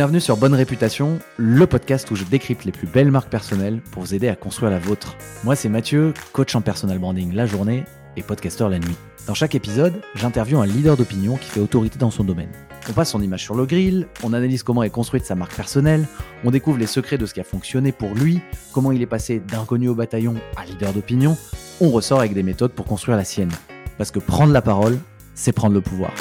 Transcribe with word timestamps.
Bienvenue 0.00 0.20
sur 0.20 0.38
Bonne 0.38 0.54
Réputation, 0.54 1.18
le 1.36 1.66
podcast 1.66 2.10
où 2.10 2.16
je 2.16 2.24
décrypte 2.24 2.64
les 2.64 2.72
plus 2.72 2.86
belles 2.86 3.10
marques 3.10 3.28
personnelles 3.28 3.82
pour 3.92 4.02
vous 4.02 4.14
aider 4.14 4.28
à 4.28 4.34
construire 4.34 4.70
la 4.70 4.78
vôtre. 4.78 5.14
Moi, 5.44 5.54
c'est 5.56 5.68
Mathieu, 5.68 6.14
coach 6.32 6.54
en 6.54 6.62
personal 6.62 6.98
branding 6.98 7.34
la 7.34 7.44
journée 7.44 7.84
et 8.16 8.22
podcasteur 8.22 8.70
la 8.70 8.78
nuit. 8.78 8.96
Dans 9.26 9.34
chaque 9.34 9.54
épisode, 9.54 10.00
j'interviewe 10.14 10.58
un 10.58 10.64
leader 10.64 10.96
d'opinion 10.96 11.36
qui 11.36 11.50
fait 11.50 11.60
autorité 11.60 11.98
dans 11.98 12.10
son 12.10 12.24
domaine. 12.24 12.48
On 12.88 12.94
passe 12.94 13.10
son 13.10 13.20
image 13.20 13.42
sur 13.42 13.54
le 13.54 13.66
grill, 13.66 14.08
on 14.22 14.32
analyse 14.32 14.62
comment 14.62 14.82
est 14.82 14.88
construite 14.88 15.26
sa 15.26 15.34
marque 15.34 15.54
personnelle, 15.54 16.06
on 16.44 16.50
découvre 16.50 16.78
les 16.78 16.86
secrets 16.86 17.18
de 17.18 17.26
ce 17.26 17.34
qui 17.34 17.40
a 17.40 17.44
fonctionné 17.44 17.92
pour 17.92 18.14
lui, 18.14 18.40
comment 18.72 18.92
il 18.92 19.02
est 19.02 19.06
passé 19.06 19.38
d'inconnu 19.38 19.90
au 19.90 19.94
bataillon 19.94 20.36
à 20.56 20.64
leader 20.64 20.94
d'opinion, 20.94 21.36
on 21.82 21.90
ressort 21.90 22.20
avec 22.20 22.32
des 22.32 22.42
méthodes 22.42 22.72
pour 22.72 22.86
construire 22.86 23.18
la 23.18 23.24
sienne. 23.24 23.52
Parce 23.98 24.10
que 24.10 24.18
prendre 24.18 24.54
la 24.54 24.62
parole, 24.62 24.98
c'est 25.34 25.52
prendre 25.52 25.74
le 25.74 25.82
pouvoir. 25.82 26.14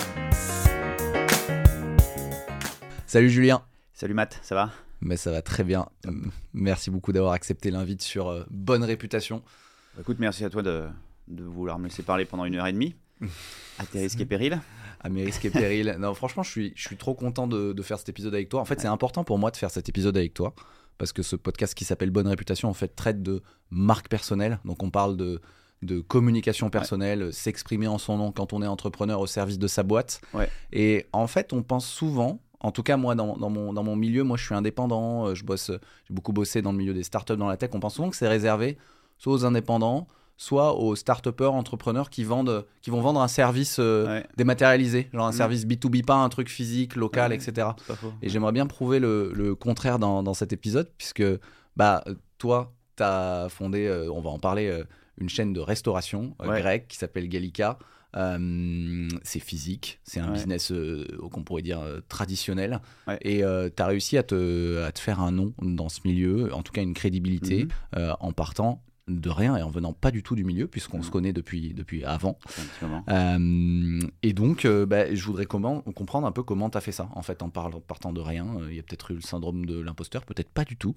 Salut 3.07 3.29
Julien. 3.29 3.61
Salut 3.99 4.13
Matt, 4.13 4.39
ça 4.43 4.55
va? 4.55 4.71
Mais 5.01 5.17
ça 5.17 5.29
va 5.29 5.41
très 5.41 5.65
bien. 5.65 5.89
Euh, 6.07 6.11
merci 6.53 6.89
beaucoup 6.89 7.11
d'avoir 7.11 7.33
accepté 7.33 7.69
l'invite 7.69 8.01
sur 8.01 8.29
euh, 8.29 8.45
Bonne 8.49 8.85
Réputation. 8.85 9.43
Bah, 9.93 9.99
écoute, 9.99 10.19
merci 10.19 10.45
à 10.45 10.49
toi 10.49 10.61
de, 10.61 10.87
vouloir 11.27 11.77
me 11.79 11.89
laisser 11.89 12.01
parler 12.01 12.23
pendant 12.23 12.45
une 12.45 12.55
heure 12.55 12.67
et 12.67 12.71
demie. 12.71 12.95
À 13.77 13.85
tes 13.85 13.99
risques 13.99 14.21
et 14.21 14.25
périls. 14.25 14.61
À 15.01 15.09
mes 15.09 15.25
risques 15.25 15.43
et 15.43 15.49
périls. 15.49 15.97
Non, 15.99 16.13
franchement, 16.13 16.43
je 16.43 16.49
suis, 16.49 16.71
je 16.77 16.87
suis 16.87 16.95
trop 16.95 17.13
content 17.13 17.45
de, 17.45 17.81
faire 17.81 17.99
cet 17.99 18.07
épisode 18.07 18.33
avec 18.33 18.47
toi. 18.47 18.61
En 18.61 18.65
fait, 18.65 18.79
c'est 18.79 18.87
important 18.87 19.25
pour 19.25 19.37
moi 19.37 19.51
de 19.51 19.57
faire 19.57 19.69
cet 19.69 19.89
épisode 19.89 20.15
avec 20.15 20.33
toi. 20.33 20.55
Parce 20.97 21.11
que 21.11 21.21
ce 21.21 21.35
podcast 21.35 21.73
qui 21.73 21.83
s'appelle 21.83 22.09
Bonne 22.09 22.27
Réputation, 22.27 22.69
en 22.69 22.73
fait, 22.73 22.95
traite 22.95 23.21
de 23.21 23.43
marque 23.69 24.07
personnelle. 24.07 24.59
Donc, 24.63 24.81
on 24.81 24.91
parle 24.91 25.17
de, 25.17 25.41
de 25.81 25.99
communication 25.99 26.69
personnelle, 26.69 27.33
s'exprimer 27.33 27.87
en 27.87 27.97
son 27.97 28.15
nom 28.15 28.31
quand 28.31 28.53
on 28.53 28.61
est 28.61 28.67
entrepreneur 28.67 29.19
au 29.19 29.27
service 29.27 29.59
de 29.59 29.67
sa 29.67 29.83
boîte. 29.83 30.21
Et 30.71 31.05
en 31.11 31.27
fait, 31.27 31.51
on 31.51 31.63
pense 31.63 31.85
souvent 31.85 32.39
en 32.61 32.71
tout 32.71 32.83
cas, 32.83 32.97
moi, 32.97 33.15
dans, 33.15 33.37
mon, 33.37 33.73
dans 33.73 33.83
mon 33.83 33.95
milieu, 33.95 34.23
moi, 34.23 34.37
je 34.37 34.45
suis 34.45 34.55
indépendant. 34.55 35.27
Euh, 35.27 35.35
je 35.35 35.45
bosse, 35.45 35.71
j'ai 36.07 36.13
beaucoup 36.13 36.33
bossé 36.33 36.61
dans 36.61 36.71
le 36.71 36.77
milieu 36.77 36.93
des 36.93 37.03
startups, 37.03 37.37
dans 37.37 37.47
la 37.47 37.57
tech. 37.57 37.69
On 37.73 37.79
pense 37.79 37.95
souvent 37.95 38.09
que 38.09 38.15
c'est 38.15 38.27
réservé 38.27 38.77
soit 39.17 39.33
aux 39.33 39.45
indépendants, 39.45 40.07
soit 40.37 40.75
aux 40.75 40.95
start-upers, 40.95 41.53
entrepreneurs 41.53 42.09
qui, 42.09 42.23
vendent, 42.23 42.65
qui 42.81 42.89
vont 42.89 43.01
vendre 43.01 43.21
un 43.21 43.27
service 43.27 43.77
euh, 43.79 44.21
dématérialisé, 44.37 45.09
genre 45.13 45.27
un 45.27 45.31
mm. 45.31 45.33
service 45.33 45.65
B2B, 45.65 46.03
pas 46.03 46.15
un 46.15 46.29
truc 46.29 46.49
physique, 46.49 46.95
local, 46.95 47.33
etc. 47.33 47.69
Et 48.21 48.29
j'aimerais 48.29 48.53
bien 48.53 48.65
prouver 48.65 48.99
le, 48.99 49.55
contraire 49.55 49.99
dans, 49.99 50.33
cet 50.33 50.53
épisode, 50.53 50.89
puisque 50.97 51.23
bah, 51.75 52.03
toi, 52.37 52.73
tu 52.97 53.03
as 53.03 53.47
fondé, 53.49 53.87
euh, 53.87 54.11
on 54.11 54.21
va 54.21 54.29
en 54.29 54.39
parler, 54.39 54.83
une 55.17 55.29
chaîne 55.29 55.51
de 55.51 55.59
restauration 55.59 56.35
grecque 56.39 56.87
qui 56.87 56.97
s'appelle 56.97 57.27
Gallica. 57.27 57.77
Euh, 58.15 59.07
c'est 59.23 59.39
physique, 59.39 59.99
c'est 60.03 60.19
un 60.19 60.31
business 60.31 60.71
euh, 60.71 61.05
qu'on 61.31 61.43
pourrait 61.43 61.61
dire 61.61 61.79
euh, 61.79 61.99
traditionnel. 62.07 62.81
Et 63.21 63.39
tu 63.39 63.83
as 63.83 63.85
réussi 63.85 64.17
à 64.17 64.23
te, 64.23 64.83
à 64.83 64.91
te, 64.91 64.99
faire 64.99 65.19
un 65.19 65.31
nom 65.31 65.53
dans 65.61 65.89
ce 65.89 66.01
milieu, 66.05 66.53
en 66.53 66.63
tout 66.63 66.71
cas 66.71 66.81
une 66.81 66.93
crédibilité, 66.93 67.67
mhm. 67.95 68.15
en 68.19 68.31
partant 68.31 68.83
de 69.07 69.29
rien 69.31 69.55
et 69.55 69.63
en 69.63 69.71
venant 69.71 69.91
pas 69.91 70.11
du 70.11 70.21
tout 70.21 70.35
du 70.35 70.43
milieu 70.43 70.67
puisqu'on 70.67 71.01
se 71.01 71.09
connaît 71.09 71.33
depuis, 71.33 71.73
depuis 71.73 72.03
avant. 72.03 72.37
et 73.07 74.33
donc, 74.33 74.67
bah, 74.67 75.13
je 75.13 75.23
voudrais 75.23 75.45
comment, 75.45 75.81
comprendre 75.81 76.27
un 76.27 76.31
peu 76.31 76.43
comment 76.43 76.69
tu 76.69 76.77
as 76.77 76.81
fait 76.81 76.91
ça 76.91 77.09
en 77.13 77.23
fait 77.23 77.41
en 77.41 77.49
partant 77.49 78.13
de 78.13 78.21
rien. 78.21 78.45
Il 78.69 78.75
y 78.75 78.79
a 78.79 78.83
peut-être 78.83 79.11
eu 79.11 79.15
le 79.15 79.21
syndrome 79.21 79.65
de 79.65 79.79
l'imposteur, 79.79 80.25
peut-être 80.25 80.49
pas 80.49 80.65
du 80.65 80.77
tout. 80.77 80.95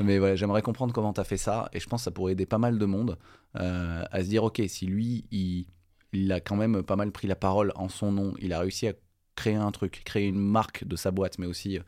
Mais 0.00 0.18
voilà, 0.18 0.36
j'aimerais 0.36 0.62
comprendre 0.62 0.92
comment 0.92 1.12
tu 1.12 1.20
as 1.20 1.24
fait 1.24 1.38
ça 1.38 1.68
et 1.72 1.80
je 1.80 1.86
pense 1.86 2.02
que 2.02 2.04
ça 2.04 2.10
pourrait 2.10 2.32
aider 2.32 2.46
pas 2.46 2.58
mal 2.58 2.78
de 2.78 2.86
monde 2.86 3.18
à 3.54 4.22
se 4.22 4.28
dire 4.28 4.44
ok, 4.44 4.62
si 4.68 4.86
lui 4.86 5.24
il 5.30 5.66
il 6.14 6.32
a 6.32 6.40
quand 6.40 6.56
même 6.56 6.82
pas 6.82 6.96
mal 6.96 7.10
pris 7.10 7.26
la 7.26 7.36
parole 7.36 7.72
en 7.74 7.88
son 7.88 8.12
nom. 8.12 8.34
Il 8.40 8.52
a 8.52 8.60
réussi 8.60 8.86
à 8.88 8.92
créer 9.36 9.54
un 9.56 9.72
truc, 9.72 10.02
créer 10.04 10.26
une 10.26 10.38
marque 10.38 10.84
de 10.84 10.96
sa 10.96 11.10
boîte, 11.10 11.38
mais 11.38 11.46
aussi, 11.46 11.78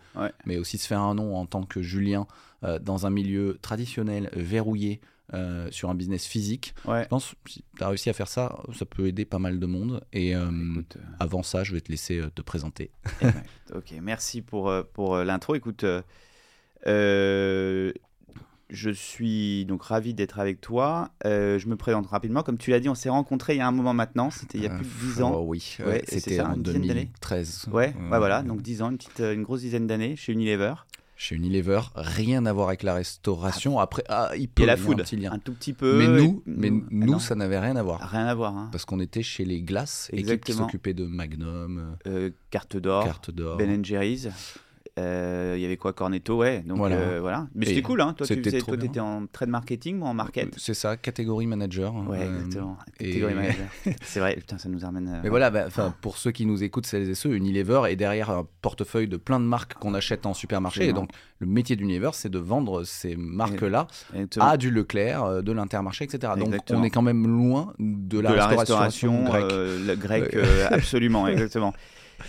mais 0.44 0.58
aussi 0.58 0.78
se 0.78 0.86
faire 0.86 1.00
un 1.00 1.14
nom 1.14 1.36
en 1.36 1.46
tant 1.46 1.62
que 1.62 1.82
Julien 1.82 2.26
euh, 2.64 2.78
dans 2.78 3.06
un 3.06 3.10
milieu 3.10 3.58
traditionnel, 3.62 4.30
verrouillé, 4.32 5.00
euh, 5.34 5.68
sur 5.72 5.90
un 5.90 5.94
business 5.96 6.24
physique. 6.24 6.74
Je 6.86 7.08
pense 7.08 7.34
que 7.44 7.50
si 7.50 7.64
tu 7.76 7.82
as 7.82 7.88
réussi 7.88 8.10
à 8.10 8.12
faire 8.12 8.28
ça, 8.28 8.62
ça 8.72 8.84
peut 8.84 9.06
aider 9.06 9.24
pas 9.24 9.40
mal 9.40 9.58
de 9.58 9.66
monde. 9.66 10.04
Et 10.12 10.36
euh, 10.36 10.50
avant 11.18 11.42
ça, 11.42 11.64
je 11.64 11.72
vais 11.72 11.80
te 11.80 11.90
laisser 11.90 12.22
te 12.34 12.42
présenter. 12.42 12.90
Eh 13.20 13.24
ben, 13.24 13.42
ok, 13.74 13.92
merci 14.00 14.40
pour, 14.42 14.72
pour 14.92 15.16
l'intro. 15.18 15.54
Écoute, 15.54 15.84
je 18.70 18.90
suis 18.90 19.64
donc 19.66 19.82
ravi 19.82 20.14
d'être 20.14 20.38
avec 20.38 20.60
toi. 20.60 21.10
Euh, 21.24 21.58
je 21.58 21.68
me 21.68 21.76
présente 21.76 22.06
rapidement. 22.06 22.42
Comme 22.42 22.58
tu 22.58 22.70
l'as 22.70 22.80
dit, 22.80 22.88
on 22.88 22.94
s'est 22.94 23.08
rencontrés 23.08 23.54
il 23.54 23.58
y 23.58 23.60
a 23.60 23.66
un 23.66 23.72
moment 23.72 23.94
maintenant. 23.94 24.30
C'était 24.30 24.58
il 24.58 24.64
y 24.64 24.66
a 24.66 24.72
euh, 24.72 24.76
plus 24.76 24.86
de 24.86 25.14
10 25.14 25.22
ans. 25.22 25.32
Oh 25.36 25.44
oui, 25.46 25.78
c'était 26.06 26.40
en 26.40 26.56
2013. 26.56 27.66
Ouais, 27.72 27.94
ouais, 27.94 28.18
voilà. 28.18 28.42
Donc 28.42 28.62
10 28.62 28.82
ans, 28.82 28.90
une, 28.90 28.98
petite, 28.98 29.20
une 29.20 29.42
grosse 29.42 29.60
dizaine 29.60 29.86
d'années 29.86 30.16
chez 30.16 30.32
Unilever. 30.32 30.74
Chez 31.18 31.34
Unilever, 31.34 31.80
rien 31.94 32.44
à 32.44 32.52
voir 32.52 32.68
avec 32.68 32.82
la 32.82 32.92
restauration. 32.92 33.78
Ah. 33.78 33.84
Après, 33.84 34.04
ah, 34.10 34.32
il 34.36 34.48
peut 34.48 34.64
y 34.64 34.66
la 34.66 34.76
food, 34.76 35.00
un, 35.00 35.04
petit 35.04 35.16
lien. 35.16 35.32
un 35.32 35.38
tout 35.38 35.54
petit 35.54 35.72
peu. 35.72 35.96
Mais 35.96 36.08
nous, 36.08 36.42
mais 36.44 36.68
ah 36.70 36.86
nous, 36.90 37.18
ça 37.20 37.34
n'avait 37.34 37.58
rien 37.58 37.74
à 37.76 37.82
voir. 37.82 38.00
Rien 38.00 38.26
à 38.26 38.34
voir. 38.34 38.54
Hein. 38.54 38.68
Parce 38.70 38.84
qu'on 38.84 39.00
était 39.00 39.22
chez 39.22 39.46
les 39.46 39.62
glaces, 39.62 40.10
équipe 40.12 40.44
qui 40.44 40.52
s'occupait 40.52 40.92
de 40.92 41.06
Magnum, 41.06 41.96
euh, 42.06 42.30
Carte 42.50 42.76
d'or, 42.76 43.08
Ben 43.56 43.82
Jerry's. 43.82 44.28
Euh, 44.98 45.54
il 45.58 45.62
y 45.62 45.66
avait 45.66 45.76
quoi 45.76 45.92
Cornetto, 45.92 46.38
ouais. 46.38 46.60
Donc 46.60 46.78
voilà. 46.78 46.96
Euh, 46.96 47.44
Mais 47.54 47.66
c'était 47.66 47.82
cool, 47.82 48.00
hein. 48.00 48.14
Toi, 48.16 48.26
tu 48.26 48.38
étais 48.38 49.00
en 49.00 49.26
trade 49.26 49.50
marketing 49.50 50.00
ou 50.00 50.06
en 50.06 50.14
market? 50.14 50.54
C'est 50.56 50.74
ça, 50.74 50.96
catégorie 50.96 51.46
manager. 51.46 51.94
Ouais, 52.08 52.20
euh, 52.20 52.36
exactement. 52.36 52.78
Catégorie 52.98 53.34
manager. 53.34 53.66
C'est 54.02 54.20
vrai, 54.20 54.36
putain, 54.36 54.56
ça 54.56 54.70
nous 54.70 54.84
amène. 54.86 55.20
Mais 55.22 55.28
voilà, 55.28 55.50
bah, 55.50 55.66
pour 56.00 56.16
ceux 56.16 56.30
qui 56.30 56.46
nous 56.46 56.62
écoutent, 56.62 56.86
celles 56.86 57.10
et 57.10 57.14
ceux, 57.14 57.34
Unilever 57.34 57.82
est 57.88 57.96
derrière 57.96 58.30
un 58.30 58.46
portefeuille 58.62 59.08
de 59.08 59.18
plein 59.18 59.38
de 59.38 59.44
marques 59.44 59.74
qu'on 59.74 59.92
achète 59.92 60.24
en 60.24 60.32
supermarché. 60.32 60.88
Et 60.88 60.92
donc, 60.94 61.10
le 61.40 61.46
métier 61.46 61.76
d'Unilever, 61.76 62.10
c'est 62.14 62.30
de 62.30 62.38
vendre 62.38 62.84
ces 62.84 63.16
marques-là 63.16 63.88
à 64.40 64.56
du 64.56 64.70
Leclerc, 64.70 65.42
de 65.42 65.52
l'Intermarché, 65.52 66.04
etc. 66.04 66.32
Donc, 66.38 66.54
on 66.70 66.82
est 66.82 66.90
quand 66.90 67.02
même 67.02 67.26
loin 67.26 67.74
de 67.78 68.18
la, 68.18 68.30
de 68.30 68.56
restauration, 68.56 69.24
la 69.24 69.30
restauration 69.30 69.96
grecque. 69.96 70.32
grec, 70.32 70.36
absolument, 70.70 71.28
exactement. 71.28 71.74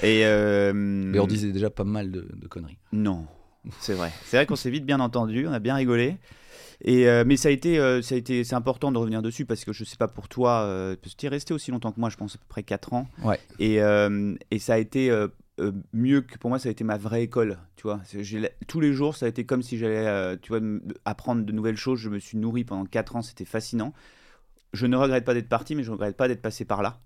Et 0.04 0.26
euh, 0.26 0.74
Mais 0.74 1.20
on 1.20 1.28
disait 1.28 1.52
déjà 1.52 1.70
pas 1.70 1.84
mal 1.84 2.12
de, 2.12 2.48
conneries. 2.48 2.78
Non, 2.92 3.26
c'est 3.80 3.94
vrai. 3.94 4.12
C'est 4.26 4.38
vrai 4.38 4.46
qu'on 4.46 4.56
s'est 4.56 4.70
vite 4.70 4.86
bien 4.86 5.00
entendu, 5.00 5.48
on 5.48 5.54
a 5.54 5.60
bien 5.60 5.76
rigolé. 5.76 6.18
Et 6.82 7.08
euh, 7.10 7.24
mais 7.26 7.38
ça 7.38 7.50
a 7.50 7.52
été, 7.52 7.80
euh, 7.80 8.04
ça 8.04 8.14
a 8.14 8.18
été, 8.20 8.44
c'est 8.44 8.54
important 8.54 8.92
de 8.92 9.00
revenir 9.00 9.24
dessus 9.24 9.46
parce 9.46 9.66
que 9.66 9.74
je 9.74 9.84
sais 9.84 9.98
pas 9.98 10.08
pour 10.08 10.28
toi, 10.28 10.96
parce 11.02 11.16
que 11.16 11.20
tu 11.20 11.26
es 11.26 11.30
resté 11.30 11.54
aussi 11.54 11.72
longtemps 11.72 11.92
que 11.92 12.00
moi, 12.00 12.10
je 12.10 12.18
pense 12.18 12.36
à 12.36 12.38
peu 12.38 12.46
près 12.48 12.64
4 12.64 12.94
ans. 12.94 13.08
Ouais. 13.24 13.40
Et, 13.60 13.78
et 14.52 14.60
ça 14.60 14.76
a 14.76 14.78
été 14.78 15.12
mieux 15.94 16.22
que 16.22 16.38
pour 16.38 16.50
moi, 16.50 16.60
ça 16.60 16.70
a 16.70 16.72
été 16.72 16.84
ma 16.84 16.98
vraie 16.98 17.24
école. 17.24 17.58
Tu 17.76 17.84
vois, 17.84 18.02
tous 18.68 18.80
les 18.80 18.94
jours, 18.94 19.16
ça 19.16 19.26
a 19.26 19.30
été 19.30 19.46
comme 19.46 19.64
si 19.64 19.78
j'allais, 19.78 20.38
tu 20.38 20.50
vois, 20.50 20.62
apprendre 21.06 21.44
de 21.44 21.52
nouvelles 21.52 21.78
choses. 21.78 22.00
Je 22.00 22.10
me 22.10 22.20
suis 22.20 22.38
nourri 22.38 22.64
pendant 22.64 22.86
4 22.86 23.16
ans, 23.16 23.22
c'était 23.22 23.46
fascinant. 23.46 23.94
Je 24.74 24.86
ne 24.86 24.98
regrette 24.98 25.26
pas 25.26 25.34
d'être 25.34 25.50
parti, 25.50 25.74
mais 25.76 25.84
je 25.84 25.90
ne 25.90 25.94
regrette 25.94 26.18
pas 26.18 26.28
d'être 26.28 26.42
passé 26.42 26.66
par 26.66 26.84
là. 26.84 27.00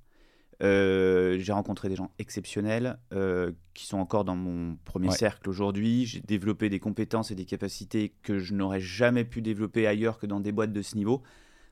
Euh, 0.63 1.39
j'ai 1.39 1.53
rencontré 1.53 1.89
des 1.89 1.95
gens 1.95 2.11
exceptionnels 2.19 2.99
euh, 3.13 3.51
qui 3.73 3.87
sont 3.87 3.97
encore 3.97 4.25
dans 4.25 4.35
mon 4.35 4.77
premier 4.85 5.09
cercle 5.09 5.49
aujourd'hui. 5.49 6.05
J'ai 6.05 6.19
développé 6.19 6.69
des 6.69 6.79
compétences 6.79 7.31
et 7.31 7.35
des 7.35 7.45
capacités 7.45 8.13
que 8.21 8.37
je 8.37 8.53
n'aurais 8.53 8.79
jamais 8.79 9.25
pu 9.25 9.41
développer 9.41 9.87
ailleurs 9.87 10.19
que 10.19 10.27
dans 10.27 10.39
des 10.39 10.51
boîtes 10.51 10.73
de 10.73 10.81
ce 10.83 10.95
niveau. 10.95 11.23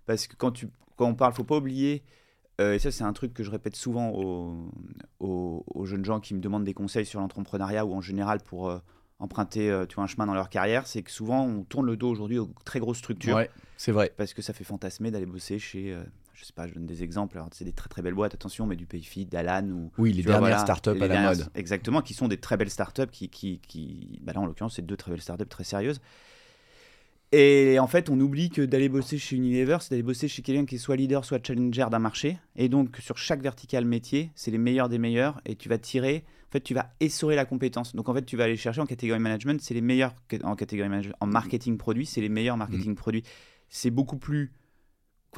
Parce 0.07 0.25
que 0.25 0.35
quand, 0.35 0.51
tu, 0.51 0.69
quand 0.95 1.07
on 1.07 1.13
parle, 1.13 1.33
faut 1.33 1.43
pas 1.43 1.57
oublier, 1.57 2.03
euh, 2.59 2.73
et 2.73 2.79
ça 2.79 2.89
c'est 2.89 3.03
un 3.03 3.13
truc 3.13 3.33
que 3.33 3.43
je 3.43 3.51
répète 3.51 3.75
souvent 3.75 4.09
aux, 4.09 4.71
aux, 5.19 5.85
jeunes 5.85 6.03
gens 6.03 6.19
qui 6.19 6.33
me 6.33 6.39
demandent 6.39 6.63
des 6.63 6.73
conseils 6.73 7.05
sur 7.05 7.19
l'entrepreneuriat 7.19 7.85
ou 7.85 7.93
en 7.93 8.01
général 8.01 8.39
pour 8.41 8.73
emprunter 9.19 9.85
tu 9.87 9.95
vois, 9.95 10.05
un 10.05 10.07
chemin 10.07 10.25
dans 10.25 10.33
leur 10.33 10.49
carrière, 10.49 10.87
c'est 10.87 11.03
que 11.03 11.11
souvent 11.11 11.45
on 11.45 11.63
tourne 11.63 11.85
le 11.85 11.95
dos 11.95 12.09
aujourd'hui 12.09 12.39
aux 12.39 12.49
très 12.65 12.79
grosses 12.79 12.97
structures. 12.97 13.35
Ouais, 13.35 13.51
c'est 13.77 13.91
vrai. 13.91 14.11
Parce 14.17 14.33
que 14.33 14.41
ça 14.41 14.53
fait 14.53 14.63
fantasmer 14.63 15.11
d'aller 15.11 15.27
bosser 15.27 15.59
chez 15.59 15.95
je 16.39 16.45
sais 16.45 16.53
pas, 16.53 16.67
je 16.67 16.73
donne 16.73 16.85
des 16.85 17.03
exemples. 17.03 17.41
C'est 17.51 17.65
des 17.65 17.73
très 17.73 17.89
très 17.89 18.01
belles 18.01 18.13
boîtes, 18.13 18.33
attention, 18.33 18.65
mais 18.65 18.77
du 18.77 18.85
Payfit, 18.85 19.25
d'Alan 19.25 19.67
ou. 19.69 19.91
Oui, 19.97 20.13
les 20.13 20.23
dernières 20.23 20.61
startups 20.61 21.01
à 21.01 21.07
la 21.07 21.21
mode. 21.21 21.49
Exactement, 21.53 22.01
qui 22.01 22.13
sont 22.13 22.27
des 22.27 22.37
très 22.37 22.55
belles 22.55 22.69
startups 22.69 23.07
qui, 23.11 23.29
qui, 23.29 23.59
qui 23.67 24.19
bah 24.23 24.31
là 24.33 24.39
en 24.39 24.45
l'occurrence, 24.45 24.75
c'est 24.75 24.85
deux 24.85 24.95
très 24.95 25.11
belles 25.11 25.21
startups 25.21 25.45
très 25.45 25.65
sérieuses. 25.65 25.99
Et 27.31 27.77
en 27.77 27.87
fait, 27.87 28.09
on 28.09 28.19
oublie 28.19 28.49
que 28.49 28.63
d'aller 28.63 28.89
bosser 28.89 29.19
chez 29.19 29.35
Unilever, 29.35 29.77
c'est 29.81 29.91
d'aller 29.91 30.01
bosser 30.01 30.27
chez 30.27 30.41
quelqu'un 30.41 30.65
qui 30.65 30.79
soit 30.79 30.95
leader, 30.95 31.25
soit 31.25 31.45
challenger 31.45 31.85
d'un 31.91 31.99
marché. 31.99 32.39
Et 32.55 32.69
donc, 32.69 32.97
sur 32.97 33.17
chaque 33.17 33.41
vertical 33.41 33.85
métier, 33.85 34.31
c'est 34.33 34.49
les 34.49 34.57
meilleurs 34.57 34.89
des 34.89 34.97
meilleurs. 34.97 35.39
Et 35.45 35.55
tu 35.55 35.69
vas 35.69 35.77
tirer, 35.77 36.23
en 36.47 36.51
fait, 36.53 36.61
tu 36.61 36.73
vas 36.73 36.91
essorer 36.99 37.35
la 37.35 37.45
compétence. 37.45 37.95
Donc, 37.95 38.09
en 38.09 38.15
fait, 38.15 38.25
tu 38.25 38.35
vas 38.35 38.45
aller 38.45 38.57
chercher 38.57 38.81
en 38.81 38.87
catégorie 38.87 39.19
management, 39.19 39.61
c'est 39.61 39.75
les 39.75 39.81
meilleurs 39.81 40.15
en 40.43 40.55
catégorie 40.55 40.89
management. 40.89 41.15
En 41.19 41.27
marketing 41.27 41.77
produit, 41.77 42.07
c'est 42.07 42.21
les 42.21 42.29
meilleurs 42.29 42.57
marketing 42.57 42.93
mmh. 42.93 42.95
produits. 42.95 43.23
C'est 43.69 43.91
beaucoup 43.91 44.17
plus 44.17 44.51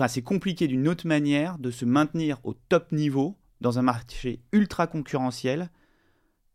c'est 0.08 0.22
compliqué 0.22 0.68
d'une 0.68 0.88
autre 0.88 1.08
manière 1.08 1.58
de 1.58 1.72
se 1.72 1.86
maintenir 1.86 2.40
au 2.44 2.54
top 2.54 2.92
niveau 2.92 3.38
dans 3.60 3.80
un 3.80 3.82
marché 3.82 4.42
ultra 4.52 4.88
concurrentiel 4.88 5.70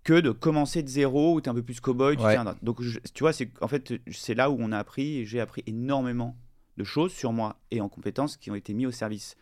que 0.02 0.20
de 0.20 0.30
commencer 0.30 0.82
de 0.82 0.88
zéro 0.88 1.34
où 1.34 1.40
tu 1.40 1.46
es 1.46 1.50
un 1.50 1.54
peu 1.54 1.62
plus 1.62 1.80
cowboy. 1.80 2.16
donc, 2.62 2.80
tu 3.12 3.20
vois, 3.20 3.32
c'est 3.32 3.50
en 3.60 3.68
fait, 3.68 3.94
c'est 4.12 4.34
là 4.34 4.50
où 4.50 4.56
on 4.58 4.72
a 4.72 4.78
appris 4.78 5.18
et 5.18 5.24
j'ai 5.24 5.40
appris 5.40 5.62
énormément 5.66 6.36
de 6.76 6.84
choses 6.84 7.12
sur 7.12 7.32
moi 7.32 7.58
et 7.70 7.80
en 7.80 7.88
compétences 7.88 8.36
qui 8.36 8.50
ont 8.50 8.54
été 8.54 8.72
mis 8.74 8.86
au 8.86 8.90
service 8.90 9.36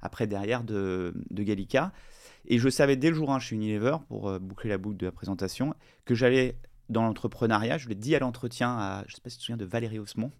après 0.00 0.26
derrière 0.26 0.64
de, 0.64 1.14
de 1.30 1.42
Gallica. 1.42 1.92
Et 2.46 2.58
je 2.58 2.68
savais 2.68 2.96
dès 2.96 3.10
le 3.10 3.16
jour 3.16 3.32
1 3.32 3.40
chez 3.40 3.56
Unilever, 3.56 3.96
pour 4.08 4.28
euh, 4.28 4.38
boucler 4.38 4.70
la 4.70 4.78
boucle 4.78 4.96
de 4.96 5.06
la 5.06 5.12
présentation, 5.12 5.74
que 6.04 6.14
j'allais 6.14 6.56
dans 6.88 7.02
l'entrepreneuriat. 7.02 7.76
Je 7.76 7.88
l'ai 7.88 7.94
dit 7.94 8.14
à 8.14 8.20
l'entretien 8.20 8.70
à, 8.70 9.04
je 9.08 9.16
sais 9.16 9.20
pas 9.20 9.30
si 9.30 9.36
tu 9.36 9.40
te 9.40 9.44
souviens 9.46 9.56
de 9.56 9.64
Valérie 9.64 9.98
Osmond. 9.98 10.30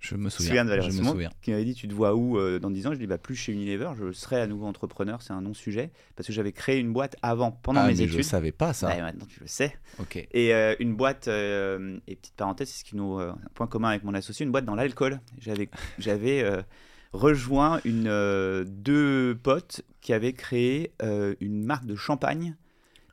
Je 0.00 0.16
me 0.16 0.30
souviens. 0.30 0.64
me 0.64 0.78
Osmond 0.78 1.10
souviens. 1.10 1.30
qui 1.42 1.50
m'avait 1.50 1.64
dit 1.64 1.74
tu 1.74 1.86
te 1.86 1.92
vois 1.92 2.14
où 2.14 2.38
euh, 2.38 2.58
dans 2.58 2.70
10 2.70 2.86
ans? 2.86 2.90
Je 2.92 2.96
lui 2.96 3.04
ai 3.04 3.06
dit 3.06 3.10
bah, 3.10 3.18
plus 3.18 3.36
chez 3.36 3.52
Unilever, 3.52 3.90
je 3.98 4.12
serai 4.12 4.40
à 4.40 4.46
nouveau 4.46 4.66
entrepreneur, 4.66 5.20
c'est 5.20 5.34
un 5.34 5.42
non-sujet 5.42 5.90
parce 6.16 6.26
que 6.26 6.32
j'avais 6.32 6.52
créé 6.52 6.78
une 6.78 6.92
boîte 6.92 7.16
avant, 7.20 7.52
pendant 7.52 7.80
ah, 7.80 7.86
mes 7.86 7.90
mais 7.92 7.96
je 8.08 8.14
études. 8.14 8.24
savais 8.24 8.50
pas 8.50 8.72
ça. 8.72 8.88
Ouais, 8.88 9.00
maintenant 9.02 9.26
tu 9.28 9.40
le 9.40 9.46
sais. 9.46 9.76
Ok. 9.98 10.16
Et 10.16 10.54
euh, 10.54 10.74
une 10.80 10.94
boîte, 10.96 11.28
euh, 11.28 11.98
et 12.08 12.16
petite 12.16 12.34
parenthèse, 12.34 12.70
c'est 12.70 12.80
ce 12.80 12.84
qui 12.84 12.96
nous, 12.96 13.18
un 13.18 13.36
point 13.54 13.66
commun 13.66 13.90
avec 13.90 14.02
mon 14.02 14.14
associé, 14.14 14.44
une 14.46 14.52
boîte 14.52 14.64
dans 14.64 14.74
l'alcool. 14.74 15.20
J'avais, 15.38 15.68
j'avais 15.98 16.44
rejoint 17.12 17.80
une, 17.84 18.64
deux 18.66 19.38
potes 19.42 19.82
qui 20.00 20.14
avaient 20.14 20.32
créé 20.32 20.92
une 21.40 21.64
marque 21.64 21.84
de 21.84 21.94
champagne. 21.96 22.56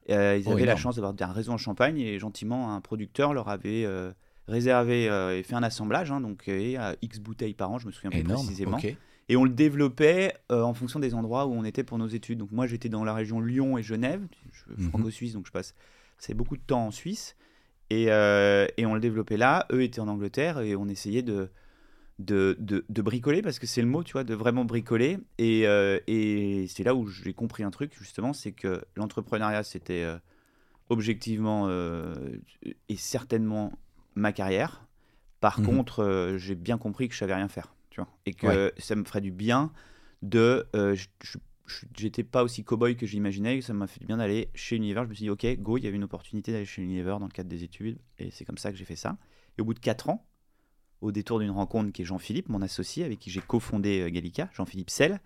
Ils 0.10 0.44
Oh, 0.46 0.52
avaient 0.52 0.66
la 0.66 0.78
chance 0.78 0.96
d'avoir 0.96 1.14
un 1.20 1.34
réseau 1.34 1.52
en 1.52 1.58
champagne 1.58 2.00
et 2.00 2.18
gentiment 2.18 2.74
un 2.74 2.80
producteur 2.80 3.34
leur 3.34 3.50
avait 3.50 3.86
réservé 4.48 5.10
euh, 5.10 5.38
et 5.38 5.44
fait 5.44 5.56
un 5.56 5.64
assemblage, 5.64 6.12
hein, 6.12 6.22
donc 6.22 6.48
et 6.48 6.78
à 6.78 6.96
X 7.02 7.20
bouteilles 7.20 7.54
par 7.54 7.72
an, 7.72 7.80
je 7.80 7.88
me 7.88 7.92
souviens 7.92 8.12
plus 8.12 8.20
Énorme. 8.20 8.46
précisément. 8.46 8.78
Et 9.30 9.36
on 9.36 9.44
le 9.44 9.50
développait 9.50 10.34
euh, 10.52 10.62
en 10.62 10.74
fonction 10.74 11.00
des 11.02 11.14
endroits 11.14 11.46
où 11.48 11.52
on 11.54 11.66
était 11.66 11.84
pour 11.84 11.98
nos 11.98 12.08
études. 12.08 12.40
Donc 12.40 12.52
moi 12.52 12.66
j'étais 12.66 12.88
dans 12.90 13.04
la 13.04 13.14
région 13.14 13.42
Lyon 13.42 13.78
et 13.78 13.84
Genève, 13.84 14.26
je 14.54 14.60
suis 14.60 14.82
Mhm. 14.82 14.90
franco-suisse, 14.90 15.34
donc 15.34 15.46
je 15.48 15.52
passe 15.52 15.76
c'est 16.18 16.34
beaucoup 16.34 16.56
de 16.58 16.62
temps 16.62 16.88
en 16.88 16.92
Suisse. 16.92 17.36
Et, 17.90 18.06
euh, 18.10 18.68
et 18.78 18.86
on 18.86 18.94
le 18.94 19.00
développait 19.00 19.38
là, 19.38 19.66
eux 19.72 19.82
étaient 19.84 20.00
en 20.02 20.08
Angleterre 20.08 20.60
et 20.60 20.76
on 20.76 20.88
essayait 20.88 21.22
de, 21.22 21.50
de, 22.20 22.56
de, 22.60 22.84
de 22.90 23.02
bricoler, 23.02 23.42
parce 23.42 23.60
que 23.60 23.68
c'est 23.68 23.82
le 23.82 23.88
mot, 23.88 24.04
tu 24.04 24.14
vois, 24.14 24.24
de 24.26 24.34
vraiment 24.34 24.66
bricoler. 24.66 25.20
Et, 25.38 25.68
euh, 25.68 26.00
et 26.08 26.66
c'est 26.68 26.84
là 26.84 26.96
où 26.96 27.08
j'ai 27.08 27.34
compris 27.34 27.64
un 27.64 27.72
truc, 27.72 27.94
justement, 27.98 28.34
c'est 28.34 28.52
que 28.52 28.82
l'entrepreneuriat, 28.96 29.64
c'était 29.64 30.04
euh, 30.04 30.18
objectivement 30.90 31.66
euh, 31.68 32.14
et 32.90 32.96
certainement 32.98 33.72
ma 34.18 34.32
carrière. 34.34 34.86
Par 35.40 35.60
Mhm. 35.60 35.66
contre, 35.66 36.04
euh, 36.04 36.38
j'ai 36.38 36.56
bien 36.56 36.78
compris 36.78 37.08
que 37.08 37.14
je 37.14 37.20
savais 37.20 37.36
rien 37.36 37.48
faire, 37.48 37.74
tu 37.90 38.02
vois, 38.02 38.10
et 38.26 38.34
que 38.34 38.48
Ouais. 38.48 38.74
ça 38.78 38.96
me 38.96 39.04
ferait 39.06 39.22
du 39.22 39.32
bien 39.32 39.72
de. 40.22 40.68
euh, 40.76 40.96
J'étais 41.98 42.24
pas 42.24 42.44
aussi 42.44 42.64
cow-boy 42.64 42.96
que 42.96 43.06
j'imaginais, 43.06 43.60
ça 43.60 43.74
m'a 43.74 43.88
fait 43.88 44.00
du 44.00 44.06
bien 44.06 44.16
d'aller 44.18 44.50
chez 44.56 44.78
Unilever. 44.78 45.02
Je 45.04 45.10
me 45.10 45.14
suis 45.14 45.24
dit, 45.26 45.30
ok, 45.30 45.46
go, 45.60 45.78
il 45.78 45.84
y 45.84 45.88
avait 45.88 45.98
une 45.98 46.06
opportunité 46.06 46.54
d'aller 46.54 46.64
chez 46.66 46.82
Unilever 46.82 47.18
dans 47.20 47.26
le 47.26 47.32
cadre 47.32 47.50
des 47.50 47.64
études, 47.66 48.00
et 48.20 48.32
c'est 48.32 48.46
comme 48.46 48.58
ça 48.58 48.72
que 48.72 48.78
j'ai 48.78 48.86
fait 48.86 48.96
ça. 48.96 49.18
Et 49.58 49.62
au 49.62 49.66
bout 49.66 49.74
de 49.74 49.80
4 49.80 50.08
ans, 50.08 50.26
au 51.02 51.12
détour 51.12 51.40
d'une 51.40 51.52
rencontre 51.52 51.92
qui 51.92 52.04
est 52.04 52.06
Jean-Philippe, 52.06 52.48
mon 52.48 52.62
associé, 52.62 53.04
avec 53.04 53.20
qui 53.20 53.30
j'ai 53.32 53.42
cofondé 53.42 54.00
euh, 54.00 54.10
Gallica, 54.10 54.50
Jean-Philippe 54.54 54.90
Sell, 54.90 55.20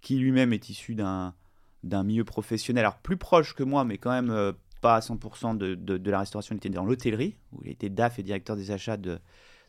qui 0.00 0.16
lui-même 0.16 0.52
est 0.54 0.70
issu 0.70 0.94
d'un 0.94 1.34
d'un 1.82 2.02
milieu 2.02 2.24
professionnel, 2.24 2.82
alors 2.86 2.96
plus 2.96 3.18
proche 3.18 3.54
que 3.54 3.62
moi, 3.62 3.84
mais 3.84 3.98
quand 3.98 4.10
même 4.10 4.30
euh, 4.30 4.52
pas 4.84 4.96
à 4.96 5.00
100% 5.00 5.56
de, 5.56 5.74
de, 5.74 5.96
de 5.96 6.10
la 6.10 6.18
restauration, 6.18 6.54
il 6.54 6.58
était 6.58 6.68
dans 6.68 6.84
l'hôtellerie, 6.84 7.36
où 7.52 7.60
il 7.64 7.70
était 7.70 7.88
DAF 7.88 8.18
et 8.18 8.22
directeur 8.22 8.54
des 8.56 8.70
achats 8.70 8.98
de 8.98 9.18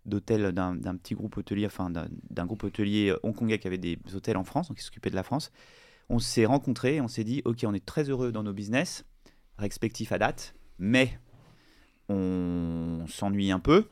d'hôtels 0.06 0.52
d'un 0.52 0.76
d'un 0.76 0.96
petit 0.98 1.16
groupe 1.16 1.36
hôtelier, 1.38 1.66
enfin 1.66 1.90
d'un 1.90 2.08
d'un 2.30 2.46
groupe 2.46 2.64
hôtelier 2.66 3.12
euh, 3.12 3.20
hongkongais 3.24 3.58
qui 3.60 3.68
avait 3.68 3.80
des 3.80 3.98
hôtels 4.14 4.38
en 4.38 4.44
France, 4.44 4.68
donc 4.68 4.78
il 4.80 4.84
s'occupait 4.84 5.10
de 5.10 5.16
la 5.16 5.24
France. 5.24 5.52
On 6.10 6.20
s'est 6.20 6.46
rencontrés, 6.46 7.00
on 7.02 7.08
s'est 7.08 7.24
dit, 7.24 7.42
ok, 7.46 7.60
on 7.66 7.74
est 7.74 7.86
très 7.86 8.10
heureux 8.10 8.32
dans 8.34 8.44
nos 8.44 8.54
business, 8.54 9.06
respectifs 9.58 10.12
à 10.12 10.18
date, 10.20 10.54
mais 10.78 11.18
on 12.10 13.06
s'ennuie 13.08 13.52
un 13.52 13.60
peu. 13.60 13.86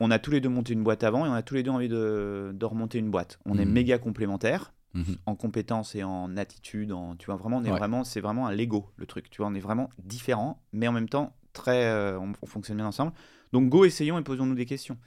On 0.00 0.10
a 0.10 0.18
tous 0.18 0.30
les 0.30 0.40
deux 0.40 0.48
monté 0.48 0.72
une 0.72 0.82
boîte 0.82 1.04
avant 1.04 1.26
et 1.26 1.28
on 1.28 1.34
a 1.34 1.42
tous 1.42 1.54
les 1.54 1.62
deux 1.62 1.70
envie 1.70 1.88
de, 1.88 2.52
de 2.54 2.64
remonter 2.64 2.98
une 2.98 3.10
boîte. 3.10 3.38
On 3.44 3.58
est 3.58 3.64
Mhm. 3.66 3.72
méga 3.72 3.98
complémentaires 3.98 4.72
Mhm. 4.94 5.16
en 5.26 5.34
compétences 5.36 5.94
et 5.94 6.02
en 6.04 6.36
attitude, 6.36 6.92
en, 6.92 7.16
tu 7.16 7.26
vois, 7.26 7.36
vraiment, 7.36 7.58
on 7.58 7.64
est 7.64 7.70
Ouais. 7.70 7.78
vraiment, 7.78 8.04
c'est 8.04 8.20
vraiment 8.20 8.46
un 8.46 8.52
Lego, 8.52 8.90
le 8.96 9.06
truc, 9.06 9.30
tu 9.30 9.38
vois, 9.38 9.46
on 9.46 9.54
est 9.54 9.60
vraiment 9.60 9.88
différents, 9.98 10.62
mais 10.72 10.86
en 10.88 10.92
même 10.92 11.08
temps, 11.08 11.34
très, 11.54 11.86
euh, 11.86 12.18
on, 12.18 12.32
on 12.42 12.46
fonctionne 12.46 12.76
bien 12.76 12.86
ensemble. 12.86 13.12
Donc, 13.52 13.68
go, 13.68 13.84
essayons 13.84 14.18
et 14.18 14.22
posons-nous 14.22 14.54
des 14.54 14.66
questions. 14.66 14.98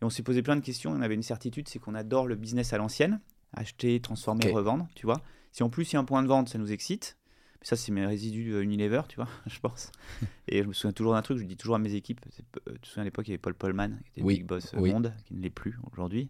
Et 0.00 0.04
on 0.04 0.10
s'est 0.10 0.22
posé 0.22 0.42
plein 0.42 0.56
de 0.56 0.60
questions, 0.62 0.90
on 0.92 1.00
avait 1.02 1.14
une 1.14 1.22
certitude, 1.22 1.68
c'est 1.68 1.78
qu'on 1.78 1.94
adore 1.94 2.26
le 2.26 2.36
business 2.36 2.72
à 2.72 2.78
l'ancienne, 2.78 3.20
acheter, 3.52 4.00
transformer, 4.00 4.50
revendre, 4.50 4.88
tu 4.94 5.06
vois. 5.06 5.20
Si 5.52 5.62
en 5.62 5.68
plus 5.70 5.92
il 5.92 5.94
y 5.94 5.96
a 5.96 6.00
un 6.00 6.04
point 6.04 6.22
de 6.22 6.28
vente, 6.28 6.48
ça 6.48 6.58
nous 6.58 6.72
excite. 6.72 7.16
Mais 7.60 7.66
ça, 7.66 7.76
c'est 7.76 7.92
mes 7.92 8.04
résidus 8.04 8.52
euh, 8.54 8.62
Unilever, 8.62 9.02
tu 9.08 9.16
vois, 9.16 9.28
je 9.46 9.58
pense. 9.60 9.92
Et 10.48 10.62
je 10.62 10.68
me 10.68 10.72
souviens 10.72 10.92
toujours 10.92 11.12
d'un 11.14 11.22
truc, 11.22 11.38
je 11.38 11.44
dis 11.44 11.56
toujours 11.56 11.76
à 11.76 11.78
mes 11.78 11.94
équipes, 11.94 12.20
euh, 12.68 12.72
tu 12.74 12.80
te 12.80 12.86
souviens 12.88 13.02
à 13.02 13.04
l'époque, 13.04 13.28
il 13.28 13.30
y 13.30 13.34
avait 13.34 13.38
Paul 13.38 13.54
Polman, 13.54 14.00
qui 14.04 14.10
était 14.10 14.20
le 14.20 14.26
Oui, 14.26 14.34
big 14.38 14.46
boss 14.46 14.72
oui. 14.76 14.90
monde, 14.92 15.14
qui 15.24 15.34
ne 15.34 15.40
l'est 15.42 15.50
plus 15.50 15.78
aujourd'hui. 15.92 16.28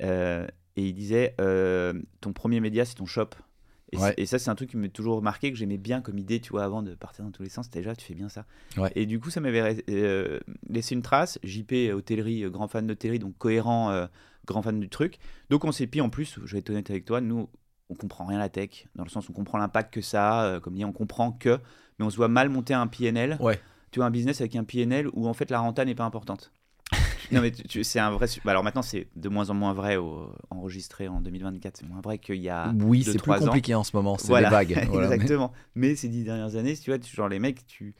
Euh, 0.00 0.46
et 0.76 0.86
il 0.86 0.94
disait, 0.94 1.34
euh, 1.40 1.92
ton 2.20 2.32
premier 2.32 2.60
média, 2.60 2.84
c'est 2.84 2.94
ton 2.94 3.06
shop. 3.06 3.30
Et, 3.94 3.98
Ouais. 3.98 4.08
c'est- 4.16 4.22
et 4.22 4.26
ça, 4.26 4.38
c'est 4.38 4.48
un 4.48 4.54
truc 4.54 4.70
qui 4.70 4.78
m'a 4.78 4.88
toujours 4.88 5.20
marqué, 5.20 5.52
que 5.52 5.58
j'aimais 5.58 5.76
bien 5.76 6.00
comme 6.00 6.18
idée, 6.18 6.40
tu 6.40 6.50
vois, 6.52 6.64
avant 6.64 6.82
de 6.82 6.94
partir 6.94 7.24
dans 7.26 7.30
tous 7.30 7.42
les 7.42 7.50
sens. 7.50 7.66
C'était 7.66 7.80
déjà, 7.80 7.94
tu 7.94 8.06
fais 8.06 8.14
bien 8.14 8.30
ça. 8.30 8.46
Ouais. 8.78 8.90
Et 8.94 9.04
du 9.04 9.20
coup, 9.20 9.28
ça 9.28 9.40
m'avait 9.40 9.84
euh, 9.90 10.40
laissé 10.68 10.94
une 10.94 11.02
trace. 11.02 11.38
JP, 11.42 11.92
hôtellerie, 11.94 12.44
euh, 12.44 12.50
grand 12.50 12.68
fan 12.68 12.86
d'hôtellerie, 12.86 13.18
donc 13.18 13.36
cohérent, 13.36 13.90
euh, 13.90 14.06
grand 14.46 14.62
fan 14.62 14.80
du 14.80 14.88
truc. 14.88 15.18
Donc 15.50 15.64
on 15.66 15.72
s'est 15.72 15.86
puis 15.86 16.00
en 16.00 16.08
plus, 16.08 16.38
je 16.44 16.52
vais 16.52 16.60
être 16.60 16.70
honnête 16.70 16.88
avec 16.90 17.04
toi, 17.04 17.20
nous, 17.20 17.50
on 17.90 17.94
comprend 17.94 18.24
rien 18.24 18.38
à 18.38 18.42
la 18.42 18.48
tech, 18.48 18.86
dans 18.94 19.04
le 19.04 19.10
sens 19.10 19.28
où 19.28 19.32
on 19.32 19.34
comprend 19.34 19.58
l'impact 19.58 19.92
que 19.92 20.00
ça 20.00 20.54
a, 20.54 20.60
comme 20.60 20.74
dit, 20.74 20.86
on 20.86 20.92
comprend 20.92 21.30
que, 21.30 21.58
mais 21.98 22.06
on 22.06 22.10
se 22.10 22.16
voit 22.16 22.28
mal 22.28 22.48
monter 22.48 22.72
un 22.72 22.86
PNL. 22.86 23.36
Ouais. 23.40 23.60
Tu 23.90 23.98
vois, 23.98 24.06
un 24.06 24.10
business 24.10 24.40
avec 24.40 24.56
un 24.56 24.64
PNL 24.64 25.08
où 25.12 25.28
en 25.28 25.34
fait 25.34 25.50
la 25.50 25.60
renta 25.60 25.84
n'est 25.84 25.94
pas 25.94 26.04
importante. 26.04 26.50
Non, 27.32 27.40
mais 27.42 27.50
tu- 27.50 27.62
tu- 27.64 27.84
c'est 27.84 27.98
un 27.98 28.10
vrai. 28.12 28.26
bah, 28.44 28.50
alors 28.52 28.64
maintenant, 28.64 28.82
c'est 28.82 29.08
de 29.16 29.28
moins 29.28 29.50
en 29.50 29.54
moins 29.54 29.72
vrai, 29.72 29.96
au- 29.96 30.32
enregistré 30.50 31.08
en 31.08 31.20
2024. 31.20 31.76
C'est 31.78 31.88
moins 31.88 32.00
vrai 32.00 32.18
qu'il 32.18 32.36
y 32.36 32.48
a. 32.48 32.72
oui, 32.80 33.02
c'est 33.04 33.20
plus 33.22 33.32
ans. 33.32 33.38
compliqué 33.38 33.74
en 33.74 33.84
ce 33.84 33.96
moment. 33.96 34.16
C'est 34.18 34.28
Voilà, 34.28 34.48
des 34.48 34.54
vagues. 34.74 34.86
Voilà, 34.90 35.14
Exactement. 35.14 35.52
Mais 35.74 35.94
ces 35.96 36.08
dix 36.08 36.24
dernières 36.24 36.56
années, 36.56 36.76
tu 36.76 36.90
vois, 36.90 37.00
genre 37.02 37.28
les 37.28 37.38
mecs, 37.38 37.66
tu 37.66 37.94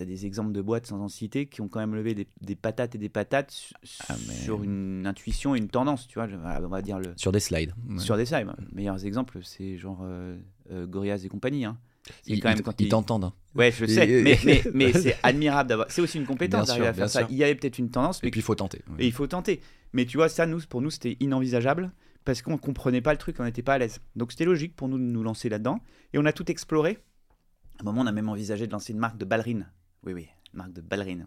as 0.00 0.04
des 0.04 0.26
exemples 0.26 0.52
de 0.52 0.60
boîtes 0.60 0.86
sans 0.86 1.00
en 1.00 1.08
citer 1.08 1.46
qui 1.46 1.62
ont 1.62 1.68
quand 1.68 1.80
même 1.80 1.94
levé 1.94 2.14
des, 2.14 2.28
des 2.42 2.56
patates 2.56 2.94
et 2.94 2.98
des 2.98 3.08
patates 3.08 3.50
su- 3.52 3.74
Ah, 4.10 4.16
mais- 4.26 4.34
sur 4.34 4.62
une 4.62 5.06
intuition 5.06 5.54
et 5.54 5.58
une 5.58 5.68
tendance, 5.68 6.06
tu 6.06 6.18
vois. 6.18 6.26
voilà, 6.26 6.60
on 6.62 6.68
va 6.68 6.82
dire 6.82 6.98
le, 6.98 7.12
Sur 7.16 7.32
des 7.32 7.40
slides. 7.40 7.72
Ouais. 7.88 7.98
sur 7.98 8.16
des 8.18 8.26
sites. 8.26 8.36
Meilleurs 8.72 9.06
exemples, 9.06 9.38
c'est 9.42 9.78
genre 9.78 10.00
euh, 10.02 10.36
euh, 10.70 10.86
Gorillaz 10.86 11.24
et 11.24 11.28
compagnie. 11.28 11.64
Hein. 11.64 11.78
Ils 12.26 12.40
quand 12.40 12.48
même 12.48 12.58
ils- 12.58 12.62
quand 12.62 12.80
ils 12.80 12.86
ils- 12.86 12.88
t'entendent. 12.90 13.24
hein. 13.24 13.32
Ouais, 13.54 13.72
je 13.72 13.86
sais, 13.86 14.08
et- 14.08 14.22
mais, 14.22 14.38
mais, 14.44 14.62
mais 14.74 14.92
c'est 14.92 15.16
admirable 15.22 15.68
d'avoir. 15.68 15.90
C'est 15.90 16.00
aussi 16.02 16.18
une 16.18 16.26
compétence 16.26 16.66
d'arriver 16.68 16.86
à 16.86 16.92
faire 16.94 17.08
ça. 17.10 17.20
sûr. 17.20 17.28
Il 17.30 17.36
y 17.36 17.44
avait 17.44 17.54
peut-être 17.54 17.78
une 17.78 17.90
tendance, 17.90 18.22
mais 18.22 18.28
Et 18.28 18.30
puis 18.30 18.40
il 18.40 18.44
faut 18.44 18.54
tenter. 18.54 18.82
ouais. 18.90 19.04
et 19.04 19.06
il 19.06 19.12
faut 19.12 19.26
tenter. 19.26 19.60
Mais 19.92 20.04
tu 20.06 20.16
vois, 20.18 20.28
ça, 20.28 20.46
nous, 20.46 20.60
pour 20.68 20.80
nous, 20.82 20.90
c'était 20.90 21.16
inenvisageable 21.20 21.92
parce 22.24 22.42
qu'on 22.42 22.58
comprenait 22.58 23.00
pas 23.00 23.12
le 23.12 23.18
truc, 23.18 23.36
on 23.40 23.44
n'était 23.44 23.62
pas 23.62 23.74
à 23.74 23.78
l'aise. 23.78 24.00
Donc 24.16 24.32
c'était 24.32 24.44
logique 24.44 24.76
pour 24.76 24.88
nous 24.88 24.98
de 24.98 25.02
nous 25.02 25.22
lancer 25.22 25.48
là-dedans. 25.48 25.80
Et 26.12 26.18
on 26.18 26.24
a 26.26 26.32
tout 26.32 26.50
exploré. 26.50 26.98
À 27.78 27.82
un 27.82 27.84
moment, 27.84 28.02
on 28.02 28.06
a 28.06 28.12
même 28.12 28.28
envisagé 28.28 28.66
de 28.66 28.72
lancer 28.72 28.92
une 28.92 28.98
marque 28.98 29.16
de 29.18 29.24
ballerines. 29.24 29.70
Oui, 30.04 30.12
oui, 30.12 30.26
une 30.52 30.58
marque 30.58 30.72
de 30.72 30.80
ballerines. 30.80 31.26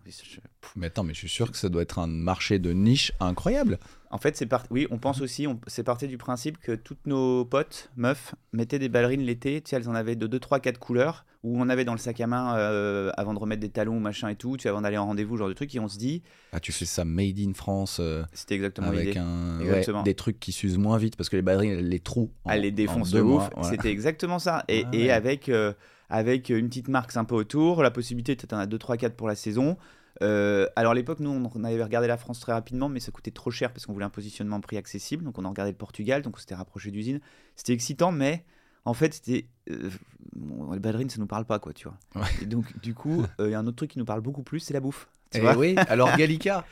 Mais 0.75 0.87
attends, 0.87 1.03
mais 1.03 1.13
je 1.13 1.19
suis 1.19 1.29
sûr 1.29 1.49
que 1.51 1.57
ça 1.57 1.69
doit 1.69 1.81
être 1.81 1.97
un 1.99 2.07
marché 2.07 2.59
de 2.59 2.71
niche 2.73 3.11
incroyable. 3.19 3.79
En 4.11 4.17
fait, 4.17 4.35
c'est 4.35 4.45
parti. 4.45 4.67
Oui, 4.71 4.87
on 4.91 4.97
pense 4.97 5.21
aussi, 5.21 5.47
on... 5.47 5.59
c'est 5.67 5.83
parti 5.83 6.07
du 6.07 6.17
principe 6.17 6.57
que 6.59 6.73
toutes 6.73 7.05
nos 7.07 7.45
potes, 7.45 7.89
meufs, 7.95 8.35
mettaient 8.53 8.79
des 8.79 8.89
ballerines 8.89 9.21
l'été. 9.21 9.61
Tu 9.61 9.69
sais, 9.69 9.75
elles 9.77 9.89
en 9.89 9.95
avaient 9.95 10.15
de 10.15 10.27
2, 10.27 10.39
3, 10.39 10.59
4 10.59 10.77
couleurs. 10.79 11.25
Où 11.43 11.59
on 11.59 11.69
avait 11.69 11.85
dans 11.85 11.93
le 11.93 11.97
sac 11.97 12.21
à 12.21 12.27
main 12.27 12.55
euh, 12.57 13.09
avant 13.17 13.33
de 13.33 13.39
remettre 13.39 13.61
des 13.61 13.69
talons, 13.69 13.99
machin 13.99 14.27
et 14.29 14.35
tout. 14.35 14.57
Tu 14.57 14.63
sais, 14.63 14.69
avant 14.69 14.81
d'aller 14.81 14.97
en 14.97 15.07
rendez-vous, 15.07 15.37
genre 15.37 15.47
de 15.47 15.53
truc. 15.53 15.73
Et 15.73 15.79
on 15.79 15.87
se 15.87 15.97
dit, 15.97 16.21
Ah, 16.51 16.59
tu 16.59 16.71
fais 16.71 16.85
ça 16.85 17.03
made 17.03 17.39
in 17.39 17.53
France 17.55 17.97
euh, 17.99 18.21
c'était 18.31 18.53
exactement 18.53 18.89
avec 18.89 19.15
ouais, 19.15 19.63
Exactement. 19.63 20.03
des 20.03 20.13
trucs 20.13 20.39
qui 20.39 20.51
s'usent 20.51 20.77
moins 20.77 20.97
vite 20.99 21.15
parce 21.15 21.29
que 21.29 21.37
les 21.37 21.41
batteries, 21.41 21.69
elles 21.69 21.89
les 21.89 21.99
trous. 21.99 22.31
en- 22.45 22.51
Elle 22.51 22.61
les 22.61 22.69
en 22.71 22.75
défonce 22.75 23.09
deux 23.11 23.19
de 23.19 23.23
ouf. 23.23 23.49
voilà. 23.55 23.69
C'était 23.69 23.89
exactement 23.89 24.37
ça. 24.37 24.63
Et, 24.67 24.83
Ah 24.85 24.89
et 24.95 25.09
avec, 25.11 25.49
euh, 25.49 25.73
avec 26.09 26.49
une 26.49 26.67
petite 26.69 26.89
marque 26.89 27.11
sympa 27.11 27.33
autour, 27.33 27.81
la 27.81 27.89
possibilité, 27.89 28.35
peut-être 28.35 28.53
en 28.53 28.59
as 28.59 28.67
2, 28.67 28.77
3, 28.77 28.97
4 28.97 29.15
pour 29.15 29.27
la 29.27 29.35
saison. 29.35 29.77
Euh, 30.21 30.67
alors 30.75 30.91
à 30.91 30.95
l'époque, 30.95 31.19
nous, 31.19 31.29
on 31.29 31.63
avait 31.63 31.83
regardé 31.83 32.07
la 32.07 32.17
France 32.17 32.39
très 32.39 32.51
rapidement, 32.53 32.89
mais 32.89 32.99
ça 32.99 33.11
coûtait 33.11 33.31
trop 33.31 33.51
cher 33.51 33.73
parce 33.73 33.85
qu'on 33.85 33.93
voulait 33.93 34.05
un 34.05 34.09
positionnement 34.09 34.59
prix 34.61 34.77
accessible. 34.77 35.23
Donc 35.23 35.37
on 35.37 35.45
a 35.45 35.49
regardé 35.49 35.71
le 35.71 35.77
Portugal, 35.77 36.21
donc 36.21 36.35
on 36.37 36.39
s'était 36.39 36.55
rapproché 36.55 36.91
d'usine. 36.91 37.19
C'était 37.55 37.73
excitant, 37.73 38.11
mais 38.11 38.45
en 38.85 38.93
fait, 38.93 39.13
c'était. 39.13 39.47
euh, 39.69 39.89
bon, 40.35 40.71
les 40.73 40.79
ballerines, 40.79 41.09
ça 41.09 41.19
nous 41.19 41.27
parle 41.27 41.45
pas, 41.45 41.59
quoi, 41.59 41.73
tu 41.73 41.87
vois. 41.87 41.97
Ouais. 42.21 42.27
Et 42.41 42.45
donc, 42.45 42.65
du 42.81 42.93
coup, 42.93 43.23
euh, 43.39 43.47
il 43.49 43.51
y 43.51 43.55
a 43.55 43.59
un 43.59 43.67
autre 43.67 43.77
truc 43.77 43.91
qui 43.91 43.99
nous 43.99 44.05
parle 44.05 44.21
beaucoup 44.21 44.43
plus, 44.43 44.59
c'est 44.59 44.73
la 44.73 44.79
bouffe. 44.79 45.07
Tu 45.31 45.37
Eh 45.37 45.41
vois 45.41 45.55
oui, 45.55 45.75
alors 45.87 46.15
Gallica. 46.17 46.65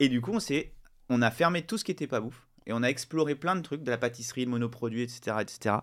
et 0.00 0.08
du 0.08 0.20
coup, 0.20 0.32
on, 0.32 0.40
s'est- 0.40 0.72
on 1.08 1.20
a 1.22 1.30
fermé 1.30 1.62
tout 1.62 1.78
ce 1.78 1.84
qui 1.84 1.90
était 1.92 2.06
pas 2.06 2.20
bouffe. 2.20 2.46
Et 2.66 2.72
on 2.72 2.82
a 2.82 2.86
exploré 2.88 3.34
plein 3.34 3.56
de 3.56 3.60
trucs, 3.60 3.82
de 3.82 3.90
la 3.90 3.98
pâtisserie, 3.98 4.44
le 4.46 4.50
monoproduit, 4.50 5.02
etc. 5.02 5.36
etc. 5.40 5.76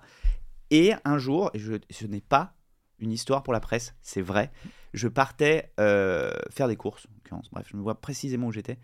Et 0.72 0.94
un 1.06 1.18
jour, 1.20 1.52
et 1.54 1.60
je, 1.60 1.74
je 1.90 2.08
n'ai 2.08 2.22
pas 2.22 2.54
une 3.02 3.12
histoire 3.12 3.44
pour 3.44 3.52
la 3.52 3.60
presse, 3.60 3.96
c'est 4.02 4.22
vrai, 4.22 4.52
je 4.94 5.08
partais 5.08 5.74
euh, 5.80 6.32
faire 6.50 6.68
des 6.68 6.78
courses. 6.78 7.08
Bref, 7.52 7.68
je 7.70 7.78
me 7.78 7.82
vois 7.82 8.00
précisément 8.00 8.48
où 8.48 8.52
j'étais. 8.52 8.78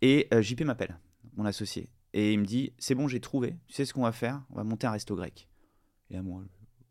Et 0.00 0.28
euh, 0.32 0.42
JP 0.42 0.62
m'appelle, 0.62 0.98
mon 1.36 1.44
associé. 1.44 1.90
Et 2.12 2.32
il 2.32 2.38
me 2.38 2.44
dit 2.44 2.72
C'est 2.78 2.94
bon, 2.94 3.08
j'ai 3.08 3.20
trouvé. 3.20 3.56
Tu 3.66 3.74
sais 3.74 3.84
ce 3.84 3.92
qu'on 3.92 4.02
va 4.02 4.12
faire? 4.12 4.42
On 4.50 4.56
va 4.56 4.64
monter 4.64 4.86
un 4.86 4.92
resto 4.92 5.16
grec. 5.16 5.48
Et 6.10 6.16
à 6.16 6.22
moi, 6.22 6.42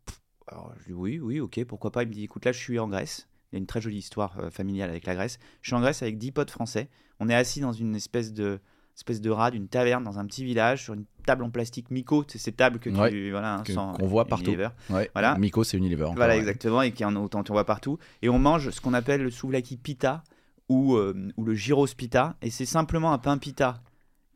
pff, 0.06 0.20
alors, 0.46 0.72
je 0.78 0.86
dis 0.86 0.92
Oui, 0.92 1.18
oui, 1.18 1.40
ok, 1.40 1.64
pourquoi 1.64 1.90
pas? 1.90 2.02
Il 2.02 2.08
me 2.08 2.14
dit 2.14 2.24
Écoute, 2.24 2.44
là, 2.44 2.52
je 2.52 2.58
suis 2.58 2.78
en 2.78 2.88
Grèce. 2.88 3.28
Il 3.50 3.56
y 3.56 3.56
a 3.56 3.60
une 3.60 3.66
très 3.66 3.80
jolie 3.80 3.98
histoire 3.98 4.38
euh, 4.38 4.50
familiale 4.50 4.90
avec 4.90 5.06
la 5.06 5.14
Grèce. 5.14 5.38
Je 5.62 5.68
suis 5.68 5.76
en 5.76 5.80
Grèce 5.80 6.02
avec 6.02 6.18
10 6.18 6.32
potes 6.32 6.50
français. 6.50 6.90
On 7.20 7.28
est 7.28 7.34
assis 7.34 7.60
dans 7.60 7.72
une 7.72 7.94
espèce 7.94 8.32
de 8.32 8.60
espèce 8.96 9.20
de 9.20 9.30
rade, 9.30 9.54
une 9.54 9.68
taverne 9.68 10.04
dans 10.04 10.18
un 10.18 10.26
petit 10.26 10.44
village 10.44 10.84
sur 10.84 10.94
une 10.94 11.04
table 11.26 11.42
en 11.44 11.50
plastique 11.50 11.90
Miko, 11.90 12.24
c'est 12.28 12.38
ces 12.38 12.52
tables 12.52 12.78
que 12.78 12.90
tu 12.90 12.96
Ouais, 12.96 13.30
voilà, 13.30 13.56
hein, 13.56 13.62
qu'on 13.98 14.06
voit 14.06 14.26
partout. 14.26 14.46
Unilever. 14.46 14.68
Ouais. 14.90 15.10
Voilà. 15.14 15.36
Miko, 15.38 15.64
c'est 15.64 15.76
Unilever. 15.76 16.04
encore, 16.04 16.16
Voilà, 16.16 16.34
ouais. 16.34 16.40
exactement, 16.40 16.82
et 16.82 16.92
qui 16.92 17.04
en 17.04 17.16
autant 17.16 17.42
tu 17.42 17.52
vois 17.52 17.64
partout. 17.64 17.98
Et 18.22 18.28
on 18.28 18.38
mange 18.38 18.70
ce 18.70 18.80
qu'on 18.80 18.94
appelle 18.94 19.22
le 19.22 19.30
souvlaki 19.30 19.76
pita, 19.76 20.22
ou, 20.68 20.94
euh, 20.96 21.28
ou 21.36 21.44
le 21.44 21.54
gyros 21.54 21.86
pita. 21.96 22.36
Et 22.42 22.50
c'est 22.50 22.66
simplement 22.66 23.12
un 23.12 23.18
pain 23.18 23.36
pita 23.38 23.82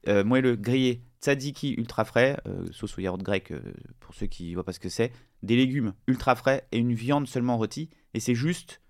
euh, 0.09 0.25
moelleux, 0.25 0.57
grillé, 0.57 1.03
tzatziki 1.21 1.75
ultra 1.75 2.05
frais, 2.05 2.39
euh, 2.47 2.67
sauce 2.71 2.97
au 2.99 3.01
yaourt 3.01 3.23
grec 3.23 3.51
euh, 3.51 3.61
pour 4.01 4.15
ceux 4.15 4.27
qui 4.27 4.55
voient 4.55 4.65
pas 4.65 4.73
ce 4.73 4.81
que 4.81 4.89
c'est, 4.89 5.13
des 5.43 5.57
légumes 5.57 5.93
ultra 6.07 6.35
frais 6.35 6.67
et 6.73 6.79
une 6.79 6.93
viande 6.95 7.27
seulement 7.27 7.57
rôtie. 7.57 7.91
Et 8.15 8.21
c'est 8.21 8.35
juste 8.35 8.81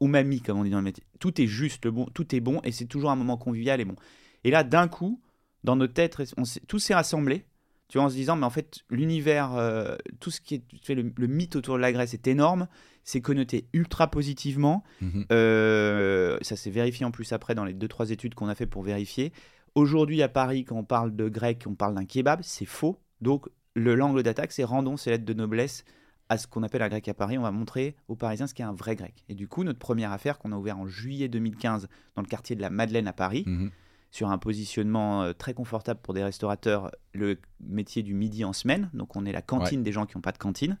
umami, 0.00 0.40
comme 0.40 0.58
on 0.58 0.64
dit 0.64 0.70
dans 0.70 0.78
le 0.78 0.84
métier. 0.84 1.04
Tout 1.20 1.40
est 1.40 1.46
juste, 1.46 1.84
le 1.84 1.90
bon, 1.90 2.06
tout 2.12 2.34
est 2.34 2.40
bon 2.40 2.60
et 2.64 2.72
c'est 2.72 2.86
toujours 2.86 3.10
un 3.10 3.16
moment 3.16 3.36
convivial 3.36 3.80
et 3.80 3.84
bon. 3.84 3.96
Et 4.46 4.50
là, 4.50 4.62
d'un 4.64 4.86
coup, 4.88 5.20
dans 5.64 5.74
nos 5.76 5.88
têtes, 5.88 6.16
on 6.36 6.44
tout 6.68 6.78
s'est 6.78 6.94
rassemblé. 6.94 7.44
Tu 7.88 7.98
vois, 7.98 8.06
en 8.06 8.10
se 8.10 8.14
disant, 8.14 8.36
mais 8.36 8.46
en 8.46 8.50
fait, 8.50 8.78
l'univers, 8.90 9.54
euh, 9.54 9.96
tout 10.20 10.30
ce 10.30 10.40
qui 10.40 10.54
est 10.54 10.62
tu 10.68 10.78
sais, 10.82 10.94
le, 10.94 11.12
le 11.16 11.26
mythe 11.26 11.54
autour 11.56 11.76
de 11.76 11.80
la 11.80 11.92
Grèce 11.92 12.14
est 12.14 12.26
énorme, 12.26 12.66
c'est 13.04 13.20
connoté 13.20 13.66
ultra 13.72 14.08
positivement. 14.10 14.82
Mhm. 15.00 15.26
Euh, 15.32 16.38
ça 16.42 16.56
s'est 16.56 16.70
vérifié 16.70 17.04
en 17.06 17.10
plus 17.10 17.32
après 17.32 17.54
dans 17.54 17.64
les 17.64 17.74
deux 17.74 17.88
trois 17.88 18.10
études 18.10 18.34
qu'on 18.34 18.48
a 18.48 18.54
fait 18.54 18.66
pour 18.66 18.82
vérifier. 18.82 19.32
Aujourd'hui 19.74 20.22
à 20.22 20.28
Paris, 20.28 20.64
quand 20.64 20.76
on 20.76 20.84
parle 20.84 21.14
de 21.14 21.28
grec, 21.28 21.64
on 21.66 21.74
parle 21.74 21.94
d'un 21.94 22.04
kebab, 22.04 22.40
c'est 22.42 22.64
faux. 22.64 22.98
Donc 23.20 23.48
le 23.74 23.94
l'angle 23.94 24.22
d'attaque, 24.22 24.52
c'est 24.52 24.64
rendons 24.64 24.96
ces 24.96 25.10
lettres 25.10 25.24
de 25.24 25.34
noblesse 25.34 25.84
à 26.28 26.38
ce 26.38 26.46
qu'on 26.48 26.62
appelle 26.64 26.82
un 26.82 26.88
grec 26.88 27.06
à 27.08 27.14
Paris. 27.14 27.38
On 27.38 27.42
va 27.42 27.52
montrer 27.52 27.94
aux 28.08 28.16
Parisiens 28.16 28.46
ce 28.48 28.54
qu'est 28.54 28.62
un 28.64 28.72
vrai 28.72 28.96
grec. 28.96 29.24
Et 29.28 29.34
du 29.34 29.46
coup, 29.48 29.62
notre 29.64 29.78
première 29.78 30.10
affaire 30.12 30.38
qu'on 30.38 30.50
a 30.52 30.56
ouvert 30.56 30.78
en 30.78 30.86
juillet 30.86 31.28
2015 31.28 31.88
dans 32.16 32.22
le 32.22 32.26
quartier 32.28 32.56
de 32.56 32.62
la 32.62 32.70
Madeleine 32.70 33.06
à 33.06 33.12
Paris, 33.12 33.44
Mhm. 33.46 33.70
Sur 34.10 34.28
un 34.30 34.38
positionnement 34.38 35.22
euh, 35.24 35.32
très 35.32 35.52
confortable 35.54 36.00
pour 36.02 36.14
des 36.14 36.22
restaurateurs, 36.24 36.90
le 37.12 37.38
métier 37.60 38.02
du 38.02 38.14
midi 38.14 38.44
en 38.44 38.52
semaine. 38.52 38.90
Donc 38.94 39.16
on 39.16 39.24
est 39.26 39.32
la 39.32 39.42
cantine 39.42 39.82
des 39.82 39.92
gens 39.92 40.06
qui 40.06 40.16
n'ont 40.16 40.22
pas 40.22 40.32
de 40.32 40.38
cantine. 40.38 40.78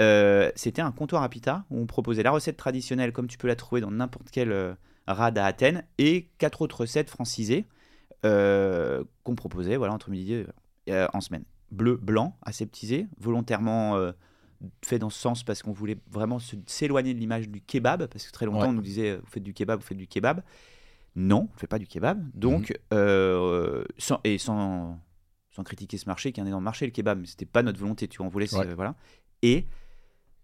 Euh, 0.00 0.50
C'était 0.54 0.82
un 0.82 0.92
comptoir 0.92 1.22
à 1.22 1.28
pita 1.28 1.64
où 1.70 1.78
on 1.80 1.86
proposait 1.86 2.22
la 2.22 2.30
recette 2.30 2.56
traditionnelle 2.56 3.12
comme 3.12 3.26
tu 3.26 3.36
peux 3.38 3.48
la 3.48 3.56
trouver 3.56 3.80
dans 3.80 3.90
n'importe 3.90 4.28
quel 4.30 4.52
euh, 4.52 4.74
rad 5.06 5.36
à 5.38 5.44
Athènes 5.46 5.84
et 5.98 6.28
quatre 6.38 6.62
autres 6.62 6.80
recettes 6.82 7.10
francisées 7.10 7.64
euh, 8.24 9.02
qu'on 9.24 9.34
proposait 9.34 9.76
voilà, 9.76 9.92
entre 9.92 10.10
midi 10.10 10.44
et 10.86 11.06
en 11.12 11.20
semaine. 11.20 11.44
Bleu, 11.70 11.96
blanc, 11.96 12.36
aseptisé, 12.42 13.06
volontairement 13.18 13.96
fait 14.84 14.98
dans 14.98 15.10
ce 15.10 15.18
sens 15.18 15.42
parce 15.44 15.62
qu'on 15.62 15.72
voulait 15.72 15.98
vraiment 16.10 16.38
s'éloigner 16.66 17.14
de 17.14 17.18
l'image 17.18 17.48
du 17.48 17.60
kebab 17.60 18.06
parce 18.06 18.26
que 18.26 18.32
très 18.32 18.46
longtemps 18.46 18.62
Ouais. 18.62 18.68
on 18.68 18.72
nous 18.72 18.82
disait 18.82 19.16
vous 19.16 19.26
faites 19.26 19.42
du 19.42 19.52
kebab, 19.54 19.80
vous 19.80 19.86
faites 19.86 19.98
du 19.98 20.06
kebab. 20.08 20.42
Non, 21.16 21.48
on 21.50 21.54
ne 21.54 21.58
fait 21.58 21.66
pas 21.66 21.78
du 21.78 21.86
kebab. 21.86 22.24
Donc, 22.34 22.78
euh, 22.92 23.84
sans, 23.98 24.20
et 24.24 24.38
sans, 24.38 25.00
sans 25.50 25.64
critiquer 25.64 25.98
ce 25.98 26.06
marché, 26.06 26.32
qui 26.32 26.40
est 26.40 26.42
un 26.42 26.46
énorme 26.46 26.64
marché, 26.64 26.86
le 26.86 26.92
kebab, 26.92 27.20
mais 27.20 27.26
c'était 27.26 27.46
pas 27.46 27.62
notre 27.62 27.78
volonté, 27.80 28.06
tu 28.08 28.18
vois, 28.18 28.26
on 28.26 28.30
voulait, 28.30 28.46
ce- 28.46 28.56
Ouais. 28.56 28.74
voilà. 28.74 28.94
Et 29.42 29.66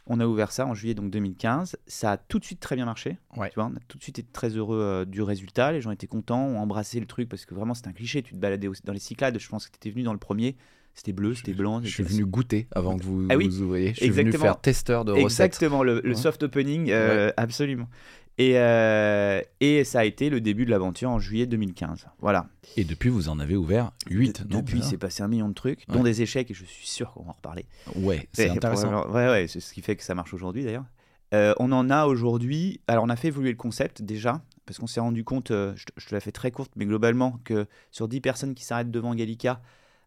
on 0.06 0.20
a 0.20 0.26
ouvert 0.26 0.52
ça 0.52 0.66
en 0.66 0.74
juillet 0.74 0.94
donc 0.94 1.10
2015. 1.10 1.76
Ça 1.86 2.12
a 2.12 2.16
tout 2.16 2.38
de 2.38 2.44
suite 2.44 2.60
très 2.60 2.76
bien 2.76 2.84
marché. 2.84 3.16
Ouais. 3.36 3.48
Tu 3.48 3.54
vois, 3.54 3.66
on 3.72 3.76
a 3.76 3.80
tout 3.88 3.96
de 3.98 4.02
suite 4.02 4.18
été 4.18 4.30
très 4.30 4.50
heureux 4.50 4.80
euh, 4.80 5.04
du 5.04 5.22
résultat. 5.22 5.72
Les 5.72 5.80
gens 5.80 5.90
étaient 5.90 6.06
contents, 6.06 6.44
ont 6.44 6.58
embrassé 6.58 7.00
le 7.00 7.06
truc 7.06 7.28
parce 7.28 7.46
que 7.46 7.54
vraiment 7.54 7.74
c'était 7.74 7.88
un 7.88 7.92
cliché. 7.94 8.22
Tu 8.22 8.34
te 8.34 8.38
baladais 8.38 8.68
dans 8.84 8.92
les 8.92 8.98
Cyclades. 8.98 9.38
Je 9.38 9.48
pense 9.48 9.66
que 9.66 9.72
tu 9.72 9.76
étais 9.76 9.90
venu 9.90 10.02
dans 10.02 10.12
le 10.12 10.18
premier. 10.18 10.56
C'était 10.96 11.12
bleu, 11.12 11.34
c'était 11.34 11.54
blanc. 11.54 11.80
Je 11.82 11.88
suis 11.88 12.04
venu 12.04 12.24
goûter 12.24 12.68
avant 12.72 12.96
que 12.96 13.02
vous, 13.02 13.26
Ah 13.28 13.36
oui, 13.36 13.48
vous 13.48 13.62
ouvriez. 13.62 13.94
Je 13.94 14.00
suis 14.00 14.10
venu 14.10 14.28
exactement. 14.28 14.44
faire 14.52 14.60
testeur 14.60 15.04
de 15.04 15.10
recettes. 15.12 15.24
Exactement, 15.46 15.82
le, 15.82 16.14
soft 16.14 16.44
opening, 16.44 16.90
euh, 16.90 17.32
absolument. 17.36 17.88
Et, 18.36 18.58
euh, 18.58 19.40
et 19.60 19.84
ça 19.84 20.00
a 20.00 20.04
été 20.04 20.28
le 20.28 20.40
début 20.40 20.64
de 20.64 20.70
l'aventure 20.70 21.08
en 21.10 21.20
juillet 21.20 21.46
2015. 21.46 22.06
Voilà. 22.20 22.46
Et 22.76 22.82
depuis, 22.84 23.08
vous 23.08 23.28
en 23.28 23.38
avez 23.38 23.54
ouvert 23.54 23.92
8. 24.10 24.42
De- 24.46 24.56
depuis, 24.56 24.78
c'est 24.82 24.98
passé 24.98 25.22
un 25.22 25.28
million 25.28 25.48
de 25.48 25.54
trucs, 25.54 25.86
dont 25.88 26.02
des 26.02 26.20
échecs, 26.22 26.50
et 26.50 26.54
je 26.54 26.64
suis 26.64 26.86
sûr 26.88 27.12
qu'on 27.12 27.22
va 27.22 27.30
en 27.30 27.34
reparler. 27.34 27.66
Ouais, 27.94 28.28
c'est 28.32 28.48
intéressant. 28.56 29.08
Ouais, 29.10 29.28
ouais, 29.28 29.46
c'est 29.48 29.60
ce 29.60 29.72
qui 29.72 29.82
fait 29.82 29.94
que 29.94 30.02
ça 30.02 30.14
marche 30.16 30.34
aujourd'hui 30.34 30.64
d'ailleurs. 30.64 30.84
Euh, 31.32 31.54
on 31.60 31.70
en 31.72 31.90
a 31.90 32.06
aujourd'hui. 32.06 32.80
Alors, 32.88 33.04
on 33.04 33.08
a 33.08 33.16
fait 33.16 33.28
évoluer 33.28 33.50
le 33.50 33.56
concept 33.56 34.02
déjà, 34.02 34.42
parce 34.66 34.78
qu'on 34.78 34.86
s'est 34.88 35.00
rendu 35.00 35.22
compte, 35.24 35.50
euh, 35.52 35.72
je, 35.76 35.84
te- 35.86 35.92
je 35.96 36.06
te 36.08 36.14
la 36.14 36.20
fais 36.20 36.32
très 36.32 36.50
courte, 36.50 36.72
mais 36.76 36.86
globalement, 36.86 37.38
que 37.44 37.66
sur 37.92 38.08
10 38.08 38.20
personnes 38.20 38.54
qui 38.54 38.64
s'arrêtent 38.64 38.90
devant 38.90 39.14
Gallica, 39.14 39.60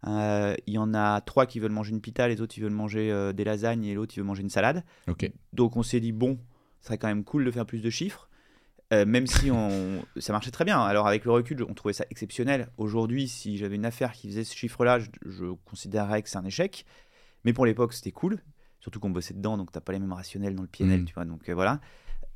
euh, 0.05 0.53
il 0.67 0.73
y 0.73 0.77
en 0.77 0.93
a 0.93 1.21
3 1.21 1.45
qui 1.45 1.59
veulent 1.59 1.71
manger 1.71 1.91
une 1.91 2.01
pita, 2.01 2.27
les 2.27 2.39
autres 2.41 2.57
ils 2.57 2.61
veulent 2.61 2.71
manger 2.73 3.31
des 3.33 3.43
lasagnes 3.45 3.85
et 3.85 3.93
l'autre 3.95 4.13
il 4.15 4.19
veut 4.19 4.25
manger 4.25 4.41
une 4.43 4.49
salade. 4.49 4.83
Donc, 5.53 5.75
on 5.77 5.83
s'est 5.83 5.99
dit, 5.99 6.11
bon, 6.11 6.37
ce 6.81 6.87
serait 6.87 6.97
quand 6.97 7.07
même 7.07 7.23
cool 7.23 7.45
de 7.45 7.51
faire 7.51 7.65
plus 7.65 7.81
de 7.81 7.89
chiffres. 7.89 8.29
Euh, 8.93 9.05
même 9.05 9.27
si 9.27 9.51
on... 9.51 10.03
ça 10.17 10.31
marchait 10.33 10.51
très 10.51 10.63
bien. 10.65 10.79
Alors 10.81 11.07
avec 11.07 11.25
le 11.25 11.31
recul, 11.31 11.63
on 11.67 11.73
trouvait 11.73 11.93
ça 11.93 12.05
exceptionnel. 12.09 12.69
Aujourd'hui, 12.77 13.27
si 13.27 13.57
j'avais 13.57 13.75
une 13.75 13.85
affaire 13.85 14.13
qui 14.13 14.27
faisait 14.29 14.43
ce 14.45 14.55
chiffre-là, 14.55 14.99
je, 14.99 15.09
je 15.25 15.45
considérerais 15.65 16.21
que 16.23 16.29
c'est 16.29 16.37
un 16.37 16.45
échec. 16.45 16.85
Mais 17.43 17.53
pour 17.53 17.65
l'époque, 17.65 17.93
c'était 17.93 18.11
cool. 18.11 18.39
Surtout 18.79 18.99
qu'on 18.99 19.09
bossait 19.09 19.33
dedans, 19.33 19.57
donc 19.57 19.71
t'as 19.71 19.81
pas 19.81 19.91
les 19.91 19.99
mêmes 19.99 20.13
rationnels 20.13 20.55
dans 20.55 20.61
le 20.61 20.69
PNL, 20.69 21.01
Mhm. 21.01 21.05
tu 21.05 21.13
vois. 21.13 21.25
Donc 21.25 21.49
euh, 21.49 21.53
voilà. 21.53 21.81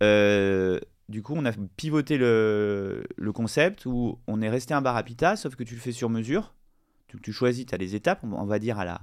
Euh, 0.03 0.79
du 1.09 1.21
coup, 1.21 1.33
on 1.35 1.45
a 1.45 1.51
pivoté 1.77 2.17
le, 2.17 3.03
le 3.17 3.31
concept 3.31 3.85
où 3.85 4.19
on 4.27 4.41
est 4.41 4.49
resté 4.49 4.73
un 4.73 4.81
bar 4.81 4.95
à 4.95 5.03
pita, 5.03 5.35
sauf 5.35 5.55
que 5.55 5.63
tu 5.63 5.75
le 5.75 5.81
fais 5.81 5.91
sur 5.91 6.09
mesure. 6.09 6.53
Tu, 7.07 7.19
tu 7.21 7.31
choisis, 7.33 7.65
tu 7.65 7.75
as 7.75 7.77
les 7.77 7.95
étapes, 7.95 8.19
on 8.23 8.45
va 8.45 8.59
dire 8.59 8.79
à 8.79 8.85
la, 8.85 9.01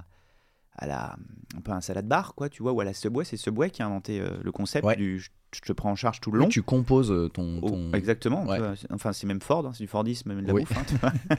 à 0.77 0.87
la, 0.87 1.17
un 1.57 1.61
peu 1.61 1.71
un 1.71 1.81
salade 1.81 2.07
bar, 2.07 2.35
quoi, 2.35 2.49
tu 2.49 2.63
vois, 2.63 2.71
ou 2.71 2.79
à 2.81 2.85
la 2.85 2.93
Subway. 2.93 3.25
C'est 3.25 3.37
Subway 3.37 3.69
qui 3.69 3.81
a 3.81 3.85
inventé 3.85 4.19
euh, 4.21 4.37
le 4.43 4.51
concept 4.51 4.85
Ouais. 4.85 4.95
du 4.95 5.19
je, 5.19 5.29
je 5.55 5.61
te 5.61 5.73
prends 5.73 5.91
en 5.91 5.95
charge 5.95 6.21
tout 6.21 6.31
le 6.31 6.39
Oui, 6.39 6.45
long. 6.45 6.49
tu 6.49 6.61
composes 6.63 7.11
euh, 7.11 7.27
ton. 7.27 7.59
Oh, 7.61 7.69
ton- 7.69 7.91
exactement. 7.93 8.45
Ouais. 8.45 8.59
Enfin, 8.91 9.11
c'est 9.13 9.27
même 9.27 9.41
Ford, 9.41 9.65
hein, 9.65 9.71
c'est 9.73 9.83
du 9.83 9.87
Fordisme, 9.87 10.29
même 10.33 10.41
de 10.43 10.47
la 10.47 10.53
Oui. 10.53 10.61
bouffe. 10.63 10.77
hein, 10.77 10.83
tu 10.87 10.95
vois. 10.97 11.11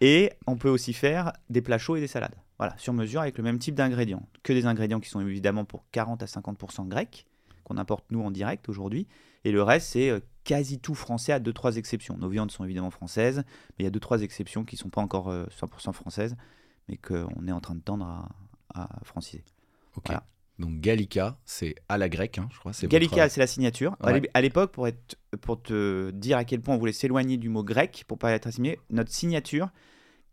et 0.00 0.32
on 0.46 0.56
peut 0.56 0.68
aussi 0.68 0.92
faire 0.92 1.32
des 1.48 1.62
plats 1.62 1.78
chauds 1.78 1.96
et 1.96 2.00
des 2.00 2.06
salades. 2.06 2.34
Voilà, 2.58 2.74
sur 2.78 2.92
mesure 2.92 3.22
avec 3.22 3.38
le 3.38 3.44
même 3.44 3.58
type 3.58 3.74
d'ingrédients. 3.74 4.28
Que 4.42 4.52
des 4.52 4.66
ingrédients 4.66 5.00
qui 5.00 5.08
sont 5.08 5.20
évidemment 5.20 5.64
pour 5.64 5.84
40 5.92 6.22
à 6.22 6.26
50% 6.26 6.86
grecs, 6.88 7.26
qu'on 7.64 7.78
importe 7.78 8.04
nous 8.10 8.22
en 8.22 8.30
direct 8.30 8.68
aujourd'hui. 8.68 9.06
Et 9.44 9.52
le 9.52 9.62
reste, 9.62 9.88
c'est 9.88 10.10
euh, 10.10 10.20
quasi 10.44 10.78
tout 10.78 10.94
français 10.94 11.32
à 11.32 11.40
2-3 11.40 11.76
exceptions. 11.78 12.18
Nos 12.18 12.28
viandes 12.28 12.50
sont 12.50 12.64
évidemment 12.64 12.90
françaises, 12.90 13.38
mais 13.70 13.74
il 13.80 13.84
y 13.84 13.86
a 13.86 13.90
2-3 13.90 14.20
exceptions 14.20 14.64
qui 14.64 14.76
ne 14.76 14.80
sont 14.80 14.90
pas 14.90 15.00
encore 15.00 15.30
euh, 15.30 15.46
100% 15.58 15.92
françaises, 15.94 16.36
mais 16.90 16.98
qu'on 16.98 17.46
est 17.48 17.52
en 17.52 17.60
train 17.60 17.74
de 17.74 17.80
tendre 17.80 18.04
à, 18.04 18.28
à 18.74 18.88
franciser. 19.04 19.44
Ok. 19.96 20.04
Voilà. 20.06 20.26
Donc 20.58 20.80
Gallica, 20.80 21.38
c'est 21.46 21.74
à 21.88 21.96
la 21.96 22.08
grecque, 22.10 22.38
hein, 22.38 22.48
je 22.52 22.58
crois. 22.58 22.72
Gallica, 22.84 23.16
votre- 23.16 23.32
c'est 23.32 23.40
la 23.40 23.46
signature. 23.46 23.96
À 24.00 24.08
Ouais. 24.12 24.20
l'é- 24.20 24.30
À 24.34 24.42
l'époque, 24.42 24.72
pour, 24.72 24.86
être, 24.86 25.16
pour 25.40 25.62
te 25.62 26.10
dire 26.10 26.36
à 26.36 26.44
quel 26.44 26.60
point 26.60 26.74
on 26.74 26.78
voulait 26.78 26.92
s'éloigner 26.92 27.38
du 27.38 27.48
mot 27.48 27.64
grec, 27.64 28.04
pour 28.06 28.18
pas 28.18 28.32
être 28.32 28.46
assimilé, 28.46 28.78
notre 28.90 29.10
signature, 29.10 29.70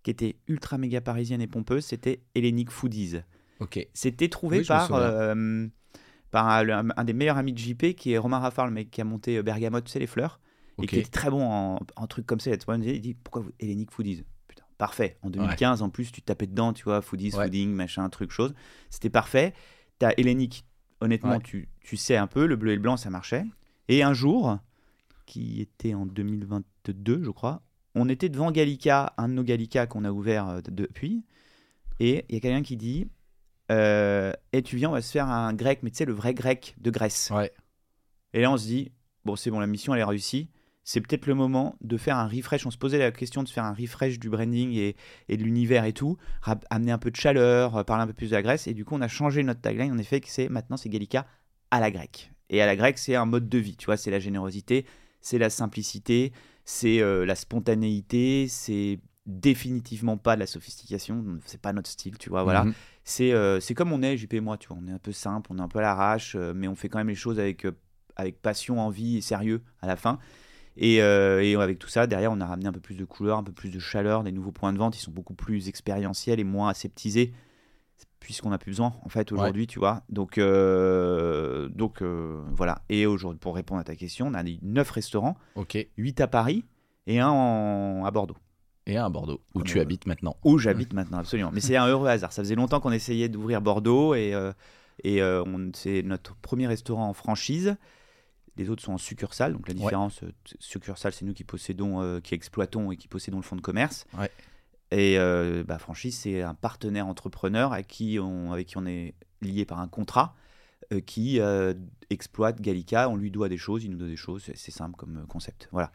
qui 0.04 0.12
était 0.12 0.36
ultra 0.48 0.78
méga 0.78 1.00
parisienne 1.02 1.42
et 1.42 1.48
pompeuse, 1.48 1.86
c'était 1.86 2.22
Hellenic 2.36 2.72
Foodies. 2.72 3.22
Ok. 3.62 3.88
C'était 3.94 4.28
trouvé 4.30 4.60
Oui, 4.60 4.66
par, 4.66 4.94
euh, 4.94 5.66
par 6.30 6.48
un, 6.50 7.04
des 7.06 7.14
meilleurs 7.14 7.38
amis 7.38 7.54
de 7.54 7.58
JP, 7.58 7.96
qui 7.96 8.12
est 8.12 8.18
Romain 8.18 8.40
Raffard, 8.40 8.66
le 8.68 8.74
mec 8.74 8.92
qui 8.92 9.00
a 9.02 9.06
monté 9.06 9.38
euh, 9.38 9.44
Bergamote, 9.44 9.86
tu 9.86 9.92
sais, 9.92 10.00
les 10.00 10.08
fleurs, 10.08 10.40
et 10.84 10.88
qui 10.88 11.00
était 11.00 11.10
très 11.10 11.30
bon 11.30 11.42
en, 11.50 11.80
en 11.96 12.08
trucs 12.08 12.26
comme 12.26 12.40
ça. 12.42 12.52
Il 12.52 13.02
dit 13.02 13.14
Pourquoi 13.16 13.42
vous, 13.44 13.52
Hellenic 13.60 13.92
Foodies? 13.92 14.26
Parfait. 14.78 15.18
En 15.22 15.30
2015, 15.30 15.82
en 15.82 15.90
plus, 15.90 16.12
tu 16.12 16.22
tapais 16.22 16.48
dedans, 16.48 16.74
tu 16.74 16.84
vois, 16.84 17.02
Foodies, 17.02 17.36
Ouais. 17.36 17.46
Fooding, 17.46 17.72
machin, 17.74 18.08
truc, 18.10 18.32
chose. 18.32 18.54
C'était 18.90 19.10
parfait. 19.10 19.54
T'as 20.00 20.12
Hellenic, 20.18 20.66
honnêtement, 21.02 21.38
Ouais. 21.38 21.42
tu, 21.44 21.70
tu 21.82 21.98
sais 21.98 22.16
un 22.18 22.28
peu, 22.28 22.46
le 22.46 22.56
bleu 22.56 22.72
et 22.72 22.76
le 22.76 22.82
blanc, 22.82 22.98
ça 22.98 23.10
marchait. 23.10 23.46
Et 23.88 24.04
un 24.04 24.14
jour, 24.14 24.60
qui 25.26 25.60
était 25.62 25.94
en 25.94 26.06
2022, 26.06 27.24
je 27.24 27.30
crois, 27.32 27.62
on 27.96 28.08
était 28.10 28.30
devant 28.30 28.52
Gallica, 28.52 29.14
un 29.18 29.28
de 29.30 29.34
nos 29.34 29.44
Gallica 29.44 29.88
qu'on 29.88 30.04
a 30.06 30.12
ouvert 30.12 30.48
euh, 30.48 30.62
de- 30.62 30.72
depuis, 30.72 31.24
et 32.00 32.26
il 32.30 32.36
y 32.36 32.38
a 32.38 32.42
quelqu'un 32.42 32.62
qui 32.62 32.78
dit 32.78 33.08
euh, 33.72 34.32
Et 34.54 34.62
tu 34.62 34.76
viens, 34.78 34.90
on 34.90 34.94
va 34.94 35.02
se 35.02 35.12
faire 35.12 35.28
un 35.28 35.54
grec, 35.54 35.80
mais 35.82 35.90
tu 35.90 35.98
sais, 35.98 36.06
le 36.06 36.14
vrai 36.14 36.34
grec 36.34 36.76
de 36.80 36.92
Grèce. 36.92 37.32
Ouais. 37.34 37.52
Et 38.34 38.42
là, 38.42 38.52
on 38.52 38.58
se 38.58 38.66
dit 38.68 38.92
Bon, 39.26 39.36
c'est 39.36 39.50
bon, 39.52 39.60
la 39.60 39.68
mission, 39.68 39.94
elle 39.96 40.02
est 40.02 40.06
réussie. 40.06 40.50
C'est 40.88 41.02
peut-être 41.02 41.26
le 41.26 41.36
moment 41.36 41.76
de 41.82 41.98
faire 41.98 42.16
un 42.16 42.30
refresh. 42.30 42.66
On 42.66 42.72
se 42.72 42.78
posait 42.78 42.98
la 42.98 43.12
question 43.12 43.44
de 43.44 43.48
se 43.50 43.54
faire 43.54 43.66
un 43.66 43.74
refresh 43.74 44.20
du 44.20 44.30
branding 44.30 44.72
et, 44.72 44.96
et 45.28 45.36
de 45.36 45.44
l'univers 45.44 45.84
et 45.84 45.92
tout, 45.92 46.18
amener 46.70 46.94
un 46.94 46.98
peu 46.98 47.12
de 47.12 47.18
chaleur, 47.18 47.76
euh, 47.76 47.84
parler 47.84 48.04
un 48.04 48.08
peu 48.08 48.14
plus 48.14 48.30
de 48.30 48.36
la 48.36 48.42
Grèce. 48.42 48.68
Et 48.68 48.74
du 48.74 48.86
coup, 48.86 48.96
on 48.96 49.02
a 49.02 49.10
changé 49.10 49.44
notre 49.44 49.60
tagline. 49.60 49.92
En 49.92 49.98
effet, 49.98 50.22
que 50.22 50.30
c'est 50.30 50.48
maintenant, 50.48 50.78
c'est 50.78 50.88
Gallica 50.88 51.28
à 51.72 51.82
la 51.82 51.92
grecque. 51.92 52.32
Et 52.50 52.62
à 52.62 52.66
la 52.66 52.78
grecque, 52.78 53.00
c'est 53.00 53.16
un 53.16 53.26
mode 53.26 53.50
de 53.50 53.58
vie. 53.58 53.76
Tu 53.76 53.88
vois, 53.88 53.98
c'est 53.98 54.12
la 54.12 54.20
générosité, 54.20 54.86
c'est 55.20 55.38
la 55.38 55.50
simplicité, 55.50 56.32
c'est 56.64 57.02
euh, 57.02 57.26
la 57.26 57.36
spontanéité, 57.36 58.48
c'est 58.48 59.02
définitivement 59.26 60.16
pas 60.16 60.36
de 60.36 60.40
la 60.40 60.48
sophistication. 60.48 61.38
C'est 61.48 61.60
pas 61.60 61.74
notre 61.74 61.90
style, 61.90 62.18
tu 62.18 62.30
vois. 62.30 62.44
Voilà. 62.44 62.64
Mhm. 62.64 62.74
C'est 63.04 63.34
euh, 63.34 63.60
c'est 63.60 63.74
comme 63.74 63.92
on 63.92 64.02
est, 64.04 64.16
JP 64.16 64.36
et 64.36 64.40
moi, 64.40 64.58
tu 64.58 64.70
vois. 64.70 64.78
On 64.82 64.88
est 64.88 64.94
un 64.94 65.00
peu 65.00 65.12
simple, 65.12 65.50
on 65.52 65.58
est 65.58 65.62
un 65.62 65.68
peu 65.68 65.80
à 65.80 65.82
l'arrache, 65.82 66.38
euh, 66.38 66.54
mais 66.56 66.70
on 66.70 66.76
fait 66.76 66.88
quand 66.88 67.00
même 67.00 67.10
les 67.10 67.16
choses 67.16 67.42
avec, 67.42 67.68
avec 68.16 68.42
passion, 68.42 68.80
envie 68.80 69.18
et 69.18 69.22
sérieux 69.22 69.64
à 69.82 69.88
la 69.88 69.98
fin. 69.98 70.18
Et, 70.80 71.02
euh, 71.02 71.44
et 71.44 71.56
avec 71.56 71.80
tout 71.80 71.88
ça, 71.90 72.06
derrière, 72.08 72.32
on 72.32 72.40
a 72.40 72.46
ramené 72.46 72.68
un 72.68 72.72
peu 72.72 72.80
plus 72.80 72.96
de 72.96 73.04
couleur, 73.06 73.38
un 73.40 73.44
peu 73.44 73.52
plus 73.52 73.70
de 73.72 73.80
chaleur. 73.80 74.22
Les 74.24 74.32
nouveaux 74.32 74.52
points 74.52 74.74
de 74.74 74.78
vente, 74.78 74.96
ils 74.96 75.02
sont 75.02 75.12
beaucoup 75.12 75.34
plus 75.34 75.68
expérientiels 75.68 76.40
et 76.40 76.44
moins 76.44 76.70
aseptisés, 76.70 77.34
puisqu'on 78.20 78.50
n'a 78.52 78.58
plus 78.60 78.72
besoin, 78.72 78.94
en 79.04 79.10
fait, 79.10 79.32
aujourd'hui, 79.32 79.66
tu 79.68 79.80
vois. 79.80 80.04
Donc, 80.10 80.38
euh, 80.38 81.68
donc 81.70 82.02
euh, 82.02 82.42
voilà. 82.56 82.82
Et 82.90 83.06
aujourd'hui, 83.06 83.40
pour 83.40 83.56
répondre 83.56 83.82
à 83.82 83.84
ta 83.84 83.96
question, 83.96 84.28
on 84.28 84.34
a 84.34 84.44
9 84.44 84.90
restaurants, 84.92 85.38
Ok. 85.56 85.78
8 85.98 86.22
à 86.22 86.28
Paris 86.28 86.64
et 87.08 87.20
un 87.20 87.30
en- 87.30 88.06
à 88.06 88.12
Bordeaux 88.12 88.38
Et 88.86 88.98
à 88.98 89.10
Bordeaux, 89.10 89.42
où 89.56 89.64
tu 89.64 89.80
habites 89.80 90.06
maintenant. 90.06 90.36
où 90.44 90.58
j'habite 90.60 90.94
maintenant, 90.94 91.18
absolument. 91.18 91.50
Mais 91.54 91.60
c'est 91.62 91.76
un 91.78 91.88
heureux 91.88 92.08
hasard. 92.08 92.32
Ça 92.34 92.44
faisait 92.44 92.56
longtemps 92.56 92.80
qu'on 92.80 92.92
essayait 92.92 93.30
d'ouvrir 93.30 93.62
Bordeaux 93.62 94.14
et, 94.14 94.34
c'est 95.74 96.02
notre 96.04 96.36
premier 96.36 96.68
restaurant 96.68 97.08
en 97.10 97.14
franchise. 97.14 97.76
Les 98.58 98.70
autres 98.70 98.84
sont 98.84 98.94
en 98.94 98.98
succursale. 98.98 99.54
Donc 99.54 99.68
la 99.68 99.74
différence, 99.74 100.24
euh, 100.24 100.32
succursale, 100.60 101.14
c'est 101.14 101.26
nous 101.26 101.34
qui 101.34 101.44
possédons, 101.44 102.02
euh, 102.02 102.20
qui 102.20 102.34
exploitons 102.34 102.92
et 102.92 102.98
qui 102.98 103.08
possédons 103.08 103.38
le 103.38 103.44
fonds 103.44 103.56
de 103.56 103.62
commerce. 103.62 104.06
Ouais. 104.18 104.32
Et 104.92 105.20
euh, 105.20 105.64
bah, 105.64 105.78
franchise, 105.78 106.18
c'est 106.18 106.42
un 106.42 106.54
partenaire 106.54 107.08
entrepreneur 107.08 107.74
à 107.74 107.84
qui 107.84 108.18
on, 108.20 108.52
avec 108.52 108.68
qui 108.68 108.78
on 108.78 108.86
est 108.86 109.14
lié 109.42 109.66
par 109.66 109.80
un 109.80 109.88
contrat 109.88 110.36
euh, 110.94 111.02
qui 111.02 111.40
exploite 112.10 112.62
Gallica. 112.62 113.10
On 113.10 113.16
lui 113.16 113.32
doit 113.32 113.50
des 113.50 113.58
choses, 113.58 113.84
il 113.84 113.92
nous 113.92 113.98
doit 113.98 114.08
des 114.08 114.16
choses. 114.16 114.44
C'est- 114.56 114.72
simple 114.72 114.96
comme 114.98 115.26
concept. 115.28 115.70
Voilà. 115.72 115.92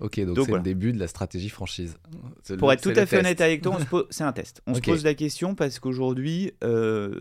Ok, 0.00 0.20
donc 0.20 0.36
c'est 0.36 0.42
voilà. 0.42 0.56
le 0.58 0.62
début 0.62 0.92
de 0.92 0.98
la 1.00 1.08
stratégie 1.08 1.48
franchise. 1.48 1.96
Pour 2.58 2.68
le- 2.68 2.74
être 2.74 2.82
tout 2.82 2.90
à 2.90 2.94
fait 2.94 3.06
test. 3.06 3.14
honnête 3.14 3.40
avec 3.40 3.62
toi, 3.62 3.78
c'est 4.10 4.22
un 4.22 4.32
test. 4.32 4.62
On 4.66 4.74
se 4.74 4.80
pose 4.80 5.02
la 5.02 5.14
question 5.14 5.56
parce 5.56 5.80
qu'aujourd'hui, 5.80 6.52
euh, 6.62 7.18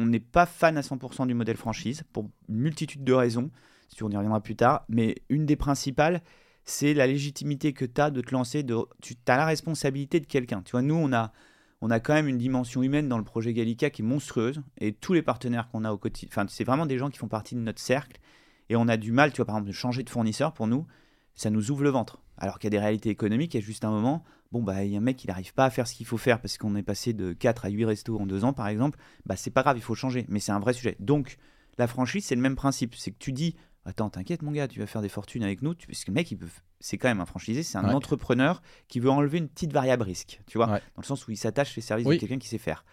on 0.00 0.06
n'est 0.06 0.20
pas 0.20 0.46
fan 0.46 0.76
à 0.76 0.80
100% 0.80 1.26
du 1.26 1.34
modèle 1.34 1.56
franchise 1.56 2.02
pour 2.12 2.30
une 2.48 2.56
multitude 2.56 3.04
de 3.04 3.12
raisons. 3.12 3.50
Si 3.88 4.02
on 4.02 4.10
y 4.10 4.16
reviendra 4.16 4.40
plus 4.40 4.56
tard. 4.56 4.84
Mais 4.88 5.16
une 5.28 5.46
des 5.46 5.56
principales, 5.56 6.22
c'est 6.64 6.94
la 6.94 7.06
légitimité 7.06 7.72
que 7.72 7.84
tu 7.84 8.00
as 8.00 8.10
de 8.10 8.20
te 8.20 8.32
lancer. 8.32 8.62
De, 8.62 8.76
tu 9.02 9.14
as 9.26 9.36
la 9.36 9.46
responsabilité 9.46 10.20
de 10.20 10.26
quelqu'un. 10.26 10.62
Tu 10.62 10.72
vois, 10.72 10.82
nous, 10.82 10.94
on 10.94 11.12
a, 11.12 11.32
on 11.80 11.90
a 11.90 12.00
quand 12.00 12.14
même 12.14 12.28
une 12.28 12.38
dimension 12.38 12.82
humaine 12.82 13.08
dans 13.08 13.18
le 13.18 13.24
projet 13.24 13.52
Gallica 13.52 13.90
qui 13.90 14.02
est 14.02 14.04
monstrueuse. 14.04 14.62
Et 14.78 14.92
tous 14.92 15.12
les 15.12 15.22
partenaires 15.22 15.68
qu'on 15.68 15.84
a 15.84 15.92
au 15.92 15.98
quotidien, 15.98 16.28
enfin, 16.30 16.46
c'est 16.48 16.64
vraiment 16.64 16.86
des 16.86 16.98
gens 16.98 17.10
qui 17.10 17.18
font 17.18 17.28
partie 17.28 17.54
de 17.54 17.60
notre 17.60 17.80
cercle. 17.80 18.20
Et 18.68 18.76
on 18.76 18.86
a 18.86 18.96
du 18.96 19.12
mal, 19.12 19.32
tu 19.32 19.38
vois, 19.38 19.46
par 19.46 19.56
exemple, 19.56 19.68
de 19.68 19.74
changer 19.74 20.04
de 20.04 20.10
fournisseur 20.10 20.52
pour 20.52 20.68
nous, 20.68 20.86
ça 21.34 21.50
nous 21.50 21.70
ouvre 21.70 21.82
le 21.82 21.90
ventre. 21.90 22.22
Alors 22.38 22.58
qu'il 22.58 22.66
y 22.66 22.70
a 22.74 22.78
des 22.78 22.78
réalités 22.78 23.10
économiques, 23.10 23.54
il 23.54 23.60
y 23.60 23.62
a 23.62 23.66
juste 23.66 23.84
un 23.84 23.90
moment, 23.90 24.24
bon, 24.52 24.62
bah, 24.62 24.84
il 24.84 24.92
y 24.92 24.94
a 24.96 24.98
un 24.98 25.02
mec, 25.02 25.22
il 25.24 25.28
n'arrive 25.28 25.54
pas 25.54 25.64
à 25.64 25.70
faire 25.70 25.86
ce 25.86 25.94
qu'il 25.94 26.06
faut 26.06 26.16
faire 26.18 26.40
parce 26.40 26.58
qu'on 26.58 26.74
est 26.76 26.82
passé 26.82 27.12
de 27.12 27.32
4 27.32 27.64
à 27.66 27.68
8 27.68 27.84
restos 27.84 28.18
en 28.18 28.26
2 28.26 28.44
ans, 28.44 28.52
par 28.52 28.68
exemple, 28.68 28.98
bah, 29.26 29.36
c'est 29.36 29.50
pas 29.50 29.62
grave, 29.62 29.76
il 29.76 29.82
faut 29.82 29.94
changer. 29.94 30.26
Mais 30.28 30.40
c'est 30.40 30.52
un 30.52 30.60
vrai 30.60 30.72
sujet. 30.72 30.96
Donc, 31.00 31.36
la 31.78 31.86
franchise, 31.86 32.24
c'est 32.24 32.34
le 32.34 32.40
même 32.40 32.56
principe. 32.56 32.94
C'est 32.96 33.10
que 33.12 33.18
tu 33.18 33.32
dis, 33.32 33.54
attends, 33.84 34.10
t'inquiète, 34.10 34.42
mon 34.42 34.50
gars, 34.52 34.68
tu 34.68 34.80
vas 34.80 34.86
faire 34.86 35.02
des 35.02 35.08
fortunes 35.08 35.42
avec 35.44 35.62
nous. 35.62 35.74
Tu- 35.74 35.86
Parce 35.86 36.04
que 36.04 36.10
le 36.10 36.14
mec, 36.14 36.30
il 36.30 36.36
peut... 36.36 36.48
c'est 36.80 36.98
quand 36.98 37.08
même 37.08 37.20
un 37.20 37.26
franchisé, 37.26 37.62
c'est 37.62 37.78
un 37.78 37.84
Ouais. 37.88 37.94
entrepreneur 37.94 38.60
qui 38.88 39.00
veut 39.00 39.10
enlever 39.10 39.38
une 39.38 39.48
petite 39.48 39.72
variable 39.72 40.02
risque, 40.02 40.40
tu 40.46 40.58
vois, 40.58 40.66
Ouais. 40.68 40.80
dans 40.96 41.02
le 41.02 41.06
sens 41.06 41.26
où 41.26 41.30
il 41.30 41.36
s'attache 41.36 41.74
les 41.76 41.82
services 41.82 42.06
Oui. 42.06 42.16
de 42.16 42.20
quelqu'un 42.20 42.38
qui 42.38 42.48
sait 42.48 42.58
faire. 42.58 42.84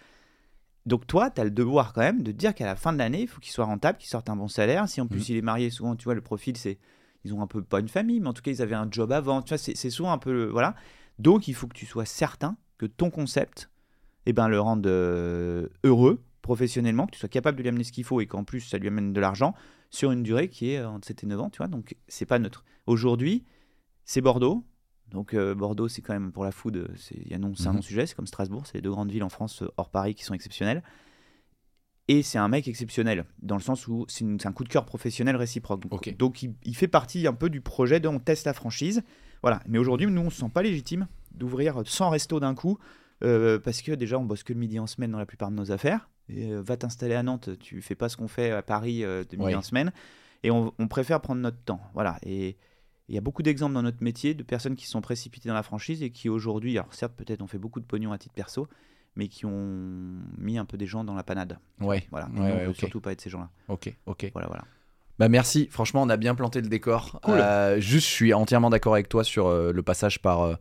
Donc 0.85 1.05
toi, 1.05 1.29
tu 1.29 1.41
as 1.41 1.43
le 1.43 1.51
devoir 1.51 1.91
quand 1.91 2.01
même 2.01 2.23
de 2.23 2.31
te 2.31 2.37
dire 2.37 2.55
qu'à 2.55 2.65
la 2.65 2.75
fin 2.77 2.93
de 2.93 2.97
l'année, 2.97 3.21
il 3.23 3.27
faut 3.27 3.41
qu'il 3.41 3.51
soit 3.51 3.65
rentable, 3.65 3.97
qu'il 3.97 4.07
sorte 4.07 4.29
un 4.29 4.37
bon 4.37 4.47
salaire. 4.47 4.87
Si 4.87 5.01
en 5.01 5.07
plus 5.07 5.19
Mhm. 5.19 5.25
il 5.29 5.37
est 5.37 5.41
marié, 5.41 5.69
souvent, 5.69 5.95
tu 5.97 6.05
vois, 6.05 6.13
le 6.15 6.21
profil, 6.21 6.55
c'est 6.55 6.77
ils 7.25 7.33
ont 7.33 7.41
un 7.41 7.47
peu 7.47 7.61
pas 7.61 7.81
une 7.81 7.89
famille, 7.89 8.21
mais 8.21 8.27
en 8.27 8.33
tout 8.33 8.41
cas 8.41 8.51
ils 8.51 8.61
avaient 8.61 8.75
un 8.75 8.87
job 8.89 9.11
avant. 9.11 9.41
Tu 9.41 9.49
vois, 9.49 9.57
c'est 9.57 9.75
c'est 9.75 9.89
souvent 9.89 10.13
un 10.13 10.17
peu 10.17 10.31
le- 10.31 10.49
voilà. 10.49 10.75
Donc 11.19 11.47
il 11.47 11.53
faut 11.53 11.67
que 11.67 11.73
tu 11.75 11.85
sois 11.85 12.05
certain 12.05 12.57
que 12.77 12.85
ton 12.85 13.09
concept, 13.09 13.69
eh 14.25 14.33
ben, 14.33 14.47
le 14.47 14.59
rende 14.59 14.85
euh, 14.87 15.67
heureux 15.83 16.23
professionnellement, 16.41 17.07
que 17.07 17.11
tu 17.11 17.19
sois 17.19 17.29
capable 17.29 17.57
de 17.57 17.63
lui 17.63 17.69
amener 17.69 17.83
ce 17.83 17.91
qu'il 17.91 18.03
faut 18.03 18.21
et 18.21 18.27
qu'en 18.27 18.43
plus 18.43 18.61
ça 18.61 18.77
lui 18.77 18.87
amène 18.87 19.11
de 19.13 19.19
l'argent 19.19 19.53
sur 19.89 20.11
une 20.11 20.23
durée 20.23 20.49
qui 20.49 20.71
est 20.71 20.83
entre 20.83 21.07
7 21.07 21.23
et 21.23 21.27
9 21.27 21.39
ans, 21.41 21.49
tu 21.49 21.57
vois. 21.57 21.67
Donc 21.67 21.95
c'est 22.07 22.25
pas 22.25 22.39
neutre. 22.39 22.63
Aujourd'hui, 22.85 23.43
c'est 24.05 24.21
Bordeaux. 24.21 24.63
Donc 25.09 25.33
euh, 25.33 25.55
Bordeaux, 25.55 25.87
c'est 25.87 26.01
quand 26.01 26.13
même 26.13 26.31
pour 26.31 26.43
la 26.43 26.51
food, 26.51 26.89
c'est 26.97 27.33
un 27.33 27.39
Mhm. 27.39 27.55
non-sujet, 27.73 28.05
c'est 28.05 28.15
comme 28.15 28.27
Strasbourg, 28.27 28.67
c'est 28.67 28.75
les 28.75 28.81
deux 28.81 28.91
grandes 28.91 29.11
villes 29.11 29.23
en 29.23 29.29
France 29.29 29.61
euh, 29.63 29.69
hors 29.77 29.89
Paris 29.89 30.15
qui 30.15 30.23
sont 30.23 30.33
exceptionnelles. 30.33 30.83
Et 32.09 32.23
c'est 32.23 32.37
un 32.37 32.47
mec 32.47 32.69
exceptionnel, 32.69 33.25
dans 33.41 33.55
le 33.57 33.61
sens 33.61 33.85
où 33.87 34.05
c'est 34.07 34.45
un 34.45 34.51
coup 34.53 34.63
de 34.63 34.69
cœur 34.69 34.85
professionnel 34.85 35.35
réciproque. 35.35 35.85
Donc, 36.17 36.41
il, 36.41 36.53
il 36.63 36.73
fait 36.75 36.87
partie 36.87 37.27
un 37.27 37.33
peu 37.33 37.49
du 37.49 37.59
projet 37.59 37.99
de 37.99 38.07
on 38.07 38.19
teste 38.19 38.45
la 38.45 38.53
franchise. 38.53 39.03
Voilà. 39.41 39.61
Mais 39.67 39.77
aujourd'hui, 39.77 40.07
nous, 40.07 40.21
on 40.21 40.29
se 40.29 40.39
sent 40.39 40.49
pas 40.53 40.61
légitime 40.61 41.07
d'ouvrir 41.37 41.81
100 41.85 42.09
restos 42.09 42.39
d'un 42.39 42.55
coup, 42.55 42.77
euh, 43.23 43.59
parce 43.59 43.81
que 43.81 43.91
déjà, 43.93 44.17
on 44.19 44.23
bosse 44.25 44.43
que 44.43 44.53
le 44.53 44.59
midi 44.59 44.79
en 44.79 44.87
semaine 44.87 45.11
dans 45.11 45.17
la 45.17 45.25
plupart 45.25 45.49
de 45.49 45.55
nos 45.55 45.71
affaires. 45.71 46.09
Et, 46.29 46.51
euh, 46.51 46.61
va 46.61 46.75
t'installer 46.77 47.15
à 47.15 47.23
Nantes, 47.23 47.49
tu 47.59 47.81
fais 47.81 47.95
pas 47.95 48.09
ce 48.09 48.17
qu'on 48.17 48.27
fait 48.27 48.51
à 48.51 48.61
Paris 48.61 49.03
euh, 49.03 49.23
de 49.23 49.37
midi 49.37 49.49
Oui. 49.49 49.55
en 49.55 49.61
semaine. 49.61 49.91
Et 50.43 50.51
on, 50.51 50.73
on 50.77 50.87
préfère 50.87 51.21
prendre 51.21 51.41
notre 51.41 51.57
temps. 51.57 51.81
Voilà. 51.93 52.17
Et 52.23 52.57
il 53.09 53.15
y 53.15 53.17
a 53.17 53.21
beaucoup 53.21 53.41
d'exemples 53.43 53.73
dans 53.73 53.81
notre 53.81 54.03
métier 54.03 54.33
de 54.33 54.43
personnes 54.43 54.75
qui 54.75 54.85
sont 54.85 55.01
précipitées 55.01 55.47
dans 55.47 55.55
la 55.55 55.63
franchise 55.63 56.03
et 56.03 56.11
qui 56.11 56.27
aujourd'hui, 56.29 56.77
alors 56.77 56.93
certes, 56.93 57.13
peut-être 57.15 57.41
on 57.41 57.47
fait 57.47 57.57
beaucoup 57.57 57.79
de 57.79 57.85
pognon 57.85 58.11
à 58.11 58.17
titre 58.17 58.35
perso, 58.35 58.67
mais 59.15 59.29
qui 59.29 59.45
ont 59.45 60.19
mis 60.37 60.57
un 60.57 60.65
peu 60.65 60.77
des 60.77 60.85
gens 60.85 61.03
dans 61.03 61.15
la 61.15 61.23
panade. 61.23 61.57
Ouais. 61.79 62.05
Voilà. 62.11 62.27
Ouais, 62.27 62.33
on 62.39 62.43
ouais, 62.43 62.63
veut 62.65 62.69
ok. 62.69 62.75
surtout 62.75 63.01
pas 63.01 63.13
être 63.13 63.21
ces 63.21 63.29
gens-là. 63.29 63.49
Ok, 63.69 63.95
ok. 64.05 64.29
Voilà, 64.33 64.47
voilà. 64.47 64.63
Bah 65.19 65.29
merci, 65.29 65.67
franchement 65.71 66.03
on 66.03 66.09
a 66.09 66.17
bien 66.17 66.35
planté 66.35 66.61
le 66.61 66.67
décor. 66.67 67.19
Cool. 67.23 67.39
Euh, 67.39 67.79
juste 67.79 68.07
je 68.07 68.11
suis 68.11 68.33
entièrement 68.35 68.69
d'accord 68.69 68.93
avec 68.93 69.09
toi 69.09 69.23
sur 69.23 69.47
euh, 69.47 69.71
le 69.71 69.81
passage 69.81 70.21
par, 70.21 70.41
euh, 70.41 70.55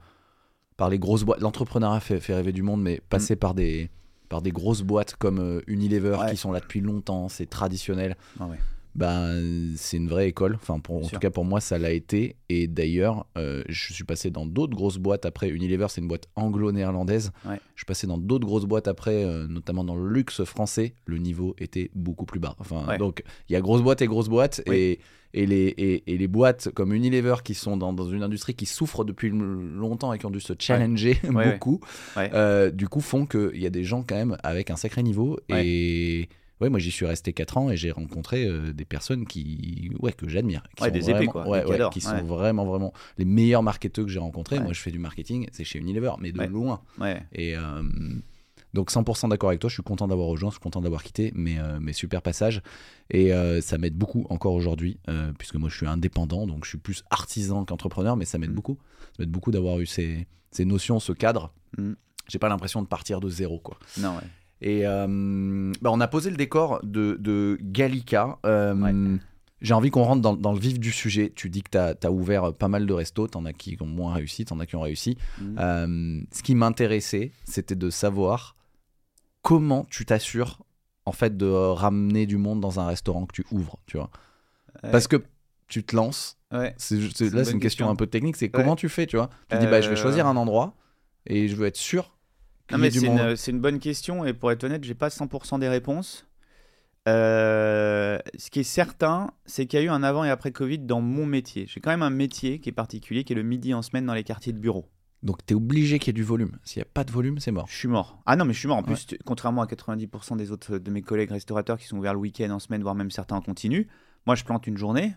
par 0.77 0.91
les 0.91 0.99
grosses 0.99 1.25
boîtes. 1.25 1.41
L'entrepreneuriat 1.41 2.01
fait, 2.01 2.21
fait 2.21 2.35
rêver 2.35 2.53
du 2.53 2.63
monde, 2.63 2.83
mais 2.83 3.01
passer 3.09 3.37
par, 3.37 3.55
des, 3.55 3.91
par 4.29 4.43
des 4.43 4.51
grosses 4.51 4.83
boîtes 4.83 5.17
comme 5.17 5.39
euh, 5.39 5.61
Unilever 5.67 6.17
Ouais. 6.21 6.31
qui 6.31 6.37
sont 6.37 6.53
là 6.53 6.61
depuis 6.61 6.81
longtemps, 6.81 7.29
c'est 7.29 7.47
traditionnel. 7.47 8.17
Ah 8.41 8.47
ouais. 8.47 8.59
Ben, 8.97 9.75
c'est 9.77 9.99
une 9.99 10.09
vraie 10.09 10.29
école. 10.29 10.55
Enfin, 10.55 10.79
pour, 10.81 10.97
en 10.97 11.07
tout 11.09 11.19
cas, 11.19 11.31
pour 11.31 11.45
moi, 11.45 11.61
ça 11.61 11.79
l'a 11.79 11.91
été. 11.93 12.37
Et 12.49 12.67
d'ailleurs, 12.67 13.27
euh, 13.37 13.63
je 13.69 13.93
suis 13.93 14.05
passé 14.05 14.31
dans 14.31 14.47
d'autres 14.47 14.75
grosses 14.75 14.97
boîtes 14.99 15.27
après. 15.27 15.49
Unilever, 15.51 15.87
c'est 15.91 16.01
une 16.01 16.09
boîte 16.09 16.29
anglo-néerlandaise. 16.35 17.31
Ouais. 17.47 17.61
Je 17.75 17.81
suis 17.81 17.87
passé 17.87 18.07
dans 18.07 18.19
d'autres 18.19 18.47
grosses 18.47 18.65
boîtes 18.65 18.89
après, 18.89 19.23
euh, 19.25 19.47
notamment 19.49 19.85
dans 19.85 19.97
le 19.97 20.09
luxe 20.11 20.45
français. 20.45 20.95
Le 21.05 21.19
niveau 21.19 21.55
était 21.59 21.91
beaucoup 21.95 22.25
plus 22.25 22.41
bas. 22.41 22.57
Enfin, 22.59 22.87
Ouais. 22.89 22.99
donc, 22.99 23.23
il 23.49 23.53
y 23.53 23.57
a 23.57 23.61
grosses 23.61 23.83
boîtes 23.83 24.01
et 24.03 24.07
grosses 24.07 24.29
boîtes. 24.29 24.63
Oui. 24.67 24.77
Et, 24.77 25.01
et, 25.35 25.45
les, 25.45 25.67
et, 25.67 26.03
et 26.15 26.17
les 26.17 26.29
boîtes 26.29 26.71
comme 26.73 26.95
Unilever 26.95 27.35
qui 27.45 27.53
sont 27.55 27.77
dans, 27.77 27.93
dans 27.93 28.09
une 28.09 28.23
industrie 28.23 28.55
qui 28.55 28.65
souffre 28.65 29.05
depuis 29.05 29.29
longtemps 29.31 30.13
et 30.15 30.19
qui 30.19 30.25
ont 30.25 30.31
dû 30.31 30.41
se 30.41 30.55
challenger 30.59 31.19
Ouais, 31.31 31.53
beaucoup, 31.53 31.81
euh, 32.17 32.71
du 32.71 32.89
coup, 32.89 33.01
font 33.01 33.27
qu'il 33.27 33.61
y 33.61 33.67
a 33.67 33.71
des 33.71 33.85
gens 33.85 34.03
quand 34.03 34.15
même 34.17 34.39
avec 34.43 34.71
un 34.71 34.77
sacré 34.77 35.03
niveau. 35.03 35.39
Et. 35.51 36.29
Ouais, 36.61 36.71
moi 36.71 36.79
j'y 36.79 36.91
suis 36.91 37.05
resté 37.07 37.33
4 37.33 37.59
ans 37.59 37.71
et 37.71 37.77
j'ai 37.77 37.91
rencontré 37.91 38.47
euh, 38.47 38.73
des 38.73 38.85
personnes 38.87 39.27
qui, 39.27 39.91
ouais, 40.01 40.13
que 40.13 40.27
j'admire, 40.29 40.63
qui 40.75 40.83
Ouais, 40.85 40.89
sont 40.89 40.95
des 40.95 41.11
épées, 41.11 41.27
vraiment- 41.27 41.33
quoi, 41.33 41.49
ouais, 41.67 41.89
qui 41.93 42.01
sont 42.01 42.23
vraiment 42.23 42.65
vraiment 42.65 42.93
les 43.19 43.25
meilleurs 43.27 43.63
marketeurs 43.63 44.07
que 44.07 44.11
j'ai 44.11 44.19
rencontrés. 44.19 44.61
Moi, 44.61 44.73
je 44.73 44.81
fais 44.81 44.91
du 44.91 44.99
marketing, 44.99 45.49
c'est 45.53 45.65
chez 45.65 45.79
Unilever, 45.79 46.13
mais 46.19 46.33
de 46.33 46.43
loin. 46.45 46.81
Et 47.33 47.57
euh, 47.57 47.83
donc 48.75 48.91
100% 48.91 49.29
d'accord 49.29 49.51
avec 49.51 49.61
toi. 49.61 49.69
Je 49.69 49.75
suis 49.75 49.83
content 49.83 50.09
d'avoir 50.09 50.29
rejoint, 50.29 50.51
je 50.51 50.55
suis 50.55 50.63
content 50.63 50.81
d'avoir 50.81 51.03
quitté, 51.03 51.33
mais 51.35 51.59
euh, 51.59 51.79
mais 51.81 51.93
super 51.93 52.21
passage 52.23 52.63
et 53.11 53.33
euh, 53.33 53.61
ça 53.61 53.79
m'aide 53.79 53.95
beaucoup 53.97 54.27
encore 54.31 54.53
aujourd'hui, 54.55 54.99
euh, 55.09 55.33
puisque 55.39 55.55
moi 55.57 55.69
je 55.69 55.77
suis 55.77 55.87
indépendant, 55.87 56.47
donc 56.47 56.65
je 56.65 56.71
suis 56.71 56.79
plus 56.79 57.05
artisan 57.11 57.65
qu'entrepreneur, 57.65 58.17
mais 58.17 58.25
ça 58.25 58.39
m'aide 58.39 58.51
Mm. 58.51 58.55
beaucoup. 58.55 58.79
Ça 59.13 59.23
m'aide 59.23 59.31
beaucoup 59.31 59.51
d'avoir 59.51 59.79
eu 59.81 59.87
ces, 59.87 60.27
ces 60.51 60.65
notions, 60.65 61.01
ce 61.01 61.13
cadre. 61.13 61.53
Mm. 61.79 61.93
J'ai 62.29 62.39
pas 62.39 62.49
l'impression 62.49 62.83
de 62.83 62.87
partir 62.89 63.21
de 63.21 63.29
zéro, 63.31 63.61
quoi. 63.61 63.79
Non, 63.99 64.17
ouais. 64.17 64.23
Et 64.61 64.87
euh, 64.87 65.73
bah, 65.81 65.91
on 65.93 66.01
a 66.01 66.09
posé 66.09 66.31
le 66.31 66.37
décor 66.37 66.81
de, 66.83 67.17
de 67.21 67.59
Gallica. 67.61 68.39
Euh, 68.47 68.75
Ouais. 68.75 69.21
J'ai 69.63 69.73
envie 69.73 69.91
qu'on 69.91 70.03
rentre 70.03 70.21
dans, 70.21 70.37
dans 70.37 70.53
le 70.53 70.59
vif 70.59 70.79
du 70.79 70.93
sujet. 70.93 71.33
Tu 71.35 71.49
dis 71.49 71.63
que 71.63 71.71
tu 71.71 72.07
as, 72.07 72.13
ouvert 72.13 72.53
pas 72.53 72.69
mal 72.69 72.87
de 72.87 72.93
restos, 72.93 73.27
t'en 73.27 73.47
as 73.47 73.55
qui 73.55 73.77
ont 73.81 73.87
moins 73.87 74.13
réussi, 74.13 74.45
t'en 74.45 74.61
as 74.61 74.67
qui 74.67 74.77
ont 74.77 74.83
réussi. 74.83 75.17
Mhm. 75.41 75.57
Euh, 75.59 76.21
ce 76.31 76.43
qui 76.43 76.55
m'intéressait, 76.55 77.33
c'était 77.45 77.75
de 77.75 77.89
savoir 77.89 78.55
comment 79.41 79.87
tu 79.89 80.05
t'assures 80.05 80.63
en 81.07 81.13
fait 81.13 81.37
de 81.39 81.47
ramener 81.47 82.27
du 82.27 82.37
monde 82.37 82.61
dans 82.61 82.81
un 82.81 82.87
restaurant 82.87 83.25
que 83.25 83.33
tu 83.33 83.47
ouvres, 83.51 83.79
tu 83.87 83.97
vois. 83.97 84.11
Ouais. 84.83 84.91
Parce 84.91 85.09
que 85.09 85.25
tu 85.69 85.83
te 85.85 85.97
lances. 85.97 86.39
Ouais. 86.53 86.71
Là, 86.71 86.75
c'est 86.79 86.97
une 86.97 87.09
question 87.09 87.59
question. 87.59 87.89
un 87.89 87.97
peu 87.97 88.07
technique. 88.07 88.37
C'est 88.37 88.51
comment 88.51 88.77
tu 88.77 88.89
fais, 88.89 89.07
tu 89.07 89.17
vois? 89.17 89.31
Tu 89.49 89.59
dis, 89.59 89.67
bah, 89.67 89.81
je 89.81 89.89
vais 89.89 89.97
choisir 89.97 90.27
un 90.27 90.37
endroit 90.37 90.75
et 91.27 91.49
je 91.49 91.57
veux 91.57 91.67
être 91.67 91.77
sûr 91.77 92.16
Non, 92.73 92.79
mais 92.79 92.91
du 92.91 92.99
c'est 93.37 93.51
une, 93.51 93.61
bonne 93.61 93.79
question 93.79 94.25
et 94.25 94.33
pour 94.33 94.51
être 94.51 94.65
honnête, 94.65 94.83
j'ai 94.85 94.95
pas 94.95 95.09
100% 95.09 95.59
des 95.61 95.69
réponses. 95.69 96.27
Euh, 97.09 98.19
ce 98.37 98.51
qui 98.51 98.61
est 98.61 98.65
certain, 98.65 99.31
c'est 99.45 99.67
qu'il 99.67 99.79
y 99.79 99.83
a 99.83 99.85
eu 99.87 99.89
un 99.89 100.03
avant 100.03 100.25
et 100.25 100.31
après 100.31 100.51
Covid 100.51 100.79
dans 100.81 101.01
mon 101.01 101.25
métier. 101.27 101.67
J'ai 101.69 101.81
quand 101.81 101.91
même 101.91 102.03
un 102.03 102.11
métier 102.11 102.59
qui 102.59 102.69
est 102.69 102.73
particulier, 102.73 103.23
qui 103.23 103.33
est 103.33 103.37
le 103.37 103.45
midi 103.45 103.73
en 103.75 103.83
semaine 103.83 104.07
dans 104.07 104.15
les 104.15 104.25
quartiers 104.25 104.53
de 104.53 104.59
bureau. 104.59 104.89
Donc, 105.23 105.45
tu 105.47 105.55
es 105.55 105.57
obligé 105.57 105.99
qu'il 105.99 106.09
y 106.09 106.11
ait 106.11 106.13
du 106.15 106.25
volume. 106.25 106.59
S'il 106.65 106.81
n'y 106.81 106.83
a 106.87 106.91
pas 106.93 107.05
de 107.05 107.11
volume, 107.13 107.39
c'est 107.39 107.51
mort. 107.53 107.67
Je 107.69 107.77
suis 107.77 107.89
mort. 107.89 108.21
Ah 108.27 108.37
non, 108.37 108.45
mais 108.45 108.53
je 108.53 108.59
suis 108.59 108.69
mort. 108.69 108.77
En 108.79 108.81
Ouais. 108.81 108.87
plus, 108.95 109.07
contrairement 109.25 109.63
à 109.63 109.67
90% 109.67 110.37
des 110.37 110.51
autres 110.51 110.79
de 110.79 110.91
mes 110.91 111.03
collègues 111.03 111.31
restaurateurs 111.31 111.79
qui 111.79 111.87
sont 111.87 111.97
ouverts 111.97 112.15
le 112.15 112.21
week-end, 112.21 112.51
en 112.51 112.59
semaine, 112.59 112.83
voire 112.83 112.95
même 112.97 113.11
certains 113.11 113.37
en 113.37 113.41
continu, 113.41 113.89
moi 114.27 114.35
je 114.35 114.45
plante 114.45 114.67
une 114.67 114.77
journée. 114.77 115.15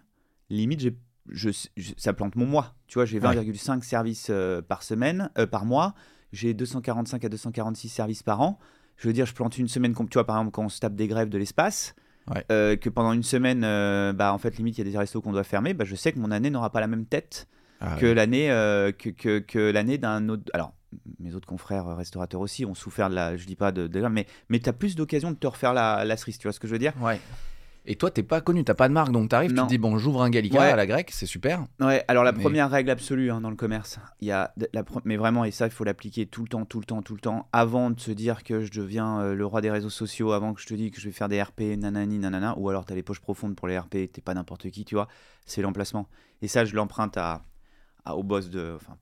Limite, 0.49 0.79
j'ai- 0.79 0.97
je, 1.29 1.49
je- 1.75 1.91
ça 1.97 2.13
plante 2.13 2.35
mon 2.35 2.45
mois. 2.45 2.75
Tu 2.87 2.95
vois, 2.99 3.05
j'ai 3.05 3.19
20,5 3.19 3.83
services 3.83 4.27
euh, 4.29 4.61
par 4.61 4.83
semaine, 4.83 5.29
euh, 5.37 5.45
par 5.47 5.65
mois. 5.65 5.95
J'ai 6.31 6.53
245 6.53 7.23
à 7.25 7.29
246 7.29 7.89
services 7.89 8.23
par 8.23 8.41
an. 8.41 8.59
Je 8.97 9.07
veux 9.07 9.13
dire, 9.13 9.25
je 9.25 9.33
plante 9.33 9.57
une 9.57 9.67
semaine, 9.67 9.93
comme 9.93 10.09
tu 10.09 10.15
vois, 10.15 10.25
par 10.25 10.35
exemple, 10.37 10.51
quand 10.51 10.63
on 10.65 10.69
se 10.69 10.79
tape 10.79 10.95
des 10.95 11.07
grèves 11.07 11.29
de 11.29 11.37
l'espace, 11.37 11.95
Ouais. 12.29 12.45
euh, 12.51 12.75
que 12.75 12.89
pendant 12.89 13.13
une 13.13 13.23
semaine, 13.23 13.63
euh, 13.63 14.13
bah, 14.13 14.33
en 14.33 14.37
fait, 14.37 14.55
limite, 14.57 14.77
il 14.77 14.85
y 14.85 14.87
a 14.87 14.91
des 14.91 14.97
restos 14.97 15.21
qu'on 15.21 15.31
doit 15.31 15.43
fermer, 15.43 15.73
bah, 15.73 15.85
je 15.85 15.95
sais 15.95 16.11
que 16.11 16.19
mon 16.19 16.29
année 16.31 16.49
n'aura 16.51 16.69
pas 16.71 16.79
la 16.81 16.87
même 16.87 17.05
tête 17.05 17.47
Ah, 17.81 17.95
que 17.97 18.05
l'année 18.05 18.51
euh, 18.51 18.91
que, 18.91 19.09
que, 19.09 19.39
que 19.39 19.57
l'année 19.71 19.97
d'un 19.97 20.27
autre 20.29 20.43
alors 20.53 20.73
mes 21.19 21.33
autres 21.33 21.47
confrères 21.47 21.85
restaurateurs 21.95 22.41
aussi 22.41 22.65
ont 22.65 22.73
souffert 22.75 23.09
de 23.09 23.15
la 23.15 23.37
je 23.37 23.45
dis 23.45 23.55
pas 23.55 23.71
de, 23.71 23.87
de 23.87 24.01
mais 24.07 24.25
mais 24.49 24.59
tu 24.59 24.67
as 24.67 24.73
plus 24.73 24.95
d'occasion 24.95 25.31
de 25.31 25.37
te 25.37 25.47
refaire 25.47 25.73
la, 25.73 26.03
la 26.03 26.17
cerise 26.17 26.37
tu 26.37 26.43
vois 26.47 26.51
ce 26.51 26.59
que 26.59 26.67
je 26.67 26.73
veux 26.73 26.79
dire? 26.79 26.93
Ouais. 27.01 27.19
Et 27.91 27.95
toi, 27.95 28.11
t'es 28.11 28.21
pas 28.21 28.39
connu, 28.39 28.63
t'as 28.63 28.75
pas 28.75 28.87
de 28.87 28.93
marque, 28.93 29.11
donc 29.11 29.29
t'arrives, 29.29 29.49
tu 29.49 29.55
te 29.57 29.67
dis 29.67 29.79
bon, 29.79 29.97
j'ouvre 29.97 30.21
un 30.21 30.29
Gallica 30.29 30.59
Ouais. 30.59 30.69
à 30.71 30.75
la 30.75 30.85
grecque, 30.85 31.09
c'est 31.11 31.25
super. 31.25 31.65
Ouais, 31.79 32.05
alors 32.07 32.23
la 32.23 32.31
Mais- 32.31 32.39
première 32.41 32.69
règle 32.69 32.91
absolue 32.91 33.31
hein, 33.31 33.41
dans 33.41 33.49
le 33.49 33.55
commerce, 33.55 33.97
il 34.21 34.27
y 34.27 34.31
a 34.31 34.53
la 34.73 34.83
mais 35.05 35.17
vraiment 35.17 35.43
et 35.43 35.49
ça 35.49 35.65
il 35.65 35.71
faut 35.71 35.83
l'appliquer 35.83 36.27
tout 36.27 36.43
le 36.43 36.47
temps, 36.49 36.65
tout 36.65 36.79
le 36.79 36.85
temps, 36.85 37.01
tout 37.01 37.15
le 37.15 37.19
temps, 37.19 37.49
avant 37.51 37.89
de 37.89 37.99
se 37.99 38.11
dire 38.11 38.43
que 38.43 38.63
je 38.63 38.71
deviens 38.71 39.19
euh, 39.21 39.33
le 39.33 39.43
roi 39.45 39.61
des 39.61 39.71
réseaux 39.71 39.89
sociaux, 39.89 40.33
avant 40.33 40.53
que 40.53 40.61
je 40.61 40.67
te 40.67 40.73
dise 40.75 40.91
que 40.91 41.01
je 41.01 41.05
vais 41.07 41.11
faire 41.11 41.29
des 41.29 41.41
RP, 41.41 41.61
nanani, 41.77 42.19
nanana, 42.19 42.53
ou 42.59 42.69
alors 42.69 42.85
t'as 42.85 42.93
les 42.93 43.01
poches 43.03 43.21
profondes 43.21 43.55
pour 43.55 43.67
les 43.67 43.77
RP, 43.79 44.11
t'es 44.11 44.21
pas 44.23 44.35
n'importe 44.35 44.69
qui, 44.69 44.85
tu 44.85 44.93
vois, 44.93 45.07
c'est 45.47 45.63
l'emplacement. 45.63 46.07
Et 46.43 46.47
ça 46.47 46.65
je 46.65 46.75
l'emprunte 46.75 47.17
à, 47.17 47.41
à- 48.05 48.15
au 48.15 48.21
boss 48.21 48.51
de, 48.51 48.73
enfin 48.75 48.97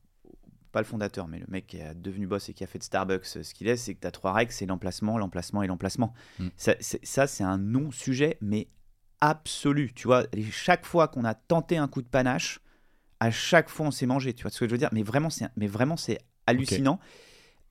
pas 0.71 0.79
le 0.81 0.85
fondateur, 0.85 1.27
mais 1.27 1.39
le 1.39 1.45
mec 1.49 1.65
qui 1.67 1.77
est 1.77 1.93
devenu 1.95 2.27
boss 2.27 2.49
et 2.49 2.53
qui 2.53 2.63
a 2.63 2.67
fait 2.67 2.77
de 2.79 2.83
Starbucks 2.83 3.25
euh, 3.37 3.43
ce 3.43 3.53
qu'il 3.53 3.67
est, 3.67 3.77
c'est 3.77 3.95
que 3.95 3.99
t'as 4.01 4.11
trois 4.11 4.31
règles, 4.33 4.51
c'est 4.51 4.65
l'emplacement, 4.65 5.17
l'emplacement 5.17 5.63
et 5.63 5.67
l'emplacement. 5.67 6.13
Mm. 6.39 6.47
Ça, 6.55 6.73
c'est- 6.79 7.05
ça 7.05 7.27
c'est 7.27 7.43
un 7.43 7.57
non-sujet, 7.57 8.37
mais 8.41 8.67
absolu, 9.21 9.93
tu 9.93 10.07
vois. 10.07 10.25
Et 10.33 10.43
chaque 10.43 10.85
fois 10.85 11.07
qu'on 11.07 11.25
a 11.25 11.33
tenté 11.33 11.77
un 11.77 11.87
coup 11.87 12.01
de 12.01 12.07
panache, 12.07 12.59
à 13.19 13.31
chaque 13.31 13.69
fois 13.69 13.87
on 13.87 13.91
s'est 13.91 14.05
mangé, 14.05 14.33
tu 14.33 14.43
vois 14.43 14.51
ce 14.51 14.59
que 14.59 14.65
je 14.65 14.71
veux 14.71 14.77
dire 14.77 14.89
Mais 14.91 15.03
vraiment, 15.03 15.29
c'est, 15.29 15.47
mais 15.57 15.67
vraiment, 15.67 15.97
c'est 15.97 16.19
hallucinant. 16.45 16.99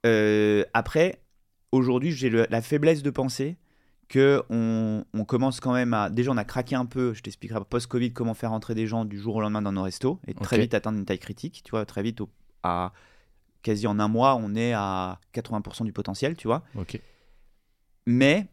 Euh, 0.05 0.65
après, 0.75 1.23
aujourd'hui, 1.73 2.13
j'ai 2.13 2.31
la 2.31 2.63
faiblesse 2.63 3.03
de 3.03 3.11
penser 3.11 3.57
que 4.09 4.43
on, 4.51 5.05
on 5.15 5.25
commence 5.25 5.59
quand 5.61 5.73
même 5.73 5.93
à. 5.95 6.11
Déjà, 6.11 6.31
on 6.31 6.37
a 6.37 6.45
craqué 6.45 6.77
un 6.77 6.87
peu. 6.87 7.13
Je 7.15 7.23
t'expliquerai 7.23 7.61
post-Covid 7.65 8.13
comment 8.13 8.35
faire 8.35 8.53
entrer 8.53 8.75
des 8.75 8.87
gens 8.87 9.05
du 9.05 9.19
jour 9.19 9.37
au 9.37 9.41
lendemain 9.41 9.63
dans 9.63 9.73
nos 9.73 9.83
restos 9.83 10.21
et 10.29 10.35
très 10.35 10.57
vite 10.63 10.75
atteindre 10.75 10.99
une 10.99 11.05
taille 11.05 11.19
critique. 11.19 11.63
Tu 11.65 11.71
vois, 11.71 11.85
très 11.87 12.03
vite, 12.03 12.21
au- 12.21 12.31
à 12.63 12.93
quasi 13.63 13.87
en 13.89 13.99
un 13.99 14.07
mois, 14.09 14.37
on 14.37 14.55
est 14.55 14.73
à 14.75 15.19
80% 15.33 15.85
du 15.85 15.93
potentiel, 15.93 16.37
tu 16.37 16.47
vois. 16.47 16.63
Ok. 16.77 17.01
Mais, 18.07 18.47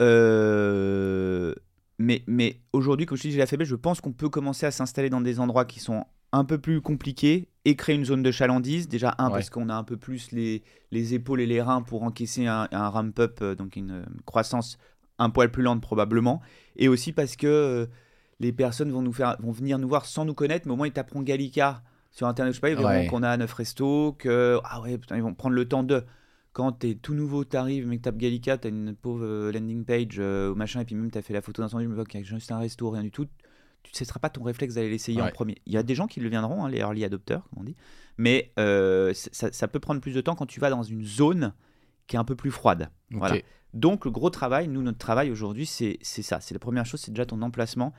euh, 0.00 1.54
mais, 1.98 2.22
mais 2.26 2.60
aujourd'hui, 2.72 3.06
comme 3.06 3.16
je 3.18 3.22
dis, 3.22 3.32
j'ai 3.32 3.38
la 3.38 3.46
faiblesse, 3.46 3.68
je 3.68 3.74
pense 3.76 4.00
qu'on 4.00 4.12
peut 4.12 4.28
commencer 4.28 4.66
à 4.66 4.70
s'installer 4.70 5.10
dans 5.10 5.20
des 5.20 5.40
endroits 5.40 5.64
qui 5.64 5.80
sont 5.80 6.04
un 6.32 6.44
peu 6.44 6.58
plus 6.58 6.80
compliqués 6.80 7.48
et 7.64 7.74
créer 7.74 7.96
une 7.96 8.04
zone 8.04 8.22
de 8.22 8.30
chalandise. 8.30 8.88
Déjà, 8.88 9.14
un, 9.18 9.26
Ouais. 9.28 9.32
parce 9.34 9.50
qu'on 9.50 9.68
a 9.68 9.74
un 9.74 9.84
peu 9.84 9.96
plus 9.96 10.30
les, 10.32 10.62
les 10.90 11.14
épaules 11.14 11.40
et 11.40 11.46
les 11.46 11.60
reins 11.62 11.82
pour 11.82 12.02
encaisser 12.02 12.46
un, 12.46 12.68
un 12.70 12.88
ramp-up, 12.88 13.38
euh, 13.42 13.54
donc 13.54 13.76
une 13.76 14.04
croissance 14.26 14.78
un 15.18 15.30
poil 15.30 15.50
plus 15.50 15.62
lente 15.62 15.80
probablement. 15.80 16.40
Et 16.76 16.86
aussi 16.88 17.12
parce 17.12 17.34
que 17.34 17.46
euh, 17.46 17.86
les 18.40 18.52
personnes 18.52 18.92
vont, 18.92 19.02
nous 19.02 19.12
faire, 19.12 19.36
vont 19.40 19.50
venir 19.50 19.78
nous 19.78 19.88
voir 19.88 20.04
sans 20.06 20.24
nous 20.24 20.34
connaître, 20.34 20.66
mais 20.66 20.72
au 20.74 20.76
moins 20.76 20.86
ils 20.86 20.92
taperont 20.92 21.22
Gallica 21.22 21.82
sur 22.12 22.26
Internet, 22.28 22.52
je 22.52 22.56
sais 22.56 22.60
pas, 22.60 22.70
ils 22.70 22.76
verront 22.76 22.88
Ouais. 22.90 23.06
qu'on 23.06 23.22
a 23.24 23.36
9 23.36 23.52
restos, 23.52 24.12
que 24.18 24.60
ah 24.64 24.80
ouais, 24.82 24.96
putain, 24.98 25.16
ils 25.16 25.22
vont 25.22 25.34
prendre 25.34 25.54
le 25.56 25.66
temps 25.66 25.82
de 25.82 26.04
quand 26.58 26.72
t'es 26.72 26.96
tout 26.96 27.14
nouveau, 27.14 27.44
t'arrives, 27.44 27.86
mais 27.86 27.98
que 27.98 28.02
tapes 28.02 28.16
Gallica, 28.16 28.58
t'as 28.58 28.68
une 28.68 28.92
pauvre 28.92 29.24
euh, 29.24 29.52
landing 29.52 29.84
page 29.84 30.16
euh, 30.18 30.50
ou 30.50 30.56
machin, 30.56 30.80
et 30.80 30.84
puis 30.84 30.96
même 30.96 31.08
t'as 31.08 31.22
fait 31.22 31.32
la 31.32 31.40
photo 31.40 31.62
d'un 31.62 31.68
sandwich, 31.68 31.88
mais 31.88 32.04
qu'il 32.04 32.18
y 32.18 32.22
a 32.24 32.26
juste 32.26 32.50
un 32.50 32.58
resto, 32.58 32.90
rien 32.90 33.04
du 33.04 33.12
tout, 33.12 33.28
tu 33.84 34.02
ne 34.02 34.04
sera 34.04 34.18
pas 34.18 34.28
ton 34.28 34.42
réflexe 34.42 34.74
d'aller 34.74 34.90
l'essayer 34.90 35.22
en 35.22 35.30
premier. 35.30 35.62
Il 35.66 35.72
y 35.72 35.76
a 35.76 35.84
des 35.84 35.94
gens 35.94 36.08
qui 36.08 36.18
le 36.18 36.28
viendront, 36.28 36.64
hein, 36.64 36.68
les 36.68 36.78
early 36.78 37.04
adopters, 37.04 37.44
comme 37.44 37.60
on 37.60 37.62
dit, 37.62 37.76
mais 38.16 38.50
euh, 38.58 39.12
ça, 39.14 39.52
ça 39.52 39.68
peut 39.68 39.78
prendre 39.78 40.00
plus 40.00 40.16
de 40.16 40.20
temps 40.20 40.34
quand 40.34 40.46
tu 40.46 40.58
vas 40.58 40.68
dans 40.68 40.82
une 40.82 41.04
zone 41.04 41.54
qui 42.08 42.16
est 42.16 42.18
un 42.18 42.24
peu 42.24 42.34
plus 42.34 42.50
froide. 42.50 42.90
Voilà. 43.12 43.36
Donc 43.72 44.04
le 44.04 44.10
gros 44.10 44.30
travail, 44.30 44.66
nous, 44.66 44.82
notre 44.82 44.98
travail 44.98 45.30
aujourd'hui, 45.30 45.64
c'est 45.64 46.02
ça. 46.02 46.40
C'est 46.40 46.54
la 46.54 46.60
première 46.60 46.86
chose, 46.86 47.00
c'est 47.00 47.12
déjà 47.12 47.24
ton 47.24 47.40
emplacement. 47.42 47.92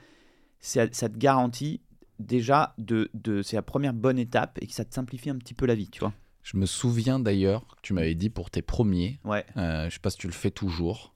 Ça 0.59 0.89
te 0.89 1.17
garantit 1.17 1.79
déjà 2.19 2.73
de, 2.77 3.09
de 3.13 3.41
c'est 3.41 3.55
la 3.55 3.61
première 3.61 3.93
bonne 3.93 4.19
étape 4.19 4.59
et 4.61 4.67
que 4.67 4.73
ça 4.73 4.83
te 4.83 4.93
simplifie 4.93 5.29
un 5.29 5.37
petit 5.37 5.53
peu 5.53 5.65
la 5.65 5.75
vie, 5.75 5.89
tu 5.89 6.01
vois. 6.01 6.11
Je 6.43 6.57
me 6.57 6.65
souviens 6.65 7.19
d'ailleurs 7.19 7.65
que 7.67 7.81
tu 7.81 7.93
m'avais 7.93 8.15
dit 8.15 8.29
pour 8.29 8.49
tes 8.49 8.61
premiers, 8.61 9.19
Ouais. 9.23 9.45
euh, 9.57 9.85
je 9.89 9.93
sais 9.93 9.99
pas 9.99 10.09
si 10.09 10.17
tu 10.17 10.27
le 10.27 10.33
fais 10.33 10.51
toujours, 10.51 11.13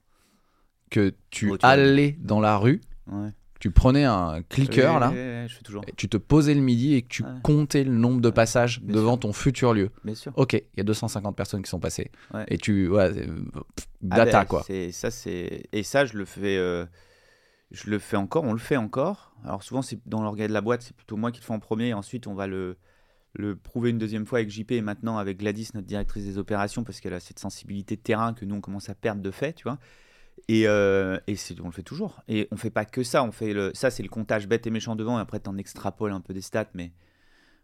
que 0.90 1.14
tu 1.30 1.50
Oh, 1.52 1.56
allais 1.62 2.16
dans 2.20 2.40
la 2.40 2.56
rue, 2.56 2.80
ouais. 3.10 3.30
tu 3.58 3.70
prenais 3.70 4.04
un 4.04 4.42
clicker 4.42 5.00
là, 5.00 5.10
je 5.48 5.54
fais 5.54 5.62
toujours. 5.62 5.82
et 5.88 5.92
tu 5.96 6.08
te 6.08 6.16
posais 6.18 6.54
le 6.54 6.60
midi 6.60 6.94
et 6.94 7.02
que 7.02 7.08
tu 7.08 7.22
Ouais. 7.24 7.30
comptais 7.42 7.82
le 7.84 7.92
nombre 7.94 8.20
de 8.20 8.30
passages 8.30 8.80
bien 8.80 8.94
devant 8.94 9.12
sûr. 9.14 9.20
ton 9.20 9.32
futur 9.32 9.74
lieu. 9.74 9.90
Bien 10.04 10.14
sûr. 10.14 10.32
Ok, 10.36 10.52
il 10.52 10.62
y 10.76 10.80
a 10.80 10.84
250 10.84 11.34
personnes 11.34 11.62
qui 11.62 11.70
sont 11.70 11.80
passées. 11.80 12.12
Ouais. 12.32 12.44
Et 12.48 12.58
tu. 12.58 12.88
Ouais, 12.88 13.10
pff, 13.12 13.26
Ah 14.10 14.16
data 14.18 14.40
ben, 14.40 14.44
quoi. 14.44 14.62
Ça, 14.92 15.10
c'est 15.10 15.62
et 15.72 15.82
ça, 15.82 16.04
je 16.04 16.16
le 16.16 16.24
fais. 16.26 16.56
euh, 16.58 16.84
Je 17.70 17.90
le 17.90 17.98
fais 17.98 18.16
encore, 18.18 18.44
on 18.44 18.52
le 18.52 18.58
fait 18.58 18.76
encore. 18.76 19.34
Alors 19.42 19.62
souvent, 19.64 19.82
c'est 19.82 19.98
dans 20.06 20.22
l'organe 20.22 20.46
de 20.48 20.52
la 20.52 20.60
boîte, 20.60 20.82
c'est 20.82 20.94
plutôt 20.94 21.16
moi 21.16 21.32
qui 21.32 21.40
le 21.40 21.44
fais 21.44 21.52
en 21.54 21.58
premier. 21.58 21.88
et 21.88 21.94
Ensuite, 21.94 22.26
on 22.28 22.34
va 22.34 22.46
le, 22.46 22.76
le 23.34 23.56
prouver 23.56 23.90
une 23.90 23.98
deuxième 23.98 24.26
fois 24.26 24.38
avec 24.38 24.50
JP 24.50 24.72
et 24.72 24.80
maintenant 24.80 25.18
avec 25.18 25.38
Gladys, 25.38 25.70
notre 25.74 25.86
directrice 25.86 26.24
des 26.24 26.38
opérations, 26.38 26.84
parce 26.84 27.00
qu'elle 27.00 27.14
a 27.14 27.20
cette 27.20 27.38
sensibilité 27.38 27.96
de 27.96 28.00
terrain 28.00 28.32
que 28.32 28.44
nous, 28.44 28.54
on 28.54 28.60
commence 28.60 28.88
à 28.88 28.94
perdre 28.94 29.22
de 29.22 29.30
fait, 29.30 29.54
tu 29.54 29.64
vois. 29.64 29.78
Et, 30.48 30.66
euh, 30.66 31.18
et 31.26 31.36
on 31.62 31.66
le 31.66 31.72
fait 31.72 31.82
toujours. 31.82 32.22
Et 32.28 32.48
on 32.50 32.56
fait 32.56 32.70
pas 32.70 32.84
que 32.84 33.02
ça. 33.02 33.24
On 33.24 33.32
fait 33.32 33.52
le, 33.52 33.72
ça, 33.74 33.90
c'est 33.90 34.02
le 34.02 34.08
comptage 34.08 34.46
bête 34.46 34.66
et 34.66 34.70
méchant 34.70 34.96
devant. 34.96 35.18
Et 35.18 35.22
après, 35.22 35.40
tu 35.40 35.48
en 35.48 35.56
extrapoles 35.56 36.12
un 36.12 36.20
peu 36.20 36.34
des 36.34 36.42
stats. 36.42 36.68
Mais 36.74 36.92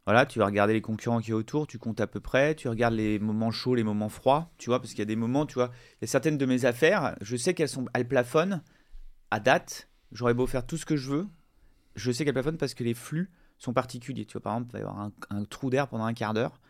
voilà, 0.07 0.25
tu 0.25 0.39
vas 0.39 0.47
regarder 0.47 0.73
les 0.73 0.81
concurrents 0.81 1.21
qui 1.21 1.31
est 1.31 1.35
autour. 1.35 1.67
Tu 1.67 1.79
comptes 1.79 2.01
à 2.01 2.07
peu 2.07 2.21
près. 2.21 2.55
Tu 2.55 2.69
regardes 2.69 2.95
les 2.95 3.19
moments 3.19 3.51
chauds, 3.51 3.75
les 3.75 3.85
moments 3.85 4.09
froids. 4.09 4.51
Tu 4.57 4.71
vois, 4.71 4.81
parce 4.81 4.91
qu'il 4.91 5.01
y 5.01 5.03
a 5.03 5.07
des 5.07 5.17
moments, 5.17 5.47
tu 5.47 5.55
vois, 5.55 5.71
il 5.95 6.03
y 6.03 6.05
a 6.05 6.09
certaines 6.09 6.39
de 6.39 6.47
mes 6.47 6.65
affaires. 6.65 7.17
Je 7.21 7.37
sais 7.37 7.55
qu'elles 7.55 7.69
sont, 7.69 7.87
elles 7.93 8.09
plafonnent 8.09 8.63
à 9.31 9.41
date. 9.41 9.89
J'aurais 10.13 10.35
beau 10.35 10.47
faire 10.47 10.67
tout 10.67 10.77
ce 10.77 10.87
que 10.87 10.97
je 10.97 11.11
veux. 11.11 11.27
Je 11.97 12.13
sais 12.13 12.25
qu'elles 12.25 12.35
plafonnent 12.35 12.57
parce 12.57 12.75
que 12.75 12.85
les 12.85 12.95
flux 12.95 13.31
sont 13.61 13.73
particuliers. 13.73 14.25
Tu 14.25 14.33
vois, 14.33 14.43
par 14.43 14.55
exemple, 14.55 14.71
il 14.71 14.73
va 14.73 14.79
y 14.79 14.83
avoir 14.83 15.11
un, 15.31 15.45
trou 15.45 15.71
d'air 15.71 15.87
pendant 15.89 16.05
un 16.05 16.15
quart 16.15 16.35
d'heure. 16.35 16.61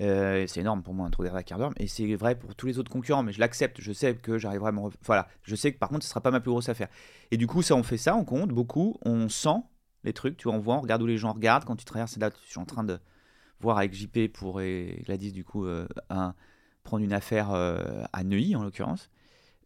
Euh, 0.00 0.46
c'est 0.46 0.60
énorme 0.60 0.82
pour 0.82 0.94
moi 0.94 1.06
un 1.06 1.10
trou 1.10 1.24
d'air 1.24 1.32
d'un 1.32 1.42
quart 1.42 1.58
d'heure, 1.58 1.72
et 1.76 1.88
c'est 1.88 2.14
vrai 2.14 2.38
pour 2.38 2.54
tous 2.54 2.66
les 2.66 2.78
autres 2.78 2.92
concurrents, 2.92 3.24
mais 3.24 3.32
je 3.32 3.40
l'accepte, 3.40 3.80
je 3.80 3.92
sais 3.92 4.14
que 4.14 4.38
j'arriverai 4.38 4.68
à 4.68 4.72
me... 4.72 4.88
Voilà, 5.04 5.26
je 5.42 5.56
sais 5.56 5.72
que 5.72 5.78
par 5.78 5.88
contre 5.88 6.04
ce 6.04 6.10
sera 6.10 6.20
pas 6.20 6.30
ma 6.30 6.38
plus 6.38 6.52
grosse 6.52 6.68
affaire. 6.68 6.86
Et 7.32 7.36
du 7.36 7.48
coup, 7.48 7.60
ça 7.60 7.74
on 7.74 7.82
fait 7.82 7.96
ça, 7.96 8.14
on 8.14 8.24
compte 8.24 8.50
beaucoup, 8.50 8.98
on 9.02 9.28
sent 9.28 9.62
les 10.04 10.12
trucs, 10.12 10.36
tu 10.36 10.44
vois, 10.44 10.56
on 10.56 10.60
voit, 10.60 10.76
on 10.76 10.80
regarde 10.80 11.02
où 11.02 11.06
les 11.06 11.18
gens 11.18 11.32
regardent, 11.32 11.64
quand 11.64 11.74
tu 11.74 11.84
traverses 11.84 12.16
là, 12.18 12.30
je 12.44 12.50
suis 12.50 12.60
en 12.60 12.66
train 12.66 12.84
de 12.84 13.00
voir 13.58 13.78
avec 13.78 13.92
JP 13.92 14.32
pour 14.32 14.60
et 14.60 15.02
Gladys 15.06 15.32
du 15.32 15.44
coup 15.44 15.66
euh, 15.66 15.88
un- 16.08 16.34
prendre 16.84 17.04
une 17.04 17.12
affaire 17.12 17.50
euh, 17.50 18.04
à 18.12 18.22
Neuilly 18.22 18.54
en 18.54 18.62
l'occurrence. 18.62 19.10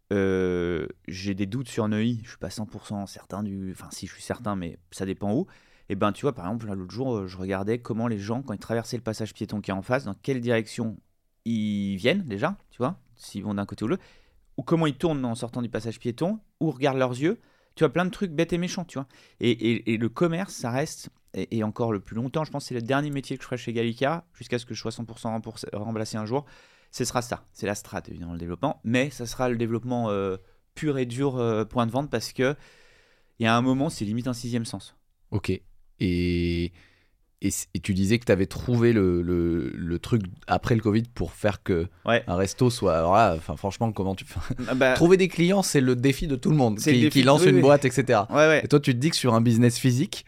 J'ai 0.09 1.35
des 1.35 1.45
doutes 1.45 1.69
sur 1.69 1.87
Neuilly, 1.87 2.21
je 2.23 2.29
suis 2.29 2.39
pas 2.39 2.49
100% 2.49 3.05
certain 3.05 3.43
du... 3.43 3.71
Enfin 3.73 3.89
si, 3.91 4.07
je 4.07 4.13
suis 4.13 4.23
certain, 4.23 4.55
mais 4.55 4.79
ça 4.89 5.05
dépend 5.05 5.33
où. 5.33 5.45
Et 5.89 5.95
ben 5.95 6.11
tu 6.11 6.21
vois, 6.23 6.33
par 6.33 6.45
exemple, 6.45 6.67
l'autre 6.73 6.91
jour, 6.91 7.15
euh, 7.15 7.27
je 7.27 7.37
regardais 7.37 7.79
comment 7.79 8.07
les 8.07 8.17
gens, 8.19 8.41
quand 8.41 8.53
ils 8.53 8.59
traversaient 8.59 8.97
le 8.97 9.03
passage 9.03 9.33
piéton 9.33 9.61
qui 9.61 9.71
est 9.71 9.73
en 9.73 9.81
face, 9.81 10.05
dans 10.05 10.15
quelle 10.15 10.41
direction 10.41 10.97
ils 11.45 11.95
viennent 11.97 12.23
déjà, 12.23 12.57
tu 12.71 12.77
vois, 12.79 12.99
s'ils 13.15 13.43
vont 13.43 13.53
d'un 13.53 13.65
côté 13.65 13.85
ou 13.85 13.87
l'autre, 13.87 14.03
ou 14.57 14.63
comment 14.63 14.87
ils 14.87 14.95
tournent 14.97 15.23
en 15.25 15.35
sortant 15.35 15.61
du 15.61 15.69
passage 15.69 15.99
piéton, 15.99 16.39
ou 16.59 16.71
regardent 16.71 16.97
leurs 16.97 17.11
yeux. 17.11 17.39
Tu 17.75 17.83
vois, 17.83 17.91
plein 17.91 18.05
de 18.05 18.09
trucs 18.09 18.31
bêtes 18.31 18.53
et 18.53 18.57
méchants, 18.57 18.85
tu 18.85 18.97
vois. 18.97 19.07
Et, 19.41 19.93
et- 19.93 19.97
le 19.97 20.07
commerce, 20.09 20.53
ça 20.53 20.71
reste, 20.71 21.09
et, 21.33 21.61
encore 21.63 21.91
le 21.91 21.99
plus 21.99 22.15
longtemps, 22.15 22.45
je 22.45 22.51
pense 22.51 22.63
que 22.63 22.67
c'est 22.69 22.73
le 22.75 22.81
dernier 22.81 23.09
métier 23.11 23.35
que 23.37 23.43
je 23.43 23.47
ferai 23.47 23.57
chez 23.57 23.73
Gallica, 23.73 24.25
jusqu'à 24.33 24.57
ce 24.57 24.65
que 24.65 24.73
je 24.73 24.79
sois 24.79 24.91
100% 24.91 25.37
remboursé- 25.37 25.67
remplacé 25.73 26.15
un 26.15 26.25
jour. 26.25 26.45
Ce 26.91 27.03
sera 27.03 27.21
ça. 27.21 27.43
C'est 27.51 27.65
la 27.67 27.75
strat, 27.75 28.01
évidemment, 28.07 28.31
le 28.31 28.39
développement. 28.39 28.79
Mais 28.85 29.09
ça 29.09 29.25
sera 29.25 29.49
le 29.49 29.57
développement 29.57 30.09
euh, 30.09 30.37
pur 30.73 30.97
et 30.97 31.05
dur 31.05 31.35
euh, 31.35 31.65
point 31.65 31.85
de 31.85 31.91
vente 31.91 32.09
parce 32.09 32.31
que 32.31 32.55
il 33.39 33.43
y 33.43 33.47
a 33.47 33.55
un 33.57 33.61
moment, 33.61 33.89
c'est 33.89 34.05
limite 34.05 34.27
un 34.29 34.33
sixième 34.33 34.63
sens. 34.63 34.95
Ok. 35.31 35.51
Et, 35.99 36.71
et, 37.41 37.49
tu 37.83 37.93
disais 37.93 38.17
que 38.17 38.25
tu 38.25 38.31
avais 38.31 38.45
trouvé 38.47 38.91
le, 38.93 39.21
le, 39.21 39.69
le 39.75 39.99
truc 39.99 40.23
après 40.47 40.73
le 40.75 40.81
Covid 40.81 41.03
pour 41.13 41.31
faire 41.31 41.61
que 41.63 41.87
Ouais. 42.05 42.23
un 42.27 42.35
resto 42.35 42.69
soit. 42.69 42.97
Alors 42.97 43.13
là, 43.13 43.33
enfin, 43.37 43.55
franchement, 43.55 43.91
comment 43.91 44.15
tu 44.15 44.25
Ah 44.67 44.73
bah, 44.73 44.93
Trouver 44.93 45.17
des 45.17 45.27
clients, 45.27 45.61
c'est 45.61 45.81
le 45.81 45.95
défi 45.95 46.27
de 46.27 46.35
tout 46.35 46.49
le 46.49 46.55
monde 46.57 46.79
le 46.85 46.91
qui, 46.91 47.09
qui 47.09 47.23
lance 47.23 47.41
oui, 47.43 47.49
une 47.49 47.55
oui. 47.57 47.61
boîte, 47.61 47.85
etc. 47.85 48.21
ouais, 48.29 48.35
ouais. 48.35 48.61
Et 48.63 48.67
toi, 48.67 48.79
tu 48.79 48.93
te 48.93 48.97
dis 48.99 49.09
que 49.09 49.15
sur 49.15 49.33
un 49.33 49.41
business 49.41 49.77
physique, 49.77 50.25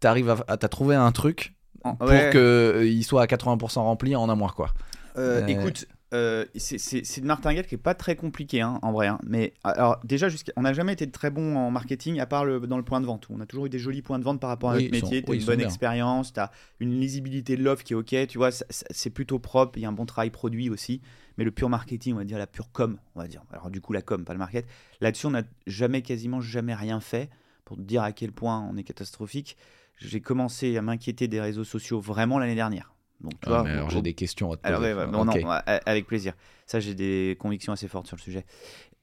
tu 0.00 0.06
arrives 0.06 0.30
à, 0.30 0.44
à 0.48 0.56
t'as 0.56 0.68
trouvé 0.68 0.94
un 0.94 1.12
truc 1.12 1.52
pour 1.82 1.98
qu'il 2.30 3.04
soit 3.04 3.22
à 3.22 3.26
80% 3.26 3.80
rempli 3.80 4.16
en 4.16 4.28
un 4.30 4.34
mois, 4.34 4.52
quoi. 4.56 4.70
Euh, 5.18 5.42
Euh, 5.42 5.46
Écoute, 5.46 5.86
euh, 6.14 6.44
c'est- 6.54 7.16
une 7.18 7.24
martingale 7.26 7.66
qui 7.66 7.74
est 7.74 7.78
pas 7.78 7.94
très 7.94 8.16
compliquée 8.16 8.60
hein, 8.60 8.78
en 8.82 8.92
vrai. 8.92 9.08
hein. 9.08 9.18
Mais 9.26 9.52
alors 9.64 10.00
déjà, 10.04 10.28
on 10.56 10.62
n'a 10.62 10.72
jamais 10.72 10.92
été 10.94 11.10
très 11.10 11.30
bon 11.30 11.56
en 11.56 11.70
marketing 11.70 12.20
à 12.20 12.26
part 12.26 12.44
le, 12.44 12.60
dans 12.60 12.78
le 12.78 12.84
point 12.84 13.00
de 13.00 13.06
vente. 13.06 13.26
On 13.30 13.40
a 13.40 13.46
toujours 13.46 13.66
eu 13.66 13.68
des 13.68 13.78
jolis 13.78 14.00
points 14.02 14.18
de 14.18 14.24
vente 14.24 14.40
par 14.40 14.48
rapport 14.50 14.70
à 14.70 14.76
Oui, 14.76 14.84
notre 14.84 14.92
métier. 14.94 15.22
Tu 15.22 15.28
as 15.28 15.32
oui, 15.32 15.38
une 15.40 15.44
bonne 15.44 15.58
bien. 15.58 15.66
expérience, 15.66 16.32
tu 16.32 16.40
as 16.40 16.50
une 16.80 16.98
lisibilité 16.98 17.56
de 17.56 17.62
l'offre 17.62 17.82
qui 17.84 17.92
est 17.92 17.96
ok. 17.96 18.26
Tu 18.28 18.38
vois, 18.38 18.50
c'est 18.70 19.10
plutôt 19.10 19.38
propre. 19.38 19.76
Il 19.78 19.82
y 19.82 19.84
a 19.84 19.88
un 19.88 19.92
bon 19.92 20.06
travail 20.06 20.30
produit 20.30 20.70
aussi. 20.70 21.00
Mais 21.36 21.44
le 21.44 21.50
pur 21.50 21.68
marketing, 21.68 22.14
on 22.14 22.18
va 22.18 22.24
dire 22.24 22.38
la 22.38 22.46
pure 22.46 22.70
com, 22.72 22.96
on 23.16 23.20
va 23.20 23.26
dire. 23.26 23.42
Alors 23.50 23.68
du 23.70 23.80
coup, 23.80 23.92
la 23.92 24.02
com, 24.02 24.24
pas 24.24 24.32
le 24.34 24.38
market. 24.38 24.66
Là-dessus, 25.00 25.26
on 25.26 25.30
n'a 25.30 25.42
jamais, 25.66 26.00
quasiment 26.02 26.40
jamais 26.40 26.74
rien 26.74 27.00
fait 27.00 27.28
pour 27.64 27.76
te 27.76 27.82
dire 27.82 28.02
à 28.04 28.12
quel 28.12 28.30
point 28.30 28.60
on 28.70 28.76
est 28.76 28.84
catastrophique. 28.84 29.56
J'ai 29.98 30.20
commencé 30.20 30.76
à 30.76 30.82
m'inquiéter 30.82 31.28
des 31.28 31.40
réseaux 31.40 31.64
sociaux 31.64 32.00
vraiment 32.00 32.38
l'année 32.38 32.54
dernière. 32.54 32.93
Donc, 33.20 33.32
tu 33.40 33.48
Ah, 33.48 33.62
vois, 33.62 33.68
alors 33.70 33.90
j'ai 33.90 34.02
des 34.02 34.14
questions 34.14 34.52
à 34.52 34.56
te 34.56 34.66
alors, 34.66 34.80
poser. 34.80 34.92
ouais, 34.92 35.00
ouais, 35.00 35.06
bon, 35.06 35.20
Ok. 35.20 35.26
non, 35.26 35.32
ouais, 35.48 35.54
a- 35.66 35.80
avec 35.86 36.06
plaisir. 36.06 36.34
Ça, 36.66 36.80
j'ai 36.80 36.94
des 36.94 37.36
convictions 37.38 37.72
assez 37.72 37.88
fortes 37.88 38.06
sur 38.06 38.16
le 38.16 38.22
sujet. 38.22 38.44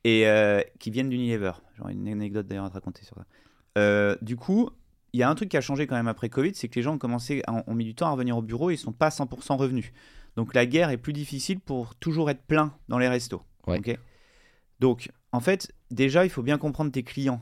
Et 0.04 0.28
euh, 0.28 0.62
qui 0.80 0.90
viennent 0.92 1.10
d'Unilever. 1.10 1.52
J'aurais 1.78 1.94
une 1.94 2.08
anecdote 2.08 2.46
d'ailleurs 2.48 2.66
à 2.66 2.70
te 2.70 2.74
raconter 2.76 3.04
sur 3.04 3.16
ça. 3.16 3.26
Euh, 3.78 4.16
du 4.22 4.36
coup, 4.36 4.70
il 5.14 5.20
y 5.20 5.24
a 5.24 5.30
un 5.30 5.36
truc 5.36 5.50
qui 5.50 5.58
a 5.58 5.62
changé 5.62 5.88
quand 5.88 5.96
même 5.96 6.08
après 6.08 6.30
Covid, 6.30 6.54
c'est 6.56 6.68
que 6.68 6.76
les 6.76 6.82
gens 6.82 6.94
ont 6.96 6.98
commencé, 6.98 7.42
à- 7.48 7.64
ont 7.68 7.74
mis 7.74 7.86
du 7.86 7.96
temps 7.96 8.08
à 8.08 8.12
revenir 8.12 8.38
au 8.38 8.42
bureau 8.42 8.70
et 8.70 8.74
ils 8.76 8.78
sont 8.78 8.92
pas 8.94 9.10
100% 9.12 9.58
revenus. 9.58 9.92
Donc 10.36 10.54
la 10.54 10.66
guerre 10.66 10.90
est 10.90 10.98
plus 10.98 11.14
difficile 11.14 11.60
pour 11.60 11.96
toujours 11.96 12.30
être 12.30 12.42
plein 12.44 12.74
dans 12.90 12.98
les 12.98 13.08
restos. 13.08 13.42
Ouais. 13.68 13.80
Donc, 14.80 15.10
en 15.32 15.40
fait, 15.40 15.72
déjà, 15.92 16.26
il 16.26 16.30
faut 16.30 16.42
bien 16.44 16.58
comprendre 16.58 16.92
tes 16.92 17.04
clients. 17.04 17.42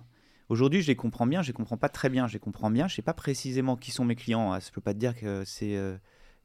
Aujourd'hui, 0.50 0.82
je 0.82 0.88
les 0.88 0.96
comprends 0.96 1.28
bien, 1.28 1.42
je 1.42 1.48
les 1.48 1.54
comprends 1.54 1.78
pas 1.78 1.90
très 1.90 2.10
bien, 2.10 2.28
je 2.28 2.34
les 2.34 2.40
comprends 2.40 2.72
bien. 2.72 2.88
Je 2.88 2.96
sais 2.96 3.02
pas 3.02 3.14
précisément 3.14 3.76
qui 3.78 3.92
sont 3.92 4.04
mes 4.04 4.16
clients. 4.16 4.52
hein. 4.52 4.60
Je 4.60 4.72
peux 4.72 4.82
pas 4.82 4.94
te 4.94 5.00
dire 5.00 5.16
que 5.16 5.44
c'est 5.46 5.76
euh, 5.78 5.96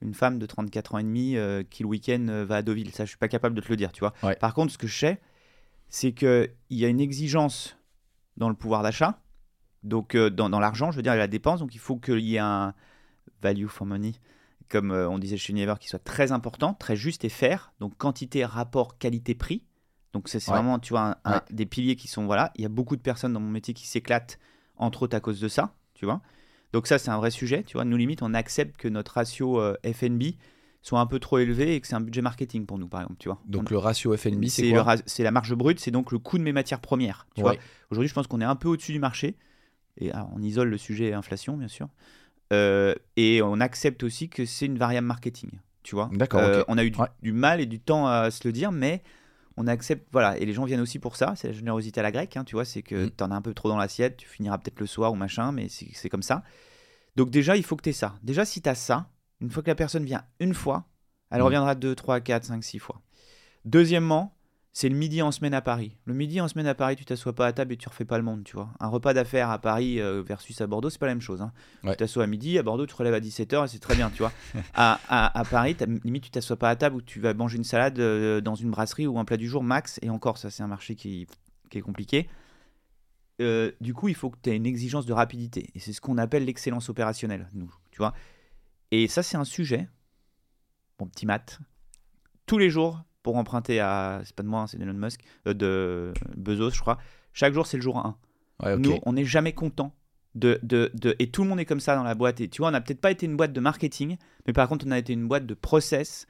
une 0.01 0.15
femme 0.15 0.39
de 0.39 0.47
34 0.47 0.95
ans 0.95 0.99
et 0.99 1.03
demi 1.03 1.37
euh, 1.37 1.63
qui 1.63 1.83
le 1.83 1.89
week-end 1.89 2.27
euh, 2.29 2.45
va 2.45 2.57
à 2.57 2.63
Deauville. 2.63 2.91
Ça, 2.93 3.05
je 3.05 3.09
suis 3.11 3.19
pas 3.19 3.29
capable 3.29 3.55
de 3.55 3.61
te 3.61 3.69
le 3.69 3.77
dire, 3.77 3.93
tu 3.93 4.01
vois. 4.01 4.13
Ouais. 4.23 4.37
Par 4.37 4.53
contre, 4.55 4.73
ce 4.73 4.79
que 4.79 4.87
je 4.87 4.99
sais, 4.99 5.21
c'est 5.89 6.13
qu'il 6.13 6.51
y 6.71 6.85
a 6.85 6.89
une 6.89 7.01
exigence 7.01 7.77
dans 8.37 8.49
le 8.49 8.55
pouvoir 8.55 8.83
d'achat, 8.83 9.21
donc 9.83 10.15
euh, 10.15 10.31
dans, 10.31 10.51
dans 10.51 10.61
l'argent, 10.61 10.91
je 10.91 10.97
veux 10.97 11.03
dire, 11.03 11.15
la 11.15 11.27
dépense. 11.29 11.61
Donc 11.61 11.75
il 11.75 11.79
faut 11.81 11.97
qu'il 11.97 12.21
y 12.21 12.35
ait 12.37 12.39
un 12.41 12.75
value 13.43 13.67
for 13.67 13.87
money, 13.87 14.13
comme 14.69 14.91
on 14.91 15.19
disait 15.19 15.37
chez 15.37 15.53
Unilever, 15.53 15.75
qui 15.81 15.89
soit 15.89 16.03
très 16.03 16.33
important, 16.33 16.75
très 16.75 16.97
juste 16.97 17.25
et 17.25 17.29
fair. 17.29 17.73
Donc 17.81 17.97
quantité, 17.97 18.45
rapport, 18.45 18.99
qualité, 18.99 19.35
prix. 19.35 19.65
Donc 20.13 20.29
c'est 20.29 20.41
c'est 20.41 20.51
Ouais. 20.51 20.57
vraiment, 20.59 20.79
tu 20.79 20.93
vois, 20.93 21.03
un- 21.03 21.17
un- 21.25 21.33
Ouais. 21.35 21.41
des 21.51 21.67
piliers 21.67 21.97
qui 21.97 22.09
sont 22.09 22.25
voilà. 22.27 22.51
Il 22.57 22.63
y 22.63 22.65
a 22.65 22.69
beaucoup 22.69 22.97
de 22.97 23.03
personnes 23.03 23.33
dans 23.33 23.41
mon 23.41 23.51
métier 23.51 23.75
qui 23.75 23.87
s'éclatent, 23.87 24.39
entre 24.77 25.03
autres 25.03 25.17
à 25.17 25.21
cause 25.21 25.41
de 25.41 25.49
ça, 25.49 25.75
tu 25.95 26.05
vois. 26.07 26.21
Donc 26.75 26.87
ça, 26.87 26.99
c'est 26.99 27.11
un 27.11 27.17
vrai 27.17 27.31
sujet, 27.31 27.63
tu 27.63 27.75
vois. 27.79 27.85
Nous 27.85 27.97
limite, 27.97 28.21
on 28.23 28.35
accepte 28.35 28.77
que 28.77 28.89
notre 28.89 29.13
ratio 29.15 29.61
euh, 29.61 29.75
FNB 29.85 30.35
soit 30.83 31.01
un 31.01 31.07
peu 31.07 31.19
trop 31.19 31.39
élevé 31.39 31.77
et 31.77 31.81
que 31.81 31.87
c'est 31.87 31.95
un 31.95 32.01
budget 32.03 32.21
marketing 32.21 32.67
pour 32.67 32.79
nous, 32.79 32.89
par 32.89 33.01
exemple, 33.01 33.17
tu 33.21 33.29
vois. 33.29 33.41
Donc 33.47 33.69
On- 33.69 33.71
le 33.71 33.79
ratio 33.79 34.15
FNB, 34.17 34.47
c'est 34.49 34.71
quoi 34.73 34.97
c'est 35.07 35.23
la 35.23 35.31
marge 35.31 35.55
brute, 35.55 35.81
c'est 35.81 35.91
donc 35.91 36.13
le 36.13 36.19
coût 36.19 36.37
de 36.37 36.43
mes 36.43 36.53
matières 36.53 36.81
premières. 36.81 37.27
Tu 37.35 37.41
vois, 37.41 37.55
aujourd'hui, 37.91 38.09
je 38.09 38.15
pense 38.15 38.27
qu'on 38.27 38.41
est 38.43 38.45
un 38.45 38.57
peu 38.57 38.69
au-dessus 38.69 38.93
du 38.93 38.99
marché. 38.99 39.37
Et 39.99 40.11
alors, 40.13 40.29
on 40.35 40.43
isole 40.43 40.69
le 40.69 40.77
sujet 40.77 41.13
inflation, 41.15 41.57
bien 41.57 41.69
sûr. 41.69 41.89
Euh, 42.53 42.95
et 43.17 43.41
on 43.43 43.61
accepte 43.61 44.03
aussi 44.03 44.29
que 44.29 44.45
c'est 44.45 44.67
une 44.67 44.77
variable 44.77 45.07
marketing. 45.07 45.51
Tu 45.85 45.95
vois. 45.95 46.11
D'accord, 46.13 46.41
Euh. 46.41 46.65
On 46.69 46.77
a 46.79 46.85
eu 46.85 46.91
du, 46.91 46.99
Ouais. 46.99 47.07
du 47.23 47.33
mal 47.33 47.61
et 47.61 47.67
du 47.67 47.79
temps 47.81 48.07
à 48.07 48.31
se 48.31 48.47
le 48.47 48.53
dire, 48.53 48.73
mais 48.73 49.03
on 49.57 49.67
accepte. 49.67 50.09
Voilà. 50.13 50.37
Et 50.39 50.45
les 50.47 50.53
gens 50.53 50.65
viennent 50.65 50.81
aussi 50.81 50.99
pour 50.99 51.17
ça. 51.17 51.35
C'est 51.37 51.49
la 51.49 51.53
générosité 51.55 52.01
à 52.01 52.03
la 52.03 52.11
grecque. 52.13 52.37
hein, 52.37 52.45
tu 52.45 52.55
vois, 52.57 52.65
c'est 52.65 52.83
que 52.83 53.07
Mm. 53.07 53.11
tu 53.17 53.25
en 53.25 53.31
as 53.31 53.35
un 53.37 53.43
peu 53.43 53.55
trop 53.55 53.69
dans 53.69 53.77
l'assiette. 53.77 54.17
Tu 54.17 54.27
finiras 54.29 54.59
peut-être 54.59 54.81
le 54.81 54.87
soir 54.87 55.13
ou 55.13 55.15
machin, 55.17 55.53
mais 55.53 55.69
c'est 55.69 56.09
comme 56.09 56.23
ça. 56.23 56.43
Donc, 57.17 57.31
déjà, 57.31 57.57
il 57.57 57.63
faut 57.65 57.77
que 57.77 57.83
tu 57.83 57.91
aies 57.91 57.93
ça. 57.93 58.15
Déjà, 58.23 58.45
si 58.45 58.61
tu 58.63 58.69
as 58.69 58.75
ça, 58.75 59.09
une 59.41 59.51
fois 59.51 59.63
que 59.63 59.71
la 59.71 59.75
personne 59.77 60.05
vient 60.05 60.25
une 60.41 60.55
fois, 60.55 60.87
elle 61.31 61.41
Mm. 61.41 61.45
reviendra 61.45 61.75
2, 61.75 61.95
3, 61.95 62.21
4, 62.21 62.45
5, 62.45 62.63
6 62.65 62.79
fois. 62.79 63.01
Deuxièmement, 63.65 64.37
c'est 64.77 64.89
le 64.89 64.97
midi 64.97 65.23
en 65.23 65.31
semaine 65.31 65.55
à 65.55 65.61
Paris. 65.63 65.97
Le 66.05 66.15
midi 66.15 66.41
en 66.41 66.49
semaine 66.49 66.67
à 66.67 66.75
Paris, 66.75 66.97
tu 66.97 67.05
t'assois 67.05 67.33
pas 67.33 67.47
à 67.47 67.53
table 67.53 67.73
et 67.73 67.77
tu 67.77 67.89
refais 67.89 68.05
pas 68.05 68.19
le 68.19 68.25
monde, 68.25 68.43
tu 68.43 68.57
vois. 68.57 68.71
Un 68.81 68.89
repas 68.89 69.15
d'affaires 69.15 69.49
à 69.51 69.61
Paris 69.61 70.01
euh, 70.01 70.21
versus 70.21 70.61
à 70.61 70.67
Bordeaux, 70.67 70.91
c'est 70.91 70.99
pas 70.99 71.07
la 71.07 71.15
même 71.15 71.21
chose. 71.23 71.41
hein. 71.43 71.53
Ouais. 71.85 71.93
Tu 71.93 71.99
t'assois 71.99 72.25
à 72.25 72.27
midi, 72.27 72.59
à 72.59 72.65
Bordeaux, 72.65 72.85
tu 72.85 72.93
te 72.93 72.99
relèves 72.99 73.15
à 73.15 73.21
17h 73.21 73.65
et 73.65 73.69
c'est 73.69 73.79
très 73.79 73.95
bien, 73.95 74.11
tu 74.11 74.19
vois. 74.19 74.33
à, 74.75 74.99
à, 75.09 75.39
à 75.39 75.45
Paris, 75.45 75.77
limite, 76.03 76.25
tu 76.25 76.31
t'assois 76.33 76.57
pas 76.59 76.71
à 76.71 76.75
table 76.77 76.97
où 76.97 77.03
tu 77.03 77.21
vas 77.21 77.33
manger 77.35 77.57
une 77.57 77.63
salade 77.65 78.01
euh, 78.01 78.41
dans 78.41 78.57
une 78.57 78.73
brasserie 78.73 79.07
ou 79.07 79.17
un 79.21 79.25
plat 79.25 79.37
du 79.37 79.49
jour 79.49 79.63
max. 79.63 80.01
Et 80.03 80.11
encore, 80.11 80.39
ça, 80.39 80.51
c'est 80.51 80.65
un 80.65 80.69
marché 80.69 80.97
qui, 80.97 81.29
qui 81.71 81.79
est 81.79 81.83
compliqué. 81.83 82.29
Euh, 83.41 83.71
du 83.81 83.95
coup, 83.95 84.09
il 84.09 84.15
faut 84.17 84.31
que 84.31 84.39
tu 84.43 84.51
aies 84.51 84.57
une 84.57 84.67
exigence 84.67 85.07
de 85.07 85.13
rapidité. 85.13 85.71
Et 85.77 85.79
c'est 85.79 85.93
ce 85.93 86.01
qu'on 86.01 86.19
appelle 86.19 86.45
l'excellence 86.47 86.89
opérationnelle, 86.89 87.49
nous, 87.55 87.73
tu 87.93 87.99
vois. 87.99 88.13
Et 88.91 89.07
ça, 89.07 89.23
c'est 89.23 89.37
un 89.37 89.45
sujet, 89.45 89.89
mon 90.99 91.07
petit 91.07 91.27
mat, 91.27 91.61
tous 92.47 92.59
les 92.59 92.71
jours, 92.71 93.01
pour 93.25 93.37
emprunter 93.37 93.81
à, 93.81 94.21
c'est 94.25 94.37
pas 94.37 94.45
de 94.45 94.49
moi, 94.49 94.61
hein, 94.61 94.67
c'est 94.69 94.79
d'Elon 94.79 94.93
Musk, 94.95 95.23
euh, 95.49 95.55
de 95.55 96.13
Bezos, 96.37 96.71
je 96.71 96.81
crois. 96.81 96.99
Chaque 97.33 97.53
jour, 97.55 97.67
c'est 97.67 97.79
le 97.79 97.83
jour 97.83 97.97
1. 97.99 98.17
Ouais, 98.63 98.75
ok. 98.75 98.79
Nous, 98.81 98.99
on 99.05 99.15
n'est 99.15 99.25
jamais 99.25 99.53
content. 99.53 99.93
De, 100.37 100.59
de, 100.65 100.91
de- 100.95 101.15
et 101.21 101.31
tout 101.31 101.43
le 101.45 101.49
monde 101.49 101.61
est 101.61 101.65
comme 101.65 101.79
ça 101.81 101.95
dans 101.97 102.03
la 102.03 102.15
boîte. 102.17 102.41
Et 102.41 102.49
tu 102.49 102.59
vois, 102.59 102.69
on 102.69 102.73
n'a 102.73 102.81
peut-être 102.81 103.01
pas 103.01 103.11
été 103.13 103.25
une 103.27 103.37
boîte 103.37 103.53
de 103.53 103.61
marketing, 103.61 104.17
mais 104.47 104.53
par 104.53 104.69
contre, 104.69 104.85
on 104.87 104.91
a 104.91 104.99
été 104.99 105.13
une 105.13 105.27
boîte 105.29 105.47
de 105.47 105.55
process 105.55 106.27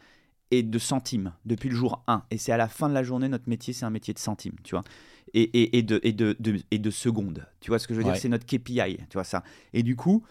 et 0.51 0.63
de 0.63 0.79
centimes 0.79 1.33
depuis 1.47 1.69
le 1.71 1.75
jour 1.75 2.05
1. 2.07 2.23
Et 2.31 2.39
c'est 2.39 2.53
à 2.53 2.57
la 2.59 2.69
fin 2.69 2.89
de 2.91 2.95
la 2.95 3.03
journée, 3.03 3.29
notre 3.29 3.49
métier, 3.49 3.73
c'est 3.73 3.87
un 3.87 3.91
métier 3.91 4.13
de 4.15 4.19
centimes, 4.19 4.57
tu 4.63 4.75
vois. 4.75 4.85
Et, 5.33 5.43
et, 5.43 5.79
et, 5.79 5.83
de, 5.83 6.01
et, 6.05 6.13
de, 6.13 6.37
de- 6.39 6.61
et 6.71 6.79
de 6.79 6.91
secondes. 6.91 7.47
Tu 7.61 7.71
vois 7.71 7.79
ce 7.79 7.89
que 7.89 7.95
je 7.95 7.99
veux 8.01 8.05
Ouais. 8.05 8.13
dire 8.13 8.21
C'est 8.21 8.29
notre 8.29 8.45
KPI, 8.47 8.99
tu 9.09 9.15
vois 9.15 9.25
ça. 9.25 9.43
Et 9.73 9.83
du 9.83 9.97
coup, 9.97 10.23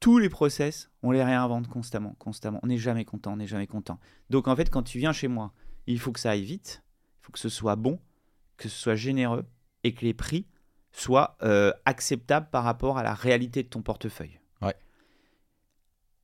tous 0.00 0.18
les 0.18 0.30
process, 0.30 0.90
on 1.02 1.10
les 1.12 1.22
réinvente 1.22 1.68
constamment, 1.68 2.16
constamment. 2.18 2.58
On 2.62 2.66
n'est 2.68 2.78
jamais 2.78 3.04
content, 3.04 3.34
on 3.34 3.36
n'est 3.36 3.46
jamais 3.46 3.66
content. 3.66 4.00
Donc 4.30 4.48
en 4.48 4.56
fait, 4.56 4.70
quand 4.70 4.82
tu 4.82 4.98
viens 4.98 5.12
chez 5.12 5.28
moi, 5.28 5.52
il 5.92 5.98
faut 6.00 6.12
que 6.12 6.20
ça 6.20 6.30
aille 6.30 6.44
vite, 6.44 6.82
il 7.20 7.26
faut 7.26 7.32
que 7.32 7.38
ce 7.38 7.48
soit 7.48 7.76
bon, 7.76 7.98
que 8.56 8.68
ce 8.68 8.76
soit 8.76 8.94
généreux 8.96 9.44
et 9.84 9.92
que 9.94 10.04
les 10.04 10.14
prix 10.14 10.46
soient 10.92 11.36
euh, 11.42 11.72
acceptables 11.84 12.48
par 12.50 12.64
rapport 12.64 12.98
à 12.98 13.02
la 13.02 13.14
réalité 13.14 13.62
de 13.62 13.68
ton 13.68 13.82
portefeuille. 13.82 14.38
Ouais. 14.62 14.74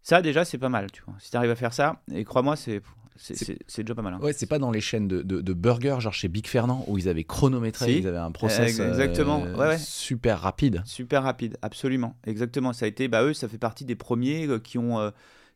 Ça 0.03 0.21
déjà, 0.23 0.45
c'est 0.45 0.59
pas 0.59 0.69
mal, 0.69 0.91
tu 0.91 1.03
vois. 1.03 1.15
Si 1.19 1.31
tu 1.31 1.37
arrives 1.37 1.51
à 1.51 1.57
faire 1.57 1.73
ça, 1.73 2.03
et 2.13 2.25
crois-moi, 2.25 2.57
c'est 2.57 2.83
c'est- 3.17 3.83
déjà 3.83 3.95
pas 3.95 4.03
mal. 4.03 4.15
hein. 4.15 4.19
Ouais, 4.21 4.33
c'est 4.33 4.47
pas 4.49 4.59
dans 4.59 4.73
les 4.73 4.81
chaînes 4.81 5.07
de, 5.07 5.23
de, 5.23 5.41
de 5.41 5.53
burgers, 5.53 5.99
genre 6.01 6.13
chez 6.13 6.27
Big 6.27 6.49
Fernand, 6.49 6.85
où 6.89 6.99
ils 6.99 7.09
avaient 7.09 7.23
chronométré, 7.23 7.87
Si. 7.93 7.99
ils 8.01 8.09
avaient 8.09 8.19
un 8.19 8.33
process 8.33 8.81
Euh, 8.81 8.89
exactement. 8.89 9.45
euh, 9.45 9.53
Ouais, 9.57 9.67
ouais. 9.69 9.79
super 9.79 10.41
rapide. 10.41 10.83
Super 10.85 11.23
rapide, 11.23 11.57
absolument, 11.63 12.17
exactement. 12.27 12.73
Ça 12.73 12.87
a 12.87 12.89
été, 12.89 13.07
bah 13.07 13.23
eux, 13.23 13.33
ça 13.33 13.49
fait 13.49 13.57
partie 13.59 13.85
des 13.85 13.95
premiers 13.95 14.49
euh, 14.49 14.59
qui 14.59 14.79
ont 14.79 14.99
euh, 14.99 15.11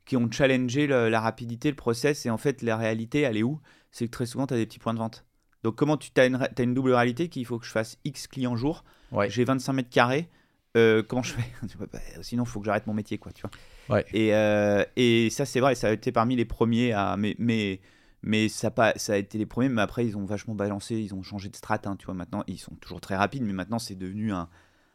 qui 0.05 0.17
ont 0.17 0.31
challengé 0.31 0.87
le- 0.87 1.09
la 1.11 1.21
rapidité, 1.21 1.69
le 1.69 1.77
process. 1.77 2.25
Et 2.27 2.31
en 2.31 2.39
fait, 2.39 2.63
la 2.63 2.77
réalité, 2.77 3.23
elle 3.23 3.37
est 3.37 3.43
où? 3.43 3.61
C'est 3.91 4.07
que 4.07 4.11
très 4.11 4.27
souvent, 4.27 4.47
tu 4.47 4.55
as 4.55 4.57
des 4.57 4.67
petits 4.67 4.79
points 4.79 4.95
de 4.95 4.99
vente. 4.99 5.25
Donc, 5.65 5.77
comment 5.77 5.97
tu 5.97 6.11
as 6.17 6.27
une, 6.27 6.75
double 6.75 6.93
réalité 6.93 7.29
qu'il 7.29 7.45
faut 7.45 7.59
que 7.59 7.67
je 7.67 7.73
fasse 7.73 7.99
X 8.05 8.27
clients 8.27 8.57
jour. 8.57 8.85
Ouais. 9.13 9.29
J'ai 9.29 9.45
25 9.45 9.73
mètres 9.73 9.91
carrés. 9.91 10.29
euh, 10.77 11.03
comment 11.03 11.23
je 11.23 11.33
fais? 11.33 11.43
Bah, 11.93 11.99
Sinon, 12.23 12.45
il 12.45 12.49
faut 12.49 12.61
que 12.61 12.67
j'arrête 12.67 12.87
mon 12.87 12.95
métier, 12.95 13.19
quoi. 13.19 13.33
Tu 13.33 13.43
vois. 13.43 13.97
Ouais. 13.97 14.05
Et, 14.13 14.35
euh, 14.35 14.85
et 14.97 15.31
ça, 15.31 15.47
c'est 15.47 15.61
vrai, 15.61 15.75
ça 15.75 15.89
a 15.89 15.91
été 15.93 16.13
parmi 16.13 16.37
les 16.37 16.45
premiers 16.45 16.93
à. 16.93 17.17
Mais, 17.17 17.35
mais, 17.39 17.81
mais 18.23 18.49
ça, 18.49 18.69
a 18.69 18.71
pas, 18.71 18.93
ça 18.97 19.15
a 19.15 19.17
été 19.17 19.39
les 19.39 19.47
premiers, 19.47 19.69
mais 19.69 19.83
après, 19.83 20.07
ils 20.07 20.17
ont 20.17 20.25
vachement 20.25 20.55
balancé, 20.55 20.97
ils 20.97 21.15
ont 21.15 21.23
changé 21.23 21.49
de 21.49 21.57
strat. 21.57 21.81
hein, 21.87 21.97
tu 21.97 22.07
vois, 22.07 22.15
maintenant, 22.15 22.45
ils 22.47 22.59
sont 22.59 22.75
toujours 22.77 23.01
très 23.01 23.17
rapides, 23.17 23.43
mais 23.43 23.53
maintenant, 23.53 23.79
c'est 23.79 23.95
devenu 23.95 24.33
un, 24.33 24.49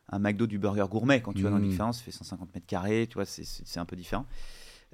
un 0.09 0.19
McDo 0.19 0.47
du 0.47 0.59
burger 0.59 0.85
gourmet. 0.89 1.21
Quand 1.21 1.33
tu 1.33 1.43
vas 1.43 1.49
dans. 1.49 1.59
Big 1.59 1.75
ça 1.75 1.93
fait 1.93 2.11
150 2.11 2.53
mètres 2.53 2.67
carrés, 2.67 3.07
tu 3.09 3.15
vois, 3.15 3.25
c'est 3.25 3.79
un 3.79 3.85
peu 3.85 3.95
différent. 3.95 4.25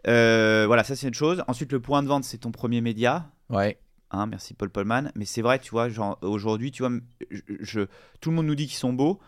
Euh, 0.07 0.65
voilà, 0.65 0.83
ça, 0.83 0.95
c'est 0.95 1.07
une 1.07 1.13
chose. 1.13 1.43
Ensuite, 1.47 1.71
le 1.71 1.79
point 1.79 2.01
de 2.01 2.07
vente, 2.07 2.23
c'est 2.23 2.37
ton 2.37 2.51
premier 2.51 2.81
média. 2.81 3.29
Ouais. 3.49 3.77
Hein, 4.11 4.25
merci 4.25 4.53
Paul 4.53 4.69
Polman. 4.69 5.11
Mais 5.15 5.25
c'est 5.25 5.41
vrai, 5.41 5.59
tu 5.59 5.71
vois, 5.71 5.87
aujourd'hui, 6.23 6.71
tu 6.71 6.83
vois, 6.83 6.91
je, 7.29 7.41
je- 7.59 7.87
tout 8.21 8.29
le 8.31 8.35
monde 8.35 8.47
nous 8.47 8.55
dit 8.55 8.67
qu'ils 8.67 8.77
sont 8.77 8.93
beaux. 8.93 9.19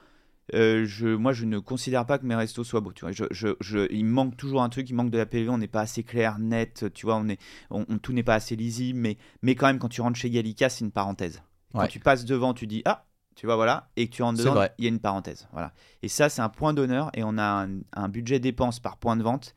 Euh, 0.53 0.83
je, 0.85 1.07
moi, 1.07 1.31
je 1.33 1.45
ne 1.45 1.59
considère 1.59 2.05
pas 2.05 2.17
que 2.17 2.25
mes 2.25 2.35
restos 2.35 2.63
soient 2.63 2.81
beaux. 2.81 2.91
Tu 2.91 3.05
vois, 3.05 3.11
je, 3.13 3.87
il 3.93 4.05
manque 4.05 4.35
toujours 4.35 4.63
un 4.63 4.69
truc, 4.69 4.89
il 4.89 4.93
manque 4.95 5.11
de 5.11 5.17
la 5.17 5.25
PV. 5.25 5.49
On 5.49 5.57
n'est 5.59 5.67
pas 5.67 5.81
assez 5.81 6.03
clair, 6.03 6.39
net. 6.39 6.85
Tu 6.93 7.05
vois, 7.05 7.15
on 7.15 7.29
est, 7.29 7.39
on, 7.69 7.85
on- 7.87 7.97
tout 7.99 8.11
n'est 8.11 8.23
pas 8.23 8.35
assez 8.35 8.55
lisible. 8.55 8.99
Mais, 8.99 9.17
mais 9.43 9.55
quand 9.55 9.67
même, 9.67 9.79
quand 9.79 9.87
tu 9.87 10.01
rentres 10.01 10.17
chez 10.19 10.29
Gallica, 10.29 10.67
c'est 10.69 10.83
une 10.83 10.91
parenthèse. 10.91 11.41
Quand 11.73 11.79
tu 11.87 11.99
passes 11.99 12.25
devant, 12.25 12.53
tu 12.53 12.67
dis 12.67 12.81
ah, 12.85 13.05
tu 13.35 13.45
vois, 13.45 13.55
voilà, 13.55 13.91
et 13.95 14.09
que 14.09 14.13
tu 14.15 14.23
rentres 14.23 14.39
dedans, 14.39 14.55
il 14.77 14.83
y 14.83 14.87
a 14.87 14.89
une 14.89 14.99
parenthèse. 14.99 15.47
Voilà. 15.53 15.73
Et 16.01 16.09
ça, 16.09 16.27
c'est 16.27 16.41
un 16.41 16.49
point 16.49 16.73
d'honneur. 16.73 17.11
Et 17.13 17.23
on 17.23 17.37
a 17.37 17.65
un, 17.65 17.79
un 17.93 18.09
budget 18.09 18.39
dépense 18.39 18.79
par 18.81 18.97
point 18.97 19.15
de 19.15 19.23
vente 19.23 19.55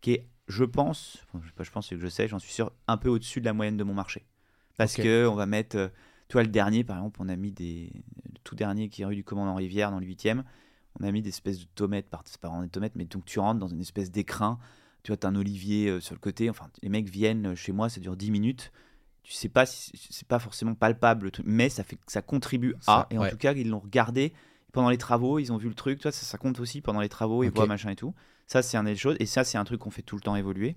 qui 0.00 0.12
est, 0.12 0.28
je 0.46 0.64
pense, 0.64 1.18
je, 1.42 1.64
je 1.64 1.70
pense 1.70 1.88
c'est 1.88 1.96
que 1.96 2.00
je 2.00 2.06
sais, 2.08 2.28
j'en 2.28 2.38
suis 2.38 2.52
sûr, 2.52 2.70
un 2.86 2.96
peu 2.98 3.08
au-dessus 3.08 3.40
de 3.40 3.46
la 3.46 3.52
moyenne 3.52 3.76
de 3.76 3.84
mon 3.84 3.94
marché. 3.94 4.26
Parce 4.80 4.96
que 4.96 5.26
on 5.26 5.34
va 5.34 5.46
mettre, 5.46 5.76
euh, 5.76 5.88
tu 6.28 6.34
vois, 6.34 6.42
le 6.42 6.48
dernier, 6.48 6.84
par 6.84 6.96
exemple, 6.96 7.20
on 7.22 7.28
a 7.28 7.36
mis 7.36 7.52
des, 7.52 7.92
le 8.24 8.38
tout 8.44 8.54
dernier 8.54 8.88
qui 8.88 9.02
est 9.02 9.04
rue 9.04 9.14
du 9.14 9.24
Commandant 9.24 9.54
Rivière 9.54 9.90
dans 9.90 10.00
le 10.00 10.06
8e, 10.06 10.42
on 10.98 11.04
a 11.04 11.12
mis 11.12 11.20
des 11.22 11.28
espèces 11.28 11.60
de 11.60 11.66
tomates, 11.74 12.06
par, 12.06 12.22
c'est 12.24 12.40
pas 12.40 12.48
vraiment 12.48 12.62
des 12.62 12.70
tomates, 12.70 12.96
mais 12.96 13.04
donc 13.04 13.24
tu 13.26 13.38
rentres 13.38 13.60
dans 13.60 13.68
une 13.68 13.80
espèce 13.80 14.10
d'écrin, 14.10 14.58
tu 15.02 15.10
vois, 15.12 15.16
t'as 15.18 15.28
un 15.28 15.36
olivier 15.36 15.88
euh, 15.88 16.00
sur 16.00 16.14
le 16.14 16.20
côté, 16.20 16.48
enfin, 16.48 16.68
les 16.82 16.88
mecs 16.88 17.08
viennent 17.08 17.48
euh, 17.48 17.54
chez 17.54 17.72
moi, 17.72 17.88
ça 17.88 18.00
dure 18.00 18.16
10 18.16 18.30
minutes, 18.30 18.72
tu 19.22 19.34
sais 19.34 19.48
pas, 19.50 19.66
si, 19.66 19.92
c'est 20.10 20.26
pas 20.26 20.38
forcément 20.38 20.74
palpable, 20.74 21.26
le 21.26 21.30
truc, 21.30 21.46
mais 21.46 21.68
ça 21.68 21.84
fait 21.84 21.98
ça 22.06 22.22
contribue 22.22 22.74
à, 22.74 22.82
Ça, 22.82 23.06
et 23.10 23.18
en 23.18 23.22
ouais. 23.22 23.30
tout 23.30 23.36
cas, 23.36 23.52
ils 23.52 23.68
l'ont 23.68 23.80
regardé. 23.80 24.32
Pendant 24.72 24.88
les 24.88 24.98
travaux, 24.98 25.40
ils 25.40 25.52
ont 25.52 25.56
vu 25.56 25.68
le 25.68 25.74
truc, 25.74 25.98
tu 25.98 26.04
vois, 26.04 26.12
ça, 26.12 26.24
ça 26.24 26.38
compte 26.38 26.58
aussi 26.60 26.80
pendant 26.80 27.00
les 27.00 27.08
travaux, 27.08 27.42
ils 27.42 27.48
Ok. 27.48 27.56
voient 27.56 27.66
machin 27.66 27.90
et 27.90 27.96
tout. 27.96 28.14
Ça, 28.46 28.62
c'est 28.62 28.76
un 28.76 28.84
des 28.84 28.96
choses, 28.96 29.16
et 29.20 29.26
ça, 29.26 29.44
c'est 29.44 29.58
un 29.58 29.64
truc 29.64 29.80
qu'on 29.80 29.90
fait 29.90 30.02
tout 30.02 30.16
le 30.16 30.22
temps 30.22 30.36
évoluer. 30.36 30.76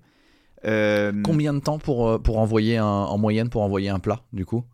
Euh, 0.66 1.12
Combien 1.22 1.52
de 1.54 1.60
temps 1.60 1.78
pour, 1.78 2.08
euh, 2.08 2.18
pour 2.18 2.38
envoyer 2.38 2.78
un, 2.78 2.84
en 2.86 3.18
moyenne 3.18 3.50
pour 3.50 3.62
envoyer 3.62 3.88
un 3.88 3.98
plat, 3.98 4.22
du 4.32 4.44
coup? 4.46 4.64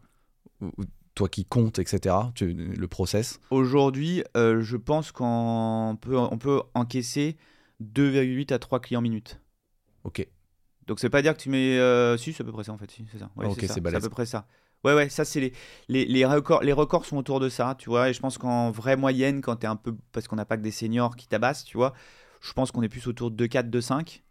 Ou- 0.61 0.67
ou 0.79 0.85
Toi 1.15 1.29
qui 1.29 1.45
comptes, 1.45 1.79
etc. 1.79 2.31
Tu, 2.35 2.53
le 2.55 2.89
process? 2.89 3.41
Aujourd'hui, 3.51 4.23
euh, 4.37 4.61
je 4.63 4.77
pense 4.77 5.13
qu'on 5.13 5.99
peut, 6.01 6.17
on 6.17 6.39
peut 6.39 6.63
encaisser 6.75 7.37
2,8 7.81 8.53
à 8.53 8.59
3 8.59 8.81
clients 8.81 9.01
minutes. 9.03 9.41
Ok. 10.05 10.27
Donc, 10.87 10.99
ça 11.01 11.07
veut 11.07 11.11
pas 11.11 11.23
dire 11.23 11.37
que 11.37 11.43
tu 11.43 11.51
mets. 11.51 11.79
euh, 11.79 12.17
si, 12.17 12.33
c'est 12.33 12.43
à 12.43 12.45
peu 12.45 12.53
près 12.53 12.65
ça 12.65 12.73
en 12.73 12.79
fait. 12.79 12.91
Si, 12.91 13.05
c'est 13.13 13.19
ça. 13.19 13.31
Ouais, 13.37 13.47
Ah, 13.47 13.51
ok, 13.51 13.59
c'est 13.61 13.67
c'est 13.69 13.95
à 13.97 14.01
peu 14.01 14.09
près 14.09 14.27
ça. 14.27 14.47
Ouais, 14.83 14.95
ouais, 14.95 15.09
ça, 15.11 15.25
c'est 15.27 15.41
les, 15.41 15.53
les, 15.89 16.05
les, 16.07 16.25
records, 16.25 16.63
les 16.63 16.73
records 16.73 17.05
sont 17.05 17.19
autour 17.19 17.39
de 17.39 17.49
ça, 17.51 17.75
tu 17.79 17.91
vois. 17.91 18.09
Et 18.09 18.13
je 18.15 18.21
pense 18.21 18.39
qu'en 18.39 18.71
vraie 18.71 18.97
moyenne, 18.97 19.41
quand 19.43 19.57
tu 19.57 19.67
es 19.67 19.69
un 19.69 19.77
peu. 19.77 19.95
Parce 20.13 20.27
qu'on 20.27 20.37
n'a 20.37 20.47
pas 20.47 20.57
que 20.57 20.63
des 20.63 20.71
seniors 20.71 21.17
qui 21.17 21.27
tabassent, 21.29 21.65
tu 21.65 21.77
vois. 21.77 21.93
Je 22.41 22.53
pense 22.55 22.71
qu'on 22.73 22.83
est 22.83 22.89
plus 22.89 23.07
autour 23.07 23.31
de 23.31 23.37
2,4, 23.37 23.69
2,5. 23.69 24.23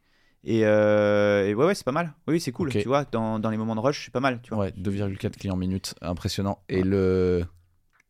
Et, 0.45 0.61
euh, 0.65 1.47
et 1.47 1.53
ouais, 1.53 1.65
ouais, 1.65 1.75
c'est 1.75 1.83
pas 1.83 1.91
mal. 1.91 2.13
Oui, 2.27 2.39
c'est 2.39 2.51
cool, 2.51 2.71
tu 2.71 2.87
vois. 2.87 3.03
Dans, 3.05 3.39
dans 3.39 3.49
les 3.49 3.57
moments 3.57 3.75
de 3.75 3.81
rush, 3.81 4.05
c'est 4.05 4.11
pas 4.13 4.19
mal, 4.21 4.39
tu 4.41 4.53
vois. 4.53 4.65
Ouais, 4.65 4.71
2,4 4.77 5.31
clients 5.37 5.57
minutes, 5.57 5.95
impressionnant. 6.01 6.63
Et 6.69 6.77
Ouais. 6.77 6.83
le. 6.83 7.45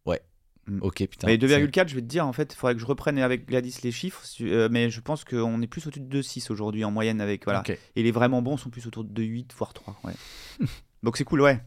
Ouais. 0.05 0.21
Mm. 0.67 0.79
Ok, 0.81 1.07
putain. 1.07 1.25
Mais 1.27 1.33
c'est- 1.33 1.37
2,4, 1.39 1.87
je 1.89 1.95
vais 1.95 2.01
te 2.01 2.05
dire, 2.07 2.27
en 2.27 2.33
fait, 2.33 2.53
il 2.53 2.55
faudrait 2.55 2.75
que 2.75 2.81
je 2.81 2.85
reprenne 2.85 3.17
avec 3.17 3.47
Gladys 3.47 3.79
les 3.83 3.91
chiffres, 3.91 4.21
euh, 4.41 4.69
mais 4.71 4.91
je 4.91 5.01
pense 5.01 5.25
qu'on 5.25 5.59
est 5.61 5.67
plus 5.67 5.87
au-dessus 5.87 6.01
de 6.01 6.05
2,6 6.07 6.51
aujourd'hui 6.51 6.85
en 6.85 6.91
moyenne 6.91 7.19
avec 7.19 7.45
voilà. 7.45 7.61
Ok. 7.61 7.75
Et 7.95 8.03
les 8.03 8.11
vraiment 8.11 8.41
bons 8.43 8.57
sont 8.57 8.69
plus 8.69 8.85
autour 8.85 9.03
de 9.03 9.09
2,8 9.09 9.51
voire 9.57 9.73
3. 9.73 9.99
Ouais. 10.03 10.13
Donc 11.03 11.17
c'est 11.17 11.23
cool, 11.23 11.41
ouais. 11.41 11.59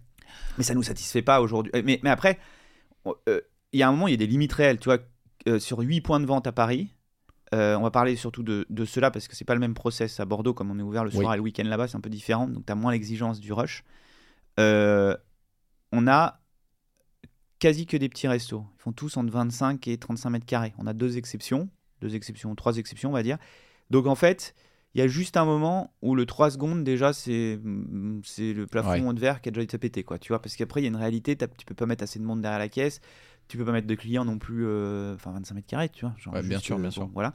Mais 0.58 0.64
ça 0.64 0.74
nous 0.74 0.82
satisfait 0.84 1.22
pas 1.22 1.40
aujourd'hui. 1.40 1.72
Euh, 1.74 1.82
Mais, 1.84 1.98
mais 2.04 2.10
après, 2.10 2.38
euh, 3.28 3.40
il 3.72 3.80
y 3.80 3.82
a 3.82 3.88
un 3.88 3.90
moment, 3.90 4.06
il 4.06 4.12
y 4.12 4.14
a 4.14 4.18
des 4.18 4.26
limites 4.28 4.52
réelles, 4.52 4.78
tu 4.78 4.84
vois. 4.84 4.98
sur 5.58 5.80
8 5.80 6.02
points 6.02 6.20
de 6.20 6.26
vente 6.26 6.46
à 6.46 6.52
Paris. 6.52 6.94
Euh, 7.54 7.76
on 7.76 7.82
va 7.82 7.90
parler 7.90 8.16
surtout 8.16 8.42
de, 8.42 8.66
de 8.70 8.84
cela 8.84 9.10
parce 9.10 9.28
que 9.28 9.36
c'est 9.36 9.44
pas 9.44 9.54
le 9.54 9.60
même 9.60 9.74
process 9.74 10.20
à 10.20 10.24
Bordeaux, 10.24 10.54
comme 10.54 10.70
on 10.70 10.78
est 10.78 10.82
ouvert 10.82 11.04
le 11.04 11.10
soir 11.10 11.28
Oui. 11.28 11.34
et 11.34 11.36
le 11.36 11.42
week-end 11.42 11.64
là-bas, 11.64 11.88
c'est 11.88 11.96
un 11.96 12.00
peu 12.00 12.08
différent, 12.10 12.48
donc 12.48 12.64
tu 12.64 12.72
as 12.72 12.74
moins 12.74 12.92
l'exigence 12.92 13.40
du 13.40 13.52
rush. 13.52 13.84
Euh, 14.58 15.16
on 15.92 16.06
a 16.06 16.40
quasi 17.58 17.86
que 17.86 17.96
des 17.96 18.08
petits 18.08 18.26
restos. 18.28 18.64
Ils 18.78 18.82
font 18.82 18.92
tous 18.92 19.16
entre 19.16 19.30
25 19.30 19.86
et 19.88 19.98
35 19.98 20.30
mètres 20.30 20.46
carrés. 20.46 20.72
On 20.78 20.86
a 20.86 20.92
deux 20.94 21.18
exceptions, 21.18 21.68
deux 22.00 22.14
exceptions, 22.14 22.54
trois 22.54 22.78
exceptions, 22.78 23.10
on 23.10 23.12
va 23.12 23.22
dire. 23.22 23.38
Donc 23.90 24.06
en 24.06 24.14
fait, 24.14 24.54
il 24.94 24.98
y 24.98 25.02
a 25.02 25.06
juste 25.06 25.36
un 25.36 25.44
moment 25.44 25.94
où 26.02 26.14
le 26.14 26.26
3 26.26 26.50
secondes, 26.52 26.84
déjà, 26.84 27.12
c'est 27.12 27.58
le 27.62 28.64
plafond 28.66 29.12
de 29.12 29.20
verre 29.20 29.40
qui 29.40 29.48
a 29.48 29.52
déjà 29.52 29.62
été 29.62 29.78
pété, 29.78 30.02
quoi, 30.04 30.18
tu 30.18 30.28
vois. 30.32 30.42
Parce 30.42 30.56
qu'après, 30.56 30.80
il 30.80 30.84
y 30.84 30.86
a 30.86 30.90
une 30.90 30.96
réalité, 30.96 31.36
tu 31.36 31.64
peux 31.66 31.74
pas 31.74 31.86
mettre 31.86 32.02
assez 32.04 32.18
de 32.18 32.24
monde 32.24 32.42
derrière 32.42 32.58
la 32.58 32.68
caisse, 32.68 33.00
tu 33.52 33.58
peux 33.58 33.66
pas 33.66 33.72
mettre 33.72 33.86
de 33.86 33.94
clients 33.94 34.24
non 34.24 34.38
plus, 34.38 34.64
euh, 34.66 35.14
enfin 35.14 35.30
25 35.32 35.54
mètres 35.54 35.66
carrés, 35.66 35.90
tu 35.90 36.06
vois. 36.06 36.14
genre 36.18 36.32
Ouais, 36.32 36.42
bien 36.42 36.58
sûr, 36.58 36.76
bien 36.78 36.86
bon, 36.86 36.90
sûr. 36.90 37.10
Voilà. 37.12 37.34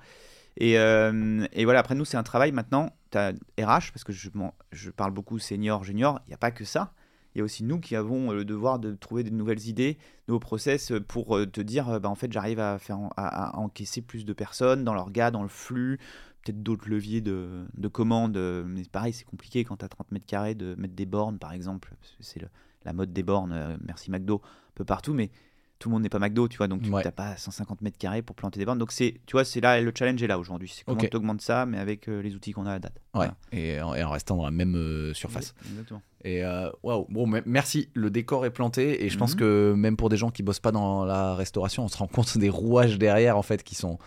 Et, 0.59 0.79
euh, 0.79 1.45
et 1.53 1.65
voilà, 1.65 1.79
après 1.79 1.93
nous, 1.93 2.05
c'est 2.05 2.17
un 2.17 2.23
travail 2.23 2.51
maintenant. 2.51 2.89
Tu 3.11 3.17
as 3.19 3.33
RH, 3.59 3.91
parce 3.93 4.03
que 4.03 4.11
je, 4.11 4.29
je 4.71 4.89
parle 4.89 5.11
beaucoup 5.11 5.37
senior, 5.37 5.83
junior, 5.83 6.19
il 6.25 6.29
n'y 6.29 6.33
a 6.33 6.37
pas 6.37 6.49
que 6.49 6.65
ça. 6.65 6.93
Il 7.35 7.37
y 7.37 7.41
a 7.41 7.43
aussi 7.43 7.63
nous 7.63 7.79
qui 7.79 7.95
avons 7.95 8.31
euh, 8.31 8.35
le 8.37 8.45
devoir 8.45 8.79
de 8.79 8.95
trouver 8.95 9.23
de 9.23 9.29
nouvelles 9.29 9.67
idées, 9.67 9.93
de 9.93 9.99
nouveaux 10.29 10.39
process 10.39 10.91
euh, 10.91 10.99
pour 10.99 11.37
euh, 11.37 11.45
te 11.45 11.61
dire, 11.61 11.87
euh, 11.89 11.99
bah, 11.99 12.09
en 12.09 12.15
fait, 12.15 12.31
j'arrive 12.31 12.59
à, 12.59 12.79
faire, 12.79 12.97
à, 13.15 13.51
à 13.51 13.57
encaisser 13.59 14.01
plus 14.01 14.25
de 14.25 14.33
personnes 14.33 14.83
dans 14.83 14.95
l'orga, 14.95 15.29
dans 15.29 15.43
le 15.43 15.47
flux, 15.47 15.99
peut-être 16.43 16.63
d'autres 16.63 16.89
leviers 16.89 17.21
de, 17.21 17.67
de 17.77 17.87
commandes. 17.87 18.37
euh, 18.37 18.63
Mais 18.65 18.81
pareil, 18.91 19.13
c'est 19.13 19.25
compliqué 19.25 19.63
quand 19.63 19.77
tu 19.77 19.85
as 19.85 19.89
30 19.89 20.11
mètres 20.11 20.25
carrés 20.25 20.55
de 20.55 20.73
mettre 20.79 20.95
des 20.95 21.05
bornes, 21.05 21.37
par 21.37 21.53
exemple. 21.53 21.93
C'est 22.19 22.41
la 22.83 22.93
mode 22.93 23.13
des 23.13 23.21
bornes, 23.21 23.51
euh, 23.53 23.77
merci 23.85 24.09
McDo, 24.09 24.41
un 24.43 24.71
peu 24.73 24.85
partout, 24.85 25.13
mais 25.13 25.29
tout 25.79 25.89
le 25.89 25.93
monde 25.93 26.03
n'est 26.03 26.09
pas 26.09 26.19
McDo, 26.19 26.47
tu 26.47 26.57
vois, 26.57 26.67
donc 26.67 26.81
tu 26.81 26.89
Ouais. 26.89 27.03
n'as 27.03 27.11
pas 27.11 27.37
150 27.37 27.81
mètres 27.81 27.97
carrés 27.97 28.21
pour 28.21 28.35
planter 28.35 28.59
des 28.59 28.65
bornes. 28.65 28.79
Donc, 28.79 28.91
c'est, 28.91 29.21
tu 29.25 29.33
vois, 29.33 29.45
c'est 29.45 29.61
là, 29.61 29.79
le 29.79 29.91
challenge 29.97 30.21
est 30.23 30.27
là 30.27 30.39
aujourd'hui. 30.39 30.71
C'est 30.75 30.83
comment 30.83 30.99
Ok. 30.99 31.09
tu 31.09 31.15
augmentes 31.17 31.41
ça, 31.41 31.65
mais 31.65 31.77
avec 31.77 32.07
euh, 32.09 32.21
les 32.21 32.33
outils 32.35 32.51
qu'on 32.51 32.65
a 32.65 32.73
à 32.73 32.79
date. 32.79 32.95
Ouais. 32.95 33.27
Voilà. 33.27 33.35
Et, 33.51 33.79
en- 33.81 33.93
et 33.93 34.03
en 34.03 34.09
restant 34.09 34.37
dans 34.37 34.45
la 34.45 34.51
même 34.51 34.75
euh, 34.75 35.13
surface. 35.13 35.53
Exactement. 35.69 36.01
Et 36.23 36.43
euh, 36.43 36.69
waouh, 36.83 37.05
bon, 37.09 37.27
me- 37.27 37.43
merci. 37.45 37.89
Le 37.93 38.09
décor 38.09 38.45
est 38.45 38.49
planté 38.51 39.05
et 39.05 39.09
je 39.09 39.17
pense 39.17 39.33
Mhm. 39.33 39.39
que 39.39 39.73
même 39.77 39.97
pour 39.97 40.09
des 40.09 40.17
gens 40.17 40.31
qui 40.31 40.41
bossent 40.43 40.59
pas 40.59 40.71
dans 40.71 41.05
la 41.05 41.35
restauration, 41.35 41.83
on 41.85 41.87
se 41.87 41.97
rend 41.97 42.07
compte 42.07 42.37
des 42.37 42.49
rouages 42.49 42.97
derrière 42.97 43.37
en 43.37 43.43
fait 43.43 43.63
qui 43.63 43.75
sont. 43.75 43.97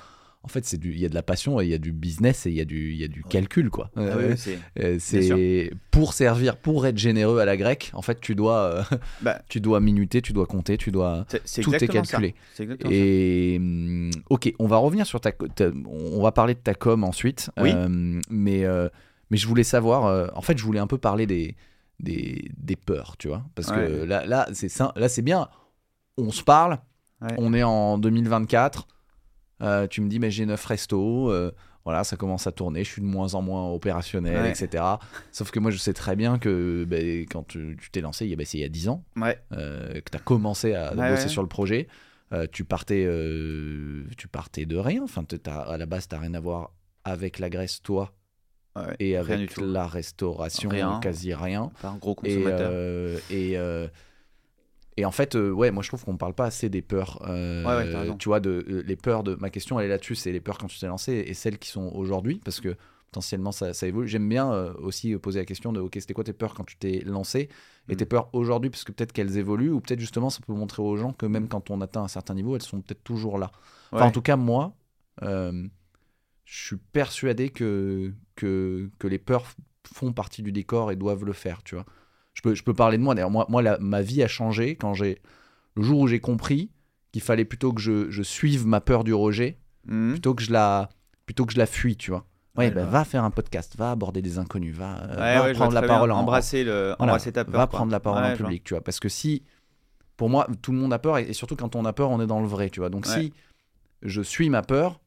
En 0.42 0.48
fait, 0.48 0.64
c'est 0.64 0.78
du, 0.78 0.92
il 0.94 0.98
y 1.00 1.04
a 1.04 1.10
de 1.10 1.14
la 1.14 1.22
passion 1.22 1.60
et 1.60 1.64
il 1.66 1.70
y 1.70 1.74
a 1.74 1.78
du 1.78 1.92
business 1.92 2.46
et 2.46 2.50
il 2.50 2.56
y 2.56 2.62
a 2.62 2.64
du, 2.64 2.92
il 2.92 2.96
y 2.96 3.04
a 3.04 3.08
du 3.08 3.22
calcul 3.22 3.68
quoi. 3.68 3.90
Ah 3.94 4.00
Euh, 4.00 4.30
oui, 4.30 4.38
c'est- 4.38 4.58
euh, 4.78 4.96
c'est 4.98 5.70
pour 5.90 6.14
servir, 6.14 6.56
pour 6.56 6.86
être 6.86 6.96
généreux 6.96 7.40
à 7.40 7.44
la 7.44 7.58
grecque. 7.58 7.90
En 7.92 8.00
fait, 8.00 8.20
tu 8.22 8.34
dois, 8.34 8.56
euh, 8.58 8.82
Bah, 9.22 9.42
tu 9.50 9.60
dois 9.60 9.80
minuter, 9.80 10.22
tu 10.22 10.32
dois 10.32 10.46
compter, 10.46 10.78
tu 10.78 10.90
dois. 10.90 11.26
Tout 11.62 11.70
est 11.74 11.88
calculé. 12.10 12.34
Et 12.90 13.56
hum, 13.58 14.10
ok, 14.30 14.54
on 14.58 14.66
va 14.66 14.78
revenir 14.78 15.04
sur 15.06 15.20
ta, 15.20 15.30
on 15.86 16.22
va 16.22 16.32
parler 16.32 16.54
de 16.54 16.60
ta 16.60 16.72
com 16.74 17.04
ensuite. 17.04 17.50
Oui. 17.60 17.72
Euh, 17.74 18.20
mais 18.30 18.64
mais 19.30 19.36
je 19.36 19.46
voulais 19.46 19.62
savoir. 19.64 20.34
en 20.36 20.42
fait, 20.42 20.56
je 20.56 20.64
voulais 20.64 20.80
un 20.80 20.86
peu 20.86 20.98
parler 20.98 21.26
des 21.26 21.54
des, 21.98 22.50
des 22.56 22.76
peurs, 22.76 23.18
tu 23.18 23.28
vois, 23.28 23.44
parce 23.54 23.70
que 23.70 24.04
là 24.04 24.24
là 24.24 24.48
c'est 24.54 24.70
ça, 24.70 24.92
là 24.96 25.10
c'est 25.10 25.20
bien. 25.20 25.48
On 26.16 26.30
se 26.30 26.42
parle. 26.42 26.78
Ouais. 27.20 27.34
On 27.36 27.52
est 27.52 27.62
en 27.62 27.98
2024. 27.98 28.88
Euh, 29.62 29.86
tu 29.86 30.00
me 30.00 30.08
dis 30.08 30.18
mais 30.18 30.30
j'ai 30.30 30.46
neuf 30.46 30.64
restos. 30.64 31.30
euh, 31.30 31.52
voilà, 31.84 32.04
ça 32.04 32.16
commence 32.16 32.46
à 32.46 32.52
tourner, 32.52 32.84
je 32.84 32.90
suis 32.90 33.00
de 33.02 33.06
moins 33.06 33.32
en 33.34 33.40
moins 33.40 33.70
opérationnel, 33.70 34.42
Ouais. 34.42 34.50
etc. 34.50 34.84
Sauf 35.32 35.50
que 35.50 35.58
moi, 35.58 35.70
je 35.70 35.78
sais 35.78 35.94
très 35.94 36.14
bien 36.14 36.38
que 36.38 36.84
ben, 36.86 37.22
quand 37.30 37.42
tu 37.48 37.78
t'es 37.90 38.02
lancé, 38.02 38.26
il 38.26 38.30
y 38.30 38.32
a- 38.34 38.36
ben, 38.36 38.44
c'est 38.44 38.58
il 38.58 38.60
y 38.60 38.64
a 38.64 38.68
10 38.68 38.88
ans, 38.90 39.02
Ouais. 39.16 39.38
euh, 39.52 39.94
que 39.94 40.10
tu 40.10 40.16
as 40.16 40.20
commencé 40.20 40.74
à 40.74 40.94
Ouais, 40.94 41.10
bosser 41.10 41.28
sur 41.28 41.40
le 41.42 41.48
projet, 41.48 41.88
euh, 42.34 42.46
tu, 42.52 42.64
partais, 42.64 43.04
euh, 43.06 44.04
tu 44.18 44.28
partais 44.28 44.66
de 44.66 44.76
rien. 44.76 45.02
Enfin, 45.02 45.24
à 45.46 45.76
la 45.78 45.86
base, 45.86 46.06
tu 46.06 46.14
n'as 46.14 46.20
rien 46.20 46.34
à 46.34 46.40
voir 46.40 46.72
avec 47.04 47.38
la 47.38 47.48
Grèce, 47.48 47.80
toi, 47.82 48.12
et 48.98 49.16
avec 49.16 49.56
la 49.58 49.86
restauration, 49.86 50.68
Rien. 50.70 51.00
quasi 51.02 51.32
rien. 51.34 51.70
Pas 51.82 51.88
un 51.88 51.96
gros 51.96 52.12
Et, 52.24 52.34
consommateur. 52.36 52.70
et, 53.30 53.56
euh, 53.58 53.88
et 55.00 55.04
en 55.04 55.10
fait, 55.10 55.34
euh, 55.34 55.50
ouais, 55.50 55.70
moi 55.70 55.82
je 55.82 55.88
trouve 55.88 56.04
qu'on 56.04 56.16
parle 56.16 56.34
pas 56.34 56.44
assez 56.46 56.68
des 56.68 56.82
peurs. 56.82 57.22
euh, 57.28 57.64
Ouais, 57.64 57.94
ouais, 57.94 58.16
tu 58.18 58.28
vois, 58.28 58.40
de, 58.40 58.64
euh, 58.68 58.82
les 58.86 58.96
peurs 58.96 59.22
de. 59.22 59.34
Ma 59.36 59.50
question, 59.50 59.78
elle 59.80 59.86
est 59.86 59.88
là-dessus, 59.88 60.14
c'est 60.14 60.32
les 60.32 60.40
peurs 60.40 60.58
quand 60.58 60.66
tu 60.66 60.78
t'es 60.78 60.86
lancé 60.86 61.12
et 61.26 61.34
celles 61.34 61.58
qui 61.58 61.68
sont 61.68 61.90
aujourd'hui, 61.94 62.40
parce 62.44 62.60
que 62.60 62.76
potentiellement 63.10 63.50
ça, 63.52 63.72
ça 63.74 63.86
évolue. 63.88 64.06
J'aime 64.08 64.28
bien 64.28 64.52
aussi 64.74 65.16
poser 65.16 65.40
la 65.40 65.44
question 65.46 65.72
de, 65.72 65.80
ok, 65.80 65.96
c'était 65.98 66.14
quoi 66.14 66.22
tes 66.24 66.32
peurs 66.32 66.54
quand 66.54 66.64
tu 66.64 66.76
t'es 66.76 67.00
lancé 67.04 67.48
et 67.88 67.94
Mm. 67.94 67.96
tes 67.96 68.06
peurs 68.06 68.28
aujourd'hui, 68.34 68.70
parce 68.70 68.84
que 68.84 68.92
peut-être 68.92 69.12
qu'elles 69.12 69.36
évoluent, 69.36 69.70
ou 69.70 69.80
peut-être 69.80 69.98
justement 70.00 70.30
ça 70.30 70.40
peut 70.46 70.52
montrer 70.52 70.82
aux 70.82 70.96
gens 70.96 71.12
que 71.12 71.26
même 71.26 71.48
quand 71.48 71.70
on 71.70 71.80
atteint 71.80 72.02
un 72.02 72.08
certain 72.08 72.34
niveau, 72.34 72.54
elles 72.54 72.62
sont 72.62 72.80
peut-être 72.82 73.02
toujours 73.02 73.38
là. 73.38 73.50
Enfin, 73.92 74.04
Ouais. 74.04 74.08
en 74.08 74.12
tout 74.12 74.22
cas, 74.22 74.36
moi, 74.36 74.74
je 76.44 76.66
suis 76.66 76.76
persuadé 76.76 77.50
que, 77.50 78.12
que, 78.36 78.90
que 78.98 79.06
les 79.08 79.18
peurs 79.18 79.44
font 79.92 80.12
partie 80.12 80.42
du 80.42 80.52
décor 80.52 80.90
et 80.92 80.96
doivent 80.96 81.24
le 81.24 81.32
faire, 81.32 81.62
tu 81.62 81.74
vois. 81.74 81.86
Je 82.40 82.48
peux, 82.48 82.54
je 82.54 82.62
peux 82.64 82.72
parler 82.72 82.96
de 82.96 83.02
moi, 83.02 83.14
d'ailleurs, 83.14 83.30
moi, 83.30 83.44
moi 83.50 83.60
la- 83.60 83.76
ma 83.80 84.00
vie 84.00 84.22
a 84.22 84.26
changé 84.28 84.74
quand 84.74 84.94
j'ai... 84.94 85.20
Le 85.76 85.82
jour 85.82 86.00
où 86.00 86.06
j'ai 86.08 86.20
compris 86.20 86.70
qu'il 87.12 87.20
fallait 87.20 87.44
plutôt 87.44 87.74
que 87.74 87.82
je, 87.82 88.10
je 88.10 88.22
suive 88.22 88.66
ma 88.66 88.80
peur 88.80 89.04
du 89.04 89.12
rejet, 89.12 89.58
Mhm. 89.86 90.12
plutôt 90.12 90.34
que 90.34 90.42
je 90.42 90.50
la, 90.50 90.88
plutôt 91.26 91.44
que 91.44 91.52
je 91.52 91.58
la 91.58 91.66
fuis, 91.66 91.96
tu 91.96 92.10
vois. 92.12 92.24
Ouais, 92.56 92.68
Ouais, 92.68 92.70
bah, 92.70 92.84
bah. 92.84 92.90
va 92.90 93.04
faire 93.04 93.24
un 93.24 93.30
podcast, 93.30 93.76
va 93.76 93.90
aborder 93.90 94.22
des 94.22 94.38
inconnus, 94.38 94.74
va, 94.74 95.02
euh, 95.02 95.08
Ouais, 95.08 95.16
va 95.16 95.24
ouais, 95.42 95.48
je 95.52 95.58
vois 95.58 95.66
prendre 95.66 95.74
la 95.74 95.82
parole 95.82 96.10
en, 96.12 96.18
embrasser, 96.20 96.64
le... 96.64 96.94
voilà, 96.98 97.12
embrasser 97.12 97.32
ta 97.32 97.44
peur. 97.44 97.52
va 97.60 97.66
quoi. 97.66 97.76
prendre 97.78 97.92
la 97.92 98.00
parole 98.00 98.24
en 98.24 98.34
public, 98.36 98.64
tu 98.64 98.72
vois. 98.72 98.82
Parce 98.82 99.00
que 99.00 99.10
si, 99.10 99.42
pour 100.16 100.30
moi, 100.30 100.46
tout 100.62 100.72
le 100.72 100.78
monde 100.78 100.94
a 100.94 100.98
peur, 100.98 101.18
et, 101.18 101.24
et 101.28 101.32
surtout 101.34 101.56
quand 101.56 101.76
on 101.76 101.84
a 101.84 101.92
peur, 101.92 102.08
on 102.10 102.22
est 102.22 102.26
dans 102.26 102.40
le 102.40 102.46
vrai, 102.48 102.70
tu 102.70 102.80
vois. 102.80 102.88
Donc 102.88 103.04
si 103.06 103.34
je 104.02 104.22
suis 104.22 104.48
ma 104.48 104.62
peur, 104.62 104.98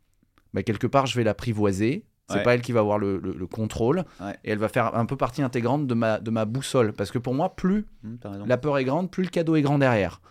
bah, 0.53 0.61
quelque 0.61 0.85
part, 0.87 1.07
je 1.07 1.15
vais 1.17 1.23
l'apprivoiser. 1.23 2.05
C'est 2.29 2.37
Ouais. 2.37 2.43
pas 2.43 2.53
elle 2.55 2.61
qui 2.61 2.71
va 2.71 2.79
avoir 2.79 2.99
le, 2.99 3.17
le- 3.17 3.33
le 3.33 3.47
contrôle, 3.47 4.05
Ouais. 4.21 4.37
et 4.45 4.51
elle 4.51 4.57
va 4.57 4.69
faire 4.69 4.95
un 4.95 5.05
peu 5.05 5.17
partie 5.17 5.41
intégrante 5.41 5.87
de 5.87 5.93
ma, 5.93 6.19
de 6.19 6.31
ma 6.31 6.45
boussole. 6.45 6.93
Parce 6.93 7.11
que 7.11 7.17
pour 7.19 7.33
moi, 7.33 7.55
plus 7.55 7.85
raison. 8.23 8.45
la 8.45 8.57
peur 8.57 8.77
est 8.77 8.85
grande, 8.85 9.11
plus 9.11 9.23
le 9.23 9.29
cadeau 9.29 9.55
est 9.57 9.61
grand 9.61 9.77
derrière. 9.77 10.21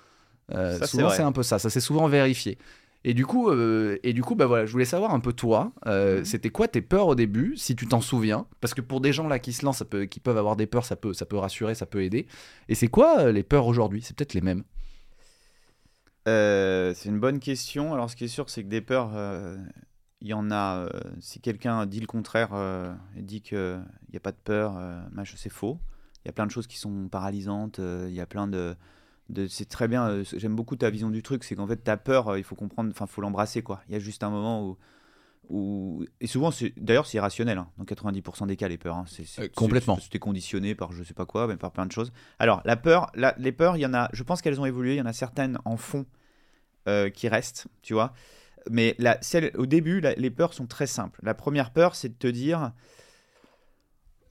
Euh, 0.55 0.79
Ça, 0.79 0.87
souvent, 0.87 1.11
c'est 1.11 1.23
un 1.23 1.33
peu 1.33 1.43
ça. 1.43 1.59
Ça, 1.59 1.69
c'est 1.71 1.81
souvent 1.81 2.09
vérifié. 2.09 2.57
Et 3.05 3.15
du 3.15 3.27
coup, 3.27 3.51
euh, 3.51 3.99
et 4.05 4.13
du 4.13 4.23
coup 4.23 4.37
bah 4.37 4.47
voilà, 4.47 4.65
je 4.65 4.71
voulais 4.73 4.85
savoir 4.85 5.13
un 5.13 5.19
peu 5.19 5.33
toi, 5.33 5.73
euh, 5.87 6.19
Mhm. 6.21 6.25
c'était 6.25 6.51
quoi 6.51 6.69
tes 6.69 6.81
peurs 6.83 7.09
au 7.09 7.15
début, 7.17 7.57
si 7.57 7.75
tu 7.75 7.87
t'en 7.89 8.01
souviens? 8.01 8.47
Parce 8.61 8.75
que 8.75 8.81
pour 8.81 9.01
des 9.01 9.13
gens 9.13 9.27
là 9.27 9.39
qui 9.41 9.53
se 9.53 9.65
lancent, 9.65 9.79
ça 9.79 9.85
peut, 9.85 10.05
qui 10.05 10.21
peuvent 10.21 10.39
avoir 10.39 10.55
des 10.57 10.67
peurs, 10.67 10.85
ça 10.85 10.95
peut, 10.95 11.13
ça 11.13 11.27
peut 11.27 11.37
rassurer, 11.37 11.75
ça 11.75 11.85
peut 11.85 12.03
aider. 12.05 12.27
Et 12.69 12.75
c'est 12.77 12.87
quoi 12.89 13.33
les 13.33 13.43
peurs 13.43 13.67
aujourd'hui? 13.67 14.03
C'est 14.03 14.17
peut-être 14.17 14.35
les 14.35 14.41
mêmes. 14.41 14.63
C'est 16.27 17.07
une 17.09 17.19
bonne 17.21 17.41
question. 17.41 17.93
Alors, 17.93 18.09
ce 18.09 18.17
qui 18.17 18.25
est 18.25 18.29
sûr, 18.29 18.49
c'est 18.49 18.63
que 18.63 18.69
des 18.69 18.81
peurs, 18.81 19.11
il 20.23 20.29
y 20.29 20.35
en 20.35 20.51
a. 20.51 20.79
euh, 20.87 20.89
si 21.21 21.41
quelqu'un 21.41 21.85
dit 21.85 22.01
le 22.01 22.07
contraire 22.07 22.51
euh, 22.55 22.95
et 23.17 23.23
dit 23.23 23.43
qu'il 23.43 23.83
n'y 24.11 24.17
a 24.17 24.21
pas 24.21 24.33
de 24.33 24.37
peur, 24.43 24.77
euh, 24.79 25.01
c'est 25.37 25.51
faux. 25.51 25.79
Il 26.25 26.29
y 26.29 26.31
a 26.31 26.33
plein 26.33 26.47
de 26.47 26.51
choses 26.51 26.67
qui 26.67 26.79
sont 26.79 27.09
paralysantes. 27.09 27.79
euh, 27.81 28.07
Il 28.09 28.15
y 28.15 28.21
a 28.21 28.27
plein 28.27 28.47
de. 28.47 28.75
de 29.29 29.47
c'est 29.49 29.65
très 29.69 29.89
bien. 29.89 30.09
euh, 30.09 30.25
J'aime 30.37 30.55
beaucoup 30.57 30.77
ta 30.77 30.89
vision 30.91 31.11
du 31.11 31.23
truc. 31.23 31.45
C'est 31.45 31.57
qu'en 31.57 31.67
fait, 31.67 31.77
ta 31.77 31.97
peur, 31.97 32.29
euh, 32.29 32.39
il 32.39 32.45
faut 32.45 32.55
comprendre. 32.55 32.91
Enfin, 32.91 33.07
faut 33.07 33.21
l'embrasser, 33.21 33.63
quoi. 33.63 33.83
Il 33.89 33.93
y 33.93 33.97
a 33.97 33.99
juste 33.99 34.23
un 34.23 34.31
moment 34.31 34.65
où. 34.67 34.79
où 35.49 36.05
et 36.21 36.29
souvent, 36.29 36.51
d'ailleurs, 36.77 37.07
c'est 37.07 37.17
irrationnel. 37.19 37.59
hein, 37.59 37.69
dans 37.77 37.85
90% 37.85 38.47
des 38.47 38.57
cas, 38.57 38.69
les 38.69 38.79
peurs. 38.79 38.97
hein. 38.97 39.05
C'est- 39.09 39.41
Euh, 39.41 39.49
complètement. 39.55 39.99
C'était 39.99 40.21
conditionné 40.21 40.75
par 40.77 40.93
je 40.93 41.03
sais 41.03 41.15
pas 41.15 41.27
quoi, 41.27 41.49
mais 41.49 41.57
par 41.57 41.73
plein 41.73 41.85
de 41.87 41.93
choses. 41.93 42.13
Alors, 42.39 42.63
la 42.65 42.77
peur, 42.77 43.11
la- 43.15 43.35
les 43.39 43.53
peurs, 43.53 43.77
il 43.77 43.81
y 43.81 43.87
en 43.87 43.95
a. 43.95 44.09
Je 44.13 44.23
pense 44.23 44.41
qu'elles 44.41 44.61
ont 44.61 44.67
évolué. 44.67 44.95
Il 44.95 44.99
y 44.99 45.03
en 45.03 45.07
a 45.07 45.13
certaines 45.13 45.59
en 45.65 45.77
fond 45.77 46.07
euh, 46.89 47.11
qui 47.11 47.29
restent, 47.29 47.67
tu 47.83 47.95
vois. 47.95 48.13
Mais 48.71 48.95
la, 48.99 49.19
celle, 49.23 49.51
au 49.57 49.67
début, 49.67 50.01
la- 50.01 50.15
les 50.15 50.31
peurs 50.31 50.55
sont 50.55 50.67
très 50.67 50.87
simples. 50.87 51.21
La 51.23 51.35
première 51.35 51.71
peur, 51.73 51.95
c'est 51.95 52.09
de 52.11 52.15
te 52.15 52.27
dire. 52.29 52.73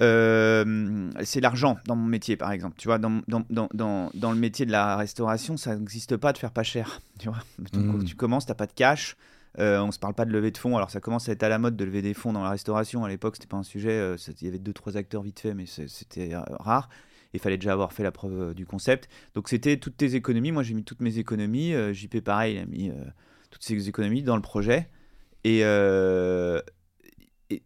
euh, 0.01 1.11
c'est 1.23 1.41
l'argent 1.41 1.77
dans 1.85 1.95
mon 1.95 2.07
métier, 2.07 2.35
par 2.35 2.51
exemple. 2.51 2.75
Tu 2.79 2.88
vois, 2.88 2.97
dans, 2.97 3.21
dans, 3.27 3.43
dans, 3.49 3.69
dans, 3.73 4.09
dans 4.13 4.32
le 4.32 4.38
métier 4.38 4.65
de 4.65 4.71
la 4.71 4.95
restauration, 4.95 5.57
ça 5.57 5.75
n'existe 5.75 6.17
pas 6.17 6.34
de 6.34 6.38
faire 6.38 6.51
pas 6.51 6.63
cher. 6.63 7.01
Tu 7.19 7.27
vois, 7.29 7.38
Mm. 7.59 7.91
quand 7.91 8.03
tu 8.03 8.15
commences, 8.15 8.45
t'as 8.47 8.55
pas 8.55 8.65
de 8.65 8.73
cash. 8.73 9.15
Euh, 9.59 9.79
on 9.82 9.91
se 9.91 9.99
parle 9.99 10.13
pas 10.15 10.25
de 10.25 10.32
levée 10.32 10.49
de 10.49 10.57
fonds. 10.57 10.75
Alors, 10.77 10.89
ça 10.89 10.99
commence 11.01 11.29
à 11.29 11.34
être 11.34 11.43
à 11.43 11.49
la 11.49 11.59
mode 11.59 11.75
de 11.75 11.84
lever 11.86 12.01
des 12.01 12.13
fonds 12.15 12.34
dans 12.34 12.41
la 12.43 12.49
restauration. 12.49 13.03
À 13.05 13.09
l'époque, 13.09 13.36
c'était 13.36 13.47
pas 13.49 13.57
un 13.57 13.63
sujet. 13.63 13.91
euh, 13.91 14.15
Il 14.39 14.45
y 14.45 14.47
avait 14.47 14.57
deux, 14.59 14.73
trois 14.73 14.97
acteurs 14.97 15.21
vite 15.21 15.39
fait, 15.39 15.53
mais 15.53 15.65
c'était 15.67 16.34
euh, 16.34 16.39
rare. 16.59 16.89
Il 17.34 17.39
fallait 17.39 17.57
déjà 17.57 17.73
avoir 17.73 17.93
fait 17.93 18.01
la 18.03 18.11
preuve 18.11 18.53
du 18.55 18.65
concept. 18.65 19.07
Donc, 19.36 19.49
c'était 19.49 19.77
toutes 19.77 19.97
tes 19.97 20.15
économies. 20.15 20.51
Moi, 20.51 20.63
j'ai 20.63 20.73
mis 20.73 20.84
toutes 20.84 21.01
mes 21.01 21.17
économies. 21.19 21.73
JP, 21.93 22.21
pareil, 22.21 22.55
il 22.55 22.59
a 22.59 22.65
mis 22.65 22.91
toutes 23.52 23.64
ses 23.64 23.88
économies 23.88 24.24
dans 24.24 24.36
le 24.36 24.41
projet. 24.41 24.89
Et, 25.43 25.60
euh, 25.64 26.60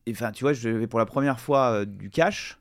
enfin, 0.10 0.32
tu 0.32 0.44
vois, 0.44 0.54
je 0.54 0.70
vais 0.70 0.88
pour 0.88 1.00
la 1.00 1.06
première 1.06 1.40
fois 1.40 1.72
euh, 1.72 1.86
du 1.86 2.10
cash 2.10 2.60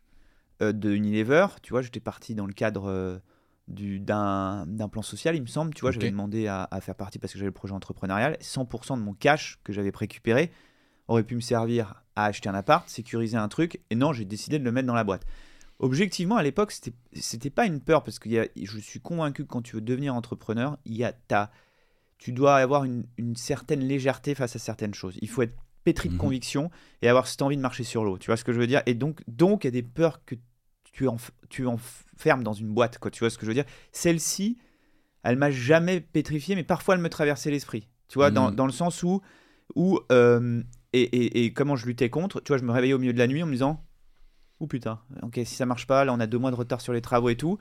euh, 0.62 0.72
de 0.72 0.90
Unilever. 0.92 1.46
Tu 1.62 1.70
vois, 1.72 1.82
j'étais 1.82 2.00
parti 2.00 2.34
dans 2.34 2.46
le 2.46 2.52
cadre 2.52 3.20
du- 3.68 3.98
d'un 4.00 4.66
d'un 4.66 4.88
plan 4.88 5.02
social, 5.02 5.34
il 5.36 5.42
me 5.42 5.46
semble. 5.46 5.72
Tu 5.74 5.80
vois, 5.82 5.90
j'avais 5.90 6.06
demandé 6.12 6.46
à, 6.46 6.68
à 6.70 6.80
faire 6.80 6.94
partie 6.94 7.18
parce 7.18 7.32
que 7.32 7.38
j'avais 7.38 7.48
le 7.48 7.52
projet 7.52 7.72
entrepreneurial. 7.74 8.36
100% 8.40 8.96
de 8.98 9.02
mon 9.02 9.14
cash 9.14 9.58
que 9.64 9.72
j'avais 9.72 9.90
récupéré 9.94 10.50
aurait 11.08 11.24
pu 11.24 11.34
me 11.34 11.40
servir 11.40 12.02
à 12.16 12.26
acheter 12.26 12.48
un 12.48 12.54
appart, 12.54 12.88
sécuriser 12.88 13.36
un 13.36 13.48
truc. 13.48 13.80
Et 13.90 13.94
non, 13.94 14.12
j'ai 14.12 14.24
décidé 14.24 14.58
de 14.58 14.64
le 14.64 14.72
mettre 14.72 14.86
dans 14.86 14.94
la 14.94 15.04
boîte. 15.04 15.24
Objectivement, 15.80 16.36
à 16.36 16.42
l'époque, 16.42 16.72
c'était 16.72 16.92
c'était 17.14 17.50
pas 17.50 17.66
une 17.66 17.80
peur 17.80 18.04
parce 18.04 18.18
que 18.18 18.28
je 18.56 18.78
suis 18.78 19.00
convaincu 19.00 19.44
que 19.44 19.48
quand 19.48 19.62
tu 19.62 19.76
veux 19.76 19.82
devenir 19.82 20.14
entrepreneur, 20.14 20.76
il 20.84 20.94
y 20.96 21.04
a 21.04 21.12
ta 21.12 21.50
tu 22.24 22.32
dois 22.32 22.56
avoir 22.56 22.84
une, 22.84 23.04
une 23.18 23.36
certaine 23.36 23.80
légèreté 23.80 24.34
face 24.34 24.56
à 24.56 24.58
certaines 24.58 24.94
choses. 24.94 25.18
Il 25.20 25.28
faut 25.28 25.42
être 25.42 25.54
pétri 25.84 26.08
de 26.08 26.14
Mhm. 26.14 26.20
conviction 26.20 26.70
et 27.02 27.08
avoir 27.10 27.26
cette 27.26 27.42
envie 27.42 27.56
de 27.58 27.60
marcher 27.60 27.84
sur 27.84 28.02
l'eau. 28.02 28.16
Tu 28.16 28.28
vois 28.28 28.38
ce 28.38 28.44
que 28.44 28.52
je 28.54 28.58
veux 28.58 28.66
dire? 28.66 28.80
Et 28.86 28.94
donc, 28.94 29.20
donc, 29.28 29.64
il 29.64 29.66
y 29.66 29.68
a 29.68 29.70
des 29.72 29.82
peurs 29.82 30.24
que 30.24 30.34
tu, 30.90 31.04
enf- 31.04 31.32
tu 31.50 31.66
enfermes 31.66 32.42
dans 32.42 32.54
une 32.54 32.72
boîte, 32.72 32.96
quoi. 32.96 33.10
Tu 33.10 33.18
vois 33.20 33.28
ce 33.28 33.36
que 33.36 33.44
je 33.44 33.50
veux 33.50 33.54
dire? 33.54 33.66
Celle-ci, 33.92 34.56
elle 35.22 35.36
m'a 35.36 35.50
jamais 35.50 36.00
pétrifié, 36.00 36.54
mais 36.54 36.64
parfois 36.64 36.94
elle 36.94 37.02
me 37.02 37.10
traversait 37.10 37.50
l'esprit. 37.50 37.90
Tu 38.08 38.14
vois, 38.18 38.30
dans, 38.30 38.48
Mhm. 38.50 38.56
dans 38.56 38.64
le 38.66 38.72
sens 38.72 39.02
où, 39.02 39.20
où 39.74 40.00
euh, 40.10 40.62
et, 40.94 41.02
et- 41.02 41.44
et 41.44 41.52
comment 41.52 41.76
je 41.76 41.84
luttais 41.84 42.08
contre. 42.08 42.40
Tu 42.40 42.48
vois, 42.52 42.56
je 42.58 42.64
me 42.64 42.72
réveillais 42.72 42.94
au 42.94 42.98
milieu 42.98 43.12
de 43.12 43.18
la 43.18 43.26
nuit 43.26 43.42
en 43.42 43.46
me 43.46 43.52
disant, 43.52 43.84
oh 44.60 44.66
putain, 44.66 45.00
ok, 45.22 45.34
si 45.44 45.56
ça 45.56 45.66
marche 45.66 45.86
pas, 45.86 46.06
là 46.06 46.14
on 46.14 46.20
a 46.20 46.26
deux 46.26 46.38
mois 46.38 46.50
de 46.52 46.56
retard 46.56 46.80
sur 46.80 46.94
les 46.94 47.02
travaux 47.02 47.28
et 47.28 47.36
tout. 47.36 47.58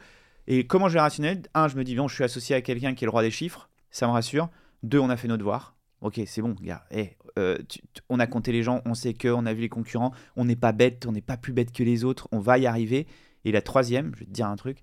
Et 0.48 0.66
comment 0.68 0.88
je 0.88 0.94
vais 0.94 1.00
rationner 1.02 1.42
Un, 1.54 1.68
je 1.68 1.76
me 1.76 1.84
dis, 1.84 1.96
bon, 1.96 2.08
je 2.08 2.16
suis 2.16 2.24
associé 2.24 2.56
à 2.56 2.62
quelqu'un 2.62 2.94
qui 2.94 3.04
est 3.04 3.08
le 3.08 3.12
roi 3.12 3.24
des 3.24 3.32
chiffres, 3.32 3.70
ça 3.94 4.08
me 4.08 4.12
rassure. 4.12 4.50
Deux, 4.84 5.00
on 5.00 5.10
a 5.10 5.16
fait 5.16 5.30
nos 5.30 5.38
devoirs. 5.38 5.78
Ok, 6.02 6.20
c'est 6.28 6.42
bon, 6.42 6.54
gars. 6.62 6.84
Eh, 6.92 7.16
euh, 7.40 7.58
tu- 7.70 7.80
on 8.10 8.20
a 8.20 8.28
compté 8.28 8.52
les 8.52 8.62
gens, 8.62 8.82
on 8.84 8.94
sait 8.94 9.14
que, 9.14 9.30
on 9.30 9.46
a 9.46 9.54
vu 9.54 9.62
les 9.62 9.70
concurrents, 9.70 10.12
on 10.36 10.44
n'est 10.44 10.58
pas 10.58 10.74
bête, 10.74 11.06
on 11.06 11.14
n'est 11.14 11.22
pas 11.22 11.38
plus 11.38 11.54
bête 11.54 11.72
que 11.72 11.84
les 11.84 12.04
autres, 12.04 12.28
on 12.34 12.40
va 12.40 12.58
y 12.58 12.66
arriver. 12.68 13.08
Et 13.46 13.54
la 13.54 13.62
troisième, 13.62 14.12
je 14.16 14.20
vais 14.20 14.26
te 14.26 14.32
dire 14.32 14.48
un 14.48 14.58
truc. 14.58 14.80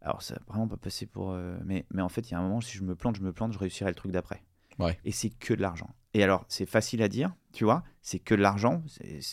Alors, 0.00 0.20
ça 0.22 0.36
vraiment 0.48 0.66
pas 0.66 0.76
passer 0.76 1.06
pour. 1.06 1.30
euh, 1.30 1.56
mais, 1.64 1.86
mais 1.92 2.02
en 2.02 2.08
fait, 2.08 2.28
il 2.28 2.32
y 2.32 2.34
a 2.34 2.40
un 2.40 2.42
moment, 2.42 2.60
si 2.60 2.76
je 2.76 2.82
me 2.82 2.96
plante, 2.96 3.14
je 3.16 3.22
me 3.22 3.32
plante, 3.32 3.52
je 3.52 3.58
réussirai 3.58 3.90
le 3.90 3.94
truc 3.94 4.10
d'après. 4.10 4.42
Ouais. 4.80 4.98
Et 5.04 5.12
c'est 5.12 5.30
que 5.30 5.54
de 5.54 5.62
l'argent. 5.62 5.90
Et 6.14 6.22
alors, 6.24 6.44
c'est 6.48 6.66
facile 6.66 7.02
à 7.02 7.08
dire, 7.08 7.34
tu 7.52 7.62
vois, 7.64 7.84
c'est 8.02 8.18
que 8.18 8.34
de 8.34 8.42
l'argent. 8.42 8.82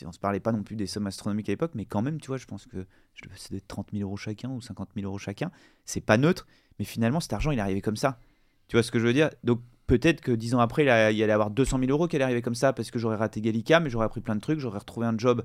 On 0.06 0.12
se 0.12 0.20
parlait 0.20 0.39
pas 0.39 0.52
non 0.52 0.62
plus 0.64 0.76
des 0.76 0.86
sommes 0.86 1.08
astronomiques 1.08 1.50
à 1.50 1.54
l'époque, 1.54 1.72
mais 1.74 1.86
quand 1.86 2.02
même, 2.04 2.22
tu 2.22 2.28
vois, 2.28 2.38
je 2.38 2.45
pense 2.45 2.68
que 2.68 2.86
c'était 3.36 3.60
30 3.62 3.89
000 3.93 4.04
euros 4.04 4.16
chacun 4.18 4.50
ou 4.50 4.62
50 4.62 4.89
000 4.95 5.06
euros 5.08 5.18
chacun. 5.18 5.50
C'est 5.86 6.02
pas 6.02 6.18
neutre, 6.18 6.45
mais 6.78 6.86
finalement, 6.86 7.20
cet 7.20 7.34
argent, 7.34 7.52
il 7.52 7.58
est 7.58 7.62
arrivé 7.62 7.82
comme 7.82 7.97
ça. 7.97 8.20
Tu 8.70 8.78
vois 8.78 8.84
ce 8.84 8.92
que 8.92 9.00
je 9.00 9.06
veux 9.06 9.14
dire? 9.14 9.30
Donc, 9.44 9.60
peut-être 9.88 10.22
que 10.22 10.32
dix 10.32 10.56
ans 10.56 10.60
après, 10.62 10.84
il, 10.84 10.90
a- 10.90 11.12
il 11.12 11.22
allait 11.22 11.34
avoir 11.34 11.50
200 11.50 11.80
000 11.80 11.92
euros 11.92 12.08
qui 12.08 12.16
allait 12.16 12.24
arriver 12.26 12.42
comme 12.42 12.56
ça 12.56 12.72
parce 12.72 12.92
que 12.92 13.00
j'aurais 13.00 13.18
raté 13.18 13.42
Gallica, 13.42 13.82
mais 13.82 13.90
j'aurais 13.90 14.06
appris 14.06 14.22
plein 14.22 14.36
de 14.36 14.42
trucs, 14.42 14.60
j'aurais 14.60 14.80
retrouvé 14.80 15.08
un 15.08 15.18
job 15.18 15.44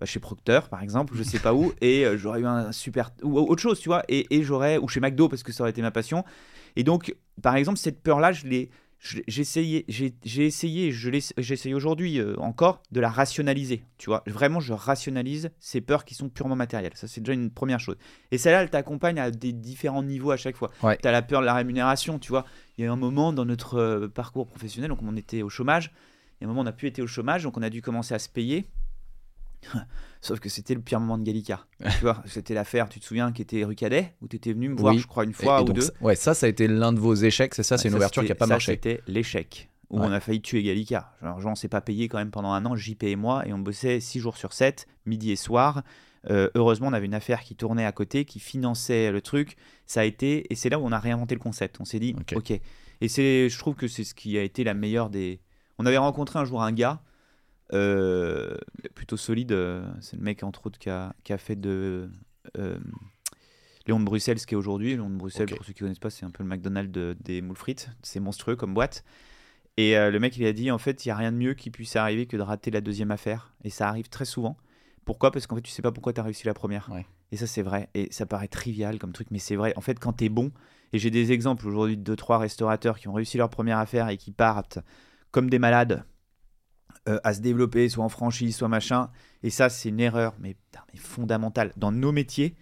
bah, 0.00 0.06
chez 0.06 0.18
Procter, 0.20 0.60
par 0.70 0.82
exemple, 0.82 1.14
je 1.16 1.22
sais 1.22 1.38
pas 1.38 1.54
où, 1.54 1.72
et 1.80 2.04
euh, 2.04 2.16
j'aurais 2.18 2.40
eu 2.40 2.46
un 2.46 2.72
super. 2.72 3.12
ou 3.22 3.38
autre 3.38 3.62
chose, 3.62 3.78
tu 3.80 3.88
vois, 3.88 4.02
et, 4.08 4.26
et 4.36 4.42
j'aurais. 4.42 4.78
ou 4.78 4.88
chez 4.88 5.00
McDo 5.00 5.28
parce 5.28 5.42
que 5.44 5.52
ça 5.52 5.62
aurait 5.62 5.70
été 5.70 5.82
ma 5.82 5.92
passion. 5.92 6.24
Et 6.76 6.84
donc, 6.84 7.14
par 7.42 7.56
exemple, 7.56 7.78
cette 7.78 8.02
peur-là, 8.02 8.32
je 8.32 8.46
l'ai. 8.46 8.70
J'ai 9.04 9.42
essayé, 9.42 9.84
j'ai 9.86 10.14
j'ai 10.24 10.46
essayé, 10.46 10.90
j'essaye 10.90 11.74
aujourd'hui 11.74 12.18
euh, 12.18 12.36
encore 12.38 12.82
de 12.90 13.00
la 13.00 13.10
rationaliser. 13.10 13.84
Tu 13.98 14.06
vois, 14.06 14.22
vraiment, 14.26 14.60
je 14.60 14.72
rationalise 14.72 15.50
ces 15.58 15.82
peurs 15.82 16.06
qui 16.06 16.14
sont 16.14 16.30
purement 16.30 16.56
matérielles. 16.56 16.94
Ça, 16.94 17.06
c'est 17.06 17.20
déjà 17.20 17.34
une 17.34 17.50
première 17.50 17.80
chose. 17.80 17.96
Et 18.30 18.38
celle-là, 18.38 18.62
elle 18.62 18.70
t'accompagne 18.70 19.20
à 19.20 19.30
des 19.30 19.52
différents 19.52 20.02
niveaux 20.02 20.30
à 20.30 20.38
chaque 20.38 20.56
fois. 20.56 20.70
Ouais. 20.82 20.96
Tu 20.96 21.06
as 21.06 21.12
la 21.12 21.20
peur 21.20 21.42
de 21.42 21.46
la 21.46 21.52
rémunération, 21.52 22.18
tu 22.18 22.30
vois. 22.30 22.46
Il 22.78 22.84
y 22.84 22.88
a 22.88 22.92
un 22.92 22.96
moment 22.96 23.34
dans 23.34 23.44
notre 23.44 23.78
euh, 23.78 24.08
parcours 24.08 24.46
professionnel, 24.46 24.88
donc 24.88 25.00
on 25.02 25.16
était 25.16 25.42
au 25.42 25.50
chômage. 25.50 25.92
Il 26.40 26.44
y 26.44 26.46
a 26.46 26.46
un 26.46 26.48
moment, 26.48 26.62
on 26.62 26.64
n'a 26.64 26.72
plus 26.72 26.88
été 26.88 27.02
au 27.02 27.06
chômage, 27.06 27.42
donc 27.42 27.58
on 27.58 27.62
a 27.62 27.68
dû 27.68 27.82
commencer 27.82 28.14
à 28.14 28.18
se 28.18 28.30
payer. 28.30 28.64
Sauf 30.20 30.40
que 30.40 30.48
c'était 30.48 30.74
le 30.74 30.80
pire 30.80 31.00
moment 31.00 31.18
de 31.18 31.22
Gallica. 31.24 31.66
tu 31.80 32.00
vois, 32.02 32.22
c'était 32.26 32.54
l'affaire, 32.54 32.88
tu 32.88 32.98
te 33.00 33.04
souviens, 33.04 33.30
qui 33.32 33.42
était 33.42 33.62
rue 33.64 33.74
Cadet, 33.74 34.14
où 34.22 34.28
tu 34.28 34.36
étais 34.36 34.52
venu 34.52 34.70
me 34.70 34.76
voir, 34.76 34.94
Oui. 34.94 35.00
je 35.00 35.06
crois, 35.06 35.24
une 35.24 35.34
fois 35.34 35.58
et 35.58 35.62
ou 35.62 35.64
donc, 35.66 35.76
deux. 35.76 35.82
ça- 35.82 35.92
ouais, 36.00 36.14
ça, 36.16 36.32
ça 36.34 36.46
a 36.46 36.48
été 36.48 36.66
l'un 36.66 36.92
de 36.94 36.98
vos 36.98 37.14
échecs, 37.14 37.54
c'est 37.54 37.62
ça, 37.62 37.76
c'est 37.76 37.88
une 37.88 37.94
ouverture 37.94 38.22
qui 38.22 38.28
c'était- 38.28 38.38
a 38.38 38.40
pas 38.40 38.46
ça, 38.46 38.54
marché. 38.54 38.72
C'était 38.72 39.02
l'échec, 39.06 39.68
où 39.90 39.98
Ouais. 40.00 40.06
on 40.06 40.12
a 40.12 40.20
failli 40.20 40.40
tuer 40.40 40.62
Gallica. 40.62 41.12
Genre, 41.22 41.40
genre, 41.40 41.52
on 41.52 41.54
s'est 41.56 41.68
pas 41.68 41.82
payé 41.82 42.08
quand 42.08 42.16
même 42.18 42.30
pendant 42.30 42.52
un 42.52 42.64
an, 42.64 42.74
JP 42.74 43.02
et 43.02 43.16
moi, 43.16 43.46
et 43.46 43.52
on 43.52 43.58
bossait 43.58 44.00
6 44.00 44.18
jours 44.20 44.38
sur 44.38 44.54
7, 44.54 44.86
midi 45.04 45.30
et 45.30 45.36
soir. 45.36 45.82
Euh, 46.30 46.48
heureusement, 46.54 46.86
on 46.88 46.92
avait 46.94 47.04
une 47.04 47.12
affaire 47.12 47.42
qui 47.42 47.54
tournait 47.54 47.84
à 47.84 47.92
côté, 47.92 48.24
qui 48.24 48.40
finançait 48.40 49.12
le 49.12 49.20
truc. 49.20 49.56
Ça 49.84 50.00
a 50.00 50.04
été, 50.04 50.50
et 50.50 50.54
c'est 50.54 50.70
là 50.70 50.78
où 50.78 50.86
on 50.86 50.92
a 50.92 50.98
réinventé 50.98 51.34
le 51.34 51.40
concept. 51.40 51.76
On 51.80 51.84
s'est 51.84 51.98
dit, 52.00 52.16
Ok. 52.18 52.32
ok. 52.36 52.60
Et 53.02 53.08
c'est, 53.08 53.50
je 53.50 53.58
trouve 53.58 53.74
que 53.74 53.88
c'est 53.88 54.04
ce 54.04 54.14
qui 54.14 54.38
a 54.38 54.42
été 54.42 54.64
la 54.64 54.72
meilleure 54.72 55.10
des. 55.10 55.40
On 55.78 55.84
avait 55.84 55.98
rencontré 55.98 56.38
un 56.38 56.46
jour 56.46 56.62
un 56.62 56.72
gars 56.72 57.02
euh, 57.74 58.56
plutôt 58.94 59.16
solide. 59.16 59.52
euh, 59.52 59.84
C'est 60.00 60.16
le 60.16 60.22
mec 60.22 60.42
entre 60.42 60.66
autres 60.66 60.78
qui 60.78 60.90
a, 60.90 61.14
qui 61.24 61.32
a 61.32 61.38
fait 61.38 61.56
de 61.56 62.10
euh, 62.56 62.78
Léon 63.86 64.00
de 64.00 64.04
Bruxelles, 64.04 64.38
ce 64.38 64.46
qui 64.46 64.54
est 64.54 64.56
aujourd'hui. 64.56 64.94
Léon 64.94 65.10
de 65.10 65.16
Bruxelles, 65.16 65.48
pour 65.54 65.64
ceux 65.64 65.72
qui 65.72 65.80
connaissent 65.80 65.98
pas, 65.98 66.10
c'est 66.10 66.24
un 66.24 66.30
peu 66.30 66.42
le 66.42 66.48
McDonald's 66.48 66.90
de- 66.92 67.16
des 67.20 67.42
moules 67.42 67.56
frites. 67.56 67.90
C'est 68.02 68.20
monstrueux 68.20 68.56
comme 68.56 68.72
boîte. 68.74 69.04
Et 69.76 69.96
euh, 69.98 70.10
le 70.10 70.20
mec, 70.20 70.36
il 70.36 70.46
a 70.46 70.52
dit, 70.52 70.70
en 70.70 70.78
fait, 70.78 71.04
il 71.04 71.08
n'y 71.08 71.12
a 71.12 71.16
rien 71.16 71.32
de 71.32 71.36
mieux 71.36 71.54
qui 71.54 71.70
puisse 71.70 71.96
arriver 71.96 72.26
que 72.26 72.36
de 72.36 72.42
rater 72.42 72.70
la 72.70 72.80
deuxième 72.80 73.10
affaire. 73.10 73.52
Et 73.64 73.70
ça 73.70 73.88
arrive 73.88 74.08
très 74.08 74.24
souvent. 74.24 74.56
Pourquoi? 75.04 75.32
Parce 75.32 75.46
qu'en 75.46 75.56
fait, 75.56 75.62
tu 75.62 75.70
sais 75.72 75.82
pas 75.82 75.92
pourquoi 75.92 76.12
tu 76.12 76.20
as 76.20 76.22
réussi 76.22 76.46
la 76.46 76.54
première. 76.54 76.88
Ouais. 76.90 77.04
Et 77.32 77.36
ça, 77.36 77.46
c'est 77.46 77.62
vrai. 77.62 77.90
Et 77.94 78.08
ça 78.12 78.24
paraît 78.24 78.48
trivial 78.48 78.98
comme 78.98 79.12
truc, 79.12 79.28
mais 79.30 79.40
c'est 79.40 79.56
vrai. 79.56 79.74
En 79.76 79.80
fait, 79.80 79.98
quand 79.98 80.14
tu 80.14 80.24
es 80.24 80.28
bon, 80.28 80.52
et 80.92 80.98
j'ai 80.98 81.10
des 81.10 81.32
exemples 81.32 81.66
aujourd'hui 81.66 81.96
de 81.96 82.02
deux, 82.02 82.14
trois 82.14 82.38
restaurateurs 82.38 82.98
qui 82.98 83.08
ont 83.08 83.12
réussi 83.12 83.36
leur 83.36 83.50
première 83.50 83.78
affaire 83.78 84.08
et 84.08 84.16
qui 84.16 84.30
partent 84.30 84.78
comme 85.32 85.50
des 85.50 85.58
malades 85.58 86.04
euh, 87.08 87.18
à 87.24 87.34
se 87.34 87.40
développer, 87.40 87.88
soit 87.88 88.04
en 88.04 88.08
franchise, 88.08 88.56
soit 88.56 88.68
machin. 88.68 89.10
Et 89.42 89.50
ça, 89.50 89.68
c'est 89.68 89.90
une 89.90 90.00
erreur, 90.00 90.34
mais, 90.40 90.54
putain, 90.54 90.84
mais 90.92 90.98
fondamentale. 90.98 91.72
Dans 91.76 91.92
nos 91.92 92.12
métiers, 92.12 92.54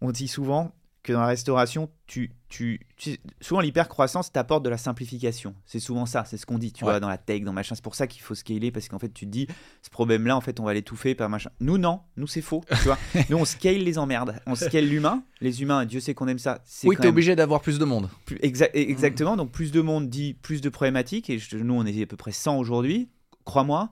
on 0.00 0.10
dit 0.12 0.28
souvent 0.28 0.72
que 1.02 1.12
dans 1.12 1.20
la 1.20 1.26
restauration, 1.26 1.90
tu, 2.06 2.30
tu, 2.48 2.78
tu- 2.96 3.18
souvent 3.40 3.60
l'hypercroissance 3.60 4.30
t'apporte 4.30 4.64
de 4.64 4.68
la 4.70 4.76
simplification. 4.78 5.56
C'est 5.66 5.80
souvent 5.80 6.06
ça, 6.06 6.24
c'est 6.24 6.36
ce 6.36 6.46
qu'on 6.46 6.58
dit, 6.58 6.72
tu 6.72 6.84
Ouais. 6.84 6.92
vois, 6.92 7.00
dans 7.00 7.08
la 7.08 7.18
tech, 7.18 7.42
dans 7.42 7.52
machin. 7.52 7.74
C'est 7.74 7.82
pour 7.82 7.96
ça 7.96 8.06
qu'il 8.06 8.22
faut 8.22 8.36
scaler 8.36 8.70
parce 8.70 8.88
qu'en 8.88 9.00
fait, 9.00 9.08
tu 9.12 9.26
te 9.26 9.30
dis, 9.32 9.48
ce 9.82 9.90
problème-là, 9.90 10.36
en 10.36 10.40
fait, 10.40 10.60
on 10.60 10.64
va 10.64 10.74
l'étouffer 10.74 11.16
par 11.16 11.28
machin. 11.28 11.50
Nous, 11.58 11.76
non, 11.76 12.02
nous, 12.16 12.28
c'est 12.28 12.40
faux, 12.40 12.62
tu 12.70 12.76
vois. 12.84 12.98
Nous, 13.30 13.36
on 13.36 13.44
scale 13.44 13.78
les 13.82 13.98
emmerdes, 13.98 14.36
on 14.46 14.54
scale 14.54 14.86
l'humain. 14.88 15.24
Les 15.40 15.60
humains, 15.60 15.86
Dieu 15.86 15.98
sait 15.98 16.14
qu'on 16.14 16.28
aime 16.28 16.38
ça. 16.38 16.62
Oui, 16.84 16.94
t'es 16.94 17.02
même 17.02 17.10
obligé 17.10 17.34
d'avoir 17.34 17.62
plus 17.62 17.80
de 17.80 17.84
monde. 17.84 18.08
plus- 18.24 18.36
exa- 18.38 18.70
exactement, 18.72 19.36
donc 19.36 19.50
plus 19.50 19.72
de 19.72 19.80
monde 19.80 20.08
dit 20.08 20.34
plus 20.34 20.60
de 20.60 20.68
problématiques, 20.68 21.30
et 21.30 21.38
je- 21.40 21.56
nous 21.56 21.74
on 21.74 21.84
est 21.84 22.00
à 22.02 22.06
peu 22.06 22.16
près 22.16 22.30
100 22.30 22.56
aujourd'hui, 22.58 23.08
crois-moi, 23.44 23.90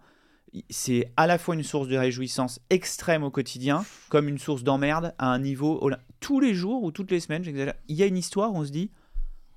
c'est 0.69 1.13
à 1.17 1.27
la 1.27 1.39
fois 1.39 1.55
une 1.55 1.63
source 1.63 1.89
de 1.89 1.97
réjouissance 1.97 2.61
extrême 2.71 3.23
au 3.23 3.31
quotidien, 3.31 3.85
comme 4.09 4.29
une 4.29 4.39
source 4.39 4.65
d'emmerde 4.65 5.15
à 5.19 5.33
un 5.33 5.39
niveau... 5.39 5.89
Tous 6.21 6.41
les 6.41 6.55
jours 6.55 6.83
ou 6.83 6.91
toutes 6.91 7.11
les 7.11 7.21
semaines, 7.21 7.45
j'exagère, 7.45 7.75
il 7.89 7.97
y 7.97 8.03
a 8.03 8.07
une 8.07 8.19
histoire 8.19 8.53
où 8.53 8.59
on 8.59 8.65
se 8.65 8.71
dit, 8.71 8.91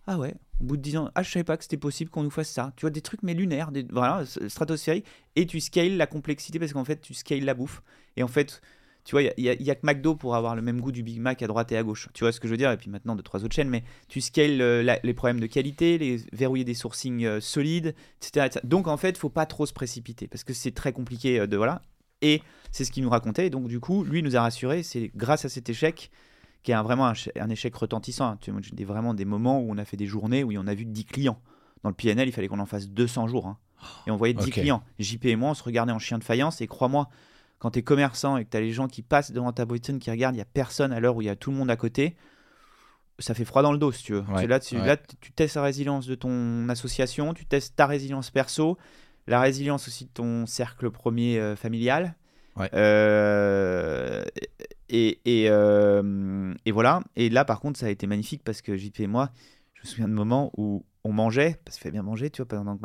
ah 0.08 0.18
ouais, 0.18 0.36
au 0.62 0.66
bout 0.66 0.78
de 0.78 0.82
10 0.82 0.98
ans, 0.98 1.12
ah 1.16 1.24
je 1.24 1.32
savais 1.32 1.44
pas 1.44 1.58
que 1.58 1.64
c'était 1.64 1.78
possible 1.78 2.10
qu'on 2.10 2.24
nous 2.24 2.30
fasse 2.30 2.50
ça, 2.50 2.72
tu 2.78 2.82
vois, 2.82 2.90
des 2.90 3.02
trucs 3.02 3.24
mais 3.24 3.34
lunaires, 3.34 3.72
voilà, 3.92 4.24
stratosphériques, 4.48 5.06
et 5.36 5.46
tu 5.46 5.60
scales 5.60 5.98
la 5.98 6.08
complexité 6.08 6.60
parce 6.60 6.74
qu'en 6.74 6.86
fait 6.86 7.02
tu 7.02 7.14
scales 7.14 7.44
la 7.44 7.54
bouffe, 7.54 7.82
et 8.16 8.24
en 8.24 8.28
fait... 8.28 8.62
Tu 9.06 9.12
vois, 9.12 9.22
il 9.22 9.34
n'y 9.38 9.50
a, 9.50 9.54
il 9.54 9.62
y 9.64 9.70
a 9.72 9.76
que 9.76 9.86
McDo 9.86 10.16
pour 10.16 10.36
avoir 10.36 10.56
le 10.56 10.62
même 10.62 10.80
goût 10.80 10.92
du 10.94 11.04
Big 11.04 11.20
Mac 11.20 11.42
à 11.42 11.48
droite 11.48 11.72
et 11.74 11.78
à 11.78 11.84
gauche. 11.84 12.08
Tu 12.14 12.24
vois 12.24 12.32
ce 12.32 12.40
que 12.40 12.48
je 12.48 12.54
veux 12.54 12.58
dire? 12.58 12.72
Et 12.72 12.78
puis 12.78 12.90
maintenant, 12.90 13.16
de 13.16 13.22
trois 13.22 13.44
autres 13.44 13.54
chaînes, 13.56 13.68
mais 13.70 13.84
tu 14.08 14.22
scales 14.22 14.62
euh, 14.62 14.82
la- 14.82 15.00
les 15.04 15.14
problèmes 15.14 15.40
de 15.42 15.46
qualité, 15.48 15.98
les 15.98 16.18
verrouiller 16.32 16.64
des 16.64 16.74
sourcings 16.74 17.26
euh, 17.26 17.42
solides, 17.42 17.96
etc., 18.22 18.46
etc. 18.48 18.60
Donc 18.64 18.88
en 18.88 18.96
fait, 18.98 19.18
faut 19.18 19.30
pas 19.30 19.46
trop 19.46 19.66
se 19.66 19.74
précipiter 19.74 20.28
parce 20.28 20.44
que 20.46 20.54
c'est 20.54 20.72
très 20.72 20.94
compliqué 20.94 21.40
euh, 21.42 21.48
de 21.48 21.58
voilà. 21.58 21.82
Et 22.22 22.42
c'est 22.72 22.86
ce 22.86 22.92
qu'il 22.92 23.04
nous 23.04 23.10
racontait. 23.10 23.48
Et 23.48 23.50
donc 23.50 23.68
du 23.68 23.82
coup, 23.82 24.06
lui 24.06 24.24
nous 24.24 24.38
a 24.38 24.42
rassuré. 24.42 24.84
C'est 24.84 25.12
grâce 25.16 25.44
à 25.44 25.50
cet 25.50 25.70
échec 25.70 26.10
qui 26.64 26.72
est 26.72 26.76
un- 26.76 26.84
vraiment 26.84 27.06
un, 27.08 27.14
ch- 27.14 27.30
un 27.38 27.50
échec 27.50 27.76
retentissant. 27.76 28.26
hein. 28.30 28.38
Tu 28.40 28.52
vois, 28.52 28.62
des, 28.72 28.86
vraiment 28.86 29.14
des 29.14 29.26
moments 29.26 29.60
où 29.60 29.70
on 29.70 29.78
a 29.78 29.84
fait 29.84 29.98
des 29.98 30.06
journées 30.08 30.46
où 30.46 30.54
on 30.56 30.66
a 30.68 30.74
vu 30.74 30.86
10 30.86 31.04
clients. 31.04 31.42
Dans 31.84 31.90
le 31.90 31.96
PNL, 31.96 32.30
il 32.30 32.32
fallait 32.32 32.48
qu'on 32.48 32.60
en 32.60 32.66
fasse 32.66 32.88
200 32.88 33.28
jours. 33.28 33.48
hein. 33.48 33.58
Et 34.08 34.12
on 34.12 34.16
voyait 34.16 34.34
10 34.34 34.46
Ok. 34.48 34.52
clients. 34.52 34.82
JP 34.98 35.26
et 35.26 35.36
moi, 35.36 35.50
on 35.50 35.54
se 35.54 35.64
regardait 35.64 35.92
en 35.92 36.00
chien 36.00 36.18
de 36.18 36.24
faïence. 36.24 36.62
Et 36.62 36.68
crois-moi, 36.68 37.10
quand 37.60 37.72
tu 37.72 37.80
es 37.80 37.82
commerçant 37.84 38.38
et 38.38 38.46
que 38.46 38.50
tu 38.50 38.58
as 38.58 38.62
les 38.62 38.72
gens 38.74 38.88
qui 38.88 39.02
passent 39.02 39.32
devant 39.32 39.52
ta 39.54 39.66
boîte 39.66 39.98
qui 40.00 40.12
regardent, 40.12 40.36
il 40.36 40.40
n'y 40.40 40.42
a 40.42 40.46
personne 40.46 40.92
à 40.92 41.00
l'heure 41.00 41.16
où 41.16 41.22
il 41.22 41.26
y 41.26 41.30
a 41.30 41.36
tout 41.36 41.52
le 41.52 41.58
monde 41.58 41.72
à 41.72 41.76
côté, 41.78 42.16
ça 43.20 43.34
fait 43.34 43.46
froid 43.46 43.62
dans 43.62 43.72
le 43.72 43.78
dos, 43.78 43.92
si 43.92 44.04
tu 44.04 44.14
veux. 44.14 44.22
Ouais, 44.22 44.48
Là, 44.48 44.60
tu, 44.60 44.76
ouais. 44.76 44.86
là, 44.86 44.98
tu- 44.98 45.32
testes 45.32 45.56
la 45.56 45.62
résilience 45.64 46.08
de 46.08 46.16
ton 46.16 46.68
association, 46.70 47.34
tu 47.34 47.46
testes 47.46 47.76
ta 47.76 47.86
résilience 47.88 48.32
perso, 48.32 48.78
la 49.28 49.40
résilience 49.40 49.88
aussi 49.88 50.06
de 50.06 50.10
ton 50.10 50.46
cercle 50.46 50.90
premier 50.92 51.40
euh, 51.40 51.56
familial. 51.56 52.16
Ouais. 52.58 52.70
Euh, 52.74 54.24
et, 54.90 55.20
et, 55.26 55.50
euh, 55.50 56.54
et 56.66 56.72
voilà. 56.72 57.02
Et 57.16 57.30
là, 57.30 57.46
par 57.46 57.60
contre, 57.60 57.80
ça 57.80 57.86
a 57.86 57.90
été 57.90 58.06
magnifique 58.08 58.44
parce 58.44 58.62
que 58.62 58.76
JP 58.76 59.00
et 59.02 59.08
moi, 59.08 59.30
je 59.74 59.82
me 59.84 59.88
souviens 59.88 60.08
de 60.08 60.14
moments 60.14 60.52
où 60.58 60.84
on 61.04 61.12
mangeait, 61.14 61.60
parce 61.66 61.78
qu'il 61.78 61.84
fallait 61.84 61.94
bien 61.94 62.04
manger, 62.04 62.30
tu 62.30 62.42
vois, 62.42 62.48
pendant 62.48 62.76
que 62.78 62.82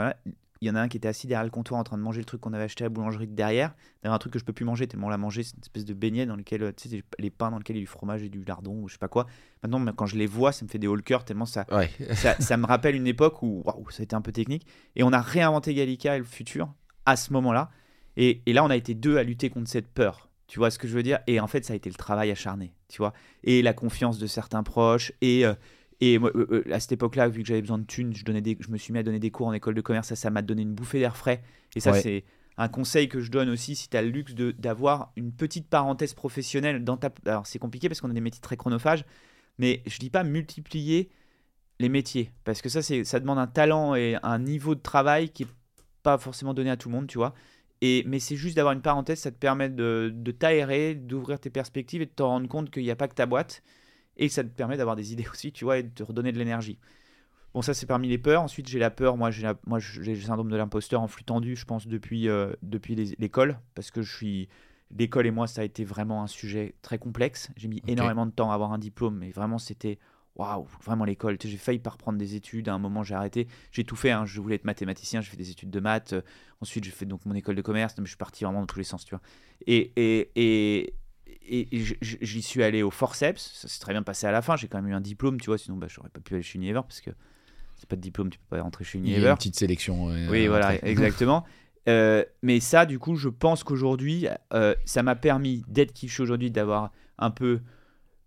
il 0.61 0.69
y 0.69 0.71
en 0.71 0.75
a 0.75 0.81
un 0.81 0.89
qui 0.89 0.97
était 0.97 1.09
assis 1.09 1.27
derrière 1.27 1.45
le 1.45 1.51
comptoir 1.51 1.81
en 1.81 1.85
train 1.85 1.97
de 1.97 2.03
manger 2.03 2.21
le 2.21 2.25
truc 2.25 2.41
qu'on 2.41 2.53
avait 2.53 2.65
acheté 2.65 2.85
à 2.85 2.87
la 2.87 2.91
boulangerie 2.91 3.27
de 3.27 3.35
derrière. 3.35 3.75
Derrière 4.03 4.15
un 4.15 4.19
truc 4.19 4.33
que 4.33 4.39
je 4.39 4.45
peux 4.45 4.53
plus 4.53 4.65
manger 4.65 4.87
tellement 4.87 5.07
on 5.07 5.11
l'a 5.11 5.19
mangé, 5.19 5.43
c'est 5.43 5.55
une 5.55 5.63
espèce 5.63 5.85
de 5.85 5.95
beignet 5.95 6.27
dans 6.27 6.37
lequel, 6.37 6.63
euh, 6.63 6.73
tu 6.77 6.89
sais, 6.89 7.05
les 7.19 7.31
pains 7.31 7.51
dans 7.51 7.59
lequel 7.59 7.77
il 7.77 7.81
y 7.81 7.83
a 7.83 7.85
du 7.85 7.87
fromage 7.87 8.23
et 8.23 8.29
du 8.29 8.45
lardon 8.45 8.83
ou 8.83 8.89
je 8.89 8.95
sais 8.95 8.99
pas 8.99 9.09
quoi. 9.09 9.27
Maintenant, 9.63 9.85
quand 9.93 10.07
je 10.07 10.17
les 10.17 10.27
vois, 10.27 10.53
ça 10.53 10.65
me 10.65 10.71
fait 10.71 10.79
des 10.79 10.89
cœur 11.05 11.25
tellement 11.25 11.47
ça, 11.47 11.65
Ouais. 11.71 11.91
ça, 12.15 12.35
ça 12.41 12.57
me 12.57 12.67
rappelle 12.67 12.95
une 12.97 13.07
époque 13.07 13.43
où 13.43 13.63
waouh, 13.65 13.89
ça 13.91 14.03
a 14.03 14.05
été 14.05 14.17
un 14.17 14.21
peu 14.21 14.33
technique. 14.33 14.67
Et 14.97 15.03
on 15.03 15.13
a 15.13 15.21
réinventé 15.21 15.75
Gallica 15.75 16.17
et 16.17 16.19
le 16.19 16.25
futur 16.25 16.73
à 17.07 17.17
ce 17.17 17.33
moment-là. 17.33 17.71
Et, 18.17 18.43
et 18.47 18.53
là, 18.53 18.65
on 18.65 18.71
a 18.71 18.77
été 18.77 18.95
deux 18.95 19.17
à 19.17 19.23
lutter 19.23 19.51
contre 19.51 19.71
cette 19.71 19.89
peur. 19.89 20.29
Tu 20.49 20.59
vois 20.59 20.71
ce 20.71 20.79
que 20.79 20.89
je 20.89 20.95
veux 20.95 21.03
dire? 21.03 21.21
Et 21.27 21.41
en 21.41 21.47
fait, 21.47 21.65
ça 21.65 21.75
a 21.75 21.77
été 21.77 21.91
le 21.91 21.95
travail 21.95 22.31
acharné, 22.31 22.75
tu 22.89 22.99
vois? 22.99 23.13
Et 23.45 23.63
la 23.63 23.75
confiance 23.75 24.19
de 24.19 24.27
certains 24.27 24.63
proches. 24.63 25.13
Et, 25.21 25.45
euh, 25.47 25.55
et 26.01 26.19
moi, 26.19 26.31
euh, 26.35 26.63
euh, 26.69 26.73
à 26.73 26.81
cette 26.81 26.93
époque-là, 26.93 27.29
vu 27.29 27.43
que 27.43 27.49
j'avais 27.49 27.61
besoin 27.61 27.79
de 27.79 27.85
thunes, 27.85 28.15
je, 28.15 28.25
donnais 28.25 28.41
des, 28.41 28.57
je 28.61 28.71
me 28.71 28.77
suis 28.77 28.93
mis 28.93 28.99
à 29.01 29.03
donner 29.03 29.19
des 29.19 29.31
cours 29.31 29.49
en 29.49 29.53
école 29.53 29.75
de 29.75 29.81
commerce. 29.81 30.09
Ça, 30.09 30.17
ça 30.17 30.31
m'a 30.31 30.43
donné 30.43 30.63
une 30.63 30.75
bouffée 30.75 31.01
d'air 31.01 31.17
frais. 31.17 31.43
Et 31.75 31.81
ça, 31.81 31.93
Ouais. 31.93 32.01
c'est 32.01 32.25
un 32.57 32.69
conseil 32.69 33.09
que 33.09 33.21
je 33.21 33.31
donne 33.31 33.49
aussi 33.49 33.75
si 33.75 33.89
tu 33.89 33.97
as 33.97 34.03
le 34.03 34.09
luxe 34.11 34.35
d'avoir 34.35 35.13
une 35.17 35.33
petite 35.33 35.69
parenthèse 35.69 36.15
professionnelle 36.15 36.85
dans 36.85 36.97
ta. 36.97 37.11
Alors, 37.27 37.47
c'est 37.47 37.59
compliqué 37.59 37.89
parce 37.89 38.01
qu'on 38.01 38.11
a 38.11 38.15
des 38.15 38.21
métiers 38.21 38.41
très 38.41 38.57
chronophages. 38.57 39.05
Mais 39.59 39.83
je 39.87 39.99
dis 39.99 40.11
pas 40.11 40.23
multiplier 40.23 41.09
les 41.81 41.89
métiers. 41.89 42.31
Parce 42.45 42.63
que 42.63 42.69
ça, 42.69 42.81
ça 42.83 43.21
demande 43.21 43.39
un 43.39 43.47
talent 43.49 43.95
et 43.97 44.17
un 44.23 44.39
niveau 44.39 44.75
de 44.77 44.81
travail 44.81 45.31
qui 45.31 45.45
est 45.45 45.49
pas 46.05 46.17
forcément 46.19 46.55
donné 46.55 46.71
à 46.71 46.77
tout 46.77 46.89
le 46.89 46.95
monde, 46.95 47.09
tu 47.09 47.19
vois. 47.19 47.35
Et, 47.81 48.05
mais 48.07 48.19
c'est 48.19 48.37
juste 48.37 48.57
d'avoir 48.57 48.73
une 48.73 48.83
parenthèse, 48.83 49.21
ça 49.21 49.31
te 49.31 49.37
permet 49.37 49.69
de, 49.69 50.13
de 50.13 50.33
t'aérer, 50.33 50.95
d'ouvrir 50.97 51.39
tes 51.39 51.51
perspectives 51.51 52.03
et 52.03 52.07
de 52.07 52.11
te 52.11 52.23
rendre 52.23 52.49
compte 52.49 52.71
qu'il 52.71 52.83
n'y 52.83 52.91
a 52.91 52.97
pas 52.97 53.07
que 53.09 53.15
ta 53.15 53.27
boîte. 53.27 53.63
Et 54.19 54.29
ça 54.29 54.43
te 54.45 54.49
permet 54.49 54.77
d'avoir 54.77 54.97
des 54.97 55.13
idées 55.13 55.27
aussi, 55.33 55.53
tu 55.53 55.65
vois, 55.65 55.79
et 55.79 55.83
de 55.85 55.89
te 55.91 56.03
redonner 56.03 56.33
de 56.33 56.39
l'énergie. 56.39 56.79
Bon, 57.55 57.63
ça, 57.63 57.73
c'est 57.73 57.87
parmi 57.87 58.09
les 58.09 58.19
peurs. 58.19 58.43
Ensuite, 58.43 58.69
j'ai 58.69 58.79
la 58.79 58.91
peur. 58.91 59.17
Moi, 59.17 59.31
j'ai, 59.31 59.43
la- 59.43 59.59
moi, 59.67 59.79
j'ai 59.79 60.15
le 60.15 60.21
syndrome 60.21 60.51
de 60.51 60.57
l'imposteur 60.57 61.01
en 61.01 61.09
flux 61.09 61.25
tendu, 61.25 61.57
je 61.57 61.65
pense, 61.65 61.87
depuis, 61.87 62.29
euh, 62.29 62.53
depuis 62.63 62.95
les- 62.95 63.17
l'école. 63.19 63.59
Parce 63.75 63.91
que 63.91 64.03
je 64.03 64.15
suis. 64.15 64.49
L'école 64.97 65.27
et 65.27 65.31
moi, 65.31 65.47
ça 65.47 65.61
a 65.63 65.65
été 65.65 65.85
vraiment 65.85 66.23
un 66.23 66.27
sujet 66.27 66.75
très 66.83 66.99
complexe. 66.99 67.51
J'ai 67.57 67.69
mis 67.69 67.83
énormément 67.87 68.27
de 68.27 68.31
temps 68.31 68.51
à 68.51 68.55
avoir 68.55 68.73
un 68.73 68.79
diplôme, 68.79 69.19
mais 69.19 69.31
vraiment, 69.31 69.59
c'était. 69.59 69.99
Waouh, 70.37 70.67
vraiment 70.85 71.05
l'école. 71.05 71.37
J'ai 71.43 71.57
failli 71.57 71.81
pas 71.81 71.91
reprendre 71.91 72.17
des 72.17 72.37
études. 72.37 72.69
À 72.69 72.75
un 72.75 72.79
moment, 72.79 73.03
j'ai 73.03 73.15
arrêté. 73.15 73.49
J'ai 73.73 73.83
tout 73.83 73.97
fait. 73.97 74.13
hein. 74.13 74.25
Je 74.25 74.41
voulais 74.41 74.55
être 74.55 74.65
mathématicien. 74.65 75.21
J'ai 75.21 75.31
fait 75.31 75.37
des 75.37 75.51
études 75.51 75.71
de 75.71 75.81
maths. 75.81 76.15
Ensuite, 76.61 76.85
j'ai 76.85 76.93
fait 76.93 77.07
donc 77.07 77.27
mon 77.27 77.35
école 77.35 77.57
de 77.57 77.63
commerce. 77.63 77.95
Mais 77.99 78.05
je 78.05 78.11
suis 78.11 78.17
parti 78.17 78.45
vraiment 78.45 78.61
dans 78.61 78.67
tous 78.67 78.79
les 78.79 78.85
sens, 78.85 79.05
tu 79.05 79.15
vois. 79.17 79.23
Et, 79.67 79.93
et, 79.97 80.31
et, 80.37 80.95
et, 81.51 81.69
j'y 82.01 82.43
suis 82.43 82.63
allé 82.63 82.83
au 82.83 82.91
forceps. 82.91 83.41
Ça 83.55 83.69
s'est 83.69 83.81
très 83.81 83.93
bien 83.93 84.03
passé 84.03 84.27
à 84.27 84.33
la 84.33 84.43
fin. 84.43 84.57
J'ai 84.57 84.69
quand 84.69 84.81
même 84.81 84.91
eu 84.91 84.95
un 84.95 85.01
diplôme, 85.01 85.41
tu 85.41 85.47
vois. 85.47 85.59
Sinon, 85.59 85.77
bah, 85.77 85.87
j'aurais 85.89 86.09
pas 86.11 86.21
pu 86.21 86.35
aller 86.35 86.43
chez 86.43 86.59
Unilever 86.59 86.83
parce 86.83 87.01
que 87.01 87.11
c'est 87.77 87.89
pas 87.89 87.97
de 87.97 88.01
diplôme, 88.01 88.31
tu 88.31 88.39
peux 88.39 88.57
pas 88.57 88.63
rentrer 88.63 88.85
chez 88.85 88.99
Il 88.99 89.05
y 89.07 89.09
a 89.09 89.11
Unilever. 89.13 89.31
une 89.31 89.37
petite 89.37 89.57
sélection. 89.57 90.07
ouais, 90.07 90.27
Oui, 90.29 90.47
euh, 90.47 90.49
voilà, 90.49 90.85
exactement. 90.87 91.45
Euh, 91.89 92.23
mais 92.43 92.61
ça, 92.61 92.85
du 92.85 92.99
coup, 92.99 93.17
je 93.17 93.31
pense 93.31 93.65
qu'aujourd'hui, 93.65 94.27
euh, 94.53 94.75
ça 94.85 95.03
m'a 95.03 95.15
permis 95.17 95.65
d'être 95.69 95.95
qui 95.95 96.07
je 96.07 96.13
suis 96.13 96.23
aujourd'hui, 96.23 96.51
d'avoir 96.51 96.93
un 97.17 97.31
peu 97.31 97.61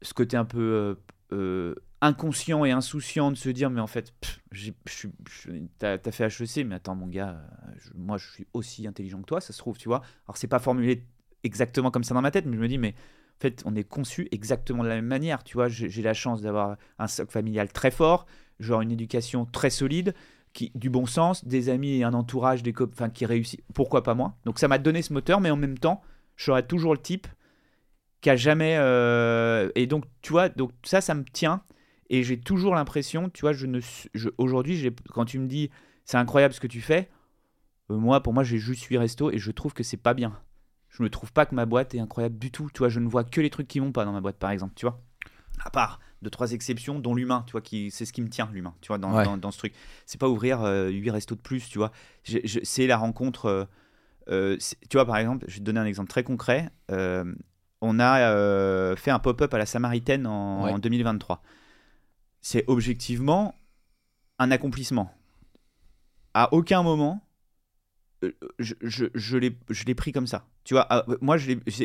ce 0.01 0.15
côté 0.15 0.35
un 0.35 0.45
peu 0.45 0.59
euh, 0.59 0.95
euh, 1.31 1.75
inconscient 2.01 2.65
et 2.65 2.71
insouciant 2.71 3.29
de 3.29 3.35
se 3.37 3.49
dire, 3.49 3.69
mais 3.69 3.79
en 3.81 3.85
fait, 3.85 4.15
t'as 5.79 5.97
t'as 5.97 6.11
fait 6.11 6.25
HEC, 6.25 6.65
mais 6.65 6.75
attends, 6.75 6.95
mon 6.95 7.07
gars, 7.07 7.29
euh, 7.31 7.71
je- 7.77 7.89
moi, 7.95 8.17
je 8.17 8.31
suis 8.31 8.47
aussi 8.53 8.87
intelligent 8.87 9.19
que 9.21 9.27
toi, 9.27 9.41
ça 9.41 9.53
se 9.53 9.59
trouve, 9.59 9.77
tu 9.77 9.87
vois. 9.89 10.01
Alors, 10.27 10.37
c'est 10.37 10.47
pas 10.47 10.59
formulé 10.59 11.03
exactement 11.43 11.91
comme 11.91 12.03
ça 12.03 12.13
dans 12.13 12.21
ma 12.21 12.31
tête, 12.31 12.45
mais 12.45 12.55
je 12.57 12.61
me 12.61 12.67
dis, 12.67 12.77
mais 12.77 12.89
en 13.37 13.41
fait, 13.41 13.63
on 13.65 13.75
est 13.75 13.83
conçu 13.83 14.27
exactement 14.31 14.83
de 14.83 14.89
la 14.89 14.95
même 14.95 15.05
manière, 15.07 15.43
tu 15.43 15.55
vois. 15.55 15.67
J'ai 15.67 16.01
la 16.01 16.13
chance 16.13 16.41
d'avoir 16.41 16.77
un 16.99 17.07
socle 17.07 17.31
familial 17.31 17.71
très 17.71 17.91
fort, 17.91 18.25
genre 18.59 18.81
une 18.81 18.91
éducation 18.91 19.45
très 19.45 19.69
solide, 19.69 20.13
qui, 20.53 20.71
du 20.75 20.89
bon 20.89 21.05
sens, 21.05 21.45
des 21.45 21.69
amis 21.69 21.97
et 21.97 22.03
un 22.03 22.13
entourage 22.13 22.61
des 22.61 22.73
enfin, 22.91 23.09
qui 23.09 23.25
réussit. 23.25 23.61
Pourquoi 23.73 24.03
pas 24.03 24.13
moi 24.15 24.35
Donc 24.45 24.59
ça 24.59 24.67
m'a 24.67 24.77
donné 24.77 25.01
ce 25.01 25.13
moteur, 25.13 25.39
mais 25.41 25.49
en 25.49 25.55
même 25.55 25.77
temps, 25.77 26.01
je 26.35 26.45
serai 26.45 26.65
toujours 26.65 26.93
le 26.93 26.99
type 27.01 27.27
qui 28.21 28.29
a 28.29 28.35
jamais. 28.35 28.75
euh, 28.77 29.69
Et 29.75 29.87
donc, 29.87 30.05
tu 30.21 30.31
vois, 30.31 30.49
donc 30.49 30.71
ça, 30.83 31.01
ça 31.01 31.13
me 31.15 31.23
tient. 31.23 31.63
Et 32.09 32.23
j'ai 32.23 32.39
toujours 32.39 32.75
l'impression, 32.75 33.29
tu 33.29 33.41
vois, 33.41 33.53
je 33.53 33.65
ne, 33.67 33.79
suis- 33.79 34.09
je, 34.13 34.29
aujourd'hui, 34.37 34.89
quand 35.13 35.25
tu 35.25 35.39
me 35.39 35.47
dis 35.47 35.69
c'est 36.05 36.17
incroyable 36.17 36.53
ce 36.53 36.59
que 36.59 36.67
tu 36.67 36.81
fais, 36.81 37.09
euh, 37.91 37.97
moi, 37.97 38.21
pour 38.23 38.33
moi, 38.33 38.43
juste 38.43 38.85
8 38.85 38.97
restos 38.97 39.31
et 39.31 39.37
je 39.39 39.51
trouve 39.51 39.73
que 39.73 39.83
c'est 39.83 39.97
pas 39.97 40.13
bien. 40.13 40.37
Je 40.91 41.03
ne 41.03 41.07
trouve 41.07 41.31
pas 41.31 41.45
que 41.45 41.55
ma 41.55 41.65
boîte 41.65 41.95
est 41.95 41.99
incroyable 41.99 42.37
du 42.37 42.51
tout. 42.51 42.69
Tu 42.73 42.79
vois, 42.79 42.89
je 42.89 42.99
ne 42.99 43.07
vois 43.07 43.23
que 43.23 43.39
les 43.41 43.49
trucs 43.49 43.67
qui 43.67 43.79
vont 43.79 43.91
pas 43.91 44.05
dans 44.05 44.11
ma 44.11 44.21
boîte, 44.21 44.35
par 44.37 44.51
exemple, 44.51 44.73
tu 44.75 44.85
vois. 44.85 44.99
À 45.63 45.69
part 45.69 45.99
deux, 46.21 46.29
trois 46.29 46.51
exceptions, 46.51 46.99
dont 46.99 47.15
l'humain, 47.15 47.43
tu 47.47 47.53
vois, 47.53 47.61
qui, 47.61 47.91
c'est 47.91 48.05
ce 48.05 48.13
qui 48.13 48.21
me 48.21 48.29
tient, 48.29 48.49
l'humain, 48.53 48.73
tu 48.81 48.89
vois, 48.89 48.97
dans, 48.97 49.13
Ouais. 49.15 49.23
dans, 49.23 49.37
dans 49.37 49.51
ce 49.51 49.57
truc. 49.57 49.73
C'est 50.05 50.19
pas 50.19 50.27
ouvrir 50.29 50.61
euh, 50.61 50.89
8 50.89 51.09
restos 51.11 51.35
de 51.35 51.41
plus, 51.41 51.67
tu 51.69 51.77
vois. 51.77 51.91
C'est 52.63 52.87
la 52.87 52.97
rencontre. 52.97 53.45
euh, 53.45 53.65
euh, 54.29 54.57
tu 54.89 54.97
vois, 54.97 55.05
par 55.05 55.17
exemple, 55.17 55.45
je 55.47 55.53
vais 55.55 55.59
te 55.59 55.63
donner 55.65 55.79
un 55.79 55.85
exemple 55.85 56.09
très 56.09 56.23
concret. 56.23 56.69
Euh, 56.91 57.23
on 57.81 57.99
a 57.99 58.95
fait 58.95 59.11
un 59.11 59.19
pop-up 59.19 59.51
à 59.53 59.57
la 59.57 59.65
Samaritaine 59.65 60.27
en, 60.27 60.65
Ouais. 60.65 60.71
en 60.73 60.79
2023. 60.79 61.41
C'est 62.41 62.63
objectivement 62.67 63.55
un 64.39 64.51
accomplissement. 64.51 65.11
À 66.33 66.53
aucun 66.53 66.81
moment, 66.83 67.21
je, 68.59 68.73
je, 68.81 69.05
je 69.13 69.37
l'ai 69.37 69.57
je 69.69 69.85
l'ai 69.85 69.95
pris 69.95 70.11
comme 70.11 70.27
ça. 70.27 70.45
Tu 70.63 70.73
vois, 70.73 70.85
ah, 70.89 71.05
moi, 71.21 71.37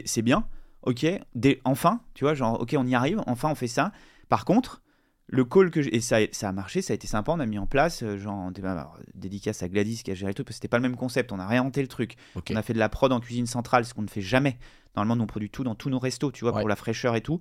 c'est 0.04 0.22
bien, 0.22 0.46
ok, 0.82 1.06
dès- 1.34 1.60
enfin, 1.64 2.00
tu 2.14 2.24
vois, 2.24 2.34
genre, 2.34 2.60
ok, 2.60 2.74
on 2.78 2.86
y 2.86 2.94
arrive, 2.94 3.22
enfin, 3.26 3.48
on 3.50 3.54
fait 3.54 3.68
ça. 3.68 3.92
Par 4.28 4.44
contre, 4.44 4.82
le 5.28 5.44
call 5.44 5.70
que 5.70 5.82
j'ai. 5.82 5.96
Et 5.96 6.00
ça, 6.00 6.18
ça 6.32 6.48
a 6.48 6.52
marché, 6.52 6.82
ça 6.82 6.92
a 6.92 6.94
été 6.94 7.06
sympa, 7.06 7.32
on 7.32 7.40
a 7.40 7.46
mis 7.46 7.58
en 7.58 7.66
place, 7.66 8.02
euh, 8.02 8.16
genre, 8.18 8.50
alors, 8.62 8.98
dédicace 9.14 9.62
à 9.62 9.68
Gladys 9.68 10.02
qui 10.04 10.10
a 10.10 10.14
géré 10.14 10.30
le 10.30 10.34
truc, 10.34 10.46
parce 10.46 10.54
que 10.56 10.58
c'était 10.58 10.68
pas 10.68 10.78
le 10.78 10.82
même 10.82 10.96
concept, 10.96 11.32
on 11.32 11.38
a 11.40 11.46
réinventé 11.46 11.80
le 11.82 11.88
truc. 11.88 12.16
On 12.50 12.56
a 12.56 12.62
fait 12.62 12.74
de 12.74 12.78
la 12.78 12.88
prod 12.88 13.10
en 13.12 13.18
cuisine 13.20 13.46
centrale, 13.46 13.84
ce 13.84 13.94
qu'on 13.94 14.02
ne 14.02 14.08
fait 14.08 14.20
jamais. 14.20 14.58
Normalement, 14.94 15.16
nous, 15.16 15.24
on 15.24 15.26
produit 15.26 15.50
tout 15.50 15.64
dans 15.64 15.74
tous 15.74 15.90
nos 15.90 15.98
restos, 15.98 16.30
tu 16.32 16.44
vois, 16.44 16.52
Ouais. 16.54 16.60
pour 16.60 16.68
la 16.68 16.76
fraîcheur 16.76 17.16
et 17.16 17.20
tout. 17.22 17.40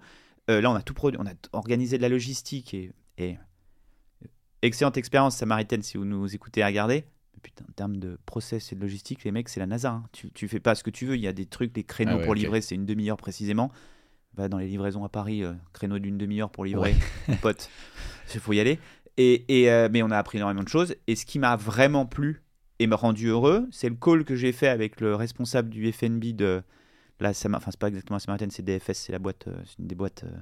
Euh, 0.49 0.61
là, 0.61 0.71
on 0.71 0.75
a 0.75 0.81
tout 0.81 0.93
produit, 0.93 1.19
on 1.21 1.25
a 1.27 1.33
organisé 1.53 1.97
de 1.97 2.01
la 2.01 2.09
logistique 2.09 2.73
et, 2.73 2.91
et 3.17 3.37
excellente 4.61 4.97
expérience 4.97 5.35
samaritaine 5.35 5.81
si 5.83 5.97
vous 5.97 6.05
nous 6.05 6.33
écoutez 6.33 6.63
à 6.63 6.67
regarder. 6.67 7.05
Putain, 7.45 7.63
en 7.69 7.73
termes 7.73 7.97
de 7.97 8.17
process 8.25 8.71
et 8.71 8.75
de 8.75 8.81
logistique, 8.81 9.23
les 9.23 9.31
mecs, 9.31 9.49
c'est 9.49 9.59
la 9.59 9.67
NASA. 9.67 9.91
hein. 9.91 10.03
Tu, 10.11 10.31
tu 10.31 10.47
fais 10.47 10.59
pas 10.59 10.73
ce 10.73 10.83
que 10.83 10.89
tu 10.89 11.05
veux. 11.05 11.15
Il 11.15 11.21
y 11.21 11.27
a 11.27 11.31
des 11.31 11.45
trucs, 11.45 11.71
des 11.71 11.83
créneaux 11.83 12.13
Ah 12.13 12.17
ouais, 12.17 12.23
pour 12.25 12.33
livrer, 12.33 12.59
c'est 12.61 12.73
une 12.73 12.87
demi-heure 12.87 13.17
précisément. 13.17 13.71
Va 14.35 14.49
dans 14.49 14.57
les 14.57 14.67
livraisons 14.67 15.03
à 15.03 15.09
Paris, 15.09 15.43
euh, 15.43 15.53
créneau 15.71 15.99
d'une 15.99 16.17
demi-heure 16.17 16.49
pour 16.49 16.65
livrer, 16.65 16.95
mon 17.27 17.35
pote. 17.35 17.69
Il 18.33 18.39
faut 18.39 18.51
y 18.53 18.59
aller. 18.59 18.79
Et, 19.17 19.45
et, 19.61 19.69
euh, 19.69 19.89
mais 19.91 20.01
on 20.01 20.09
a 20.09 20.17
appris 20.17 20.39
énormément 20.39 20.63
de 20.63 20.67
choses. 20.69 20.95
Et 21.05 21.15
ce 21.15 21.27
qui 21.27 21.37
m'a 21.37 21.55
vraiment 21.55 22.07
plu 22.07 22.41
et 22.79 22.87
m'a 22.87 22.95
rendu 22.95 23.27
heureux, 23.27 23.67
c'est 23.71 23.89
le 23.89 23.95
call 23.95 24.25
que 24.25 24.35
j'ai 24.35 24.51
fait 24.51 24.67
avec 24.67 24.99
le 24.99 25.13
responsable 25.13 25.69
du 25.69 25.89
FNB 25.91 26.33
de 26.35 26.63
la 27.19 27.33
Samar- 27.35 27.59
Enfin, 27.61 27.69
c'est 27.71 27.79
pas 27.79 27.89
exactement 27.89 28.15
la 28.15 28.19
Samaritaine, 28.21 28.49
c'est 28.49 28.63
DFS, 28.63 28.93
c'est 28.97 29.11
la 29.11 29.19
boîte, 29.19 29.47
euh, 29.47 29.53
c'est 29.65 29.77
une 29.79 29.87
des 29.87 29.95
boîtes 29.95 30.23
euh, 30.25 30.35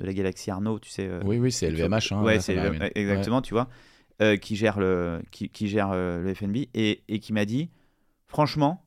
de 0.00 0.06
la 0.06 0.12
galaxie 0.12 0.50
Arnaud, 0.50 0.80
tu 0.80 0.90
sais. 0.90 1.08
Oui, 1.24 1.38
oui, 1.38 1.52
c'est 1.52 1.68
LVMH. 1.70 2.12
Hein, 2.12 2.22
ouais, 2.24 2.40
c'est 2.40 2.56
mais- 2.56 2.92
exactement, 2.96 3.40
tu 3.40 3.54
vois, 3.54 3.68
euh, 4.20 4.36
qui 4.36 4.56
gère 4.56 4.78
le, 4.78 5.22
qui, 5.30 5.48
qui 5.48 5.68
gère 5.68 5.90
euh, 5.92 6.20
le 6.20 6.34
FNB 6.34 6.56
et, 6.74 7.02
et 7.08 7.18
qui 7.20 7.32
m'a 7.32 7.44
dit, 7.44 7.70
franchement, 8.26 8.84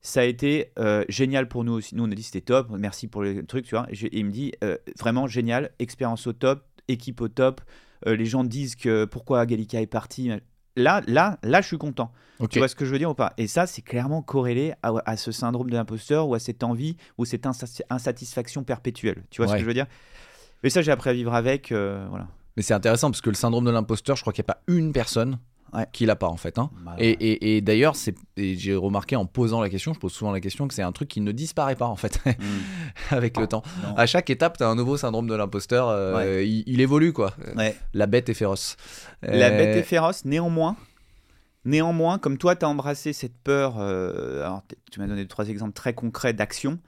ça 0.00 0.20
a 0.20 0.24
été 0.24 0.72
euh, 0.78 1.04
génial 1.08 1.48
pour 1.48 1.64
nous 1.64 1.72
aussi. 1.74 1.94
Nous, 1.94 2.04
on 2.04 2.10
a 2.10 2.14
dit 2.14 2.22
c'était 2.22 2.40
top, 2.40 2.68
merci 2.70 3.06
pour 3.08 3.22
le 3.22 3.44
truc, 3.46 3.64
tu 3.66 3.74
vois. 3.74 3.86
Et, 3.90 3.94
je- 3.94 4.06
et 4.06 4.18
il 4.18 4.26
me 4.26 4.30
dit, 4.32 4.52
vraiment 4.98 5.26
génial, 5.26 5.70
expérience 5.78 6.26
au 6.26 6.32
top, 6.32 6.64
équipe 6.88 7.20
au 7.20 7.28
top. 7.28 7.60
les 8.06 8.24
gens 8.26 8.42
disent 8.44 8.74
que 8.74 9.04
pourquoi 9.04 9.46
Gallica 9.46 9.80
est 9.80 9.86
parti. 9.86 10.30
Là, 10.74 11.02
là, 11.06 11.38
là, 11.42 11.60
je 11.60 11.66
suis 11.68 11.78
content. 11.78 12.10
Tu 12.48 12.58
vois 12.58 12.66
ce 12.66 12.74
que 12.74 12.84
je 12.84 12.90
veux 12.90 12.98
dire 12.98 13.10
ou 13.10 13.14
pas? 13.14 13.34
Et 13.36 13.46
ça, 13.46 13.66
c'est 13.68 13.82
clairement 13.82 14.22
corrélé 14.22 14.72
à, 14.82 14.92
à 15.04 15.16
ce 15.16 15.30
syndrome 15.30 15.70
de 15.70 15.76
l'imposteur 15.76 16.26
ou 16.28 16.34
à 16.34 16.40
cette 16.40 16.64
envie 16.64 16.96
ou 17.18 17.24
cette 17.24 17.44
insati- 17.44 17.82
insatisfaction 17.90 18.64
perpétuelle. 18.64 19.22
Tu 19.30 19.36
vois 19.40 19.46
ce 19.46 19.52
que 19.58 19.60
je 19.62 19.66
veux 19.68 19.74
dire? 19.74 19.86
Mais 20.64 20.70
ça, 20.70 20.82
j'ai 20.82 20.90
appris 20.90 21.10
à 21.10 21.12
vivre 21.12 21.34
avec. 21.34 21.68
voilà. 21.70 22.26
Mais 22.56 22.62
c'est 22.62 22.74
intéressant 22.74 23.10
parce 23.10 23.20
que 23.20 23.30
le 23.30 23.34
syndrome 23.36 23.64
de 23.64 23.70
l'imposteur, 23.70 24.16
je 24.16 24.22
crois 24.22 24.32
qu'il 24.32 24.42
n'y 24.42 24.50
a 24.50 24.54
pas 24.54 24.62
une 24.68 24.92
personne 24.92 25.38
Ouais. 25.72 25.86
qui 25.90 26.04
l'a 26.04 26.16
pas 26.16 26.26
en 26.28 26.36
fait. 26.36 26.58
hein. 26.58 26.70
Et, 26.98 27.08
et- 27.12 27.56
et 27.56 27.60
d'ailleurs, 27.62 27.96
c'est- 27.96 28.14
j'ai 28.36 28.74
remarqué 28.74 29.16
en 29.16 29.24
posant 29.24 29.62
la 29.62 29.70
question, 29.70 29.94
je 29.94 29.98
pose 29.98 30.12
souvent 30.12 30.30
la 30.30 30.40
question, 30.40 30.68
que 30.68 30.74
c'est 30.74 30.82
un 30.82 30.92
truc 30.92 31.08
qui 31.08 31.22
ne 31.22 31.32
disparaît 31.32 31.76
pas 31.76 31.86
en 31.86 31.96
fait 31.96 32.20
Mm. 32.26 32.34
avec 33.10 33.38
le 33.38 33.46
temps. 33.46 33.62
Non. 33.82 33.96
À 33.96 34.04
chaque 34.04 34.28
étape, 34.28 34.58
tu 34.58 34.64
as 34.64 34.68
un 34.68 34.74
nouveau 34.74 34.98
syndrome 34.98 35.26
de 35.28 35.34
l'imposteur. 35.34 35.88
euh, 35.88 36.14
Ouais. 36.16 36.46
il, 36.46 36.62
il 36.66 36.80
évolue 36.82 37.14
quoi. 37.14 37.32
Ouais. 37.56 37.74
La 37.94 38.06
bête 38.06 38.28
est 38.28 38.34
féroce. 38.34 38.76
La 39.22 39.46
Euh, 39.46 39.56
bête 39.56 39.76
est 39.78 39.82
féroce, 39.82 40.26
néanmoins. 40.26 40.76
Néanmoins, 41.64 42.18
comme 42.18 42.36
toi, 42.38 42.54
tu 42.56 42.66
as 42.66 42.68
embrassé 42.68 43.12
cette 43.14 43.36
peur, 43.42 43.76
euh, 43.78 44.42
alors 44.44 44.64
tu 44.90 45.00
m'as 45.00 45.06
donné 45.06 45.26
trois 45.26 45.48
exemples 45.48 45.72
très 45.72 45.94
concrets 45.94 46.34
d'action. 46.34 46.80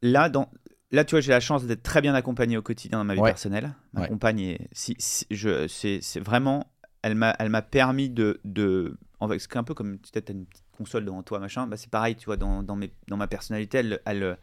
Là, 0.00 0.28
dans, 0.28 0.48
là, 0.94 1.04
tu 1.04 1.14
vois, 1.14 1.20
j'ai 1.20 1.30
la 1.32 1.40
chance 1.40 1.64
d'être 1.66 1.82
très 1.82 2.00
bien 2.00 2.14
accompagné 2.14 2.56
au 2.56 2.62
quotidien 2.62 2.98
dans 2.98 3.04
ma 3.04 3.14
vie 3.14 3.20
Ouais. 3.20 3.30
personnelle. 3.30 3.74
Ma 3.92 4.02
Ouais. 4.02 4.08
compagne, 4.08 4.40
est- 4.40 4.68
si, 4.72 4.94
si- 4.98 5.26
je, 5.30 5.66
c'est, 5.68 6.00
c'est 6.02 6.20
vraiment, 6.20 6.66
elle 7.02 7.14
m'a, 7.14 7.34
elle 7.38 7.50
m'a 7.50 7.62
permis 7.62 8.08
de, 8.10 8.40
de, 8.44 8.96
c'est 9.38 9.56
un 9.56 9.64
peu 9.64 9.74
comme 9.74 9.98
tu 10.00 10.18
as 10.18 10.30
une 10.32 10.46
petite 10.46 10.64
console 10.76 11.04
devant 11.04 11.22
toi, 11.22 11.38
machin. 11.38 11.66
Bah, 11.66 11.76
c'est 11.76 11.90
pareil, 11.90 12.16
tu 12.16 12.26
vois, 12.26 12.36
dans, 12.36 12.62
dans, 12.62 12.76
mes, 12.76 12.92
dans 13.08 13.16
ma 13.16 13.26
personnalité, 13.26 13.78
elle, 13.78 14.00
elle, 14.04 14.38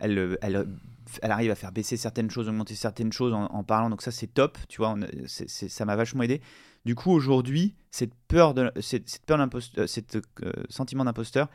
elle, 0.00 0.38
elle, 0.42 0.66
elle 1.22 1.30
arrive 1.30 1.50
à 1.50 1.54
faire 1.54 1.72
baisser 1.72 1.96
certaines 1.96 2.30
choses, 2.30 2.48
augmenter 2.48 2.74
certaines 2.74 3.12
choses 3.12 3.32
en, 3.32 3.44
en 3.46 3.62
parlant. 3.64 3.90
Donc 3.90 4.02
ça, 4.02 4.10
c'est 4.10 4.26
top, 4.28 4.58
tu 4.68 4.78
vois. 4.78 4.90
on 4.90 5.02
a- 5.02 5.06
c'est- 5.26 5.48
c'est- 5.48 5.68
ça 5.68 5.84
m'a 5.84 5.96
vachement 5.96 6.22
aidé. 6.22 6.40
Du 6.84 6.94
coup, 6.94 7.10
aujourd'hui, 7.12 7.74
cette 7.90 8.14
peur 8.28 8.54
de, 8.54 8.72
cette, 8.80 9.08
cette 9.08 9.24
peur 9.24 9.38
d'imposteur, 9.38 9.86
euh, 10.42 10.52
sentiment 10.68 11.04
d'imposteur, 11.04 11.48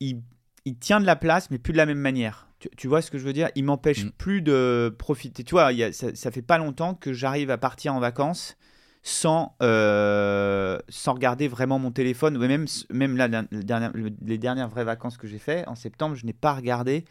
il, 0.00 0.22
il 0.64 0.76
tient 0.78 1.00
de 1.00 1.06
la 1.06 1.16
place, 1.16 1.50
mais 1.50 1.58
plus 1.58 1.72
de 1.72 1.78
la 1.78 1.86
même 1.86 1.98
manière. 1.98 2.48
Tu, 2.62 2.68
tu 2.76 2.86
vois 2.86 3.02
ce 3.02 3.10
que 3.10 3.18
je 3.18 3.24
veux 3.24 3.32
dire? 3.32 3.48
Il 3.56 3.64
m'empêche 3.64 4.04
Mm. 4.04 4.10
plus 4.18 4.40
de 4.40 4.94
profiter. 4.96 5.42
Tu 5.42 5.50
vois, 5.50 5.72
il 5.72 5.78
y 5.78 5.82
a- 5.82 5.92
ça, 5.92 6.14
ça 6.14 6.30
fait 6.30 6.42
pas 6.42 6.58
longtemps 6.58 6.94
que 6.94 7.12
j'arrive 7.12 7.50
à 7.50 7.58
partir 7.58 7.92
en 7.92 7.98
vacances 7.98 8.56
sans, 9.02 9.56
euh, 9.62 10.78
sans 10.88 11.14
regarder 11.14 11.48
vraiment 11.48 11.80
mon 11.80 11.90
téléphone. 11.90 12.38
Même, 12.38 12.66
même 12.90 13.16
là, 13.16 13.28
les 13.50 14.38
dernières 14.38 14.68
vraies 14.68 14.84
vacances 14.84 15.16
que 15.16 15.26
j'ai 15.26 15.40
fait 15.40 15.66
en 15.66 15.74
septembre, 15.74 16.14
je 16.14 16.24
n'ai 16.24 16.32
pas 16.32 16.54
regardé 16.54 17.04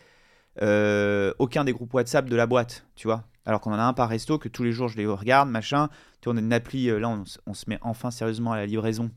euh, 0.62 1.34
aucun 1.38 1.66
des 1.66 1.74
groupes 1.74 1.94
WhatsApp 1.94 2.30
de 2.30 2.36
la 2.36 2.46
boîte, 2.48 2.86
tu 2.96 3.08
vois? 3.08 3.26
Alors 3.46 3.60
qu'on 3.60 3.72
en 3.74 3.80
a 3.80 3.84
un 3.84 3.94
par 3.94 4.08
resto, 4.10 4.38
que 4.38 4.48
tous 4.48 4.64
les 4.64 4.72
jours 4.72 4.88
je 4.88 4.96
les 4.98 5.06
regarde, 5.06 5.50
machin. 5.50 5.90
Tu 6.22 6.26
vois, 6.26 6.34
on 6.34 6.38
a 6.38 6.42
une 6.42 6.54
appli, 6.54 6.90
euh, 6.90 7.00
là 7.00 7.10
on 7.46 7.54
se 7.54 7.70
met 7.70 7.78
enfin 7.82 8.12
sérieusement 8.12 8.54
à 8.54 8.58
la 8.58 8.66
livraison. 8.66 9.12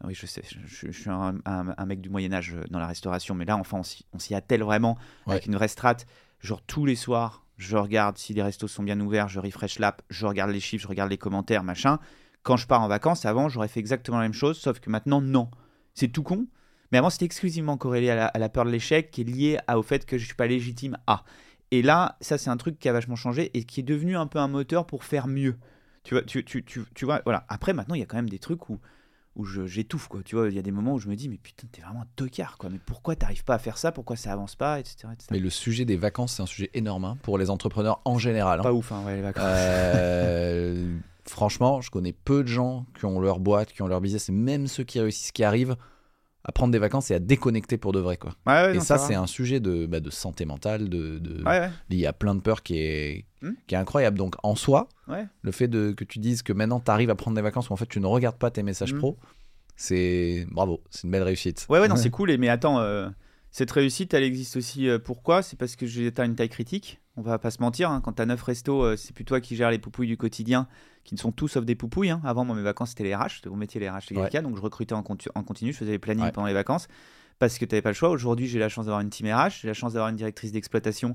Ah 0.00 0.06
Oui, 0.06 0.14
je 0.14 0.26
sais, 0.26 0.42
je, 0.48 0.58
je- 0.66 0.92
je 0.92 1.00
suis 1.00 1.10
un, 1.10 1.36
un- 1.44 1.74
un 1.76 1.86
mec 1.86 2.00
du 2.00 2.08
Moyen-Âge 2.08 2.54
euh, 2.54 2.62
dans 2.70 2.78
la 2.78 2.86
restauration, 2.86 3.34
mais 3.34 3.44
là 3.44 3.56
enfin 3.56 3.80
on 4.12 4.18
s'y 4.18 4.34
attelle 4.34 4.62
vraiment 4.62 4.96
Ouais. 5.26 5.32
avec 5.34 5.46
une 5.46 5.54
vraie 5.56 5.68
strat. 5.68 5.96
Genre 6.40 6.62
tous 6.62 6.86
les 6.86 6.94
soirs, 6.94 7.44
je 7.56 7.76
regarde 7.76 8.16
si 8.16 8.32
les 8.32 8.42
restos 8.42 8.68
sont 8.68 8.84
bien 8.84 9.00
ouverts, 9.00 9.28
je 9.28 9.40
refresh 9.40 9.78
l'app, 9.80 10.02
je 10.08 10.24
regarde 10.26 10.52
les 10.52 10.60
chiffres, 10.60 10.82
je 10.84 10.88
regarde 10.88 11.10
les 11.10 11.18
commentaires, 11.18 11.64
machin. 11.64 11.98
Quand 12.44 12.56
je 12.56 12.68
pars 12.68 12.80
en 12.80 12.86
vacances, 12.88 13.24
avant, 13.26 13.48
j'aurais 13.48 13.66
fait 13.68 13.80
exactement 13.80 14.18
la 14.18 14.22
même 14.22 14.32
chose, 14.32 14.56
sauf 14.58 14.78
que 14.78 14.88
maintenant, 14.88 15.20
non. 15.20 15.50
C'est 15.94 16.08
tout 16.08 16.22
con. 16.22 16.46
Mais 16.92 16.98
avant, 16.98 17.10
c'était 17.10 17.24
exclusivement 17.26 17.76
corrélé 17.76 18.08
à 18.10 18.30
la, 18.38 18.48
peur 18.48 18.64
de 18.64 18.70
l'échec, 18.70 19.10
qui 19.10 19.22
est 19.22 19.24
lié 19.24 19.58
au 19.74 19.82
fait 19.82 20.06
que 20.06 20.16
je 20.16 20.22
ne 20.22 20.26
suis 20.26 20.36
pas 20.36 20.46
légitime 20.46 20.96
à. 21.08 21.24
Et 21.72 21.82
là, 21.82 22.16
ça, 22.20 22.38
c'est 22.38 22.48
un 22.48 22.56
truc 22.56 22.78
qui 22.78 22.88
a 22.88 22.92
vachement 22.92 23.16
changé 23.16 23.50
et 23.58 23.64
qui 23.64 23.80
est 23.80 23.82
devenu 23.82 24.16
un 24.16 24.26
peu 24.28 24.38
un 24.38 24.48
moteur 24.48 24.86
pour 24.86 25.02
faire 25.04 25.26
mieux. 25.26 25.56
Tu 26.04 26.14
vois, 26.14 26.22
tu, 26.22 26.44
tu, 26.44 26.64
tu, 26.64 26.82
tu 26.94 27.04
vois 27.04 27.20
voilà. 27.24 27.44
Après, 27.48 27.72
maintenant, 27.74 27.94
il 27.96 27.98
y 27.98 28.02
a 28.02 28.06
quand 28.06 28.16
même 28.16 28.30
des 28.30 28.38
trucs 28.38 28.70
où 28.70 28.78
où 29.38 29.44
j'étouffe 29.44 30.08
quoi. 30.08 30.20
Tu 30.24 30.36
vois 30.36 30.48
il 30.48 30.54
y 30.54 30.58
a 30.58 30.62
des 30.62 30.72
moments 30.72 30.94
où 30.94 30.98
je 30.98 31.08
me 31.08 31.16
dis 31.16 31.28
mais 31.28 31.38
putain 31.38 31.66
t'es 31.70 31.80
vraiment 31.80 32.02
un 32.02 32.08
tocard 32.16 32.58
quoi. 32.58 32.68
Mais 32.70 32.80
pourquoi 32.84 33.16
t'arrives 33.16 33.44
pas 33.44 33.54
à 33.54 33.58
faire 33.58 33.78
ça? 33.78 33.92
Pourquoi 33.92 34.16
ça 34.16 34.32
avance 34.32 34.56
pas? 34.56 34.80
Etc, 34.80 35.08
mais 35.30 35.38
le 35.38 35.50
sujet 35.50 35.84
des 35.84 35.96
vacances 35.96 36.34
c'est 36.34 36.42
un 36.42 36.46
sujet 36.46 36.70
énorme 36.74 37.04
hein, 37.04 37.18
pour 37.22 37.38
les 37.38 37.48
entrepreneurs 37.48 38.00
en 38.04 38.18
général 38.18 38.60
hein. 38.60 38.64
pas 38.64 38.72
ouf 38.72 38.92
hein, 38.92 39.02
ouais, 39.06 39.16
les 39.16 39.22
vacances. 39.22 39.44
Euh, 39.46 40.98
franchement 41.24 41.80
je 41.80 41.90
connais 41.90 42.12
peu 42.12 42.42
de 42.42 42.48
gens 42.48 42.84
qui 42.98 43.04
ont 43.04 43.20
leur 43.20 43.38
boîte 43.38 43.72
qui 43.72 43.82
ont 43.82 43.86
leur 43.86 44.00
business 44.00 44.28
et 44.28 44.32
même 44.32 44.66
ceux 44.66 44.84
qui 44.84 45.00
réussissent 45.00 45.32
qui 45.32 45.44
arrivent 45.44 45.76
à 46.48 46.52
prendre 46.52 46.72
des 46.72 46.78
vacances 46.78 47.10
et 47.10 47.14
à 47.14 47.18
déconnecter 47.18 47.76
pour 47.76 47.92
de 47.92 48.00
vrai 48.00 48.16
quoi. 48.16 48.34
Et 48.72 48.80
ça 48.80 48.96
c'est 48.96 49.14
un 49.14 49.26
sujet 49.26 49.60
de, 49.60 49.86
bah, 49.86 50.00
de 50.00 50.10
santé 50.10 50.46
mentale 50.46 50.88
de, 50.88 51.18
de... 51.18 51.44
lié 51.90 52.06
à 52.06 52.14
plein 52.14 52.34
de 52.34 52.40
peurs 52.40 52.62
qui 52.62 52.78
est 52.78 53.26
hmm. 53.42 53.52
qui 53.66 53.74
est 53.74 53.78
incroyable. 53.78 54.16
Donc 54.16 54.34
en 54.42 54.56
soi 54.56 54.88
le 55.42 55.52
fait 55.52 55.68
de 55.68 55.92
que 55.92 56.04
tu 56.04 56.18
dises 56.18 56.42
que 56.42 56.54
maintenant 56.54 56.80
tu 56.80 56.90
arrives 56.90 57.10
à 57.10 57.14
prendre 57.14 57.36
des 57.36 57.42
vacances 57.42 57.68
où 57.68 57.74
en 57.74 57.76
fait 57.76 57.88
tu 57.88 58.00
ne 58.00 58.06
regardes 58.06 58.38
pas 58.38 58.50
tes 58.50 58.62
messages 58.62 58.94
hmm. 58.94 58.98
pro 58.98 59.18
c'est 59.76 60.46
bravo 60.50 60.82
c'est 60.90 61.04
une 61.04 61.10
belle 61.10 61.22
réussite. 61.22 61.66
Ouais 61.68 61.80
ouais 61.80 61.88
non 61.88 61.96
c'est 61.96 62.10
cool. 62.10 62.34
Mais 62.38 62.48
attends 62.48 62.80
euh, 62.80 63.08
cette 63.50 63.70
réussite 63.70 64.14
elle 64.14 64.24
existe 64.24 64.56
aussi 64.56 64.88
euh, 64.88 64.98
pourquoi? 64.98 65.42
C'est 65.42 65.58
parce 65.58 65.76
que 65.76 65.86
j'ai 65.86 66.06
atteint 66.06 66.24
une 66.24 66.34
taille 66.34 66.48
critique? 66.48 66.98
On 67.18 67.22
va 67.22 67.38
pas 67.38 67.50
se 67.50 67.60
mentir 67.60 67.90
hein. 67.90 68.00
quand 68.00 68.12
t'as 68.12 68.26
9 68.26 68.40
restos 68.42 68.84
euh, 68.84 68.96
c'est 68.96 69.12
plus 69.12 69.24
toi 69.24 69.40
qui 69.40 69.56
gères 69.56 69.70
les 69.70 69.78
poupouilles 69.78 70.06
du 70.06 70.16
quotidien 70.16 70.68
qui 71.08 71.14
ne 71.14 71.18
sont 71.18 71.32
tous 71.32 71.48
sauf 71.48 71.64
des 71.64 71.74
poupouilles. 71.74 72.10
Hein. 72.10 72.20
Avant, 72.22 72.44
moi, 72.44 72.54
mes 72.54 72.62
vacances, 72.62 72.90
c'était 72.90 73.04
les 73.04 73.14
RH, 73.14 73.36
c'était 73.36 73.48
mon 73.48 73.56
métier, 73.56 73.80
les 73.80 73.88
RH 73.88 74.00
chez 74.08 74.14
donc 74.42 74.56
je 74.56 74.60
recrutais 74.60 74.92
en, 74.92 74.98
en, 74.98 75.42
continu, 75.42 75.72
je 75.72 75.78
faisais 75.78 75.92
les 75.92 75.98
plannings 75.98 76.30
pendant 76.32 76.46
les 76.46 76.52
vacances 76.52 76.86
parce 77.38 77.56
que 77.56 77.64
tu 77.64 77.74
n'avais 77.74 77.80
pas 77.80 77.88
le 77.88 77.94
choix. 77.94 78.10
Aujourd'hui, 78.10 78.46
j'ai 78.46 78.58
la 78.58 78.68
chance 78.68 78.84
d'avoir 78.84 79.00
une 79.00 79.08
team 79.08 79.26
RH, 79.26 79.60
j'ai 79.62 79.68
la 79.68 79.74
chance 79.74 79.94
d'avoir 79.94 80.10
une 80.10 80.16
directrice 80.16 80.52
d'exploitation 80.52 81.14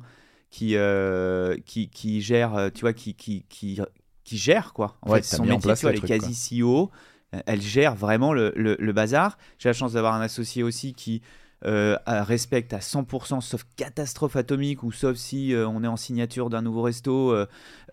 qui, 0.49 0.75
euh, 0.77 1.57
qui, 1.67 1.89
qui, 1.89 2.21
gère, 2.21 2.55
euh, 2.55 2.69
tu 2.73 2.81
vois, 2.81 2.93
qui, 2.93 3.13
qui, 3.13 3.45
qui, 3.49 3.79
qui 4.23 4.37
gère, 4.37 4.73
quoi. 4.73 4.97
En 5.03 5.13
fait, 5.13 5.23
son 5.23 5.43
métier, 5.43 5.59
tu 5.75 5.81
vois, 5.81 5.91
elle 5.91 5.97
est 5.97 6.07
quasi 6.07 6.33
CEO, 6.33 6.89
elle 7.45 7.61
gère 7.61 7.93
vraiment 7.93 8.33
le, 8.33 8.51
le, 8.55 8.75
le 8.79 8.93
bazar. 8.93 9.37
J'ai 9.59 9.69
la 9.69 9.73
chance 9.73 9.93
d'avoir 9.93 10.15
un 10.15 10.21
associé 10.21 10.63
aussi 10.63 10.95
qui 10.95 11.21
euh, 11.65 11.97
respecte 12.07 12.73
à 12.73 12.79
100%, 12.79 13.41
sauf 13.41 13.65
catastrophe 13.75 14.35
atomique 14.35 14.83
ou 14.83 14.91
sauf 14.91 15.15
si 15.15 15.53
euh, 15.53 15.67
on 15.67 15.83
est 15.83 15.87
en 15.87 15.95
signature 15.95 16.49
d'un 16.49 16.61
nouveau 16.61 16.81
resto, 16.81 17.31
euh, 17.31 17.45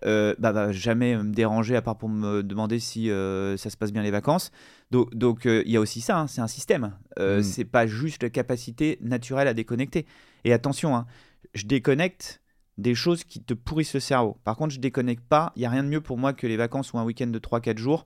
euh, 0.05 0.35
bah, 0.39 0.51
va 0.51 0.71
jamais 0.71 1.15
me 1.15 1.33
déranger 1.33 1.75
à 1.75 1.81
part 1.81 1.97
pour 1.97 2.09
me 2.09 2.43
demander 2.43 2.79
si 2.79 3.07
ça 3.07 3.69
se 3.69 3.77
passe 3.77 3.91
bien 3.91 4.03
les 4.03 4.11
vacances. 4.11 4.51
Donc 4.91 5.45
il 5.45 5.69
y 5.69 5.77
a 5.77 5.79
aussi 5.79 6.01
ça, 6.01 6.19
hein, 6.19 6.27
c'est 6.27 6.41
un 6.41 6.47
système. 6.47 6.93
Mm. 7.17 7.41
C'est 7.41 7.65
pas 7.65 7.87
juste 7.87 8.23
la 8.23 8.29
capacité 8.29 8.97
naturelle 9.01 9.47
à 9.47 9.53
déconnecter. 9.53 10.05
Et 10.43 10.53
attention, 10.53 10.95
hein, 10.95 11.05
je 11.53 11.65
déconnecte 11.65 12.41
des 12.77 12.95
choses 12.95 13.23
qui 13.23 13.41
te 13.41 13.53
pourrissent 13.53 13.93
le 13.93 13.99
cerveau. 13.99 14.37
Par 14.43 14.57
contre, 14.57 14.73
je 14.73 14.79
déconnecte 14.79 15.23
pas. 15.23 15.53
Il 15.55 15.61
y 15.61 15.65
a 15.65 15.69
rien 15.69 15.83
de 15.83 15.89
mieux 15.89 16.01
pour 16.01 16.17
moi 16.17 16.33
que 16.33 16.47
les 16.47 16.57
vacances 16.57 16.93
ou 16.93 16.99
un 16.99 17.03
week-end 17.03 17.27
de 17.27 17.39
3-4 17.39 17.77
jours 17.77 18.05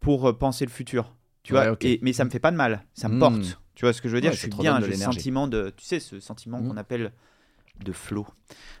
pour 0.00 0.36
penser 0.36 0.66
le 0.66 0.70
futur. 0.70 1.14
Tu 1.44 1.54
vois, 1.54 1.76
mais 2.02 2.12
ça 2.12 2.24
me 2.26 2.30
fait 2.30 2.40
pas 2.40 2.50
de 2.50 2.56
mal, 2.56 2.84
ça 2.92 3.08
me 3.08 3.16
mm. 3.16 3.20
porte. 3.20 3.60
Tu 3.78 3.84
vois 3.84 3.92
ce 3.92 4.02
que 4.02 4.08
je 4.08 4.14
veux 4.16 4.20
dire? 4.20 4.32
Je 4.32 4.38
suis 4.38 4.48
bien, 4.48 4.80
j'ai 4.80 4.88
le 4.88 4.96
sentiment 4.96 5.46
de. 5.46 5.72
Tu 5.76 5.84
sais, 5.84 6.00
ce 6.00 6.18
sentiment 6.18 6.60
qu'on 6.60 6.74
mmh. 6.74 6.78
appelle 6.78 7.12
de 7.78 7.92
flow. 7.92 8.26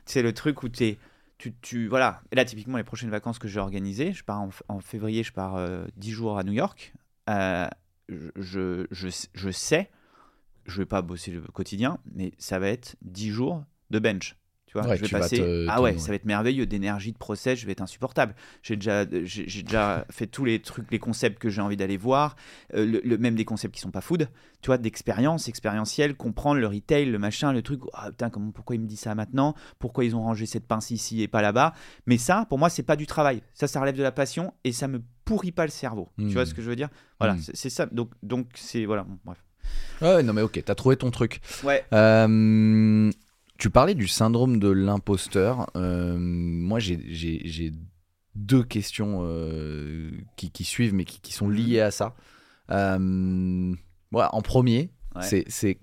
C'est 0.04 0.22
le 0.22 0.34
truc 0.34 0.64
où 0.64 0.66
es, 0.80 0.98
tu, 1.38 1.54
tu. 1.62 1.86
Voilà. 1.86 2.20
Et 2.32 2.34
là, 2.34 2.44
typiquement, 2.44 2.78
les 2.78 2.82
prochaines 2.82 3.08
vacances 3.08 3.38
que 3.38 3.46
j'ai 3.46 3.60
organisées, 3.60 4.12
je 4.12 4.24
pars 4.24 4.44
en, 4.66 4.80
février, 4.80 5.22
je 5.22 5.32
pars 5.32 5.54
10 5.96 6.10
euh, 6.10 6.12
jours 6.12 6.36
à 6.36 6.42
New 6.42 6.52
York. 6.52 6.94
Euh, 7.30 7.68
je, 8.08 8.88
je, 8.90 9.08
je, 9.34 9.50
sais, 9.50 9.88
je 10.66 10.78
vais 10.78 10.86
pas 10.86 11.00
bosser 11.00 11.30
le 11.30 11.42
quotidien, 11.42 11.98
mais 12.12 12.32
ça 12.36 12.58
va 12.58 12.66
être 12.66 12.96
10 13.02 13.30
jours 13.30 13.64
de 13.90 14.00
bench. 14.00 14.34
Tu 14.68 14.78
vois, 14.78 14.96
je 14.96 15.00
vais 15.00 15.08
passer. 15.08 15.66
Ah 15.66 15.80
ouais, 15.80 15.96
ça 15.96 16.08
va 16.08 16.14
être 16.14 16.26
merveilleux 16.26 16.66
d'énergie, 16.66 17.12
de 17.12 17.16
process, 17.16 17.58
je 17.58 17.64
vais 17.64 17.72
être 17.72 17.80
insupportable. 17.80 18.34
J'ai 18.62 18.76
déjà, 18.76 19.06
j'ai 19.24 19.62
déjà 19.62 20.04
fait 20.10 20.26
tous 20.26 20.44
les 20.44 20.60
trucs, 20.60 20.90
les 20.90 20.98
concepts 20.98 21.38
que 21.38 21.48
j'ai 21.48 21.62
envie 21.62 21.78
d'aller 21.78 21.96
voir, 21.96 22.36
euh, 22.74 23.00
le, 23.02 23.16
même 23.16 23.34
des 23.34 23.46
concepts 23.46 23.74
qui 23.74 23.80
sont 23.80 23.90
pas 23.90 24.02
food, 24.02 24.28
tu 24.60 24.66
vois, 24.66 24.76
d'expérience, 24.76 25.48
expérientielle, 25.48 26.14
comprendre 26.14 26.60
le 26.60 26.66
retail, 26.66 27.06
le 27.06 27.18
machin, 27.18 27.52
le 27.54 27.62
truc. 27.62 27.80
Ah 27.94 28.10
putain, 28.10 28.28
comment, 28.28 28.50
pourquoi 28.50 28.76
il 28.76 28.82
me 28.82 28.86
dit 28.86 28.98
ça 28.98 29.14
maintenant 29.14 29.54
Pourquoi 29.78 30.04
ils 30.04 30.14
ont 30.14 30.22
rangé 30.22 30.44
cette 30.44 30.66
pince 30.66 30.90
ici 30.90 31.22
et 31.22 31.28
pas 31.28 31.40
là-bas 31.40 31.72
Mais 32.06 32.18
ça, 32.18 32.44
pour 32.50 32.58
moi, 32.58 32.68
c'est 32.68 32.82
pas 32.82 32.96
du 32.96 33.06
travail. 33.06 33.42
Ça, 33.54 33.68
ça 33.68 33.80
relève 33.80 33.96
de 33.96 34.02
la 34.02 34.12
passion 34.12 34.52
et 34.64 34.72
ça 34.72 34.86
me 34.86 35.00
pourrit 35.24 35.52
pas 35.52 35.64
le 35.64 35.70
cerveau. 35.70 36.10
Tu 36.18 36.26
vois 36.26 36.42
hmm. 36.42 36.46
ce 36.46 36.52
que 36.52 36.60
je 36.60 36.68
veux 36.68 36.76
dire? 36.76 36.90
Voilà, 37.18 37.34
hmm. 37.34 37.42
c'est 37.54 37.70
ça. 37.70 37.86
Donc, 37.86 38.10
donc 38.22 38.48
c'est 38.54 38.84
voilà. 38.84 39.06
bref. 39.24 39.38
Ouais, 40.00 40.22
non 40.22 40.32
mais 40.32 40.42
ok, 40.42 40.62
t'as 40.64 40.74
trouvé 40.74 40.96
ton 40.96 41.10
truc. 41.10 41.40
Ouais. 41.64 41.84
Euh, 41.92 43.10
tu 43.58 43.70
parlais 43.70 43.94
du 43.94 44.06
syndrome 44.06 44.60
de 44.60 44.68
l'imposteur. 44.68 45.68
Euh, 45.76 46.16
moi, 46.16 46.78
j'ai 46.78 47.72
deux 48.36 48.62
questions 48.62 49.18
euh, 49.22 50.12
qui, 50.36 50.50
qui, 50.50 50.62
suivent, 50.62 50.94
mais 50.94 51.04
qui, 51.04 51.20
qui, 51.20 51.32
sont 51.32 51.48
liées 51.48 51.80
à 51.80 51.90
ça. 51.90 52.14
Euh, 52.70 53.74
en 54.12 54.42
premier, 54.42 54.90
c'est 55.20 55.80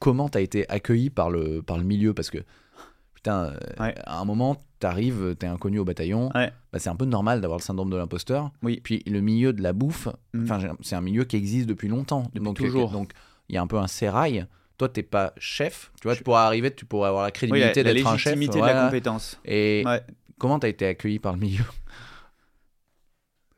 comment 0.00 0.28
tu 0.28 0.38
as 0.38 0.40
été 0.40 0.68
accueilli 0.68 1.08
par 1.08 1.30
le, 1.30 1.62
par 1.62 1.78
le 1.78 1.84
milieu? 1.84 2.14
Parce 2.14 2.30
que, 2.30 2.38
putain, 3.14 3.54
à 3.78 4.18
un 4.18 4.24
moment, 4.24 4.56
tu 4.80 4.86
arrives, 4.86 5.36
tu 5.38 5.46
es 5.46 5.48
inconnu 5.48 5.78
au 5.78 5.84
bataillon. 5.84 6.30
Bah, 6.34 6.78
c'est 6.78 6.90
un 6.90 6.96
peu 6.96 7.04
normal 7.04 7.40
d'avoir 7.40 7.60
le 7.60 7.64
syndrome 7.64 7.90
de 7.90 7.96
l'imposteur. 7.96 8.50
Oui. 8.64 8.80
Puis 8.82 9.04
le 9.06 9.20
milieu 9.20 9.52
de 9.52 9.62
la 9.62 9.72
bouffe, 9.72 10.08
mm. 10.34 10.50
c'est 10.80 10.96
un 10.96 11.00
milieu 11.00 11.22
qui 11.22 11.36
existe 11.36 11.68
depuis 11.68 11.88
longtemps. 11.88 12.24
Depuis 12.34 12.42
donc, 12.42 12.56
toujours. 12.56 12.90
Donc, 12.90 13.12
il 13.48 13.54
y 13.54 13.58
a 13.58 13.62
un 13.62 13.68
peu 13.68 13.78
un 13.78 13.86
sérail 13.86 14.46
toi 14.82 14.88
t'es 14.88 15.04
pas 15.04 15.32
chef 15.38 15.92
tu 16.00 16.08
vois 16.08 16.16
tu 16.16 16.24
pourras 16.24 16.44
arriver 16.44 16.74
tu 16.74 16.84
pourras 16.84 17.06
avoir 17.06 17.22
la 17.22 17.30
crédibilité 17.30 17.84
d'être 17.84 18.06
un 18.06 18.16
chef 18.16 18.36
de 18.36 18.58
la 18.58 18.86
compétence 18.86 19.38
et 19.44 19.84
comment 20.38 20.58
t'as 20.58 20.68
été 20.68 20.86
accueilli 20.86 21.20
par 21.20 21.34
le 21.34 21.38
milieu 21.38 21.64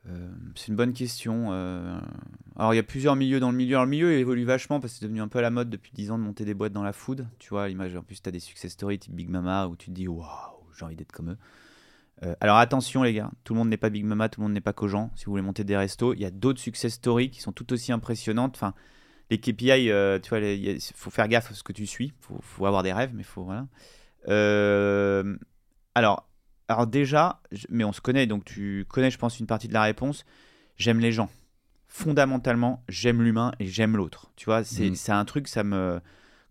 euh, 0.07 0.29
c'est 0.53 0.67
une 0.67 0.75
bonne 0.75 0.93
question. 0.93 1.47
Euh. 1.49 1.99
Alors, 2.55 2.75
il 2.75 2.77
y 2.77 2.79
a 2.79 2.83
plusieurs 2.83 3.15
milieux 3.15 3.39
dans 3.39 3.49
le 3.49 3.57
milieu. 3.57 3.77
Alors, 3.77 3.85
le 3.85 3.89
milieu 3.89 4.13
il 4.13 4.19
évolue 4.19 4.43
vachement 4.43 4.79
parce 4.79 4.93
que 4.93 4.99
c'est 4.99 5.05
devenu 5.05 5.19
un 5.19 5.27
peu 5.27 5.39
à 5.39 5.41
la 5.41 5.49
mode 5.49 5.71
depuis 5.71 5.93
10 5.95 6.11
ans 6.11 6.19
de 6.19 6.23
monter 6.23 6.45
des 6.45 6.53
boîtes 6.53 6.73
dans 6.73 6.83
la 6.83 6.93
food. 6.93 7.27
Tu 7.39 7.49
vois, 7.49 7.67
l'image, 7.67 7.95
en 7.95 8.03
plus, 8.03 8.21
tu 8.21 8.29
as 8.29 8.31
des 8.31 8.39
success 8.39 8.71
stories 8.71 8.99
type 8.99 9.15
Big 9.15 9.29
Mama 9.29 9.65
où 9.65 9.75
tu 9.75 9.87
te 9.87 9.91
dis 9.95 10.07
waouh, 10.07 10.27
j'ai 10.77 10.85
envie 10.85 10.95
d'être 10.95 11.11
comme 11.11 11.31
eux. 11.31 11.37
Euh, 12.21 12.35
alors, 12.39 12.57
attention, 12.57 13.01
les 13.01 13.13
gars, 13.13 13.31
tout 13.45 13.55
le 13.55 13.57
monde 13.57 13.69
n'est 13.69 13.77
pas 13.77 13.89
Big 13.89 14.05
Mama, 14.05 14.29
tout 14.29 14.41
le 14.41 14.43
monde 14.43 14.53
n'est 14.53 14.61
pas 14.61 14.73
Cogent. 14.73 15.09
Si 15.15 15.25
vous 15.25 15.31
voulez 15.31 15.41
monter 15.41 15.63
des 15.63 15.75
restos, 15.75 16.13
il 16.13 16.19
y 16.19 16.25
a 16.25 16.29
d'autres 16.29 16.59
success 16.59 16.93
stories 16.93 17.31
qui 17.31 17.41
sont 17.41 17.51
tout 17.51 17.73
aussi 17.73 17.91
impressionnantes. 17.91 18.53
Enfin, 18.57 18.75
les 19.29 19.39
KPI, 19.39 19.89
euh, 19.89 20.19
tu 20.19 20.29
vois, 20.29 20.39
il 20.39 20.79
faut 20.95 21.09
faire 21.09 21.27
gaffe 21.27 21.51
à 21.51 21.53
ce 21.53 21.63
que 21.63 21.73
tu 21.73 21.87
suis. 21.87 22.13
Il 22.29 22.35
faut, 22.41 22.65
avoir 22.65 22.83
des 22.83 22.93
rêves, 22.93 23.11
mais 23.13 23.23
faut 23.23 23.43
voilà. 23.43 23.67
Euh, 24.27 25.37
alors, 25.95 26.29
alors 26.67 26.87
déjà, 26.87 27.41
mais 27.69 27.83
on 27.83 27.93
se 27.93 28.01
connaît, 28.01 28.27
donc 28.27 28.45
tu 28.45 28.85
connais, 28.87 29.11
je 29.11 29.17
pense, 29.17 29.39
une 29.39 29.47
partie 29.47 29.67
de 29.67 29.73
la 29.73 29.83
réponse. 29.83 30.25
J'aime 30.77 30.99
les 30.99 31.11
gens. 31.11 31.29
Fondamentalement, 31.87 32.83
j'aime 32.89 33.21
l'humain 33.21 33.53
et 33.59 33.67
j'aime 33.67 33.95
l'autre. 33.95 34.31
Tu 34.35 34.45
vois, 34.45 34.63
c'est 34.63 34.89
mm. 34.89 35.11
un 35.11 35.25
truc, 35.25 35.47
ça 35.47 35.63
me. 35.63 35.99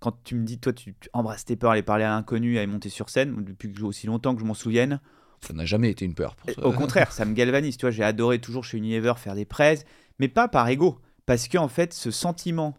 Quand 0.01 0.23
tu 0.25 0.35
me 0.35 0.45
dis, 0.45 0.59
toi, 0.59 0.73
tu, 0.73 0.95
embrasses 1.13 1.45
tes 1.45 1.57
peurs, 1.57 1.71
aller 1.71 1.83
parler 1.83 2.05
à 2.05 2.11
l'inconnu, 2.11 2.59
aller 2.59 2.67
monter 2.67 2.89
sur 2.89 3.09
scène, 3.09 3.45
depuis 3.45 3.73
aussi 3.83 4.07
longtemps 4.07 4.35
que 4.35 4.41
je 4.41 4.47
m'en 4.47 4.55
souvienne. 4.55 5.01
Ça 5.41 5.53
n'a 5.53 5.65
jamais 5.65 5.91
été 5.91 6.05
une 6.05 6.15
peur 6.15 6.37
pour 6.37 6.51
ça. 6.51 6.65
Au 6.65 6.73
contraire, 6.73 7.13
ça 7.13 7.25
me 7.25 7.35
galvanise. 7.35 7.77
Tu 7.77 7.83
vois, 7.83 7.91
j'ai 7.91 8.03
adoré 8.03 8.39
toujours 8.39 8.65
chez 8.65 8.79
Unilever 8.79 9.15
faire 9.17 9.35
des 9.35 9.45
prêts, 9.45 9.79
mais 10.19 10.29
pas 10.29 10.49
par 10.49 10.69
ego 10.69 10.99
parce 11.27 11.49
qu'en 11.49 11.65
en 11.65 11.69
fait, 11.69 11.93
ce 11.93 12.11
sentiment 12.11 12.77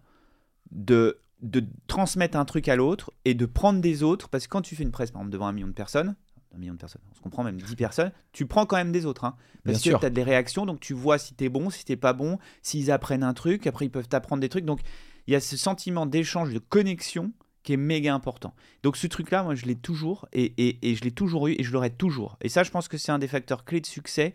de, 0.71 1.19
de 1.41 1.63
transmettre 1.87 2.37
un 2.37 2.45
truc 2.45 2.67
à 2.67 2.75
l'autre 2.75 3.11
et 3.23 3.33
de 3.33 3.45
prendre 3.45 3.81
des 3.81 4.03
autres, 4.03 4.29
parce 4.29 4.45
que 4.45 4.51
quand 4.51 4.61
tu 4.61 4.75
fais 4.75 4.83
une 4.83 4.91
presse, 4.91 5.11
par 5.11 5.21
exemple, 5.21 5.33
devant 5.33 5.47
un 5.47 5.51
million 5.51 5.67
de 5.67 5.73
personnes, 5.73 6.15
un 6.53 6.57
million 6.57 6.73
de 6.73 6.79
personnes, 6.79 7.01
on 7.11 7.15
se 7.15 7.21
comprend 7.21 7.43
même 7.43 7.59
10 7.59 7.75
personnes, 7.75 8.11
tu 8.31 8.45
prends 8.45 8.65
quand 8.65 8.77
même 8.77 8.91
des 8.91 9.05
autres. 9.05 9.25
Hein, 9.25 9.35
parce 9.63 9.81
que 9.81 9.97
tu 9.97 10.05
as 10.05 10.09
des 10.09 10.23
réactions, 10.23 10.65
donc 10.65 10.79
tu 10.79 10.93
vois 10.93 11.17
si 11.17 11.33
t'es 11.33 11.49
bon, 11.49 11.69
si 11.69 11.85
t'es 11.85 11.97
pas 11.97 12.13
bon, 12.13 12.39
s'ils 12.61 12.91
apprennent 12.91 13.23
un 13.23 13.33
truc, 13.33 13.67
après 13.67 13.85
ils 13.85 13.91
peuvent 13.91 14.07
t'apprendre 14.07 14.41
des 14.41 14.49
trucs. 14.49 14.65
Donc 14.65 14.79
il 15.27 15.33
y 15.33 15.35
a 15.35 15.39
ce 15.39 15.57
sentiment 15.57 16.05
d'échange, 16.05 16.53
de 16.53 16.59
connexion 16.59 17.33
qui 17.63 17.73
est 17.73 17.77
méga 17.77 18.13
important. 18.13 18.53
Donc 18.83 18.95
ce 18.95 19.07
truc-là, 19.07 19.43
moi 19.43 19.55
je 19.55 19.65
l'ai 19.65 19.75
toujours 19.75 20.27
et, 20.31 20.53
et, 20.57 20.89
et 20.89 20.95
je 20.95 21.03
l'ai 21.03 21.11
toujours 21.11 21.47
eu 21.47 21.55
et 21.57 21.63
je 21.63 21.71
l'aurai 21.73 21.89
toujours. 21.89 22.37
Et 22.41 22.49
ça, 22.49 22.63
je 22.63 22.71
pense 22.71 22.87
que 22.87 22.97
c'est 22.97 23.11
un 23.11 23.19
des 23.19 23.27
facteurs 23.27 23.65
clés 23.65 23.81
de 23.81 23.87
succès 23.87 24.33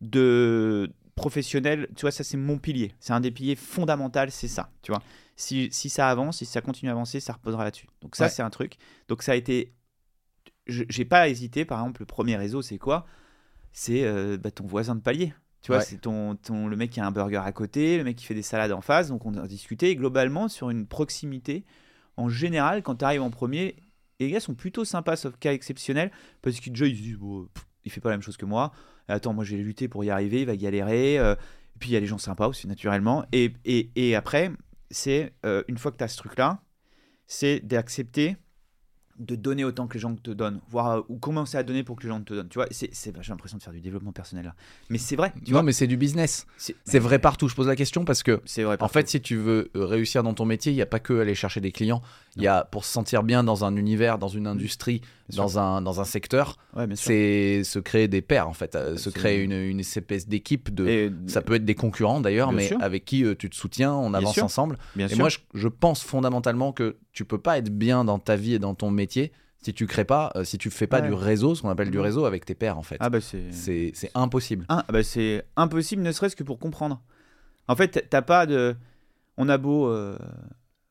de, 0.00 0.92
professionnel, 1.14 1.88
tu 1.96 2.02
vois, 2.02 2.10
ça 2.10 2.24
c'est 2.24 2.36
mon 2.36 2.58
pilier. 2.58 2.92
C'est 2.98 3.12
un 3.12 3.20
des 3.20 3.30
piliers 3.30 3.56
fondamentaux, 3.56 4.20
c'est 4.30 4.48
ça, 4.48 4.70
tu 4.82 4.92
vois. 4.92 5.02
Si, 5.36 5.68
si, 5.72 5.90
ça 5.90 6.08
avance, 6.08 6.38
si 6.38 6.46
ça 6.46 6.60
continue 6.60 6.90
à 6.90 6.92
avancer, 6.92 7.20
ça 7.20 7.32
reposera 7.32 7.64
là-dessus. 7.64 7.88
Donc 8.00 8.14
ça, 8.16 8.28
c'est 8.28 8.42
un 8.42 8.50
truc. 8.50 8.76
Donc 9.08 9.22
ça 9.22 9.32
a 9.32 9.34
été... 9.34 9.74
J'ai 10.66 11.04
pas 11.04 11.28
hésité, 11.28 11.64
par 11.64 11.80
exemple, 11.80 12.02
le 12.02 12.06
premier 12.06 12.36
réseau, 12.36 12.62
c'est 12.62 12.78
quoi? 12.78 13.06
C'est 13.72 14.04
euh, 14.04 14.38
bah, 14.38 14.50
ton 14.50 14.64
voisin 14.66 14.94
de 14.94 15.00
palier. 15.00 15.34
Tu 15.60 15.72
vois, 15.72 15.80
c'est 15.80 15.98
ton, 15.98 16.36
ton, 16.36 16.68
le 16.68 16.76
mec 16.76 16.90
qui 16.90 17.00
a 17.00 17.06
un 17.06 17.10
burger 17.10 17.40
à 17.44 17.52
côté, 17.52 17.96
le 17.96 18.04
mec 18.04 18.16
qui 18.16 18.26
fait 18.26 18.34
des 18.34 18.42
salades 18.42 18.72
en 18.72 18.80
face. 18.80 19.08
Donc 19.08 19.26
on 19.26 19.34
a 19.34 19.46
discuté. 19.48 19.90
Et 19.90 19.96
globalement, 19.96 20.48
sur 20.48 20.70
une 20.70 20.86
proximité, 20.86 21.64
en 22.16 22.28
général, 22.28 22.82
quand 22.82 22.96
tu 22.96 23.04
arrives 23.04 23.22
en 23.22 23.30
premier, 23.30 23.76
les 24.20 24.30
gars 24.30 24.40
sont 24.40 24.54
plutôt 24.54 24.84
sympas, 24.84 25.16
sauf 25.16 25.36
cas 25.38 25.52
exceptionnel, 25.52 26.12
parce 26.42 26.60
qu'ils 26.60 26.72
déjà 26.72 26.86
ils 26.86 26.96
se 26.96 27.02
disent, 27.02 27.18
pff, 27.18 27.66
il 27.84 27.92
fait 27.92 28.00
pas 28.00 28.10
la 28.10 28.16
même 28.16 28.22
chose 28.22 28.36
que 28.36 28.46
moi. 28.46 28.72
Attends, 29.08 29.32
moi 29.34 29.44
j'ai 29.44 29.56
lutté 29.58 29.88
pour 29.88 30.04
y 30.04 30.10
arriver, 30.10 30.40
il 30.40 30.46
va 30.46 30.56
galérer. 30.56 31.18
euh, 31.18 31.34
et 31.34 31.78
puis 31.78 31.90
il 31.90 31.92
y 31.92 31.96
a 31.96 32.00
les 32.00 32.06
gens 32.06 32.18
sympas 32.18 32.46
aussi, 32.46 32.68
naturellement. 32.68 33.24
Et, 33.32 33.52
et, 33.64 33.90
et 33.96 34.14
après, 34.14 34.52
c'est 34.90 35.34
euh, 35.44 35.64
une 35.68 35.76
fois 35.76 35.90
que 35.90 35.96
tu 35.96 36.04
as 36.04 36.08
ce 36.08 36.16
truc-là, 36.16 36.62
c'est 37.26 37.60
d'accepter 37.60 38.36
de 39.18 39.36
donner 39.36 39.64
autant 39.64 39.86
que 39.86 39.94
les 39.94 40.00
gens 40.00 40.14
te 40.16 40.30
donnent, 40.30 40.60
voire 40.68 40.88
euh, 40.98 41.00
ou 41.08 41.18
commencer 41.18 41.56
à 41.56 41.62
donner 41.62 41.84
pour 41.84 41.96
que 41.96 42.02
les 42.02 42.08
gens 42.08 42.20
te 42.20 42.34
donnent. 42.34 42.48
Tu 42.48 42.58
vois, 42.58 42.66
c'est, 42.70 42.90
j'ai 42.92 43.12
l'impression 43.30 43.56
de 43.58 43.62
faire 43.62 43.72
du 43.72 43.80
développement 43.80 44.12
personnel 44.12 44.44
là. 44.46 44.54
Mais 44.90 44.98
c'est 44.98 45.16
vrai, 45.16 45.32
tu 45.44 45.50
non, 45.52 45.58
vois. 45.58 45.62
mais 45.62 45.72
c'est 45.72 45.86
du 45.86 45.96
business. 45.96 46.46
C'est, 46.56 46.74
C'est 46.84 46.98
vrai 46.98 47.18
partout. 47.18 47.48
Je 47.48 47.54
pose 47.54 47.68
la 47.68 47.76
question 47.76 48.04
parce 48.04 48.22
que 48.22 48.40
C'est 48.44 48.62
vrai. 48.64 48.76
En 48.80 48.88
fait, 48.88 49.08
si 49.08 49.20
tu 49.20 49.36
veux 49.36 49.70
euh, 49.76 49.84
réussir 49.86 50.22
dans 50.22 50.34
ton 50.34 50.44
métier, 50.44 50.72
il 50.72 50.74
n'y 50.74 50.82
a 50.82 50.86
pas 50.86 50.98
que 51.00 51.20
aller 51.20 51.34
chercher 51.34 51.60
des 51.60 51.70
clients. 51.72 52.02
Il 52.36 52.42
y 52.42 52.48
a 52.48 52.64
pour 52.64 52.84
se 52.84 52.90
sentir 52.92 53.22
bien 53.22 53.44
dans 53.44 53.64
un 53.64 53.76
univers, 53.76 54.18
dans 54.18 54.26
une 54.26 54.48
industrie, 54.48 55.00
dans 55.36 55.58
un, 55.60 55.80
dans 55.80 56.00
un 56.00 56.04
secteur, 56.04 56.58
ouais, 56.76 56.86
c'est 56.96 57.62
se 57.62 57.78
créer 57.78 58.08
des 58.08 58.20
pairs 58.22 58.48
en 58.48 58.52
fait, 58.52 58.74
euh, 58.74 58.96
se 58.96 59.08
créer 59.08 59.40
une, 59.42 59.52
une 59.52 59.78
espèce 59.78 60.26
d'équipe 60.26 60.74
de. 60.74 60.86
Et- 60.88 61.12
Ça 61.28 61.42
peut 61.42 61.54
être 61.54 61.64
des 61.64 61.76
concurrents 61.76 62.20
d'ailleurs, 62.20 62.50
mais 62.50 62.66
sûr. 62.68 62.78
avec 62.82 63.04
qui 63.04 63.24
euh, 63.24 63.36
tu 63.36 63.48
te 63.48 63.54
soutiens, 63.54 63.92
on 63.94 64.10
Bien 64.10 64.18
avance 64.18 64.34
sûr. 64.34 64.44
ensemble. 64.44 64.78
bien 64.96 65.06
Et 65.06 65.10
sûr. 65.10 65.18
moi, 65.18 65.28
je, 65.28 65.38
je 65.54 65.68
pense 65.68 66.02
fondamentalement 66.02 66.72
que 66.72 66.96
tu 67.12 67.24
peux 67.24 67.38
pas 67.38 67.58
être 67.58 67.70
bien 67.70 68.04
dans 68.04 68.18
ta 68.18 68.34
vie 68.34 68.54
et 68.54 68.58
dans 68.58 68.74
ton 68.74 68.90
métier 68.90 69.03
si 69.10 69.72
tu 69.74 69.86
crées 69.86 70.04
pas, 70.04 70.30
euh, 70.36 70.44
si 70.44 70.58
tu 70.58 70.70
fais 70.70 70.86
pas 70.86 71.00
Ouais. 71.00 71.06
du 71.08 71.12
réseau, 71.14 71.54
ce 71.54 71.62
qu'on 71.62 71.70
appelle 71.70 71.90
du 71.90 71.98
Mhm. 71.98 72.04
réseau 72.04 72.24
avec 72.26 72.44
tes 72.44 72.54
pairs 72.54 72.78
en 72.78 72.82
fait. 72.82 72.96
ah 73.00 73.08
bah 73.10 73.20
c'est. 73.20 73.90
Impossible. 74.14 74.66
Ah, 74.68 74.84
bah 74.92 75.02
c'est 75.02 75.44
impossible, 75.56 76.02
ne 76.02 76.12
serait-ce 76.12 76.36
que 76.36 76.42
pour 76.44 76.58
comprendre. 76.58 77.00
En 77.68 77.76
fait, 77.76 78.06
t'as 78.10 78.22
pas 78.22 78.46
de. 78.46 78.76
On 79.36 79.48
a 79.48 79.58
beau. 79.58 79.88
euh, 79.88 80.18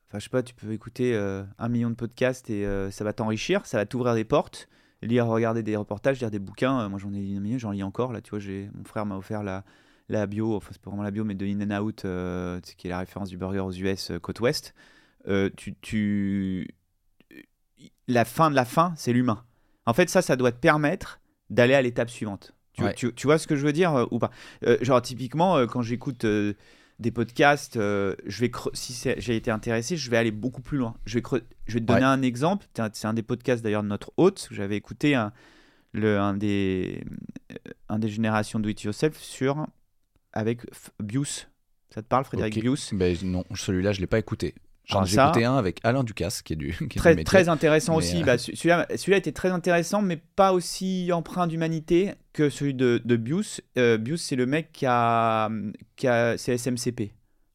Enfin, 0.09 0.19
je 0.19 0.23
sais 0.25 0.29
pas, 0.29 0.43
tu 0.43 0.53
peux 0.53 0.71
écouter 0.73 1.15
euh, 1.15 1.43
un 1.57 1.69
million 1.69 1.89
de 1.89 1.95
podcasts 1.95 2.47
et 2.51 2.65
euh, 2.67 2.91
ça 2.91 3.03
va 3.03 3.13
t'enrichir, 3.13 3.65
ça 3.65 3.77
va 3.77 3.85
t'ouvrir 3.87 4.13
des 4.13 4.23
portes, 4.23 4.69
lire, 5.01 5.25
regarder 5.25 5.63
des 5.63 5.75
reportages, 5.75 6.19
lire 6.19 6.29
des 6.29 6.37
bouquins. 6.37 6.87
Moi, 6.87 6.99
j'en 6.99 7.11
ai 7.13 7.35
un 7.35 7.39
million, 7.39 7.57
j'en 7.57 7.71
lis 7.71 7.81
encore. 7.81 8.13
Là, 8.13 8.21
tu 8.21 8.29
vois, 8.29 8.37
j'ai 8.39 8.69
mon 8.75 8.83
frère 8.83 9.07
m'a 9.07 9.17
offert 9.17 9.41
la, 9.41 9.63
la 10.09 10.27
bio, 10.27 10.55
enfin, 10.55 10.69
c'est 10.71 10.79
pas 10.81 10.91
vraiment 10.91 11.01
la 11.01 11.09
bio, 11.09 11.23
mais 11.23 11.33
de 11.33 11.47
In 11.47 11.61
and 11.71 11.81
Out, 11.83 12.01
qui 12.77 12.87
est 12.87 12.89
la 12.91 12.99
référence 12.99 13.29
du 13.29 13.37
burger 13.37 13.61
aux 13.61 13.71
US 13.71 14.11
côte 14.21 14.39
ouest. 14.41 14.75
Tu, 15.57 15.73
tu. 15.81 16.67
La 18.07 18.25
fin 18.25 18.49
de 18.51 18.55
la 18.55 18.65
fin, 18.65 18.93
c'est 18.97 19.13
l'humain. 19.13 19.43
En 19.85 19.93
fait, 19.93 20.09
ça, 20.09 20.21
ça 20.21 20.35
doit 20.35 20.51
te 20.51 20.59
permettre 20.59 21.19
d'aller 21.49 21.73
à 21.73 21.81
l'étape 21.81 22.09
suivante. 22.09 22.53
Tu, 22.73 22.83
Ouais. 22.83 22.93
tu- 22.93 23.13
tu 23.13 23.27
vois 23.27 23.37
ce 23.37 23.47
que 23.47 23.55
je 23.55 23.65
veux 23.65 23.73
dire 23.73 23.93
euh, 23.95 24.05
ou 24.11 24.19
pas? 24.19 24.31
Euh, 24.65 24.77
Genre, 24.81 25.01
typiquement, 25.01 25.57
euh, 25.57 25.67
quand 25.67 25.81
j'écoute 25.81 26.25
des 26.99 27.11
podcasts, 27.11 27.75
je 27.75 28.39
vais 28.39 28.51
si 28.73 29.09
j'ai 29.17 29.35
été 29.35 29.51
intéressé, 29.51 29.97
je 29.97 30.09
vais 30.09 30.17
aller 30.17 30.31
beaucoup 30.31 30.61
plus 30.61 30.77
loin. 30.77 30.95
Je 31.05 31.15
vais, 31.15 31.21
creu- 31.21 31.43
je 31.65 31.73
vais 31.75 31.79
te 31.81 31.85
donner 31.85 31.99
Ouais. 32.01 32.05
un 32.05 32.21
exemple. 32.21 32.65
C'est 32.93 33.05
un, 33.05 33.13
des 33.13 33.23
podcasts 33.23 33.63
d'ailleurs 33.63 33.83
de 33.83 33.87
notre 33.89 34.11
hôte. 34.17 34.47
J'avais 34.51 34.75
écouté 34.77 35.15
un, 35.15 35.31
le, 35.91 36.19
un, 36.19 36.33
des, 36.33 37.03
un 37.89 37.99
des 37.99 38.09
générations 38.09 38.59
Do 38.59 38.69
It 38.69 38.81
Yourself 38.83 39.17
sur, 39.19 39.67
avec 40.33 40.63
F- 40.71 40.89
Bius. 41.01 41.47
Ça 41.93 42.01
te 42.01 42.07
parle, 42.07 42.25
Frédéric. 42.25 42.59
Bius 42.59 42.93
Ben, 42.93 43.15
non, 43.23 43.43
celui-là, 43.53 43.91
je 43.91 43.99
l'ai 44.01 44.07
pas 44.07 44.17
écouté. 44.19 44.55
J'en 44.85 45.05
ça- 45.05 45.29
écouté 45.29 45.45
un 45.45 45.55
avec 45.55 45.79
Alain 45.83 46.03
Ducasse, 46.03 46.41
qui 46.41 46.53
est 46.53 46.55
du, 46.57 46.73
qui 46.73 46.83
est 46.83 46.87
du 46.87 46.95
très, 46.97 47.23
très 47.23 47.49
intéressant 47.49 47.93
Mais, 47.93 47.97
aussi. 47.99 48.21
euh, 48.21 48.25
Bah, 48.25 48.37
ce- 48.37 48.55
celui-là, 48.55 49.17
était 49.17 49.31
très 49.31 49.49
intéressant, 49.51 50.01
mais 50.01 50.17
pas 50.35 50.51
aussi 50.53 51.09
empreint 51.13 51.47
d'humanité 51.47 52.11
que 52.33 52.49
celui 52.49 52.73
de, 52.73 53.01
de 53.03 53.15
Bius. 53.15 53.61
Euh, 53.77 53.97
Bius, 53.97 54.21
c'est 54.21 54.35
le 54.35 54.45
mec 54.45 54.71
qui 54.73 54.85
a, 54.85 55.49
qui 55.95 56.07
a 56.07 56.37
c'est 56.37 56.57
SMCP. 56.57 57.11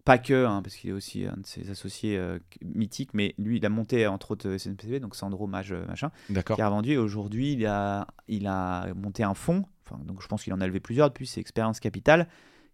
Pas 0.07 0.17
que, 0.17 0.47
hein, 0.47 0.63
parce 0.63 0.75
qu'il 0.75 0.89
est 0.89 0.95
aussi 0.95 1.27
un 1.27 1.37
de 1.37 1.45
ses 1.47 1.69
associés 1.71 2.17
euh, 2.17 2.39
mythiques, 2.65 3.11
mais 3.13 3.35
lui, 3.37 3.59
il 3.59 3.67
a 3.67 3.69
monté 3.69 4.07
entre 4.07 4.31
autres 4.31 4.49
SMCP, 4.57 4.99
donc 5.01 5.15
Sandro 5.15 5.47
Mage, 5.47 5.75
machin, 5.87 6.11
D'accord. 6.31 6.57
qui 6.57 6.63
a 6.63 6.67
revendu. 6.69 6.93
Et 6.93 6.97
aujourd'hui, 6.97 7.53
il 7.53 7.67
a, 7.67 8.07
il 8.27 8.47
a 8.47 8.87
monté 8.95 9.23
un 9.23 9.35
fonds. 9.35 9.67
Enfin, 9.85 10.01
donc 10.07 10.23
je 10.23 10.27
pense 10.29 10.45
qu'il 10.45 10.55
en 10.55 10.63
a 10.63 10.67
levé 10.67 10.81
plusieurs 10.81 11.11
depuis. 11.11 11.27
C'est 11.27 11.41
Expérience 11.41 11.79
Capital. 11.79 12.27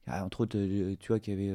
Entre 0.07 0.43
autres, 0.43 0.59
tu 1.01 1.09
vois, 1.09 1.19
qui 1.19 1.33
avait 1.33 1.53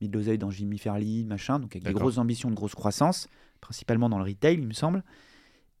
mis 0.00 0.08
de 0.08 0.16
l'oseille 0.16 0.38
dans 0.38 0.50
Jimmy 0.50 0.78
Fairly, 0.78 1.24
machin, 1.24 1.58
donc 1.58 1.74
avec 1.76 1.84
des 1.84 1.92
grosses 1.92 2.18
ambitions 2.18 2.50
de 2.50 2.54
grosse 2.54 2.74
croissance, 2.74 3.28
principalement 3.60 4.08
dans 4.08 4.18
le 4.18 4.24
retail, 4.24 4.54
il 4.54 4.66
me 4.66 4.72
semble. 4.72 5.02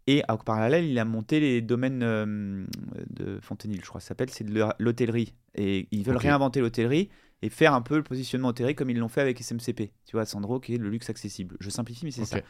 Et 0.06 0.22
en 0.28 0.38
parallèle, 0.38 0.86
il 0.86 0.98
a 0.98 1.04
monté 1.04 1.40
les 1.40 1.60
domaines 1.60 2.02
euh, 2.02 2.66
de 3.10 3.38
Fontenil, 3.40 3.80
je 3.80 3.86
crois 3.86 4.00
que 4.00 4.04
ça 4.04 4.08
s'appelle, 4.08 4.30
c'est 4.30 4.44
de 4.44 4.66
l'hôtellerie. 4.78 5.34
Et 5.54 5.88
ils 5.90 6.02
veulent 6.02 6.16
réinventer 6.16 6.60
l'hôtellerie 6.60 7.10
et 7.42 7.48
faire 7.48 7.74
un 7.74 7.82
peu 7.82 7.96
le 7.96 8.02
positionnement 8.02 8.48
hôtellerie 8.48 8.74
comme 8.74 8.90
ils 8.90 8.98
l'ont 8.98 9.08
fait 9.08 9.20
avec 9.20 9.40
SMCP. 9.40 9.92
Tu 10.04 10.12
vois, 10.12 10.24
Sandro, 10.24 10.58
qui 10.58 10.74
est 10.74 10.78
le 10.78 10.88
luxe 10.88 11.10
accessible. 11.10 11.56
Je 11.60 11.70
simplifie, 11.70 12.04
mais 12.04 12.10
c'est 12.10 12.24
ça. 12.24 12.40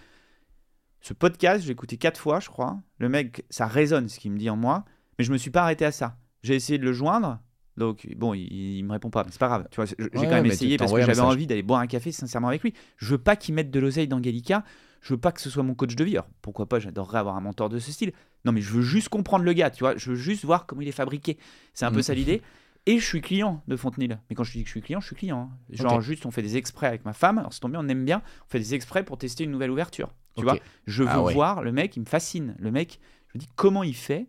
Ce 1.03 1.15
podcast, 1.15 1.65
j'ai 1.65 1.73
écouté 1.73 1.97
quatre 1.97 2.21
fois, 2.21 2.41
je 2.41 2.49
crois. 2.49 2.81
Le 2.99 3.09
mec, 3.09 3.45
ça 3.51 3.67
résonne 3.67 4.09
ce 4.09 4.19
qu'il 4.19 4.33
me 4.33 4.39
dit 4.39 4.51
en 4.51 4.57
moi, 4.57 4.85
mais 5.19 5.25
je 5.25 5.33
me 5.33 5.39
suis 5.39 5.51
pas 5.51 5.63
arrêté 5.63 5.85
à 5.85 5.93
ça. 5.93 6.19
J'ai 6.43 6.55
essayé 6.55 6.79
de 6.79 6.85
le 6.85 6.93
joindre, 6.93 7.41
donc 7.81 8.07
bon, 8.17 8.33
il, 8.35 8.43
il 8.79 8.85
me 8.85 8.93
répond 8.93 9.11
pas, 9.11 9.25
mais 9.25 9.31
c'est 9.33 9.41
pas 9.41 9.49
grave. 9.49 9.67
Tu 9.73 9.77
vois, 9.77 9.87
j'ai 9.87 9.95
Ouais, 10.01 10.11
quand 10.13 10.31
même 10.31 10.47
essayé 10.47 10.77
parce 10.77 10.93
que 10.93 11.01
j'avais 11.01 11.19
envie 11.21 11.47
d'aller 11.49 11.63
boire 11.65 11.81
un 11.81 11.89
café 11.89 12.13
sincèrement 12.13 12.47
avec 12.49 12.63
lui. 12.63 12.73
Je 12.99 13.07
veux 13.07 13.19
pas 13.19 13.35
qu'il 13.35 13.55
mette 13.55 13.71
de 13.73 13.81
l'oseille 13.81 14.07
dans 14.07 14.21
Gallica. 14.21 14.63
Je 15.01 15.15
veux 15.15 15.19
pas 15.19 15.33
que 15.33 15.41
ce 15.41 15.49
soit 15.51 15.63
mon 15.63 15.75
coach 15.75 15.97
de 15.97 16.05
vie. 16.05 16.13
Alors, 16.13 16.29
pourquoi 16.43 16.69
pas 16.69 16.79
J'adorerais 16.79 17.19
avoir 17.19 17.35
un 17.37 17.41
mentor 17.41 17.69
de 17.71 17.79
ce 17.79 17.91
style. 17.91 18.13
Non, 18.45 18.53
mais 18.53 18.61
je 18.61 18.71
veux 18.71 18.83
juste 18.83 19.09
comprendre 19.09 19.45
le 19.45 19.53
gars. 19.55 19.71
Tu 19.71 19.81
vois, 19.81 19.97
je 19.97 20.11
veux 20.11 20.17
juste 20.17 20.45
voir 20.45 20.67
comment 20.67 20.83
il 20.83 20.89
est 20.89 20.93
fabriqué. 20.93 21.39
C'est 21.75 21.87
un 21.87 21.91
peu 21.91 22.01
Mm. 22.01 22.03
ça 22.03 22.15
l'idée. 22.15 22.43
Et 22.87 22.99
je 22.99 23.05
suis 23.07 23.21
client 23.23 23.63
de 23.69 23.77
Fontenil. 23.77 24.19
Mais 24.29 24.37
quand 24.37 24.45
je 24.45 24.53
dis 24.53 24.61
que 24.63 24.67
je 24.69 24.73
suis 24.73 24.83
client, 24.83 25.01
je 25.01 25.07
suis 25.07 25.17
client. 25.17 25.51
hein. 25.53 25.59
Genre 25.71 26.01
juste, 26.03 26.27
on 26.27 26.31
fait 26.31 26.43
des 26.43 26.57
exprès 26.59 26.87
avec 26.87 27.05
ma 27.05 27.13
femme. 27.15 27.39
Alors 27.39 27.53
c'est 27.53 27.61
tombé, 27.61 27.77
on 27.79 27.89
aime 27.89 28.05
bien. 28.05 28.23
On 28.47 28.51
fait 28.51 28.59
des 28.59 28.75
exprès 28.75 29.03
pour 29.05 29.17
tester 29.19 29.45
une 29.45 29.51
nouvelle 29.51 29.71
ouverture. 29.71 30.13
Tu 30.37 30.43
vois, 30.43 30.59
je 30.87 31.03
veux 31.03 31.09
Ah 31.11 31.23
ouais. 31.23 31.33
voir 31.35 31.63
le 31.63 31.73
mec, 31.73 31.97
il 31.97 32.01
me 32.01 32.07
fascine. 32.07 32.55
Le 32.59 32.71
mec, 32.71 33.01
je 33.29 33.39
me 33.39 33.41
dis 33.41 33.49
comment 33.57 33.83
il 33.83 33.95
fait 33.97 34.29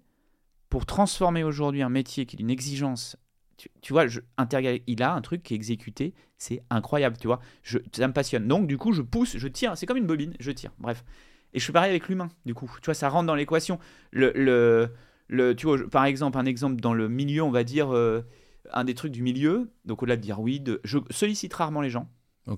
pour 0.70 0.86
transformer 0.86 1.44
aujourd'hui 1.44 1.82
un 1.82 1.90
métier 1.90 2.26
qui 2.26 2.36
est 2.36 2.40
d'une 2.40 2.50
exigence. 2.50 3.18
Tu, 3.62 3.70
tu 3.82 3.94
vois, 3.94 4.08
je, 4.08 4.22
il 4.88 5.04
a 5.04 5.14
un 5.14 5.22
truc 5.22 5.44
qui 5.44 5.54
est 5.54 5.56
exécuté, 5.56 6.16
c'est 6.40 6.64
incroyable, 6.72 7.16
tu 7.18 7.28
vois. 7.28 7.40
Je, 7.62 7.78
ça 7.96 8.08
me 8.08 8.14
passionne. 8.14 8.48
Donc, 8.48 8.66
du 8.66 8.80
coup, 8.80 8.92
je 8.92 9.04
pousse, 9.04 9.38
je 9.38 9.48
tire. 9.48 9.78
C'est 9.78 9.86
comme 9.86 9.98
une 9.98 10.08
bobine, 10.08 10.34
je 10.40 10.50
tire. 10.50 10.72
Bref. 10.80 11.04
Et 11.54 11.60
je 11.60 11.66
fais 11.66 11.72
pareil 11.72 11.92
avec 11.92 12.08
l'humain, 12.10 12.30
du 12.48 12.56
coup. 12.56 12.72
Tu 12.82 12.86
vois, 12.86 12.96
ça 12.96 13.08
rentre 13.08 13.28
dans 13.28 13.36
l'équation. 13.36 13.78
Le, 14.10 14.32
le, 14.34 14.90
le, 15.28 15.56
tu 15.56 15.68
vois, 15.68 15.78
je- 15.78 15.84
par 15.84 16.06
exemple, 16.06 16.40
un 16.40 16.46
exemple 16.48 16.82
dans 16.82 16.96
le 16.96 17.08
milieu, 17.08 17.44
on 17.44 17.52
va 17.52 17.64
dire, 17.64 17.94
euh, 17.94 18.22
un 18.74 18.84
des 18.84 18.96
trucs 18.96 19.12
du 19.12 19.22
milieu. 19.22 19.72
Donc, 19.86 20.02
au-delà 20.02 20.16
de 20.16 20.22
dire 20.24 20.40
oui, 20.40 20.60
de, 20.60 20.82
je 20.84 20.98
sollicite 21.12 21.54
rarement 21.54 21.82
les 21.82 21.92
gens. 21.92 22.10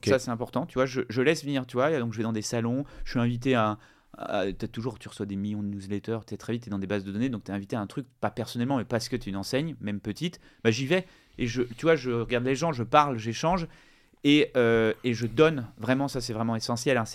Ça, 0.09 0.19
c'est 0.19 0.31
important. 0.31 0.65
Tu 0.65 0.75
vois, 0.75 0.85
je, 0.85 1.01
je 1.09 1.21
laisse 1.21 1.43
venir, 1.43 1.67
tu 1.67 1.75
vois. 1.75 1.99
Donc, 1.99 2.13
je 2.13 2.17
vais 2.17 2.23
dans 2.23 2.31
des 2.31 2.41
salons, 2.41 2.85
je 3.03 3.11
suis 3.11 3.19
invité 3.19 3.55
à. 3.55 3.77
T'as 4.15 4.51
toujours, 4.71 4.99
tu 4.99 5.07
reçois 5.09 5.25
des 5.25 5.35
millions 5.35 5.63
de 5.63 5.67
newsletters, 5.67 6.19
t'es 6.27 6.37
très 6.37 6.53
vite, 6.53 6.63
t'es 6.63 6.69
dans 6.69 6.77
des 6.79 6.85
bases 6.87 7.03
de 7.03 7.11
données, 7.11 7.29
donc 7.29 7.43
t'es 7.45 7.51
invité 7.51 7.75
à 7.75 7.81
un 7.81 7.87
truc, 7.87 8.05
pas 8.21 8.29
personnellement, 8.29 8.77
mais 8.77 8.85
parce 8.85 9.09
que 9.09 9.15
tu 9.15 9.29
es 9.29 9.31
une 9.31 9.37
enseigne, 9.37 9.75
même 9.81 9.99
petite. 9.99 10.39
Bah, 10.63 10.69
j'y 10.71 10.85
vais 10.85 11.07
et 11.39 11.47
je, 11.47 11.63
tu 11.63 11.85
vois, 11.85 11.95
je 11.95 12.11
regarde 12.11 12.45
les 12.45 12.55
gens, 12.55 12.71
je 12.73 12.83
parle, 12.83 13.17
j'échange 13.17 13.67
et, 14.23 14.51
euh, 14.55 14.93
et 15.03 15.13
je 15.15 15.25
donne. 15.25 15.67
Vraiment, 15.77 16.07
ça, 16.07 16.21
c'est 16.21 16.33
vraiment 16.33 16.55
essentiel. 16.55 16.97
hein. 16.97 17.05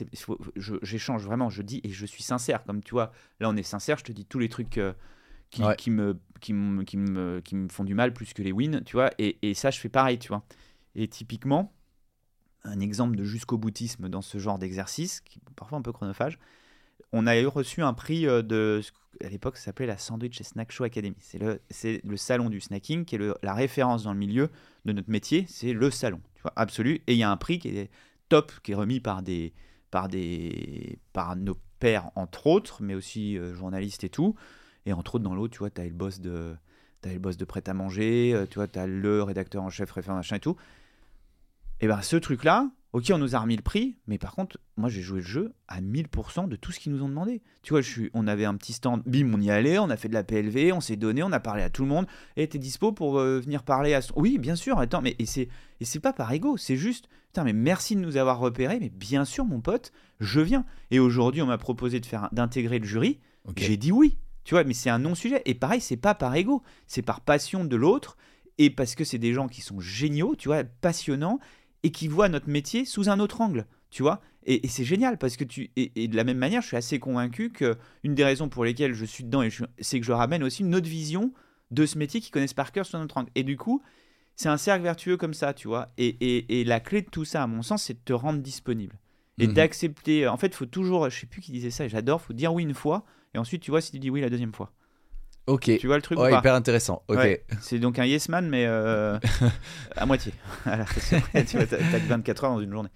J'échange 0.83 1.25
vraiment, 1.25 1.51
je 1.51 1.63
dis 1.63 1.81
et 1.85 1.91
je 1.91 2.05
suis 2.05 2.23
sincère. 2.25 2.65
Comme 2.65 2.83
tu 2.83 2.91
vois, 2.93 3.13
là, 3.41 3.49
on 3.49 3.57
est 3.57 3.63
sincère, 3.63 3.97
je 3.99 4.05
te 4.05 4.13
dis 4.13 4.25
tous 4.25 4.39
les 4.41 4.49
trucs. 4.49 4.79
euh, 4.79 4.93
qui, 5.51 5.63
Ouais. 5.63 5.77
qui, 5.77 5.91
me, 5.91 6.19
qui, 6.41 6.53
me, 6.53 6.83
qui, 6.85 6.99
me, 6.99 7.41
qui 7.43 7.57
me 7.57 7.69
font 7.71 7.85
du 7.85 7.95
mal 7.95 8.13
plus 8.13 8.35
que 8.35 8.43
les 8.43 8.53
wins, 8.53 8.83
tu 8.85 8.97
vois, 8.97 9.11
et, 9.19 9.39
et 9.41 9.55
ça, 9.55 9.71
je 9.71 9.81
fais 9.81 9.89
pareil, 9.89 10.19
tu 10.19 10.29
vois. 10.29 10.43
Et 10.95 11.09
typiquement, 11.09 11.73
un 12.65 12.81
exemple 12.81 13.17
de 13.17 13.25
jusqu'au 13.25 13.57
boutisme 13.57 14.11
dans 14.11 14.21
ce 14.21 14.37
genre 14.37 14.59
d'exercice, 14.59 15.21
qui 15.23 15.39
est 15.39 15.55
parfois 15.57 15.79
un 15.79 15.83
peu 15.83 15.91
chronophage, 15.91 16.39
on 17.13 17.27
a 17.27 17.39
eu 17.39 17.47
reçu 17.47 17.83
un 17.83 17.95
prix 17.95 18.27
euh, 18.27 18.43
de, 18.43 18.81
à 19.25 19.29
l'époque, 19.29 19.57
ça 19.57 19.65
s'appelait 19.67 19.87
la 19.87 19.99
Sandwich 19.99 20.41
et 20.41 20.45
Snack 20.45 20.71
Show 20.73 20.85
Academy. 20.85 21.17
C'est 21.21 21.39
le, 21.39 21.61
c'est 21.71 22.01
le 22.05 22.17
salon 22.17 22.51
du 22.51 22.61
snacking 22.61 23.05
qui 23.05 23.15
est 23.15 23.19
le- 23.19 23.35
la 23.43 23.55
référence 23.55 24.05
dans 24.05 24.13
le 24.13 24.19
milieu 24.19 24.51
de 24.85 24.93
notre 24.93 25.11
métier, 25.11 25.45
c'est 25.49 25.73
le 25.73 25.91
salon, 25.91 26.21
tu 26.35 26.43
vois, 26.43 26.53
absolu. 26.57 27.03
Et 27.07 27.15
il 27.15 27.19
y 27.19 27.23
a 27.23 27.31
un 27.31 27.37
prix 27.37 27.59
qui 27.59 27.69
est 27.69 27.91
top, 28.29 28.53
qui 28.63 28.73
est 28.73 28.75
remis 28.75 29.01
par 29.01 29.23
des, 29.23 29.53
par 29.91 30.09
des, 30.09 30.99
par 31.13 31.35
nos 31.37 31.57
pairs 31.79 32.11
entre 32.15 32.47
autres, 32.47 32.83
mais 32.83 32.95
aussi 32.95 33.39
euh, 33.39 33.55
journalistes 33.55 34.05
et 34.05 34.11
tout. 34.11 34.35
Et 34.87 34.93
entre 34.93 35.17
autres, 35.17 35.25
dans 35.25 35.35
l'autre, 35.35 35.53
tu 35.53 35.59
vois, 35.59 35.71
tu 35.71 35.81
as 35.81 35.85
le 35.85 35.91
boss 35.91 36.21
de, 36.21 36.57
le 37.05 37.19
boss 37.19 37.37
de 37.37 37.45
prêt 37.45 37.63
à 37.69 37.75
manger, 37.75 38.33
euh, 38.35 38.47
tu 38.47 38.57
vois, 38.57 38.69
tu 38.69 38.79
as 38.79 38.87
le 38.87 39.23
rédacteur 39.23 39.63
en 39.63 39.71
chef, 39.71 39.91
référent 39.91 40.17
machin 40.17 40.37
et 40.37 40.41
tout. 40.41 40.57
Et 41.81 41.87
ben 41.87 42.03
ce 42.03 42.17
truc-là, 42.17 42.69
ok, 42.93 43.11
on 43.13 43.19
nous 43.19 43.37
a 43.37 43.39
remis 43.39 43.57
le 43.57 43.63
prix, 43.63 43.99
mais 44.07 44.19
par 44.19 44.35
contre, 44.35 44.59
moi 44.77 44.89
j'ai 44.89 45.03
joué 45.03 45.21
le 45.21 45.27
jeu 45.27 45.55
à 45.69 45.81
1000% 45.81 46.49
de 46.49 46.57
tout 46.57 46.73
ce 46.73 46.81
qu'ils 46.81 46.93
nous 46.93 47.03
ont 47.03 47.09
demandé. 47.09 47.43
Tu 47.63 47.73
vois, 47.73 47.81
je 47.81 47.91
suis, 47.91 48.11
on 48.15 48.27
avait 48.27 48.45
un 48.45 48.55
petit 48.55 48.73
stand, 48.73 49.03
bim, 49.07 49.31
on 49.35 49.41
y 49.41 49.51
allait, 49.51 49.79
on 49.79 49.91
a 49.91 49.97
fait 49.97 50.09
de 50.09 50.15
la 50.15 50.25
PLV, 50.25 50.73
on 50.73 50.81
s'est 50.81 50.97
donné, 50.97 51.23
on 51.23 51.33
a 51.33 51.41
parlé 51.41 51.63
à 51.63 51.71
tout 51.71 51.83
le 51.83 51.89
monde. 51.89 52.07
Et 52.37 52.49
t'es 52.49 52.59
dispo 52.59 52.93
pour 52.93 53.19
euh, 53.19 53.41
venir 53.41 53.63
parler 53.63 53.95
à. 53.95 54.01
Oui, 54.17 54.39
bien 54.39 54.57
sûr, 54.57 54.79
attends, 54.79 55.03
mais 55.03 55.17
et 55.19 55.27
c'est, 55.27 55.49
et 55.81 55.85
c'est 55.85 56.01
pas 56.01 56.13
par 56.13 56.33
ego, 56.33 56.57
c'est 56.57 56.77
juste, 56.77 57.09
putain, 57.27 57.45
mais 57.45 57.53
merci 57.53 57.95
de 57.95 58.01
nous 58.01 58.17
avoir 58.17 58.39
repérés, 58.39 58.79
mais 58.81 58.91
bien 58.91 59.25
sûr, 59.25 59.45
mon 59.45 59.61
pote, 59.61 59.93
je 60.21 60.41
viens. 60.41 60.65
Et 60.91 60.99
aujourd'hui, 60.99 61.43
on 61.43 61.47
m'a 61.47 61.59
proposé 61.59 62.01
de 62.01 62.07
faire, 62.07 62.29
d'intégrer 62.33 62.79
le 62.79 62.87
jury. 62.87 63.21
J'ai 63.57 63.77
dit 63.77 63.93
oui. 63.93 64.19
Tu 64.45 64.55
vois, 64.55 64.65
mais 64.65 64.73
c'est 64.73 64.89
un 64.89 64.99
non-sujet. 64.99 65.43
Et 65.45 65.55
pareil, 65.55 65.81
c'est 65.81 65.99
pas 65.99 66.15
par 66.15 66.35
ego, 66.35 66.63
c'est 66.87 67.03
par 67.03 67.21
passion 67.21 67.67
de 67.67 67.77
l'autre 67.77 68.17
et 68.59 68.71
parce 68.71 68.95
que 68.95 69.05
c'est 69.05 69.19
des 69.19 69.33
gens 69.33 69.47
qui 69.47 69.61
sont 69.61 69.81
géniaux, 69.81 70.35
tu 70.37 70.49
vois, 70.49 70.65
passionnants 70.65 71.39
et 71.83 71.91
qui 71.91 72.09
voient 72.09 72.29
notre 72.29 72.49
métier 72.49 72.85
sous 72.85 73.09
un 73.09 73.21
autre 73.21 73.41
angle. 73.41 73.67
tu 73.91 74.03
vois. 74.03 74.21
Et, 74.45 74.65
et 74.65 74.69
c'est 74.69 74.85
génial 74.85 75.19
parce 75.19 75.37
que 75.37 75.45
tu. 75.45 75.71
Et, 75.77 75.93
et 75.97 76.09
de 76.09 76.17
la 76.17 76.25
même 76.25 76.39
manière, 76.39 76.63
je 76.63 76.67
suis 76.69 76.77
assez 76.77 76.99
convaincu 76.99 77.51
que 77.51 77.77
une 78.03 78.15
des 78.15 78.25
raisons 78.25 78.49
pour 78.49 78.65
lesquelles 78.65 78.95
je 78.95 79.05
suis 79.05 79.25
dedans, 79.25 79.43
c'est 79.79 80.01
que 80.01 80.07
je 80.07 80.13
ramène 80.13 80.43
aussi 80.43 80.63
une 80.63 80.75
autre 80.75 80.89
vision 80.89 81.33
de 81.71 81.85
ce 81.87 81.99
métier 81.99 82.21
qu'ils 82.21 82.31
connaissent 82.33 82.55
par 82.55 82.73
cœur 82.73 82.87
sur 82.87 82.99
notre 82.99 83.17
angle. 83.19 83.31
Et 83.35 83.43
du 83.43 83.57
coup, 83.57 83.83
c'est 84.37 84.49
un 84.49 84.57
cercle 84.57 84.83
vertueux 84.85 85.17
comme 85.17 85.35
ça, 85.35 85.53
tu 85.53 85.69
vois. 85.69 85.89
Et, 85.99 86.09
et, 86.21 86.61
et 86.61 86.65
la 86.65 86.81
clé 86.81 87.03
de 87.03 87.11
tout 87.11 87.25
ça, 87.25 87.43
à 87.43 87.47
mon 87.47 87.63
sens, 87.63 87.83
c'est 87.85 87.95
de 87.95 88.01
te 88.05 88.13
rendre 88.13 88.41
disponible. 88.41 88.99
Et 89.39 89.47
Mhm. 89.47 89.53
d'accepter. 89.53 90.27
En 90.29 90.37
fait, 90.37 90.49
il 90.49 90.55
faut 90.55 90.67
toujours. 90.67 91.09
Je 91.11 91.21
sais 91.21 91.27
plus 91.27 91.41
qui 91.43 91.53
disait 91.53 91.71
ça, 91.71 91.85
et 91.85 91.89
j'adore. 91.89 92.21
faut 92.23 92.33
dire 92.33 92.53
oui 92.55 92.63
une 92.63 92.75
fois. 92.75 93.05
Et 93.35 93.39
ensuite, 93.39 93.63
tu 93.63 93.71
vois 93.71 93.81
si 93.81 93.91
tu 93.93 93.99
dis 93.99 94.11
oui 94.11 94.21
la 94.21 94.31
deuxième 94.31 94.55
fois. 94.55 94.73
Ok. 95.49 95.79
Tu 95.81 95.87
vois 95.87 95.97
le 95.97 96.03
truc 96.03 96.19
ou 96.19 96.23
Ouais, 96.23 96.31
pas 96.31 96.39
hyper 96.39 96.55
intéressant. 96.55 97.03
Ok. 97.09 97.17
Ouais. 97.17 97.45
C'est 97.61 97.79
donc 97.79 97.99
un 97.99 98.05
yes 98.05 98.29
man, 98.29 98.49
mais 98.49 98.67
euh, 98.67 99.19
à 99.97 100.07
moitié. 100.07 100.33
Tu 100.65 101.57
vois, 101.57 101.67
t'as 101.67 101.79
t'as 101.79 101.99
que 102.01 102.07
24 102.09 102.45
heures 102.45 102.51
dans 102.53 102.61
une 102.61 102.71
journée. 102.71 102.91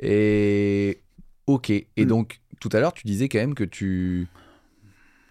Et 0.00 1.02
ok. 1.46 1.70
Et 1.70 1.86
Mm. 1.98 2.04
donc 2.06 2.40
tout 2.60 2.68
à 2.72 2.80
l'heure, 2.80 2.92
tu 2.94 3.06
disais 3.06 3.28
quand 3.28 3.38
même 3.38 3.54
que 3.54 3.64
tu 3.64 4.28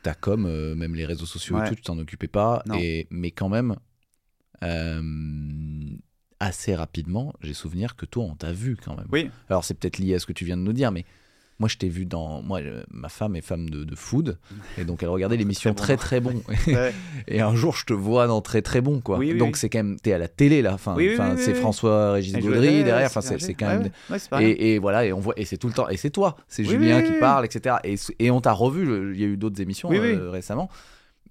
ta 0.03 0.13
com, 0.13 0.45
euh, 0.45 0.75
même 0.75 0.93
les 0.95 1.05
réseaux 1.05 1.25
sociaux 1.25 1.61
et 1.63 1.67
tout, 1.67 1.75
tu 1.75 1.81
t'en 1.81 1.97
occupais 1.97 2.27
pas. 2.27 2.61
Non. 2.67 2.77
Et 2.79 3.07
mais 3.09 3.31
quand 3.31 3.49
même, 3.49 3.75
euh, 4.63 5.01
assez 6.39 6.75
rapidement, 6.75 7.33
j'ai 7.41 7.53
souvenir 7.53 7.95
que 7.95 8.05
toi, 8.05 8.23
on 8.25 8.35
t'a 8.35 8.51
vu 8.51 8.77
quand 8.77 8.95
même. 8.95 9.07
Oui, 9.11 9.29
Alors 9.49 9.63
c'est 9.63 9.73
peut-être 9.73 9.97
lié 9.97 10.15
à 10.15 10.19
ce 10.19 10.25
que 10.25 10.33
tu 10.33 10.45
viens 10.45 10.57
de 10.57 10.61
nous 10.61 10.73
dire, 10.73 10.91
mais 10.91 11.05
moi 11.59 11.67
je 11.69 11.77
t'ai 11.77 11.89
vu 11.89 12.05
dans. 12.05 12.41
Moi, 12.41 12.61
euh, 12.61 12.83
ma 12.91 13.09
femme 13.09 13.35
est 13.35 13.41
femme 13.41 13.69
de, 13.69 13.83
de 13.83 13.95
food, 13.95 14.37
et 14.77 14.85
donc 14.85 15.03
elle 15.03 15.09
regardait 15.09 15.37
l'émission 15.37 15.73
très 15.73 15.97
très 15.97 16.19
bon. 16.19 16.39
très 16.41 16.73
bon. 16.73 16.77
ouais. 16.79 16.93
Et 17.27 17.41
un 17.41 17.55
jour, 17.55 17.75
je 17.75 17.85
te 17.85 17.93
vois 17.93 18.27
dans 18.27 18.41
très 18.41 18.61
très 18.61 18.81
bon, 18.81 19.01
quoi. 19.01 19.17
Oui, 19.17 19.31
oui, 19.33 19.37
donc 19.37 19.53
oui. 19.55 19.59
c'est 19.59 19.69
quand 19.69 19.79
même, 19.79 19.99
t'es 19.99 20.13
à 20.13 20.17
la 20.17 20.27
télé 20.27 20.61
là. 20.61 20.73
Enfin, 20.73 20.95
c'est 21.37 21.53
oui. 21.53 21.55
François-Régis 21.55 22.35
Et 22.35 22.39
Gaudry 22.39 22.83
derrière. 22.83 23.07
Enfin, 23.07 23.21
c'est 23.21 23.53
quand 23.53 23.67
même. 23.67 23.89
ouais, 24.09 24.17
ouais. 24.31 24.43
Et, 24.45 24.73
et 24.73 24.79
voilà, 24.79 25.05
et 25.05 25.13
on 25.13 25.19
voit, 25.19 25.33
et 25.37 25.45
c'est 25.45 25.57
tout 25.57 25.67
le 25.67 25.73
temps, 25.73 25.89
et 25.89 25.97
c'est 25.97 26.11
toi, 26.11 26.37
c'est 26.47 26.63
Julien 26.63 27.01
qui 27.01 27.13
parle, 27.13 27.45
etc. 27.45 27.77
Et, 27.83 27.95
et 28.19 28.31
on 28.31 28.41
t'a 28.41 28.53
revu. 28.53 29.13
Il 29.13 29.19
y 29.19 29.23
a 29.23 29.27
eu 29.27 29.37
d'autres 29.37 29.61
émissions 29.61 29.89
Oui, 29.89 29.97
euh, 29.97 30.29
récemment. 30.29 30.69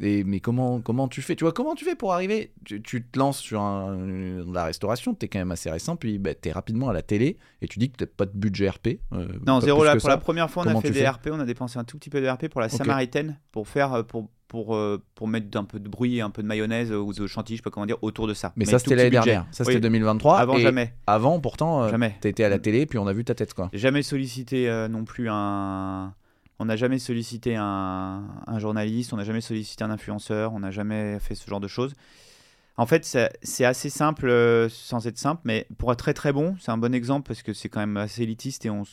Et 0.00 0.24
mais 0.24 0.40
comment 0.40 0.80
comment 0.80 1.08
tu 1.08 1.22
fais? 1.22 1.36
Tu 1.36 1.44
vois 1.44 1.52
comment 1.52 1.74
tu 1.74 1.84
fais 1.84 1.94
pour 1.94 2.12
arriver? 2.12 2.52
Tu, 2.64 2.82
tu 2.82 3.02
te 3.02 3.18
lances 3.18 3.38
sur 3.38 3.60
un, 3.62 3.96
de 3.96 4.52
la 4.54 4.64
restauration. 4.64 5.14
T'es 5.14 5.28
quand 5.28 5.38
même 5.38 5.52
assez 5.52 5.70
récent, 5.70 5.96
puis 5.96 6.18
bah, 6.18 6.34
t'es 6.34 6.52
rapidement 6.52 6.88
à 6.88 6.92
la 6.92 7.02
télé 7.02 7.38
et 7.62 7.68
tu 7.68 7.78
dis 7.78 7.90
que 7.90 7.96
t'as 7.96 8.06
pas 8.06 8.26
de 8.26 8.32
budget 8.36 8.68
RP. 8.68 8.88
euh, 9.14 9.26
Non, 9.46 9.60
zéro 9.60 9.84
là. 9.84 9.92
Pour 9.92 10.02
ça. 10.02 10.08
la 10.08 10.18
première 10.18 10.50
fois, 10.50 10.62
on 10.62 10.66
Comment 10.66 10.78
a 10.80 10.82
fait 10.82 10.88
tu 10.88 10.94
des 10.94 11.06
RP. 11.08 11.28
On 11.32 11.40
a 11.40 11.44
dépensé 11.46 11.78
un 11.78 11.84
tout 11.84 11.98
petit 11.98 12.10
peu 12.10 12.20
de 12.20 12.28
RP 12.28 12.48
pour 12.48 12.60
la. 12.60 12.68
Samaritaine 12.68 13.38
pour 13.52 13.68
faire 13.68 13.92
euh, 13.94 14.02
pour 14.02 14.28
pour 14.48 14.76
euh, 14.76 15.02
pour 15.14 15.26
mettre 15.28 15.56
un 15.58 15.64
peu 15.64 15.80
de 15.80 15.88
bruit, 15.88 16.20
un 16.20 16.30
peu 16.30 16.42
de 16.42 16.46
mayonnaise 16.46 16.92
euh, 16.92 16.98
ou 16.98 17.12
de 17.12 17.26
chantilly, 17.26 17.56
je 17.56 17.62
sais 17.62 17.64
pas 17.64 17.70
comment 17.70 17.86
dire, 17.86 17.96
autour 18.02 18.26
de 18.28 18.34
ça. 18.34 18.52
Mais, 18.56 18.64
ça 18.64 18.78
c'était 18.78 18.94
l'année 18.96 19.10
dernière. 19.10 19.46
Ça 19.50 19.64
c'était 19.64 19.76
Oui. 19.76 19.80
2023. 19.82 20.36
Avant 20.38 20.56
et 20.56 20.60
jamais, 20.60 20.94
Avant 21.06 21.40
pourtant, 21.40 21.82
euh, 21.84 21.90
jamais. 21.90 22.16
t'étais 22.20 22.44
à 22.44 22.48
la 22.48 22.58
télé, 22.60 22.86
puis 22.86 22.98
on 22.98 23.06
a 23.08 23.12
vu 23.12 23.24
ta 23.24 23.34
tête 23.34 23.54
quoi. 23.54 23.70
Jamais 23.72 24.02
sollicité 24.02 24.68
euh, 24.68 24.86
non 24.88 25.04
plus 25.04 25.28
un. 25.30 26.14
On 26.58 26.64
n'a 26.64 26.76
jamais 26.76 26.98
sollicité 26.98 27.56
un, 27.56 28.24
journaliste, 28.58 29.12
on 29.12 29.16
n'a 29.16 29.24
jamais 29.24 29.40
sollicité 29.40 29.84
un 29.84 29.90
influenceur, 29.90 30.54
on 30.54 30.60
n'a 30.60 30.70
jamais 30.70 31.18
fait 31.20 31.34
ce 31.34 31.48
genre 31.48 31.60
de 31.60 31.68
choses. 31.68 31.94
En 32.78 32.86
fait, 32.86 33.04
c'est 33.04 33.64
assez 33.64 33.88
simple, 33.88 34.28
euh, 34.28 34.68
sans 34.68 35.06
être 35.06 35.16
simple, 35.16 35.40
mais 35.44 35.66
pour 35.78 35.92
être 35.92 35.98
très 35.98 36.12
très 36.12 36.32
bon, 36.32 36.56
c'est 36.60 36.70
un 36.70 36.76
bon 36.76 36.94
exemple 36.94 37.26
parce 37.26 37.42
que 37.42 37.54
c'est 37.54 37.68
quand 37.70 37.80
même 37.80 37.96
assez 37.96 38.22
élitiste 38.22 38.66
et 38.66 38.70
on, 38.70 38.84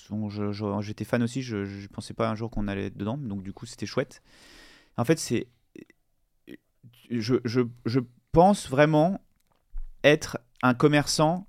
j'étais 0.82 1.04
fan 1.04 1.22
aussi, 1.22 1.42
je 1.42 1.58
ne 1.58 1.88
pensais 1.88 2.14
pas 2.14 2.30
un 2.30 2.36
jour 2.36 2.50
qu'on 2.50 2.68
allait 2.68 2.90
dedans, 2.90 3.18
donc 3.18 3.44
du 3.44 3.52
coup 3.52 3.66
c'était 3.66 3.86
chouette. 3.86 4.22
En 4.98 5.06
fait, 5.06 5.20
c'est. 5.20 5.48
Je, 7.10 7.36
je, 7.44 7.62
je 7.86 8.00
pense 8.32 8.70
vraiment 8.70 9.20
être 10.04 10.38
un 10.62 10.74
commerçant 10.74 11.48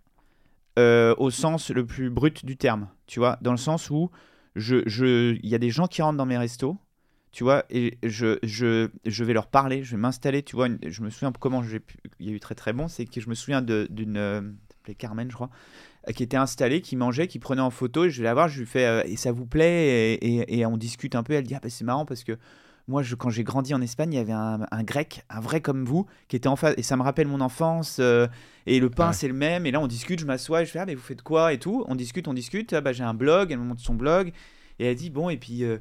euh, 0.79 1.15
au 1.19 1.31
sens 1.31 1.71
le 1.71 1.87
plus 1.87 2.11
brut 2.11 2.45
du 2.45 2.57
terme, 2.57 2.89
tu 3.07 3.21
vois, 3.21 3.39
dans 3.43 3.53
le 3.53 3.57
sens 3.59 3.91
où 3.91 4.11
je, 4.57 4.83
je, 4.87 5.35
il 5.43 5.49
y 5.49 5.55
a 5.55 5.59
des 5.59 5.71
gens 5.71 5.87
qui 5.87 6.03
rentrent 6.03 6.19
dans 6.19 6.27
mes 6.27 6.39
restos, 6.39 6.77
tu 7.33 7.43
vois, 7.45 7.65
et 7.71 7.99
je, 8.05 8.39
je, 8.45 8.89
je 9.05 9.25
vais 9.25 9.33
leur 9.33 9.49
parler, 9.49 9.83
je 9.83 9.93
vais 9.93 10.01
m'installer, 10.01 10.43
tu 10.43 10.55
vois, 10.57 10.69
je 10.87 11.03
me 11.03 11.11
souviens 11.11 11.33
comment 11.33 11.63
il 12.21 12.27
y 12.29 12.31
a 12.31 12.33
eu 12.33 12.41
très 12.41 12.55
très 12.55 12.73
bon, 12.73 12.87
c'est 12.89 13.07
que 13.07 13.21
je 13.21 13.29
me 13.29 13.35
souviens 13.35 13.63
d'une, 13.63 14.17
euh, 14.17 14.41
s'appelait 14.71 14.95
Carmen, 14.95 15.29
je 15.31 15.35
crois, 15.35 15.51
euh, 16.09 16.13
qui 16.13 16.23
était 16.23 16.37
installée, 16.37 16.81
qui 16.81 16.97
mangeait, 16.97 17.27
qui 17.29 17.41
prenait 17.41 17.63
en 17.63 17.71
photo, 17.71 18.05
et 18.05 18.11
je 18.11 18.19
vais 18.19 18.25
la 18.25 18.35
voir, 18.35 18.49
je 18.49 18.61
lui 18.61 18.67
fais, 18.67 18.87
euh, 18.87 19.03
et 19.05 19.17
ça 19.17 19.33
vous 19.33 19.47
plaît, 19.47 20.15
et, 20.15 20.59
et- 20.61 20.67
on 20.67 20.77
discute 20.77 21.15
un 21.17 21.25
peu, 21.25 21.33
elle 21.35 21.45
dit, 21.45 21.55
ah 21.57 21.61
bah 21.63 21.71
c'est 21.71 21.85
marrant 21.85 22.05
parce 22.07 22.25
que 22.25 22.39
moi, 22.87 23.03
je, 23.03 23.15
quand 23.15 23.31
j'ai 23.31 23.45
grandi 23.45 23.73
en 23.75 23.81
Espagne, 23.81 24.13
il 24.13 24.17
y 24.17 24.19
avait 24.19 24.33
un, 24.33 24.67
un 24.71 24.83
grec, 24.83 25.23
un 25.31 25.41
vrai 25.41 25.61
comme 25.61 25.85
vous, 25.85 26.07
qui 26.29 26.37
était 26.37 26.49
en 26.49 26.57
face, 26.57 26.75
et 26.77 26.83
ça 26.83 26.97
me 26.97 27.03
rappelle 27.03 27.27
mon 27.29 27.41
enfance, 27.41 27.97
euh, 28.01 28.27
et 28.67 28.79
le 28.81 28.91
pain 28.91 29.09
Ouais. 29.09 29.13
c'est 29.15 29.29
le 29.29 29.35
même, 29.35 29.65
et 29.67 29.71
là 29.71 29.81
on 29.81 29.87
discute, 29.87 30.21
je 30.21 30.27
m'assois, 30.27 30.63
et 30.63 30.67
je 30.67 30.71
fais, 30.71 30.79
ah 30.81 30.87
mais 30.87 30.95
vous 30.95 31.03
faites 31.03 31.23
quoi 31.23 31.53
et 31.53 31.59
tout, 31.59 31.85
on 31.89 31.95
discute, 31.95 32.29
on 32.29 32.35
discute, 32.35 32.73
ah 32.75 32.81
bah 32.83 32.93
j'ai 32.93 33.05
un 33.05 33.15
blog, 33.15 33.51
elle 33.53 33.59
me 33.59 33.65
montre 33.65 33.81
son 33.81 33.95
blog, 33.95 34.33
et 34.79 34.87
elle 34.87 34.97
dit, 34.97 35.09
bon, 35.11 35.31
et 35.31 35.37
puis, 35.39 35.65
euh, 35.65 35.79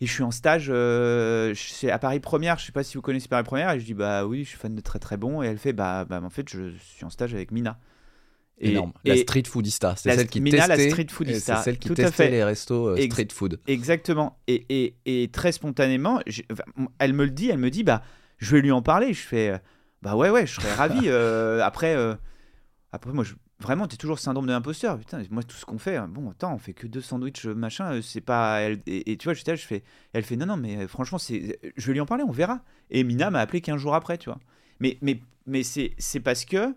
et 0.00 0.06
je 0.06 0.12
suis 0.12 0.22
en 0.22 0.30
stage, 0.30 0.66
euh, 0.70 1.52
je- 1.54 1.72
c'est 1.72 1.90
à 1.90 1.98
Paris 1.98 2.20
Première, 2.20 2.58
je 2.58 2.66
sais 2.66 2.72
pas 2.72 2.82
si 2.82 2.96
vous 2.96 3.02
connaissez 3.02 3.28
Paris 3.28 3.44
Première, 3.44 3.70
et 3.72 3.80
je 3.80 3.84
dis, 3.84 3.94
bah 3.94 4.24
oui, 4.26 4.44
je 4.44 4.48
suis 4.50 4.58
fan 4.58 4.74
de 4.74 4.80
très 4.80 4.98
très 4.98 5.16
bon, 5.16 5.42
et 5.42 5.46
elle 5.46 5.58
fait, 5.58 5.72
bah, 5.74 6.04
bah 6.06 6.20
en 6.24 6.30
fait, 6.30 6.48
je 6.48 6.70
suis 6.78 7.04
en 7.04 7.10
stage 7.10 7.34
avec 7.34 7.50
Mina. 7.50 7.78
Et- 8.58 8.70
Énorme. 8.70 8.92
La 9.04 9.14
et- 9.16 9.18
street 9.18 9.42
foodista, 9.46 9.94
c'est 9.96 10.08
la- 10.08 10.16
celle 10.16 10.28
qui 10.28 10.40
Mina, 10.40 10.66
la 10.66 10.76
testait. 10.76 10.90
street 10.90 11.06
foodista. 11.10 11.56
C'est 11.58 11.62
celle 11.64 11.78
qui 11.78 11.88
Tout 11.88 11.92
à 11.94 11.96
testait 11.96 12.24
fait. 12.24 12.30
les 12.30 12.42
restos 12.44 12.88
euh, 12.88 12.96
street 13.10 13.28
food. 13.32 13.60
Exactement. 13.66 14.38
Et, 14.46 14.64
et, 14.70 14.96
et 15.04 15.28
très 15.28 15.52
spontanément, 15.52 16.20
elle 16.98 17.12
me 17.12 17.24
le 17.24 17.30
dit, 17.30 17.50
elle 17.50 17.58
me 17.58 17.70
dit, 17.70 17.84
bah, 17.84 18.02
je 18.38 18.56
vais 18.56 18.62
lui 18.62 18.70
en 18.72 18.80
parler. 18.82 19.12
Je 19.12 19.20
fais, 19.20 19.50
euh, 19.50 19.58
bah 20.02 20.16
ouais, 20.16 20.30
ouais, 20.30 20.46
je 20.46 20.54
serais 20.54 20.72
ravi. 20.74 21.00
euh, 21.04 21.60
après, 21.62 21.94
euh, 21.96 22.14
après, 22.92 23.12
moi, 23.12 23.24
je, 23.24 23.34
vraiment, 23.60 23.86
t'es 23.86 23.98
toujours 23.98 24.18
syndrome 24.18 24.46
de 24.46 24.52
l'imposteur. 24.52 24.98
Putain, 24.98 25.22
moi, 25.30 25.42
tout 25.42 25.56
ce 25.56 25.66
qu'on 25.66 25.78
fait, 25.78 25.98
euh, 25.98 26.06
bon, 26.06 26.30
attends, 26.30 26.54
on 26.54 26.58
fait 26.58 26.72
que 26.72 26.86
deux 26.86 27.02
sandwichs, 27.02 27.44
euh, 27.44 27.54
machin, 27.54 27.96
euh, 27.96 28.00
c'est 28.02 28.22
pas. 28.22 28.60
Elle, 28.60 28.80
et, 28.86 29.12
et 29.12 29.16
tu 29.18 29.24
vois, 29.28 29.34
là, 29.46 29.54
je 29.54 29.66
fais, 29.66 29.82
elle 30.14 30.22
fait, 30.24 30.36
non, 30.36 30.46
non, 30.46 30.56
mais 30.56 30.78
euh, 30.78 30.88
franchement, 30.88 31.18
c'est, 31.18 31.58
je 31.76 31.86
vais 31.88 31.92
lui 31.92 32.00
en 32.00 32.06
parler, 32.06 32.24
on 32.26 32.30
verra. 32.32 32.62
Et 32.90 33.04
Mina 33.04 33.28
m'a 33.28 33.40
appelé 33.40 33.60
15 33.60 33.78
jours 33.78 33.94
après, 33.94 34.16
tu 34.16 34.30
vois. 34.30 34.38
Mais, 34.80 34.96
mais, 35.02 35.20
mais 35.46 35.62
c'est, 35.62 35.92
c'est 35.98 36.20
parce 36.20 36.46
que, 36.46 36.74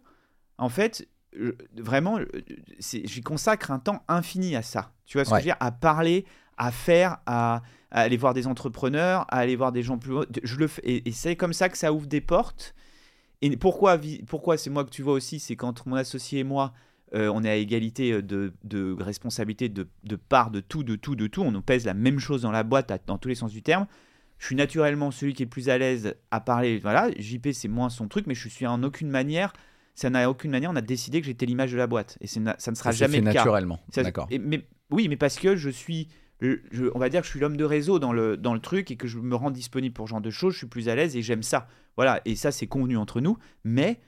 en 0.57 0.67
fait, 0.67 1.07
je- 1.38 1.51
vraiment, 1.82 2.19
euh, 2.19 2.25
j'y 2.80 3.21
consacre 3.21 3.71
un 3.71 3.80
temps 3.80 4.03
infini 4.07 4.55
à 4.55 4.61
ça. 4.61 4.91
Tu 5.05 5.17
vois 5.17 5.25
ce 5.25 5.32
Ouais. 5.32 5.38
que 5.38 5.43
je 5.43 5.49
veux 5.49 5.53
dire? 5.53 5.57
À 5.59 5.71
parler, 5.71 6.25
à 6.57 6.71
faire, 6.71 7.17
à, 7.25 7.61
à 7.91 8.01
aller 8.01 8.17
voir 8.17 8.34
des 8.34 8.47
entrepreneurs, 8.47 9.21
à 9.30 9.38
aller 9.39 9.55
voir 9.55 9.71
des 9.71 9.84
gens 9.84 9.97
plus 9.97 10.13
hauts. 10.13 10.25
Je 10.43 10.55
le 10.57 10.67
fais, 10.67 10.82
et, 10.84 11.07
et 11.09 11.11
c'est 11.11 11.36
comme 11.36 11.53
ça 11.53 11.69
que 11.69 11.77
ça 11.77 11.91
ouvre 11.93 12.07
des 12.07 12.21
portes. 12.21 12.75
Et 13.41 13.55
pourquoi, 13.57 13.97
pourquoi 14.27 14.57
c'est 14.57 14.69
moi 14.69 14.84
que 14.84 14.89
tu 14.89 15.01
vois 15.01 15.13
aussi, 15.13 15.39
c'est 15.39 15.55
quand 15.55 15.86
mon 15.86 15.95
associé 15.95 16.39
et 16.39 16.43
moi, 16.43 16.73
euh, 17.15 17.32
on 17.34 17.43
est 17.43 17.49
à 17.49 17.55
égalité 17.55 18.11
euh, 18.11 18.21
de, 18.21 18.53
de 18.65 18.95
responsabilité, 18.99 19.69
de, 19.69 19.88
de 20.03 20.15
part 20.17 20.51
de 20.51 20.59
tout, 20.59 20.84
de 20.84 20.95
tout, 20.95 21.15
de 21.15 21.25
tout. 21.27 21.41
On 21.41 21.51
nous 21.51 21.61
pèse 21.61 21.86
la 21.86 21.93
même 21.93 22.19
chose 22.19 22.41
dans 22.41 22.51
la 22.51 22.63
boîte, 22.63 22.91
à- 22.91 22.97
dans 23.05 23.17
tous 23.17 23.30
les 23.30 23.36
sens 23.36 23.51
du 23.51 23.61
terme. 23.63 23.88
Je 24.38 24.45
suis 24.45 24.55
naturellement 24.55 25.09
celui 25.11 25.34
qui 25.34 25.43
est 25.43 25.45
le 25.45 25.49
plus 25.49 25.69
à 25.69 25.77
l'aise 25.77 26.15
à 26.32 26.39
parler. 26.41 26.80
Voilà, 26.80 27.09
JP, 27.17 27.51
c'est 27.53 27.67
moins 27.67 27.89
son 27.89 28.07
truc, 28.07 28.27
mais 28.27 28.36
je 28.36 28.47
suis 28.49 28.67
en 28.67 28.84
aucune 28.84 29.09
manière, 29.09 29.53
ça 29.99 30.09
n'a 30.09 30.29
aucune 30.29 30.51
manière, 30.51 30.71
on 30.71 30.75
a 30.75 30.81
décidé 30.81 31.19
que 31.21 31.27
j'étais 31.27 31.45
l'image 31.45 31.71
de 31.71 31.77
la 31.77 31.87
boîte. 31.87 32.17
Et 32.21 32.27
ça 32.27 32.39
ne 32.39 32.45
sera 32.57 32.73
Ça 32.73 32.91
jamais 32.91 33.15
fait 33.17 33.21
le 33.25 33.31
cas. 33.33 33.39
naturellement. 33.39 33.79
D'accord. 33.95 34.27
et- 34.31 34.39
mais, 34.39 34.65
oui, 34.91 35.07
mais 35.09 35.17
parce 35.17 35.37
que 35.37 35.55
je 35.55 35.69
suis. 35.69 36.07
je- 36.41 36.55
on 36.95 36.99
va 36.99 37.09
dire 37.09 37.19
que 37.21 37.25
je 37.25 37.31
suis 37.31 37.39
l'homme 37.41 37.57
de 37.57 37.65
réseau 37.65 37.99
dans 37.99 38.13
le, 38.13 38.37
dans 38.37 38.53
le 38.53 38.61
truc 38.61 38.91
et 38.91 38.95
que 38.95 39.07
je 39.07 39.17
me 39.19 39.35
rends 39.35 39.51
disponible 39.51 39.93
pour 39.93 40.07
ce 40.07 40.11
genre 40.11 40.21
de 40.21 40.29
choses, 40.29 40.53
je 40.53 40.59
suis 40.59 40.67
plus 40.67 40.87
à 40.87 40.95
l'aise 40.95 41.17
et 41.17 41.21
j'aime 41.21 41.43
ça. 41.43 41.67
Voilà, 41.97 42.21
et 42.23 42.35
ça 42.37 42.51
c'est 42.53 42.65
convenu 42.67 42.95
entre 42.95 43.19
nous, 43.19 43.37
mais 43.65 43.99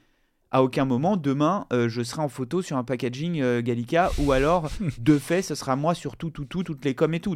à 0.50 0.64
aucun 0.64 0.86
moment 0.86 1.18
demain 1.18 1.66
euh, 1.74 1.90
je 1.90 2.02
serai 2.02 2.22
en 2.22 2.30
photo 2.30 2.62
sur 2.62 2.78
un 2.78 2.84
packaging 2.86 3.42
euh, 3.42 3.62
Gallica 3.62 4.12
ou 4.18 4.32
alors 4.32 4.70
de 4.98 5.18
fait 5.18 5.42
ce 5.42 5.56
sera 5.56 5.76
moi 5.76 5.94
sur 5.94 6.16
tout, 6.16 6.30
tout, 6.30 6.46
tout, 6.46 6.64
toutes 6.64 6.86
les 6.86 6.96
coms 6.96 7.14
et 7.14 7.20
tout. 7.20 7.36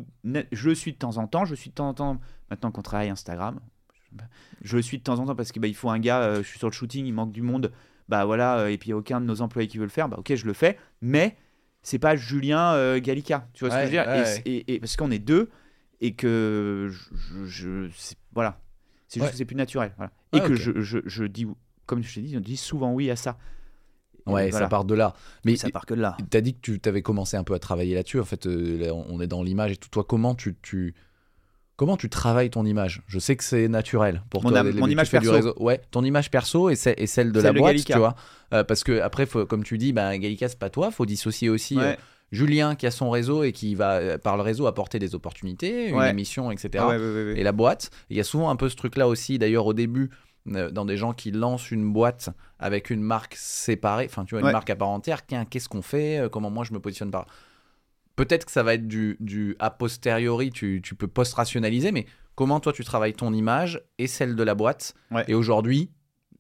Je 0.54 0.70
le 0.70 0.76
suis 0.76 0.94
de 0.94 0.98
temps 0.98 1.18
en 1.18 1.28
temps, 1.28 1.44
je 1.44 1.56
suis 1.56 1.72
de 1.72 1.76
temps 1.76 1.90
en 1.90 1.94
temps, 1.94 2.20
maintenant 2.50 2.72
qu'on 2.72 2.82
travaille 2.82 3.10
Instagram, 3.10 3.60
je 4.62 4.78
le 4.78 4.82
suis 4.82 4.98
de 5.00 5.04
temps 5.04 5.20
en 5.20 5.26
temps 5.26 5.36
parce 5.36 5.52
que 5.52 5.60
bah, 5.60 5.68
il 5.68 5.76
faut 5.76 5.90
un 5.90 6.00
gars, 6.00 6.22
euh, 6.22 6.38
je 6.42 6.48
suis 6.48 6.58
sur 6.60 6.70
le 6.70 6.74
shooting, 6.74 7.06
il 7.06 7.12
manque 7.14 7.34
du 7.34 7.42
monde, 7.42 7.72
bah 8.10 8.26
voilà, 8.26 8.60
euh, 8.60 8.68
et 8.68 8.78
puis 8.78 8.90
il 8.90 8.92
n'y 8.92 8.94
a 8.94 8.98
aucun 8.98 9.20
de 9.22 9.26
nos 9.26 9.42
employés 9.42 9.68
qui 9.68 9.78
veut 9.78 9.84
le 9.86 9.90
faire, 9.90 10.08
bah 10.10 10.18
ok, 10.20 10.36
je 10.36 10.46
le 10.46 10.54
fais, 10.54 10.78
mais 11.02 11.36
c'est 11.82 12.00
pas 12.00 12.16
Julien 12.16 12.74
euh, 12.74 13.00
Gallica, 13.00 13.48
tu 13.54 13.66
vois 13.66 13.72
ce 13.72 13.76
que 13.76 13.82
je 13.82 13.86
veux 13.86 13.92
dire? 13.92 14.08
ouais, 14.08 14.20
Et- 14.20 14.24
ouais. 14.24 14.42
et, 14.46 14.74
et- 14.76 14.80
Parce 14.80 14.96
qu'on 14.96 15.12
est 15.12 15.20
deux 15.20 15.50
et 16.02 16.14
que 16.14 16.90
je, 16.92 17.16
je- 17.16 17.46
je- 17.46 17.90
c'est- 17.96 18.18
voilà, 18.34 18.60
c'est 19.08 19.20
juste 19.20 19.32
que 19.32 19.38
c'est 19.38 19.46
plus 19.46 19.56
naturel, 19.56 19.94
voilà. 19.98 20.12
Et 20.34 20.42
que 20.42 20.56
je, 20.56 20.82
je, 20.82 21.00
je 21.06 21.24
dis, 21.24 21.48
comme 21.86 22.04
je 22.04 22.14
t'ai 22.16 22.22
dit, 22.22 22.36
on 22.38 22.42
dit 22.42 22.58
souvent 22.58 22.92
oui 22.94 23.10
à 23.10 23.16
ça. 23.16 23.38
Ouais, 24.26 24.50
voilà. 24.50 24.66
ça 24.66 24.70
part 24.70 24.86
de 24.86 24.96
là. 24.96 25.14
Mais 25.46 25.56
ça 25.56 25.70
part 25.70 25.86
que 25.86 25.94
de 25.94 26.02
là. 26.02 26.18
T'as 26.32 26.42
dit 26.42 26.56
que 26.56 26.60
tu 26.60 26.80
t'avais 26.80 27.04
commencé 27.04 27.38
un 27.38 27.44
peu 27.44 27.54
à 27.54 27.60
travailler 27.60 27.94
là-dessus. 27.94 28.20
En 28.20 28.26
fait, 28.26 28.48
euh, 28.48 28.90
on 28.92 29.22
est 29.22 29.28
dans 29.28 29.44
l'image 29.44 29.72
et 29.74 29.78
tout. 29.78 29.88
Toi, 29.90 30.04
comment 30.04 30.34
tu, 30.34 30.56
tu 30.64 30.96
comment 31.76 31.98
tu 31.98 32.10
travailles 32.10 32.50
ton 32.50 32.66
image? 32.66 33.02
Je 33.08 33.20
sais 33.20 33.36
que 33.36 33.44
c'est 33.44 33.68
naturel 33.68 34.22
pour 34.30 34.44
Mon 34.44 34.50
toi. 34.52 34.60
am- 34.60 34.72
mon 34.76 34.88
image 34.88 35.12
perso. 35.12 35.32
réseau. 35.32 35.54
Ouais, 35.60 35.82
ton 35.92 36.04
image 36.04 36.32
perso 36.32 36.70
et, 36.70 36.76
c'est- 36.76 36.96
et 36.98 37.08
celle 37.08 37.32
de 37.32 37.42
la 37.42 37.52
boîte, 37.54 37.74
Gallica. 37.74 37.94
tu 37.94 38.00
vois. 38.00 38.16
Euh, 38.54 38.64
parce 38.64 38.84
que 38.84 39.00
après, 39.02 39.26
faut- 39.26 39.46
comme 39.46 39.64
tu 39.64 39.78
dis, 39.78 39.94
bah, 39.94 40.18
Gallica 40.18 40.48
c'est 40.48 40.60
pas 40.60 40.70
toi. 40.70 40.92
Faut 40.92 41.06
dissocier 41.06 41.50
aussi. 41.50 41.78
euh. 41.80 41.96
Julien 42.32 42.76
qui 42.76 42.88
a 42.88 42.92
son 42.92 43.12
réseau 43.12 43.44
et 43.44 43.52
qui 43.52 43.76
va 43.76 43.94
euh, 43.98 44.18
par 44.18 44.36
le 44.36 44.42
réseau 44.42 44.66
apporter 44.66 44.98
des 44.98 45.14
opportunités, 45.14 45.90
une 45.90 46.02
émission, 46.02 46.52
etc. 46.52 46.70
Ah 46.80 46.88
ouais, 46.88 47.34
et 47.38 47.44
la 47.44 47.52
boîte. 47.52 47.92
Il 48.10 48.18
y 48.18 48.20
a 48.20 48.24
souvent 48.24 48.50
un 48.50 48.56
peu 48.56 48.68
ce 48.68 48.76
truc-là 48.76 49.08
aussi, 49.08 49.38
d'ailleurs, 49.38 49.66
au 49.68 49.74
début, 49.74 50.10
dans 50.48 50.86
des 50.86 50.98
gens 50.98 51.14
qui 51.14 51.32
lancent 51.32 51.72
une 51.72 51.92
boîte 51.94 52.30
avec 52.60 52.90
une 52.90 53.02
marque 53.02 53.36
séparée, 53.38 54.06
enfin, 54.10 54.26
tu 54.26 54.32
vois, 54.36 54.40
une 54.42 54.48
Ouais. 54.48 54.52
marque 54.52 54.70
à 54.70 54.76
part 54.76 54.90
entière. 54.90 55.22
Qu'est-ce 55.26 55.70
qu'on 55.70 55.82
fait? 55.84 56.24
Comment 56.32 56.50
moi 56.50 56.64
je 56.64 56.74
me 56.74 56.80
positionne 56.80 57.12
par. 57.12 57.26
Peut-être 58.16 58.46
que 58.46 58.52
ça 58.52 58.64
va 58.64 58.74
être 58.76 58.88
du, 58.88 59.18
du 59.20 59.56
a 59.60 59.70
posteriori, 59.72 60.50
tu, 60.52 60.82
tu 60.84 60.96
peux 60.96 61.08
post-rationaliser, 61.08 61.92
mais 61.92 62.06
comment 62.36 62.60
toi 62.60 62.74
tu 62.74 62.84
travailles 62.84 63.14
ton 63.14 63.34
image 63.34 63.82
et 63.98 64.08
celle 64.08 64.36
de 64.36 64.44
la 64.44 64.56
boîte. 64.56 64.94
Ouais. 65.12 65.24
Et 65.28 65.34
aujourd'hui, 65.34 65.92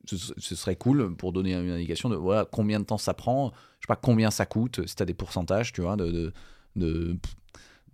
ce, 0.05 0.15
ce 0.17 0.55
serait 0.55 0.75
cool 0.75 1.15
pour 1.15 1.31
donner 1.33 1.53
une 1.53 1.71
indication 1.71 2.09
de 2.09 2.15
voilà, 2.15 2.45
combien 2.49 2.79
de 2.79 2.85
temps 2.85 2.97
ça 2.97 3.13
prend, 3.13 3.51
je 3.79 3.85
sais 3.85 3.87
pas 3.87 3.95
combien 3.95 4.29
ça 4.31 4.45
coûte, 4.45 4.85
si 4.87 4.95
tu 4.95 5.01
as 5.03 5.05
des 5.05 5.13
pourcentages, 5.13 5.73
tu 5.73 5.81
vois, 5.81 5.95
de. 5.95 6.11
de, 6.11 6.33
de, 6.75 7.17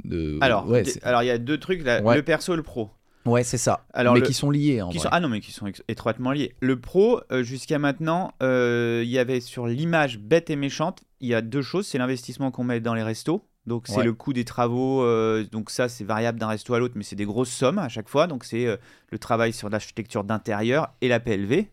de- 0.03 0.37
Alors, 0.41 0.67
ouais, 0.67 0.83
il 0.83 1.25
y 1.25 1.29
a 1.29 1.37
deux 1.37 1.57
trucs, 1.59 1.83
là, 1.83 2.01
Ouais. 2.01 2.15
le 2.15 2.23
perso 2.23 2.53
et 2.53 2.57
le 2.57 2.63
pro. 2.63 2.89
ouais, 3.25 3.43
c'est 3.43 3.57
ça. 3.59 3.85
Alors, 3.93 4.15
mais 4.15 4.19
le- 4.21 4.25
qui 4.25 4.33
sont 4.33 4.49
liés 4.49 4.81
en 4.81 4.89
Qui 4.89 4.97
vrai. 4.97 5.03
sont- 5.03 5.09
ah 5.11 5.19
non, 5.19 5.29
mais 5.29 5.39
qui 5.39 5.51
sont 5.51 5.71
étroitement 5.87 6.31
liés. 6.31 6.55
Le 6.59 6.79
pro, 6.79 7.21
euh, 7.31 7.43
jusqu'à 7.43 7.77
maintenant, 7.79 8.33
euh, 8.41 9.01
il 9.05 9.09
y 9.11 9.19
avait 9.19 9.39
sur 9.41 9.67
l'image 9.67 10.17
bête 10.19 10.49
et 10.49 10.55
méchante, 10.55 11.03
il 11.19 11.29
y 11.29 11.35
a 11.35 11.41
deux 11.41 11.61
choses. 11.61 11.85
C'est 11.87 11.97
l'investissement 11.99 12.49
qu'on 12.51 12.63
met 12.63 12.79
dans 12.79 12.95
les 12.95 13.03
restos. 13.03 13.45
Donc, 13.67 13.87
c'est 13.87 13.97
Ouais. 13.97 14.03
le 14.03 14.13
coût 14.13 14.33
des 14.33 14.43
travaux. 14.45 15.03
euh, 15.03 15.43
donc, 15.45 15.69
ça, 15.69 15.87
c'est 15.87 16.03
variable 16.03 16.39
d'un 16.39 16.47
resto 16.47 16.73
à 16.73 16.79
l'autre, 16.79 16.95
mais 16.97 17.03
c'est 17.03 17.15
des 17.15 17.25
grosses 17.25 17.51
sommes 17.51 17.77
à 17.77 17.89
chaque 17.89 18.09
fois. 18.09 18.25
Donc, 18.27 18.43
c'est 18.43 18.65
euh, 18.65 18.77
le 19.11 19.19
travail 19.19 19.53
sur 19.53 19.69
l'architecture 19.69 20.23
d'intérieur 20.23 20.93
et 21.01 21.07
la 21.07 21.19
PLV. 21.19 21.67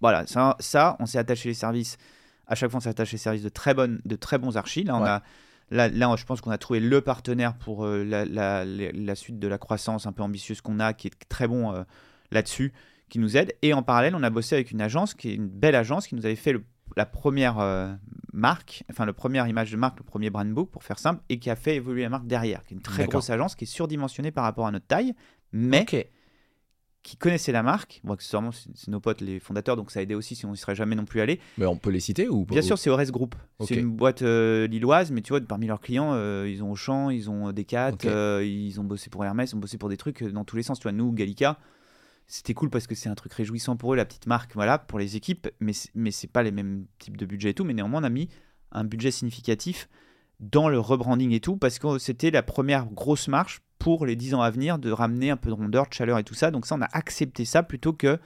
Voilà, 0.00 0.26
ça, 0.26 0.56
ça 0.58 0.96
on 0.98 1.06
s'est 1.06 1.18
attaché 1.18 1.48
les 1.48 1.54
services. 1.54 1.96
À 2.48 2.56
chaque 2.56 2.70
fois, 2.70 2.78
on 2.78 2.80
s'est 2.80 2.88
attaché 2.88 3.12
les 3.12 3.18
services 3.18 3.42
de 3.44 3.48
très, 3.48 3.72
bonnes, 3.72 4.00
de 4.04 4.16
très 4.16 4.36
bons 4.38 4.56
archis. 4.56 4.82
Là, 4.84 4.96
on 4.96 5.02
Ouais. 5.02 5.08
a. 5.08 5.22
Là, 5.70 5.88
là, 5.88 6.14
je 6.18 6.24
pense 6.26 6.40
qu'on 6.42 6.50
a 6.50 6.58
trouvé 6.58 6.80
le 6.80 7.00
partenaire 7.00 7.54
pour 7.54 7.86
euh, 7.86 8.04
la, 8.04 8.24
la- 8.26 8.64
la- 8.64 8.92
la 8.92 9.14
suite 9.14 9.38
de 9.38 9.48
la 9.48 9.56
croissance 9.58 10.06
un 10.06 10.12
peu 10.12 10.22
ambitieuse 10.22 10.60
qu'on 10.60 10.80
a, 10.80 10.92
qui 10.92 11.06
est 11.06 11.28
très 11.30 11.46
bon 11.48 11.72
là-dessus, 12.30 12.72
qui 13.08 13.18
nous 13.20 13.36
aide. 13.38 13.54
Et 13.62 13.72
en 13.72 13.82
parallèle, 13.82 14.14
on 14.14 14.22
a 14.22 14.28
bossé 14.28 14.54
avec 14.56 14.70
une 14.72 14.82
agence, 14.82 15.14
qui 15.14 15.30
est 15.30 15.34
une 15.34 15.48
belle 15.48 15.74
agence, 15.76 16.06
qui 16.08 16.14
nous 16.14 16.26
avait 16.26 16.36
fait 16.36 16.52
le- 16.52 16.64
la 16.96 17.06
première 17.06 17.58
euh, 17.58 17.92
marque, 18.32 18.84
enfin 18.90 19.06
la 19.06 19.12
première 19.12 19.46
image 19.48 19.70
de 19.72 19.76
marque, 19.76 19.98
le 19.98 20.04
premier 20.04 20.30
brand 20.30 20.50
book, 20.52 20.70
pour 20.70 20.82
faire 20.84 20.98
simple, 20.98 21.22
et 21.28 21.38
qui 21.38 21.50
a 21.50 21.56
fait 21.56 21.76
évoluer 21.76 22.02
la 22.02 22.08
marque 22.08 22.26
derrière, 22.26 22.64
qui 22.64 22.74
est 22.74 22.76
une 22.76 22.82
très 22.82 23.06
grosse 23.06 23.30
agence, 23.30 23.54
qui 23.54 23.64
est 23.64 23.66
surdimensionnée 23.66 24.30
par 24.30 24.44
rapport 24.44 24.66
à 24.66 24.70
notre 24.70 24.86
taille, 24.86 25.14
mais 25.52 25.84
qui 27.02 27.16
connaissait 27.16 27.50
la 27.50 27.64
marque. 27.64 28.00
Bon, 28.04 28.12
accessoirement, 28.14 28.52
c'est 28.52 28.70
c'est 28.76 28.88
nos 28.90 29.00
potes, 29.00 29.20
les 29.22 29.40
fondateurs, 29.40 29.76
donc 29.76 29.90
ça 29.90 29.98
a 29.98 30.02
aidé 30.04 30.14
aussi, 30.14 30.36
sinon 30.36 30.50
on 30.50 30.52
n'y 30.52 30.58
serait 30.58 30.76
jamais 30.76 30.94
non 30.94 31.04
plus 31.04 31.20
allé. 31.20 31.40
Mais 31.58 31.66
on 31.66 31.76
peut 31.76 31.90
les 31.90 31.98
citer 31.98 32.28
ou 32.28 32.44
Bien 32.44 32.60
ou- 32.60 32.64
sûr, 32.64 32.78
c'est 32.78 32.90
Ores 32.90 33.10
Group. 33.10 33.34
C'est 33.58 33.74
Ok. 33.74 33.80
une 33.80 33.90
boîte 33.90 34.22
euh, 34.22 34.68
lilloise, 34.68 35.10
mais 35.10 35.20
tu 35.20 35.30
vois, 35.32 35.40
parmi 35.40 35.66
leurs 35.66 35.80
clients, 35.80 36.12
euh, 36.14 36.48
ils 36.48 36.62
ont 36.62 36.70
Auchan, 36.70 37.10
ils 37.10 37.28
ont 37.28 37.50
Decat, 37.52 37.90
Ok. 37.94 38.04
euh, 38.04 38.44
ils 38.46 38.80
ont 38.80 38.84
bossé 38.84 39.10
pour 39.10 39.24
Hermès, 39.24 39.50
ils 39.50 39.56
ont 39.56 39.58
bossé 39.58 39.78
pour 39.78 39.88
des 39.88 39.96
trucs 39.96 40.22
dans 40.22 40.44
tous 40.44 40.54
les 40.56 40.62
sens. 40.62 40.78
Tu 40.78 40.84
vois, 40.84 40.92
nous, 40.92 41.10
Gallica, 41.12 41.58
c'était 42.26 42.54
cool 42.54 42.70
parce 42.70 42.86
que 42.86 42.94
c'est 42.94 43.08
un 43.08 43.14
truc 43.14 43.32
réjouissant 43.32 43.76
pour 43.76 43.92
eux, 43.92 43.96
la 43.96 44.04
petite 44.04 44.26
marque, 44.26 44.54
voilà, 44.54 44.78
pour 44.78 44.98
les 44.98 45.16
équipes, 45.16 45.48
mais 45.60 45.72
mais 45.94 46.10
c'est 46.10 46.30
pas 46.30 46.42
les 46.42 46.50
mêmes 46.50 46.86
types 46.98 47.16
de 47.16 47.26
budget 47.26 47.50
et 47.50 47.54
tout. 47.54 47.64
Mais 47.64 47.74
néanmoins, 47.74 48.00
on 48.00 48.04
a 48.04 48.10
mis 48.10 48.28
un 48.72 48.84
budget 48.84 49.10
significatif 49.10 49.88
dans 50.40 50.68
le 50.68 50.78
rebranding 50.78 51.32
et 51.32 51.40
tout, 51.40 51.56
parce 51.56 51.78
que 51.78 51.98
c'était 51.98 52.30
la 52.30 52.42
première 52.42 52.86
grosse 52.86 53.28
marche 53.28 53.60
pour 53.78 54.06
les 54.06 54.16
10 54.16 54.34
ans 54.34 54.42
à 54.42 54.50
venir 54.50 54.78
de 54.78 54.90
ramener 54.90 55.30
un 55.30 55.36
peu 55.36 55.50
de 55.50 55.54
rondeur, 55.54 55.88
de 55.88 55.94
chaleur 55.94 56.18
et 56.18 56.24
tout 56.24 56.34
ça. 56.34 56.50
Donc 56.50 56.66
ça, 56.66 56.76
on 56.76 56.82
a 56.82 56.88
accepté 56.92 57.44
ça 57.44 57.62
plutôt 57.62 57.92
que 57.92 58.18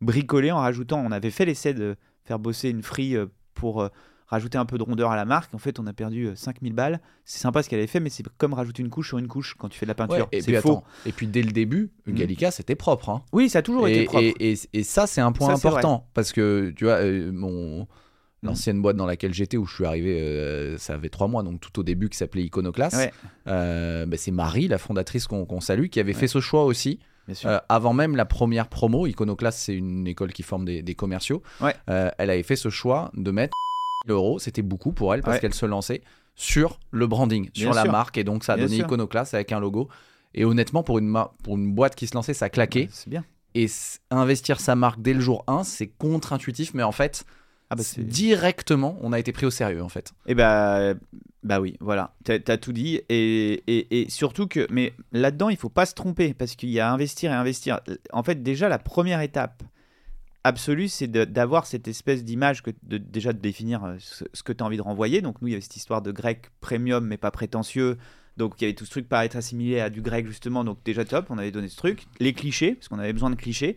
bricoler 0.00 0.50
en 0.50 0.58
rajoutant. 0.58 1.02
On 1.04 1.12
avait 1.12 1.30
fait 1.30 1.44
l'essai 1.44 1.74
de 1.74 1.96
faire 2.24 2.38
bosser 2.38 2.70
une 2.70 2.82
free 2.82 3.16
euh, 3.16 3.26
pour 3.54 3.82
euh, 3.82 3.88
rajouter 4.32 4.58
un 4.58 4.64
peu 4.64 4.78
de 4.78 4.82
rondeur 4.82 5.10
à 5.12 5.16
la 5.16 5.24
marque. 5.24 5.54
En 5.54 5.58
fait, 5.58 5.78
on 5.78 5.86
a 5.86 5.92
perdu 5.92 6.26
euh, 6.26 6.34
5000 6.34 6.72
balles. 6.72 7.00
C'est 7.24 7.38
sympa 7.38 7.62
ce 7.62 7.68
qu'elle 7.68 7.78
avait 7.78 7.86
fait, 7.86 8.00
mais 8.00 8.10
c'est 8.10 8.24
comme 8.38 8.54
rajouter 8.54 8.82
une 8.82 8.90
couche 8.90 9.06
sur 9.08 9.18
une 9.18 9.28
couche 9.28 9.54
quand 9.56 9.68
tu 9.68 9.78
fais 9.78 9.86
de 9.86 9.90
la 9.90 9.94
peinture. 9.94 10.26
et 10.32 10.40
c'est 10.40 10.50
puis 10.52 10.60
faux. 10.60 10.70
attends, 10.70 10.84
et 11.06 11.12
puis 11.12 11.26
dès 11.28 11.42
le 11.42 11.52
début, 11.52 11.90
Mm. 12.06 12.14
Gallica 12.14 12.50
c'était 12.50 12.74
propre. 12.74 13.10
Hein. 13.10 13.22
Oui, 13.32 13.48
ça 13.48 13.60
a 13.60 13.62
toujours 13.62 13.86
Et, 13.86 13.92
été 13.92 14.04
propre. 14.06 14.24
et- 14.24 14.34
et- 14.52 14.58
et 14.72 14.82
ça, 14.82 15.06
c'est 15.06 15.20
un 15.20 15.30
point 15.32 15.54
Ça, 15.56 15.68
important 15.68 16.08
parce 16.14 16.32
que 16.32 16.72
tu 16.76 16.84
vois, 16.84 16.94
euh, 16.94 17.30
mon 17.32 17.82
Mm. 17.82 17.86
l'ancienne 18.42 18.82
boîte 18.82 18.96
dans 18.96 19.06
laquelle 19.06 19.32
j'étais 19.32 19.56
où 19.56 19.66
je 19.66 19.74
suis 19.74 19.84
arrivé, 19.84 20.18
euh, 20.20 20.76
ça 20.78 20.94
avait 20.94 21.10
trois 21.10 21.28
mois, 21.28 21.42
donc 21.44 21.60
tout 21.60 21.78
au 21.78 21.82
début, 21.84 22.08
qui 22.08 22.16
s'appelait 22.18 22.42
Iconoclast. 22.42 22.96
Ouais. 22.96 23.12
Euh, 23.46 24.04
bah, 24.06 24.16
c'est 24.16 24.32
Marie, 24.32 24.66
la 24.66 24.78
fondatrice 24.78 25.26
qu'on 25.28 25.44
qu'on 25.44 25.60
salue, 25.60 25.86
qui 25.86 26.00
avait 26.00 26.12
Ouais. 26.14 26.18
fait 26.20 26.26
ce 26.26 26.40
choix 26.40 26.64
aussi. 26.64 26.98
Euh, 27.44 27.60
avant 27.68 27.92
même 27.92 28.16
la 28.16 28.24
première 28.24 28.66
promo, 28.68 29.06
Iconoclast, 29.06 29.56
c'est 29.60 29.74
une 29.76 30.08
école 30.08 30.32
qui 30.32 30.42
forme 30.42 30.64
des, 30.64 30.82
des 30.82 30.94
commerciaux. 30.96 31.40
Ouais. 31.60 31.72
Euh, 31.88 32.10
elle 32.18 32.30
avait 32.30 32.42
fait 32.42 32.56
ce 32.56 32.68
choix 32.68 33.12
de 33.14 33.30
mettre 33.30 33.52
1000 33.56 33.71
euros, 34.08 34.38
c'était 34.38 34.62
beaucoup 34.62 34.92
pour 34.92 35.14
elle 35.14 35.20
parce 35.22 35.36
Ouais. 35.36 35.40
qu'elle 35.40 35.54
se 35.54 35.66
lançait 35.66 36.02
sur 36.34 36.80
le 36.90 37.06
branding, 37.06 37.50
Bien 37.50 37.62
sur 37.66 37.74
la 37.74 37.84
marque, 37.84 38.16
et 38.18 38.24
donc 38.24 38.42
ça 38.44 38.54
a 38.54 38.56
Bien 38.56 38.64
donné 38.66 38.76
sûr. 38.76 38.86
Iconoclast 38.86 39.34
avec 39.34 39.52
un 39.52 39.60
logo. 39.60 39.88
Et 40.34 40.44
honnêtement, 40.44 40.82
pour 40.82 40.98
une, 40.98 41.12
pour 41.42 41.56
une 41.56 41.72
boîte 41.74 41.94
qui 41.94 42.06
se 42.06 42.14
lançait, 42.14 42.32
ça 42.34 42.48
claquait. 42.48 42.88
c'est 42.90 43.10
bien. 43.10 43.24
Et 43.54 43.66
investir 44.10 44.60
sa 44.60 44.74
marque 44.74 45.02
dès 45.02 45.12
le 45.12 45.20
jour 45.20 45.44
1, 45.46 45.62
c'est 45.64 45.86
contre-intuitif, 45.88 46.72
mais 46.72 46.82
en 46.82 46.92
fait, 46.92 47.24
Ah 47.68 47.74
bah, 47.74 47.82
directement, 47.98 48.96
on 49.02 49.12
a 49.12 49.18
été 49.18 49.30
pris 49.32 49.44
au 49.44 49.50
sérieux, 49.50 49.82
en 49.82 49.90
fait. 49.90 50.12
Et 50.26 50.34
bah, 50.34 50.94
bah 51.42 51.60
oui, 51.60 51.76
voilà, 51.80 52.14
t'as 52.24 52.38
as 52.48 52.56
tout 52.56 52.72
dit. 52.72 53.02
Et, 53.10 53.62
et, 53.66 54.00
et 54.02 54.08
surtout 54.10 54.46
que, 54.46 54.66
mais 54.70 54.94
là-dedans, 55.12 55.50
il 55.50 55.58
faut 55.58 55.68
pas 55.68 55.84
se 55.84 55.92
tromper 55.94 56.32
parce 56.32 56.54
qu'il 56.54 56.70
y 56.70 56.80
a 56.80 56.90
investir 56.90 57.30
et 57.30 57.34
investir. 57.34 57.80
En 58.14 58.22
fait, 58.22 58.42
déjà, 58.42 58.70
la 58.70 58.78
première 58.78 59.20
étape 59.20 59.62
absolue, 60.44 60.88
c'est 60.88 61.08
d'avoir 61.08 61.66
cette 61.66 61.88
espèce 61.88 62.24
d'image, 62.24 62.62
que 62.62 62.70
de, 62.82 62.98
déjà 62.98 63.32
de 63.32 63.38
définir 63.38 63.84
euh, 63.84 63.96
ce, 63.98 64.24
ce 64.32 64.42
que 64.42 64.52
tu 64.52 64.62
as 64.62 64.66
envie 64.66 64.76
de 64.76 64.82
renvoyer. 64.82 65.20
Donc, 65.20 65.40
nous, 65.40 65.48
il 65.48 65.50
y 65.52 65.54
avait 65.54 65.62
cette 65.62 65.76
histoire 65.76 66.02
de 66.02 66.12
grec 66.12 66.50
premium, 66.60 67.06
mais 67.06 67.16
pas 67.16 67.30
prétentieux. 67.30 67.98
Donc, 68.36 68.54
il 68.58 68.64
y 68.64 68.66
avait 68.66 68.74
tout 68.74 68.84
ce 68.84 68.90
truc 68.90 69.08
par 69.08 69.22
être 69.22 69.36
assimilé 69.36 69.80
à 69.80 69.90
du 69.90 70.02
grec, 70.02 70.26
justement. 70.26 70.64
Donc, 70.64 70.78
déjà 70.84 71.04
top, 71.04 71.26
on 71.30 71.38
avait 71.38 71.50
donné 71.50 71.68
ce 71.68 71.76
truc. 71.76 72.06
Les 72.18 72.32
clichés, 72.32 72.74
parce 72.74 72.88
qu'on 72.88 72.98
avait 72.98 73.12
besoin 73.12 73.30
de 73.30 73.36
clichés, 73.36 73.76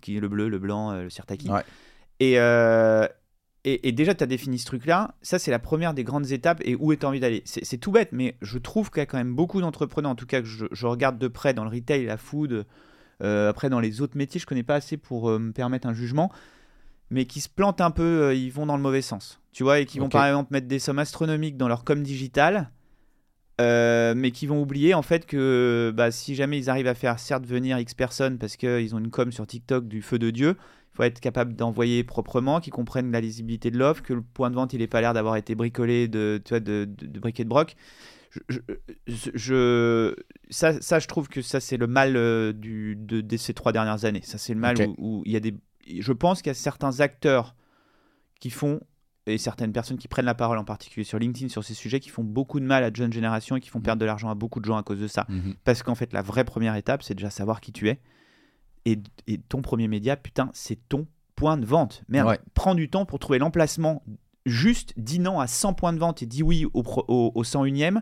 qui 0.00 0.16
est 0.16 0.20
le 0.20 0.28
bleu, 0.28 0.48
le 0.48 0.58
blanc, 0.58 0.92
euh, 0.92 1.02
le 1.04 1.10
sirtaki. 1.10 1.48
Ouais. 1.48 1.62
Et, 2.20 2.38
euh, 2.38 3.08
et, 3.64 3.88
et 3.88 3.92
déjà, 3.92 4.14
tu 4.14 4.22
as 4.22 4.26
défini 4.26 4.58
ce 4.58 4.66
truc-là. 4.66 5.14
Ça, 5.22 5.38
c'est 5.38 5.50
la 5.50 5.58
première 5.58 5.94
des 5.94 6.04
grandes 6.04 6.30
étapes. 6.32 6.60
Et 6.64 6.76
où 6.76 6.92
est 6.92 7.02
envie 7.02 7.18
d'aller? 7.18 7.42
C'est 7.46 7.78
tout 7.78 7.92
bête, 7.92 8.10
mais 8.12 8.36
je 8.42 8.58
trouve 8.58 8.90
qu'il 8.90 9.00
y 9.00 9.02
a 9.02 9.06
quand 9.06 9.18
même 9.18 9.34
beaucoup 9.34 9.60
d'entrepreneurs, 9.60 10.12
en 10.12 10.14
tout 10.14 10.26
cas 10.26 10.42
que 10.42 10.46
je, 10.46 10.66
je 10.70 10.86
regarde 10.86 11.18
de 11.18 11.28
près 11.28 11.54
dans 11.54 11.64
le 11.64 11.70
retail, 11.70 12.04
la 12.04 12.18
food, 12.18 12.66
après 13.20 13.70
dans 13.70 13.80
les 13.80 14.00
autres 14.00 14.16
métiers, 14.16 14.40
je 14.40 14.46
connais 14.46 14.62
pas 14.62 14.76
assez 14.76 14.96
pour 14.96 15.30
euh, 15.30 15.38
me 15.38 15.52
permettre 15.52 15.86
un 15.88 15.94
jugement, 15.94 16.30
mais 17.10 17.26
qui 17.26 17.40
se 17.40 17.48
plantent 17.48 17.80
un 17.80 17.90
peu, 17.90 18.02
euh, 18.02 18.34
ils 18.34 18.50
vont 18.50 18.66
dans 18.66 18.76
le 18.76 18.82
mauvais 18.82 19.02
sens. 19.02 19.40
Tu 19.52 19.62
vois, 19.62 19.78
et 19.78 19.86
qui 19.86 19.98
vont 19.98 20.08
par 20.08 20.26
exemple 20.26 20.52
mettre 20.52 20.66
des 20.66 20.78
sommes 20.80 20.98
astronomiques 20.98 21.56
dans 21.56 21.68
leur 21.68 21.84
com 21.84 22.02
digital. 22.02 22.70
euh, 23.60 24.14
mais 24.16 24.32
qui 24.32 24.46
vont 24.46 24.60
oublier 24.60 24.94
en 24.94 25.02
fait 25.02 25.26
que 25.26 25.92
bah, 25.94 26.10
si 26.10 26.34
jamais 26.34 26.58
ils 26.58 26.68
arrivent 26.70 26.88
à 26.88 26.94
faire 26.94 27.18
certes 27.18 27.46
venir 27.46 27.78
X 27.78 27.94
personnes 27.94 28.38
parce 28.38 28.56
qu'ils 28.56 28.94
ont 28.94 28.98
une 28.98 29.10
com 29.10 29.30
sur 29.30 29.46
TikTok 29.46 29.86
du 29.86 30.02
feu 30.02 30.18
de 30.18 30.30
Dieu, 30.30 30.56
il 30.92 30.96
faut 30.96 31.02
être 31.04 31.20
capable 31.20 31.54
d'envoyer 31.54 32.02
proprement, 32.04 32.60
qu'ils 32.60 32.72
comprennent 32.72 33.12
la 33.12 33.20
lisibilité 33.20 33.70
de 33.70 33.78
l'offre, 33.78 34.02
que 34.02 34.12
le 34.12 34.22
point 34.22 34.50
de 34.50 34.56
vente 34.56 34.72
il 34.72 34.80
n'est 34.80 34.88
pas 34.88 35.00
l'air 35.00 35.14
d'avoir 35.14 35.36
été 35.36 35.54
bricolé 35.54 36.08
de, 36.08 36.40
tu 36.44 36.50
vois, 36.50 36.60
de, 36.60 36.84
de, 36.84 37.06
de 37.06 37.20
briquet 37.20 37.44
de 37.44 37.48
broc. 37.48 37.76
Je, 38.48 38.58
je- 39.06 39.30
je- 39.34 40.14
ça, 40.50 40.80
ça, 40.80 40.98
je 40.98 41.06
trouve 41.06 41.28
que 41.28 41.42
ça 41.42 41.60
c'est 41.60 41.76
le 41.76 41.86
mal 41.86 42.16
euh, 42.16 42.52
du, 42.52 42.96
de, 42.96 43.20
de 43.20 43.36
ces 43.36 43.54
trois 43.54 43.72
dernières 43.72 44.04
années. 44.04 44.22
Ça 44.22 44.38
c'est 44.38 44.54
le 44.54 44.60
mal 44.60 44.76
où, 44.88 44.94
où 44.98 45.22
il 45.26 45.32
y 45.32 45.36
a 45.36 45.40
des. 45.40 45.54
Je 46.00 46.12
pense 46.12 46.40
qu'il 46.42 46.48
y 46.48 46.50
a 46.50 46.54
certains 46.54 47.00
acteurs 47.00 47.54
qui 48.40 48.50
font 48.50 48.80
et 49.26 49.38
certaines 49.38 49.72
personnes 49.72 49.96
qui 49.98 50.08
prennent 50.08 50.24
la 50.26 50.34
parole 50.34 50.58
en 50.58 50.64
particulier 50.64 51.04
sur 51.04 51.18
LinkedIn 51.18 51.48
sur 51.48 51.64
ces 51.64 51.74
sujets 51.74 52.00
qui 52.00 52.10
font 52.10 52.24
beaucoup 52.24 52.60
de 52.60 52.64
mal 52.66 52.84
à 52.84 52.90
de 52.90 52.96
jeunes 52.96 53.12
générations 53.12 53.56
et 53.56 53.60
qui 53.60 53.70
font 53.70 53.80
perdre 53.80 54.00
de 54.00 54.04
l'argent 54.06 54.28
à 54.28 54.34
beaucoup 54.34 54.60
de 54.60 54.64
gens 54.66 54.76
à 54.76 54.82
cause 54.82 55.00
de 55.00 55.08
ça. 55.08 55.26
Parce 55.64 55.82
qu'en 55.82 55.94
fait, 55.94 56.12
la 56.12 56.20
vraie 56.22 56.44
première 56.44 56.74
étape, 56.76 57.02
c'est 57.02 57.14
déjà 57.14 57.30
savoir 57.30 57.60
qui 57.60 57.72
tu 57.72 57.88
es. 57.88 58.00
Et, 58.84 58.98
et 59.26 59.38
ton 59.38 59.62
premier 59.62 59.88
média, 59.88 60.16
putain, 60.16 60.50
c'est 60.52 60.78
ton 60.90 61.06
point 61.36 61.56
de 61.56 61.64
vente. 61.64 62.02
Merde, 62.08 62.28
Ouais. 62.28 62.38
prends 62.52 62.74
du 62.74 62.90
temps 62.90 63.06
pour 63.06 63.18
trouver 63.18 63.38
l'emplacement 63.38 64.02
juste, 64.44 64.92
dis 64.96 65.18
non 65.18 65.40
à 65.40 65.46
100 65.46 65.74
points 65.74 65.92
de 65.92 65.98
vente 65.98 66.22
et 66.22 66.26
dis 66.26 66.42
oui 66.42 66.66
au, 66.74 66.82
au, 67.08 67.32
au 67.34 67.42
101e. 67.42 68.00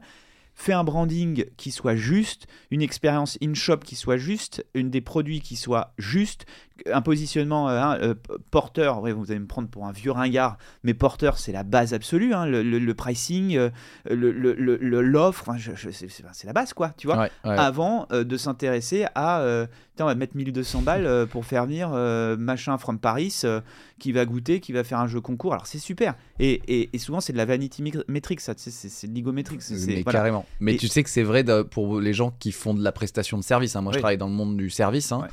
Fais 0.55 0.74
un 0.74 0.84
branding 0.84 1.47
qui 1.57 1.70
soit 1.70 1.97
juste, 1.97 2.47
une 2.70 2.82
expérience 2.82 3.38
in-shop 3.43 3.78
qui 3.78 3.97
soit 3.97 4.18
juste, 4.18 4.66
une 4.74 4.90
des 4.90 5.01
produits 5.01 5.40
qui 5.40 5.57
soit 5.57 5.95
juste, 5.97 6.45
un 6.92 7.02
positionnement 7.02 7.68
euh, 7.68 7.80
hein, 7.80 7.98
euh, 8.00 8.14
porteur. 8.50 9.00
Ouais, 9.02 9.12
vous 9.12 9.30
allez 9.30 9.40
me 9.40 9.46
prendre 9.46 9.68
pour 9.68 9.86
un 9.86 9.92
vieux 9.92 10.10
ringard, 10.12 10.58
mais 10.82 10.94
porteur, 10.94 11.38
c'est 11.38 11.52
la 11.52 11.62
base 11.62 11.94
absolue. 11.94 12.34
hein, 12.34 12.46
le, 12.46 12.62
le- 12.62 12.78
le 12.78 12.94
pricing, 12.94 13.56
euh, 13.56 13.70
le- 14.10 14.36
l'offre, 15.02 15.42
enfin, 15.48 15.58
je- 15.58 15.72
je- 15.74 15.90
c'est 15.90 16.46
la 16.46 16.52
base, 16.52 16.72
quoi. 16.72 16.90
Tu 16.96 17.06
vois 17.06 17.16
Ouais, 17.16 17.30
ouais. 17.44 17.56
avant 17.58 18.06
euh, 18.12 18.24
de 18.24 18.36
s'intéresser 18.36 19.06
à 19.14 19.42
on 20.00 20.04
va 20.06 20.14
mettre 20.16 20.36
1200 20.36 20.82
balles 20.82 21.28
pour 21.28 21.44
faire 21.44 21.64
venir 21.64 21.90
machin 22.36 22.76
from 22.76 22.98
Paris 22.98 23.42
qui 24.00 24.10
va 24.10 24.24
goûter, 24.24 24.58
qui 24.58 24.72
va 24.72 24.82
faire 24.82 24.98
un 24.98 25.06
jeu 25.06 25.20
concours. 25.20 25.52
Alors 25.52 25.66
c'est 25.68 25.78
super. 25.78 26.16
Et, 26.40 26.60
et- 26.66 26.90
et 26.92 26.98
souvent 26.98 27.20
c'est 27.20 27.32
de 27.32 27.38
la 27.38 27.44
vanity 27.44 27.84
metrics, 28.08 28.40
ça, 28.40 28.54
c'est 28.56 29.06
de 29.06 29.76
c'est- 29.78 29.86
Mais 29.86 30.02
voilà. 30.02 30.18
carrément. 30.18 30.44
Mais 30.58 30.74
Et- 30.74 30.76
tu 30.76 30.88
sais 30.88 31.04
que 31.04 31.10
c'est 31.10 31.22
vrai 31.22 31.44
de- 31.44 31.62
pour 31.62 32.00
les 32.00 32.12
gens 32.14 32.34
qui 32.40 32.50
font 32.50 32.74
de 32.74 32.82
la 32.82 32.90
prestation 32.90 33.38
de 33.38 33.44
service. 33.44 33.76
hein. 33.76 33.80
Moi, 33.82 33.92
je 33.92 33.98
travaille 33.98 34.18
dans 34.18 34.26
le 34.26 34.32
monde 34.34 34.56
du 34.56 34.70
service, 34.70 35.12
hein, 35.12 35.28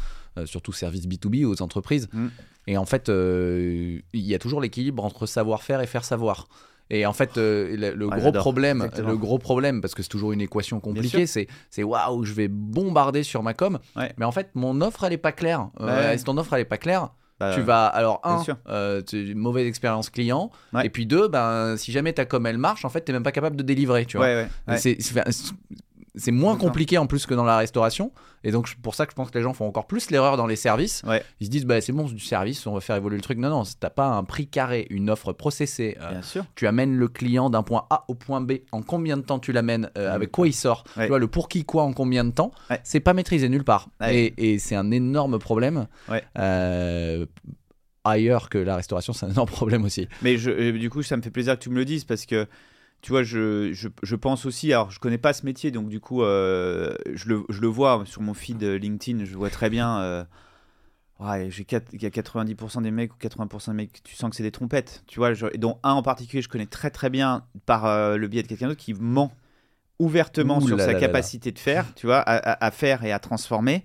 surtout 0.46 0.72
service 0.74 1.08
B2B 1.08 1.46
aux 1.46 1.62
entreprises. 1.62 2.08
Mm. 2.14 2.28
Et 2.68 2.78
en 2.78 2.86
fait, 2.86 3.10
euh, 3.10 4.00
il 4.14 4.22
y 4.22 4.36
a 4.36 4.40
toujours 4.40 4.62
l'équilibre 4.62 5.04
entre 5.04 5.26
savoir-faire 5.26 5.82
et 5.82 5.88
faire 5.88 6.04
savoir. 6.06 6.48
Et 6.92 7.06
en 7.06 7.14
fait, 7.14 7.38
euh, 7.38 7.76
le, 7.78 7.94
le 7.94 8.08
Ouais, 8.08 8.18
gros 8.20 8.32
problème, 8.32 8.78
Exactement. 8.78 9.10
le 9.10 9.18
gros 9.18 9.38
problème, 9.38 9.80
parce 9.82 9.94
que 9.94 10.02
c'est 10.02 10.10
toujours 10.10 10.32
une 10.32 10.42
équation 10.42 10.80
compliquée, 10.80 11.28
c'est 11.28 11.48
c'est 11.70 11.84
waouh, 11.84 12.24
je 12.26 12.34
vais 12.34 12.48
bombarder 12.48 13.22
sur 13.24 13.44
ma 13.44 13.54
com, 13.54 13.78
Ouais. 13.96 14.12
mais 14.18 14.26
en 14.26 14.32
fait, 14.32 14.50
mon 14.56 14.82
offre 14.82 15.04
elle 15.04 15.14
est 15.14 15.18
pas 15.18 15.32
claire. 15.32 15.70
Euh, 15.82 16.12
Ouais. 16.12 16.18
Si 16.18 16.24
ton 16.24 16.36
offre 16.38 16.54
elle 16.54 16.62
est 16.62 16.66
pas 16.66 16.78
claire, 16.80 17.10
Bah, 17.40 17.54
tu 17.56 17.62
vas 17.62 17.86
alors 17.86 18.20
un 18.24 18.44
euh, 18.70 19.02
tu- 19.02 19.34
mauvaise 19.36 19.66
expérience 19.68 20.10
client 20.10 20.52
et 20.84 20.90
puis 20.90 21.06
deux 21.06 21.30
ben 21.30 21.78
si 21.78 21.92
jamais 21.94 22.12
ta 22.12 22.26
com 22.26 22.46
elle 22.46 22.58
marche 22.58 22.84
en 22.84 22.90
fait 22.90 23.00
t'es 23.02 23.14
même 23.14 23.24
pas 23.24 23.32
capable 23.32 23.56
de 23.56 23.64
délivrer 23.64 24.06
tu 24.06 24.18
vois 24.18 24.28
c'est 24.76 24.98
c'est- 26.16 26.32
moins 26.32 26.56
compliqué 26.58 26.98
en 26.98 27.08
plus 27.08 27.26
que 27.26 27.34
dans 27.34 27.44
la 27.44 27.58
restauration 27.58 28.12
et 28.44 28.52
donc 28.52 28.68
c'est 28.70 28.78
pour 28.80 28.96
ça 28.96 29.06
que 29.06 29.12
je 29.12 29.16
pense 29.16 29.30
que 29.32 29.38
les 29.38 29.44
gens 29.44 29.54
font 29.54 29.68
encore 29.68 29.86
plus 29.88 30.10
l'erreur 30.12 30.38
dans 30.38 30.48
les 30.48 30.56
services 30.56 31.02
Ouais. 31.06 31.24
ils 31.40 31.46
se 31.48 31.52
disent 31.52 31.66
bah 31.66 31.82
c'est 31.82 31.92
bon 31.92 32.08
c'est 32.08 32.14
du 32.16 32.24
service 32.24 32.66
on 32.68 32.74
va 32.74 32.80
faire 32.80 32.96
évoluer 32.96 33.18
le 33.18 33.22
truc 33.22 33.38
non 33.38 33.50
non 33.50 33.64
t'as 33.80 33.90
pas 33.90 34.08
un 34.08 34.24
prix 34.24 34.48
carré 34.48 34.88
une 34.90 35.10
offre 35.10 35.34
processée 35.34 35.98
euh, 36.02 36.10
Bien 36.12 36.22
sûr. 36.22 36.46
tu 36.56 36.68
amènes 36.68 36.96
le 36.96 37.08
client 37.08 37.50
d'un 37.50 37.64
point 37.64 37.86
A 37.90 38.06
au 38.08 38.16
point 38.16 38.42
B 38.42 38.54
en 38.72 38.82
combien 38.82 39.18
de 39.18 39.22
temps 39.24 39.40
tu 39.40 39.52
l'amènes 39.52 39.90
euh, 39.98 40.14
avec 40.14 40.32
quoi 40.32 40.48
il 40.48 40.54
sort 40.54 40.84
Ouais. 40.98 41.04
tu 41.06 41.10
vois 41.10 41.20
le 41.20 41.28
pour 41.28 41.50
qui 41.50 41.66
quoi 41.66 41.84
en 41.84 41.94
combien 41.94 42.24
de 42.24 42.32
temps 42.32 42.52
Ouais. 42.70 42.80
c'est 42.84 43.00
pas 43.02 43.14
maîtrisé 43.14 43.50
nulle 43.50 43.64
part 43.66 43.90
et, 44.10 44.34
et 44.38 44.60
c'est 44.60 44.76
un 44.76 44.92
énorme 44.92 45.38
problème. 45.40 45.88
Euh, 46.38 47.26
ailleurs 48.04 48.50
que 48.50 48.58
la 48.58 48.76
restauration 48.78 49.14
c'est 49.14 49.26
un 49.26 49.30
énorme 49.32 49.50
problème 49.50 49.84
aussi 49.84 50.08
Mais 50.22 50.38
je, 50.38 50.72
du 50.72 50.90
coup, 50.90 51.04
ça 51.04 51.18
me 51.18 51.22
fait 51.22 51.30
plaisir 51.32 51.56
que 51.58 51.64
tu 51.64 51.70
me 51.70 51.76
le 51.76 51.86
dises 51.86 52.06
parce 52.06 52.26
que, 52.26 52.48
tu 53.02 53.12
vois, 53.12 53.24
je, 53.24 53.72
je, 53.74 53.88
je 54.04 54.16
pense 54.16 54.46
aussi, 54.46 54.74
alors 54.74 54.92
je 54.92 55.00
connais 55.00 55.18
pas 55.18 55.34
ce 55.34 55.46
métier, 55.46 55.72
donc 55.72 55.90
du 55.90 56.00
coup, 56.00 56.24
euh, 56.24 56.94
je, 57.14 57.30
le, 57.30 57.44
je 57.50 57.62
le 57.62 57.68
vois 57.68 58.04
sur 58.06 58.22
mon 58.22 58.34
feed 58.34 58.62
LinkedIn, 58.64 59.26
je 59.26 59.36
vois 59.38 59.50
très 59.50 59.70
bien. 59.70 60.00
euh, 60.02 60.24
ouais, 61.20 61.50
j'ai 61.50 61.66
il 61.94 62.02
y 62.02 62.06
a 62.06 62.10
90% 62.10 62.82
des 62.82 62.92
mecs 62.92 63.14
ou 63.14 63.18
80% 63.18 63.72
des 63.72 63.78
mecs, 63.78 64.04
tu 64.04 64.16
sens 64.16 64.30
que 64.30 64.36
c'est 64.36 64.44
des 64.44 64.52
trompettes, 64.52 65.04
tu 65.08 65.20
vois, 65.20 65.34
dont 65.58 65.80
un 65.84 65.94
en 65.94 66.04
particulier, 66.04 66.42
je 66.42 66.50
connais 66.50 66.66
très 66.66 66.90
très 66.92 67.10
bien 67.10 67.46
par 67.66 67.86
euh, 67.86 68.18
le 68.18 68.28
biais 68.28 68.44
de 68.44 68.48
quelqu'un 68.48 68.68
d'autre 68.68 68.80
qui 68.80 68.94
ment 68.94 69.32
ouvertement 70.00 70.58
Ouh 70.60 70.68
sur 70.68 70.78
là 70.78 70.86
sa 70.86 70.88
là 70.88 70.94
là 70.94 71.00
capacité 71.00 71.52
de 71.52 71.60
faire, 71.60 71.94
tu 71.96 72.06
vois, 72.06 72.20
à, 72.20 72.66
à- 72.66 72.72
faire 72.72 73.04
et 73.04 73.12
à 73.12 73.20
transformer. 73.20 73.84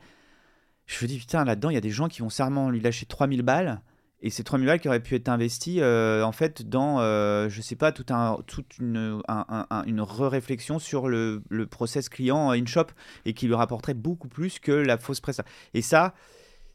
Je 0.86 1.02
me 1.04 1.08
dis, 1.08 1.18
putain, 1.18 1.44
là-dedans, 1.44 1.70
il 1.70 1.74
y 1.74 1.78
a 1.78 1.80
des 1.80 1.90
gens 1.90 2.08
qui 2.08 2.20
vont 2.20 2.30
sûrement 2.30 2.70
lui 2.70 2.80
lâcher 2.80 3.06
3000 3.06 3.42
balles. 3.42 3.80
Et 4.27 4.31
ces 4.31 4.43
3000 4.43 4.66
balles 4.66 4.81
qui 4.81 4.89
auraient 4.89 5.03
pu 5.03 5.14
être 5.14 5.29
investies, 5.29 5.81
euh, 5.83 6.25
en 6.25 6.33
fait, 6.33 6.66
dans, 6.66 6.99
euh, 7.01 7.49
je 7.51 7.61
sais 7.61 7.77
pas, 7.77 7.93
tout 7.93 8.07
un, 8.09 8.39
toute 8.47 8.79
une, 8.79 9.20
un- 9.29 9.45
un- 9.51 9.66
un- 9.68 9.85
une 9.85 10.01
re-réflexion 10.01 10.79
sur 10.79 11.09
le, 11.09 11.43
le 11.51 11.66
process 11.66 12.09
client 12.09 12.51
in-shop 12.53 12.87
et 13.27 13.35
qui 13.35 13.47
lui 13.47 13.55
rapporterait 13.55 13.93
beaucoup 13.95 14.29
plus 14.29 14.59
que 14.59 14.72
la 14.72 14.97
fausse 14.97 15.20
prestation. 15.20 15.51
Et 15.75 15.83
ça, 15.83 16.14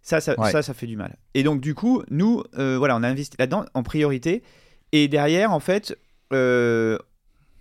ça, 0.04 0.22
ça, 0.22 0.39
Ouais. 0.39 0.52
ça, 0.52 0.62
ça 0.62 0.76
fait 0.76 0.86
du 0.86 0.95
mal. 0.95 1.18
Et 1.34 1.41
donc, 1.41 1.60
du 1.60 1.74
coup, 1.74 2.04
nous, 2.12 2.43
euh, 2.60 2.78
voilà, 2.78 2.95
on 2.95 3.02
a 3.02 3.08
investi 3.10 3.36
là-dedans 3.39 3.66
en 3.74 3.82
priorité. 3.82 4.43
Et 4.91 5.08
derrière, 5.08 5.52
en 5.52 5.60
fait, 5.60 5.97
euh, 6.32 7.00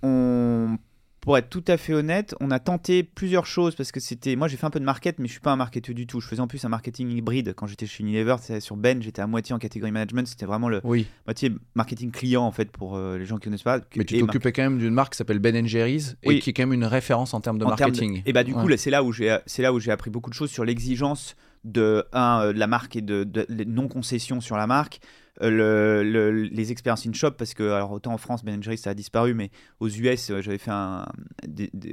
on, 0.02 0.76
pour 1.20 1.36
être 1.36 1.50
tout 1.50 1.64
à 1.66 1.76
fait 1.76 1.92
honnête, 1.94 2.34
on 2.40 2.50
a 2.50 2.58
tenté 2.58 3.02
plusieurs 3.02 3.44
choses 3.46 3.74
parce 3.74 3.92
que 3.92 4.00
c'était. 4.00 4.36
Moi, 4.36 4.48
j'ai 4.48 4.56
fait 4.56 4.66
un 4.66 4.70
peu 4.70 4.78
de 4.80 4.84
market, 4.84 5.18
mais 5.18 5.26
je 5.26 5.32
suis 5.32 5.40
pas 5.40 5.50
un 5.52 5.56
marketeur 5.56 5.94
du 5.94 6.06
tout. 6.06 6.20
Je 6.20 6.28
faisais 6.28 6.40
en 6.40 6.46
plus 6.46 6.64
un 6.64 6.68
marketing 6.68 7.10
hybride 7.10 7.54
quand 7.54 7.66
j'étais 7.66 7.86
chez 7.86 8.02
Unilever. 8.04 8.36
c'était 8.40 8.60
Sur 8.60 8.76
Ben, 8.76 9.02
j'étais 9.02 9.20
à 9.20 9.26
moitié 9.26 9.54
en 9.54 9.58
catégorie 9.58 9.90
management. 9.92 10.26
C'était 10.28 10.46
vraiment 10.46 10.68
le 10.68 10.80
oui 10.84 11.06
moitié 11.26 11.50
marketing 11.74 12.10
client 12.12 12.44
en 12.44 12.52
fait 12.52 12.70
pour 12.70 12.96
euh, 12.96 13.18
les 13.18 13.26
gens 13.26 13.36
qui 13.38 13.44
connaissent 13.44 13.62
pas. 13.62 13.80
mais 13.96 14.04
tu 14.04 14.18
t'occupais 14.20 14.52
quand 14.52 14.62
même 14.62 14.78
d'une 14.78 14.94
marque 14.94 15.12
qui 15.14 15.18
s'appelle 15.18 15.38
Ben 15.40 15.66
Jerry's 15.66 16.16
et 16.22 16.38
qui 16.38 16.50
est 16.50 16.52
quand 16.52 16.62
même 16.62 16.72
une 16.72 16.84
référence 16.84 17.34
en 17.34 17.40
termes 17.40 17.58
de 17.58 17.64
en 17.64 17.74
termes 17.74 17.90
de- 17.92 18.00
marketing 18.00 18.22
Et 18.24 18.32
bah 18.32 18.44
du 18.44 18.54
coup, 18.54 18.66
Ouais. 18.66 18.76
c'est 18.76 18.90
là 18.90 19.02
où 19.02 19.12
j'ai 19.12 19.36
c'est 19.46 19.62
là 19.62 19.72
où 19.72 19.80
j'ai 19.80 19.90
appris 19.90 20.10
beaucoup 20.10 20.30
de 20.30 20.34
choses 20.34 20.50
sur 20.50 20.64
l'exigence 20.64 21.34
de 21.64 22.04
un 22.12 22.42
euh, 22.42 22.52
de 22.52 22.58
la 22.58 22.66
marque 22.68 22.94
et 22.96 23.00
de, 23.02 23.24
de, 23.24 23.44
de 23.48 23.64
non 23.64 23.88
concession 23.88 24.40
sur 24.40 24.56
la 24.56 24.66
marque, 24.68 25.00
le, 25.40 26.02
le- 26.02 26.30
les 26.42 26.72
expériences 26.72 27.06
in 27.06 27.12
shop 27.12 27.32
parce 27.32 27.54
que 27.54 27.70
alors 27.70 27.92
autant 27.92 28.12
en 28.12 28.18
France 28.18 28.44
Ben 28.44 28.60
ça 28.76 28.90
a 28.90 28.94
disparu, 28.94 29.34
mais 29.34 29.50
aux 29.80 29.88
US 29.88 30.30
euh, 30.30 30.40
j'avais 30.42 30.58
fait 30.58 30.70
un 30.70 31.06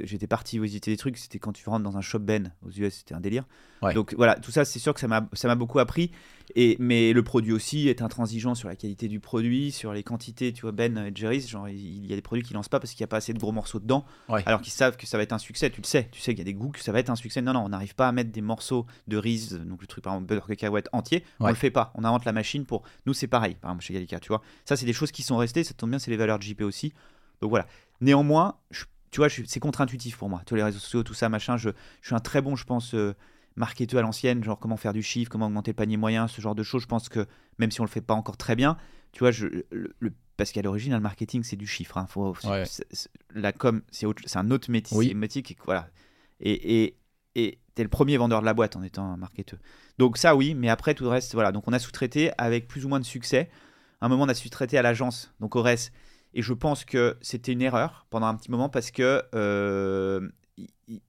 j'étais 0.04 0.26
parti 0.26 0.58
visiter 0.58 0.90
des 0.90 0.96
trucs. 0.96 1.16
C'était 1.18 1.38
quand 1.38 1.52
tu 1.52 1.68
rentres 1.68 1.84
dans 1.84 1.96
un 1.96 2.00
shop 2.02 2.20
Ben 2.20 2.52
aux 2.62 2.70
US 2.70 2.94
c'était 2.94 3.14
un 3.14 3.20
délire. 3.20 3.44
Ouais. 3.82 3.92
Donc 3.94 4.14
voilà, 4.14 4.36
tout 4.36 4.50
ça 4.50 4.64
c'est 4.64 4.78
sûr 4.78 4.94
que 4.94 5.00
ça 5.00 5.06
m'a 5.08 5.54
beaucoup 5.54 5.78
appris. 5.78 6.10
Et 6.54 6.76
mais 6.78 7.12
le 7.12 7.22
produit 7.24 7.52
aussi 7.52 7.88
est 7.88 8.02
intransigeant 8.02 8.54
sur 8.54 8.68
la 8.68 8.76
qualité 8.76 9.08
du 9.08 9.18
produit, 9.20 9.72
sur 9.72 9.92
les 9.92 10.02
quantités. 10.04 10.52
Tu 10.52 10.62
vois 10.62 10.70
Ben 10.72 10.96
et 10.96 11.12
Jerry's, 11.14 11.48
genre 11.48 11.68
il 11.68 12.06
y 12.06 12.12
a 12.12 12.16
des 12.16 12.22
produits 12.22 12.44
qui 12.44 12.54
lancent 12.54 12.68
pas 12.68 12.78
parce 12.78 12.92
qu'il 12.92 13.00
n'y 13.02 13.04
a 13.04 13.08
pas 13.08 13.16
assez 13.16 13.32
de 13.34 13.38
gros 13.38 13.50
morceaux 13.52 13.80
dedans 13.80 14.04
Ouais. 14.28 14.42
alors 14.46 14.60
qu'ils 14.60 14.72
savent 14.72 14.96
que 14.96 15.06
ça 15.06 15.16
va 15.16 15.24
être 15.24 15.32
un 15.32 15.38
succès. 15.38 15.70
Tu 15.70 15.80
le 15.80 15.86
sais, 15.86 16.08
tu 16.12 16.20
sais 16.20 16.32
qu'il 16.32 16.38
y 16.38 16.42
a 16.42 16.44
des 16.44 16.54
goûts 16.54 16.70
que 16.70 16.80
ça 16.80 16.92
va 16.92 17.00
être 17.00 17.10
un 17.10 17.16
succès. 17.16 17.42
Non, 17.42 17.52
non, 17.52 17.64
on 17.64 17.68
n'arrive 17.70 17.94
pas 17.96 18.06
à 18.08 18.12
mettre 18.12 18.30
des 18.30 18.40
morceaux 18.42 18.86
de 19.08 19.16
riz, 19.16 19.48
donc 19.66 19.80
le 19.80 19.86
truc 19.88 20.04
par 20.04 20.14
exemple 20.14 20.28
beurre 20.34 20.46
cacahuète 20.46 20.88
entier. 20.92 21.24
On 21.40 21.44
Ouais. 21.46 21.50
le 21.50 21.56
fait 21.56 21.70
pas. 21.72 21.90
On 21.96 22.04
invente 22.04 22.24
la 22.24 22.32
machine 22.32 22.64
pour. 22.64 22.82
Nous, 23.06 23.12
c'est 23.14 23.26
pareil, 23.26 23.56
par 23.56 23.72
exemple 23.72 23.84
chez 23.84 23.94
Gallica, 23.94 24.20
tu 24.20 24.28
vois. 24.28 24.40
Ça, 24.64 24.76
c'est 24.76 24.86
des 24.86 24.92
choses 24.92 25.10
qui 25.10 25.22
sont 25.22 25.36
restées. 25.36 25.64
Ça 25.64 25.74
tombe 25.74 25.90
bien, 25.90 25.98
c'est 25.98 26.12
les 26.12 26.16
valeurs 26.16 26.38
de 26.38 26.44
JP 26.44 26.62
aussi. 26.62 26.92
Donc 27.40 27.50
voilà. 27.50 27.66
Néanmoins, 28.00 28.54
je- 28.70 28.84
tu 29.10 29.18
vois, 29.20 29.28
c'est 29.28 29.60
contre-intuitif 29.60 30.16
pour 30.16 30.28
moi. 30.28 30.42
Tous 30.46 30.54
les 30.54 30.62
réseaux 30.62 30.78
sociaux, 30.78 31.02
tout 31.02 31.14
ça, 31.14 31.28
machin. 31.28 31.56
Je, 31.56 31.70
je 32.02 32.06
suis 32.06 32.14
un 32.14 32.20
très 32.20 32.40
bon, 32.40 32.54
je 32.56 32.64
pense. 32.64 32.94
euh, 32.94 33.14
marketeur 33.56 33.98
à 34.00 34.02
l'ancienne, 34.02 34.44
genre 34.44 34.58
comment 34.58 34.76
faire 34.76 34.92
du 34.92 35.02
chiffre, 35.02 35.30
comment 35.30 35.46
augmenter 35.46 35.70
le 35.72 35.76
panier 35.76 35.96
moyen, 35.96 36.28
ce 36.28 36.40
genre 36.40 36.54
de 36.54 36.62
choses. 36.62 36.82
Je 36.82 36.86
pense 36.86 37.08
que 37.08 37.26
même 37.58 37.70
si 37.70 37.80
on 37.80 37.84
le 37.84 37.90
fait 37.90 38.00
pas 38.00 38.14
encore 38.14 38.36
très 38.36 38.54
bien, 38.56 38.76
tu 39.12 39.20
vois, 39.20 39.30
je, 39.30 39.46
le, 39.70 39.94
le- 39.98 40.12
parce 40.36 40.52
qu'à 40.52 40.60
l'origine, 40.62 40.92
le 40.92 41.00
marketing, 41.00 41.42
c'est 41.42 41.56
du 41.56 41.66
chiffre. 41.66 41.96
hein. 41.96 42.06
Faut, 42.08 42.34
Ouais. 42.44 42.64
la 43.34 43.52
com, 43.52 43.80
c'est 43.90 44.06
un 44.36 44.50
autre 44.50 44.70
métier. 44.70 44.96
Oui. 44.96 45.06
c'est 45.08 45.14
un 45.14 45.18
métier 45.18 45.42
qui, 45.42 45.56
voilà. 45.64 45.88
Et, 46.40 46.84
et, 46.84 46.98
et 47.34 47.58
t'es 47.74 47.82
le 47.82 47.88
premier 47.88 48.18
vendeur 48.18 48.40
de 48.40 48.44
la 48.44 48.52
boîte 48.52 48.76
en 48.76 48.82
étant 48.82 49.04
un 49.12 49.16
marketeur. 49.16 49.58
Donc 49.98 50.18
ça, 50.18 50.36
oui, 50.36 50.54
mais 50.54 50.68
après, 50.68 50.92
tout 50.94 51.04
le 51.04 51.10
reste, 51.10 51.32
voilà. 51.32 51.52
Donc 51.52 51.64
on 51.66 51.72
a 51.72 51.78
sous-traité 51.78 52.30
avec 52.36 52.68
plus 52.68 52.84
ou 52.84 52.90
moins 52.90 53.00
de 53.00 53.04
succès. 53.06 53.48
À 54.02 54.06
un 54.06 54.08
moment, 54.10 54.24
on 54.24 54.28
a 54.28 54.34
sous-traité 54.34 54.76
à 54.76 54.82
l'agence, 54.82 55.32
donc 55.40 55.56
au 55.56 55.62
reste. 55.62 55.92
Et 56.34 56.42
je 56.42 56.52
pense 56.52 56.84
que 56.84 57.16
c'était 57.22 57.52
une 57.52 57.62
erreur 57.62 58.06
pendant 58.10 58.26
un 58.26 58.34
petit 58.34 58.50
moment 58.50 58.68
parce 58.68 58.90
que 58.90 59.22
euh, 59.34 60.28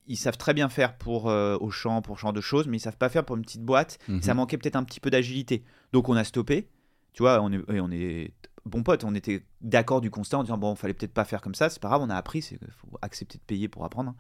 ils, 0.08 0.18
savent 0.18 0.38
très 0.38 0.54
bien 0.54 0.70
faire 0.70 0.98
pour 0.98 1.30
euh, 1.30 1.58
Auchan, 1.60 2.02
pour 2.02 2.18
ce 2.18 2.22
genre 2.24 2.34
de 2.34 2.42
choses, 2.42 2.68
mais 2.68 2.78
ils 2.78 2.82
savent 2.82 2.98
pas 2.98 3.10
faire 3.10 3.26
pour 3.26 3.36
une 3.38 3.44
petite 3.44 3.64
boîte. 3.64 3.98
Mhm. 4.08 4.22
Ça 4.22 4.34
manquait 4.34 4.58
peut-être 4.58 4.76
un 4.76 4.84
petit 4.84 5.00
peu 5.00 5.10
d'agilité. 5.10 5.64
Donc 5.94 6.10
on 6.10 6.16
a 6.16 6.24
stoppé. 6.24 6.70
Tu 7.14 7.24
vois, 7.24 7.42
on 7.42 7.52
est, 7.52 7.62
on 7.70 7.92
est 7.92 8.34
bons 8.66 8.84
potes. 8.84 9.04
On 9.04 9.16
était 9.16 9.44
d'accord 9.62 10.02
du 10.02 10.12
constat 10.12 10.40
en 10.40 10.44
disant 10.44 10.58
bon, 10.58 10.76
fallait 10.76 10.94
peut-être 10.94 11.14
pas 11.14 11.24
faire 11.26 11.42
comme 11.42 11.56
ça. 11.56 11.70
C'est 11.70 11.82
pas 11.82 11.88
grave, 11.88 12.02
on 12.02 12.10
a 12.10 12.16
appris. 12.16 12.40
Il 12.52 12.60
faut 12.72 12.90
accepter 13.02 13.38
de 13.38 13.44
payer 13.44 13.68
pour 13.68 13.86
apprendre. 13.86 14.12
hein. 14.12 14.16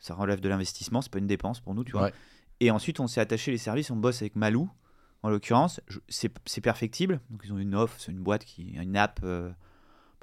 Ça 0.00 0.14
relève 0.14 0.40
de 0.40 0.48
l'investissement, 0.48 1.00
c'est 1.00 1.10
pas 1.12 1.18
une 1.20 1.26
dépense 1.26 1.60
pour 1.60 1.74
nous, 1.74 1.84
tu 1.84 1.92
vois. 1.92 2.02
Ouais. 2.04 2.12
Et 2.60 2.70
ensuite, 2.70 3.00
on 3.00 3.06
s'est 3.06 3.20
attaché 3.20 3.50
les 3.50 3.58
services. 3.58 3.90
On 3.90 3.96
bosse 3.96 4.20
avec 4.20 4.36
Malou, 4.36 4.68
en 5.22 5.30
l'occurrence. 5.30 5.80
C'est 6.08 6.32
c'est 6.44 6.60
perfectible. 6.60 7.20
Donc 7.30 7.42
ils 7.44 7.52
ont 7.52 7.58
une 7.58 7.74
offre, 7.74 7.94
c'est 7.98 8.12
une 8.12 8.20
boîte 8.20 8.44
qui 8.44 8.74
a 8.78 8.82
une 8.82 8.96
app. 8.96 9.20
euh, 9.22 9.50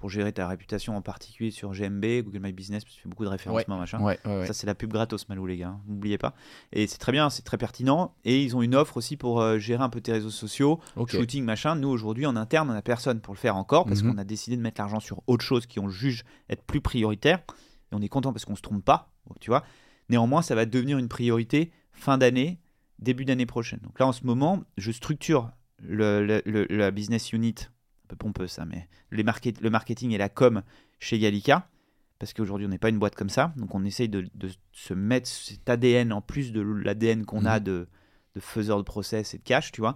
pour 0.02 0.10
gérer 0.10 0.34
ta 0.34 0.48
réputation 0.48 0.98
en 0.98 1.02
particulier 1.04 1.52
sur 1.52 1.72
GMB, 1.74 2.24
Google 2.24 2.40
My 2.42 2.52
Business, 2.52 2.84
parce 2.84 2.96
que 2.96 2.98
tu 2.98 3.04
fais 3.04 3.10
beaucoup 3.10 3.24
de 3.24 3.30
référencement, 3.30 3.78
machin. 3.78 4.02
ouais, 4.02 4.20
ouais, 4.26 4.40
ouais. 4.40 4.48
Ça, 4.48 4.54
c'est 4.54 4.66
la 4.66 4.74
pub 4.74 4.92
gratos, 4.92 5.30
Malou, 5.30 5.46
les 5.46 5.58
gars. 5.58 5.68
hein. 5.70 5.82
N'oubliez 5.88 6.18
pas. 6.18 6.34
Et 6.74 6.88
c'est 6.88 6.98
très 6.98 7.12
bien, 7.12 7.30
c'est 7.30 7.44
très 7.44 7.58
pertinent. 7.60 8.16
Et 8.26 8.44
ils 8.44 8.56
ont 8.56 8.64
une 8.64 8.74
offre 8.76 8.98
aussi 8.98 9.16
pour 9.16 9.40
euh, 9.42 9.60
gérer 9.60 9.84
un 9.84 9.90
peu 9.90 10.02
tes 10.02 10.12
réseaux 10.12 10.32
sociaux, 10.32 10.80
shooting, 11.20 11.44
machin. 11.46 11.76
Nous, 11.76 11.88
aujourd'hui, 11.88 12.26
en 12.26 12.36
interne, 12.36 12.70
on 12.70 12.74
n'a 12.74 12.82
personne 12.82 13.22
pour 13.22 13.34
le 13.36 13.40
faire 13.40 13.56
encore 13.56 13.86
parce 13.86 14.02
Mhm. 14.02 14.14
qu'on 14.14 14.18
a 14.18 14.24
décidé 14.24 14.58
de 14.58 14.62
mettre 14.64 14.82
l'argent 14.82 15.00
sur 15.00 15.22
autre 15.28 15.46
chose 15.46 15.68
qui 15.68 15.80
on 15.80 15.88
juge 15.88 16.24
être 16.50 16.64
plus 16.64 16.82
prioritaire. 16.82 17.38
Et 17.92 17.96
on 17.96 18.02
est 18.02 18.10
content 18.10 18.34
parce 18.34 18.44
qu'on 18.46 18.56
se 18.56 18.62
trompe 18.64 18.84
pas, 18.84 19.14
tu 19.40 19.52
vois. 19.52 19.64
Néanmoins, 20.10 20.42
ça 20.42 20.56
va 20.56 20.66
devenir 20.66 20.98
une 20.98 21.10
priorité 21.10 21.72
fin 21.94 22.18
d'année, 22.18 22.60
début 22.98 23.24
d'année 23.26 23.46
prochaine. 23.46 23.80
Donc 23.84 24.00
là, 24.00 24.08
en 24.08 24.12
ce 24.14 24.26
moment, 24.26 24.64
je 24.78 24.92
structure 24.92 25.52
le, 25.80 26.26
le- 26.26 26.42
le- 26.46 26.66
la 26.70 26.90
business 26.92 27.34
unit, 27.34 27.56
un 27.60 27.70
peu 28.12 28.16
pompeux 28.18 28.48
ça, 28.48 28.66
mais 28.66 28.88
les 29.12 29.24
market- 29.24 29.62
le 29.62 29.70
marketing 29.70 30.12
et 30.12 30.18
la 30.18 30.28
com 30.30 30.62
chez 31.00 31.18
Gallica 31.20 31.68
parce 32.20 32.34
qu'aujourd'hui 32.34 32.68
on 32.68 32.70
n'est 32.70 32.78
pas 32.78 32.90
une 32.90 33.00
boîte 33.00 33.16
comme 33.16 33.30
ça, 33.30 33.52
donc 33.58 33.74
on 33.74 33.84
essaye 33.84 34.08
de, 34.10 34.28
de 34.36 34.50
se 34.74 34.94
mettre 34.94 35.28
cet 35.28 35.68
ADN 35.70 36.14
en 36.14 36.22
plus 36.22 36.52
de 36.52 36.62
l'ADN 36.62 37.26
qu'on 37.26 37.46
a 37.46 37.58
Mhm. 37.60 37.64
de, 37.66 37.88
de 38.36 38.40
faiseur 38.40 38.78
de 38.78 38.84
process 38.84 39.34
et 39.34 39.38
de 39.40 39.44
cash, 39.44 39.72
tu 39.72 39.82
vois, 39.82 39.96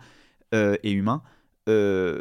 euh, 0.55 0.75
et 0.83 0.91
humain, 0.91 1.21
euh, 1.69 2.19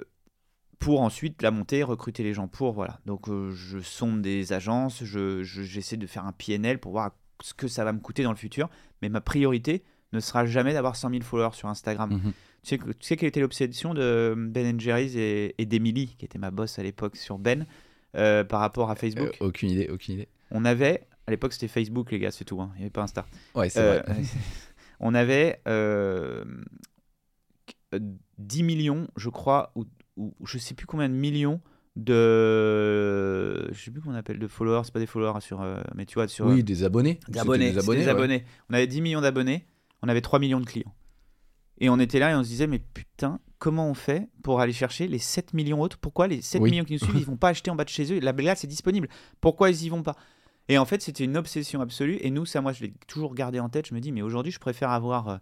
pour 0.79 1.01
ensuite 1.01 1.41
la 1.41 1.51
monter, 1.51 1.83
recruter 1.83 2.23
les 2.23 2.35
gens 2.35 2.49
pour, 2.49 2.73
voilà. 2.75 3.01
Donc 3.07 3.29
euh, 3.31 3.51
je 3.53 3.79
sonde 3.79 4.21
des 4.21 4.53
agences, 4.53 5.03
je- 5.05 5.43
je- 5.43 5.62
j'essaie 5.62 5.97
de 5.97 6.07
faire 6.07 6.27
un 6.27 6.33
PNL 6.33 6.79
pour 6.79 6.93
voir 6.93 7.12
ce 7.41 7.55
que 7.55 7.66
ça 7.69 7.85
va 7.85 7.93
me 7.95 8.01
coûter 8.01 8.23
dans 8.23 8.31
le 8.31 8.37
futur, 8.37 8.69
mais 9.01 9.09
ma 9.09 9.21
priorité 9.23 9.83
ne 10.12 10.21
sera 10.21 10.45
jamais 10.45 10.75
d'avoir 10.75 10.97
100 10.97 11.11
000 11.11 11.23
followers 11.23 11.55
sur 11.55 11.69
Instagram. 11.69 12.11
Mhm. 12.12 12.33
Tu 12.65 12.70
sais, 12.70 12.78
que- 12.78 12.86
tu 12.91 12.97
sais 13.01 13.16
quelle 13.16 13.28
était 13.28 13.41
l'obsession 13.41 13.93
de 13.95 14.35
Ben 14.36 14.81
Jerry's 14.81 15.15
et, 15.16 15.55
et 15.59 15.66
d'Emily, 15.66 16.15
qui 16.19 16.24
était 16.24 16.39
ma 16.39 16.51
boss 16.51 16.78
à 16.78 16.82
l'époque 16.82 17.16
sur 17.16 17.39
Ben, 17.39 17.66
euh, 18.16 18.43
par 18.43 18.61
rapport 18.61 18.91
à 18.91 18.95
Facebook? 18.97 19.36
Euh, 19.43 19.47
aucune 19.47 19.70
idée, 19.70 19.89
aucune 19.93 20.15
idée. 20.15 20.28
on 20.51 20.65
avait, 20.65 21.07
à 21.27 21.31
l'époque 21.31 21.53
c'était 21.53 21.69
Facebook 21.69 22.11
les 22.11 22.19
gars, 22.19 22.31
c'est 22.31 22.45
tout, 22.45 22.61
hein. 22.61 22.70
il 22.74 22.78
n'y 22.78 22.82
avait 22.85 22.91
pas 22.91 23.03
Insta. 23.03 23.27
Ouais, 23.55 23.69
c'est 23.69 23.81
Euh, 23.81 24.01
vrai. 24.01 24.16
on 25.01 25.15
avait 25.15 25.61
euh, 25.69 26.45
10 28.39 28.62
millions, 28.62 29.09
je 29.16 29.28
crois, 29.28 29.70
ou, 29.74 29.85
ou 30.16 30.35
je 30.47 30.59
sais 30.59 30.74
plus 30.74 30.86
combien 30.86 31.09
de 31.09 31.15
millions 31.15 31.61
de. 31.97 33.69
Je 33.73 33.78
sais 33.85 33.91
plus 33.91 34.01
comment 34.01 34.15
on 34.15 34.19
appelle 34.19 34.39
de 34.39 34.49
followers, 34.49 34.82
c'est 34.85 34.93
pas 34.93 35.01
des 35.01 35.07
followers 35.07 35.41
sur. 35.41 35.61
euh, 35.62 35.81
mais 35.95 36.07
tu 36.07 36.15
vois, 36.15 36.28
sur. 36.28 36.47
Oui, 36.47 36.65
des 36.65 36.82
abonnés. 36.85 37.20
des 37.28 37.39
abonnés. 37.39 37.66
Des 37.66 37.66
c'était 37.73 37.81
abonnés. 37.85 37.99
des 38.01 38.05
ouais. 38.07 38.11
abonnés. 38.11 38.45
On 38.70 38.74
avait 38.74 38.86
10 38.86 39.01
millions 39.01 39.20
d'abonnés, 39.20 39.66
on 40.03 40.09
avait 40.09 40.20
3 40.23 40.39
millions 40.39 40.61
de 40.61 40.66
clients. 40.66 40.95
Et 41.85 41.90
on 41.90 41.98
était 41.98 42.19
là 42.19 42.31
et 42.31 42.35
on 42.35 42.43
se 42.43 42.48
disait, 42.48 42.66
mais 42.66 42.78
putain, 42.78 43.40
comment 43.59 43.90
on 43.90 43.93
fait 43.93 44.31
pour 44.43 44.59
aller 44.59 44.73
chercher 44.73 45.06
les 45.06 45.19
7 45.19 45.52
millions 45.52 45.82
autres? 45.82 45.98
Pourquoi 45.98 46.28
les 46.28 46.40
7 46.40 46.62
Oui. 46.62 46.70
millions 46.70 46.85
qui 46.85 46.94
nous 46.94 46.98
suivent, 46.98 47.15
ils 47.19 47.27
vont 47.27 47.36
pas 47.36 47.51
acheter 47.51 47.70
en 47.70 47.77
bas 47.77 47.85
de 47.85 47.90
chez 47.90 48.11
eux? 48.11 48.20
La 48.20 48.32
blague, 48.32 48.56
c'est 48.56 48.66
disponible. 48.66 49.06
Pourquoi 49.43 49.69
ils 49.69 49.85
y 49.85 49.90
vont 49.90 50.02
pas? 50.02 50.16
Et 50.70 50.78
en 50.78 50.86
fait, 50.86 51.02
c'était 51.02 51.24
une 51.24 51.36
obsession 51.36 51.82
absolue. 51.82 52.16
Et 52.23 52.31
nous, 52.31 52.47
ça, 52.47 52.62
moi, 52.62 52.73
je 52.73 52.85
l'ai 52.85 52.94
toujours 53.06 53.35
gardé 53.35 53.61
en 53.61 53.69
tête. 53.69 53.86
Je 53.89 53.94
me 53.94 54.01
dis, 54.01 54.12
mais 54.12 54.23
aujourd'hui, 54.23 54.51
je 54.51 54.59
préfère 54.59 54.93
avoir 54.93 55.28
euh, 55.28 55.36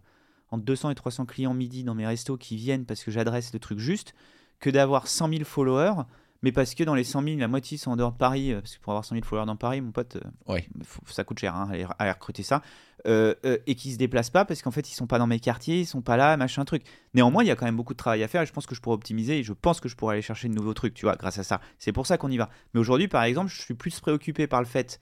entre 0.50 0.64
200 0.64 0.90
et 0.90 0.94
300 0.96 1.26
clients 1.26 1.54
midi 1.54 1.84
dans 1.84 1.94
mes 1.94 2.08
restos 2.08 2.36
qui 2.36 2.56
viennent 2.56 2.86
parce 2.86 3.04
que 3.04 3.12
j'adresse 3.12 3.52
le 3.52 3.60
truc 3.60 3.78
juste, 3.78 4.12
que 4.58 4.68
d'avoir 4.68 5.06
100 5.06 5.28
000 5.28 5.44
followers 5.44 6.02
mais 6.42 6.52
parce 6.52 6.74
que 6.74 6.84
dans 6.84 6.94
les 6.94 7.04
100 7.04 7.22
000, 7.22 7.38
la 7.38 7.48
moitié 7.48 7.78
sont 7.78 7.90
en 7.92 7.96
dehors 7.96 8.12
de 8.12 8.16
Paris, 8.18 8.52
euh, 8.52 8.60
parce 8.60 8.76
que 8.76 8.80
pour 8.82 8.92
avoir 8.92 9.04
100 9.04 9.14
000 9.16 9.24
followers 9.24 9.46
dans 9.46 9.56
Paris, 9.56 9.80
mon 9.80 9.92
pote, 9.92 10.16
euh, 10.16 10.52
Ouais. 10.52 10.68
faut- 10.84 11.02
ça 11.06 11.24
coûte 11.24 11.38
cher 11.38 11.54
hein, 11.54 11.68
aller, 11.70 11.86
aller 11.98 12.10
recruter 12.10 12.42
ça, 12.42 12.62
euh, 13.06 13.34
euh, 13.44 13.58
et 13.66 13.74
qui 13.74 13.92
se 13.92 13.98
déplacent 13.98 14.30
pas 14.30 14.44
parce 14.44 14.62
qu'en 14.62 14.70
fait 14.70 14.88
ils 14.90 14.94
sont 14.94 15.06
pas 15.06 15.18
dans 15.18 15.26
mes 15.26 15.40
quartiers, 15.40 15.80
ils 15.80 15.86
sont 15.86 16.02
pas 16.02 16.16
là, 16.16 16.36
machin 16.36 16.64
truc. 16.64 16.82
Néanmoins, 17.14 17.42
il 17.42 17.46
y 17.46 17.50
a 17.50 17.56
quand 17.56 17.64
même 17.66 17.76
beaucoup 17.76 17.94
de 17.94 17.98
travail 17.98 18.22
à 18.22 18.28
faire 18.28 18.42
et 18.42 18.46
je 18.46 18.52
pense 18.52 18.66
que 18.66 18.74
je 18.74 18.80
pourrais 18.80 18.94
optimiser 18.94 19.38
et 19.38 19.42
je 19.42 19.52
pense 19.52 19.80
que 19.80 19.88
je 19.88 19.96
pourrais 19.96 20.14
aller 20.14 20.22
chercher 20.22 20.48
de 20.48 20.54
nouveaux 20.54 20.74
trucs, 20.74 20.94
tu 20.94 21.06
vois, 21.06 21.16
grâce 21.16 21.38
à 21.38 21.42
ça. 21.44 21.60
C'est 21.78 21.92
pour 21.92 22.06
ça 22.06 22.18
qu'on 22.18 22.30
y 22.30 22.36
va. 22.36 22.48
Mais 22.74 22.80
aujourd'hui, 22.80 23.08
par 23.08 23.22
exemple, 23.24 23.50
je 23.50 23.60
suis 23.60 23.74
plus 23.74 23.98
préoccupé 24.00 24.46
par 24.46 24.60
le 24.60 24.66
fait 24.66 25.00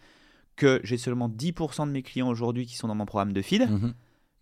que 0.57 0.81
j'ai 0.85 0.99
seulement 0.99 1.29
10% 1.29 1.87
de 1.87 1.93
mes 1.93 2.03
clients 2.03 2.29
aujourd'hui 2.29 2.67
qui 2.67 2.77
sont 2.77 2.89
dans 2.89 2.95
mon 2.95 3.07
programme 3.07 3.33
de 3.33 3.43
feed. 3.43 3.69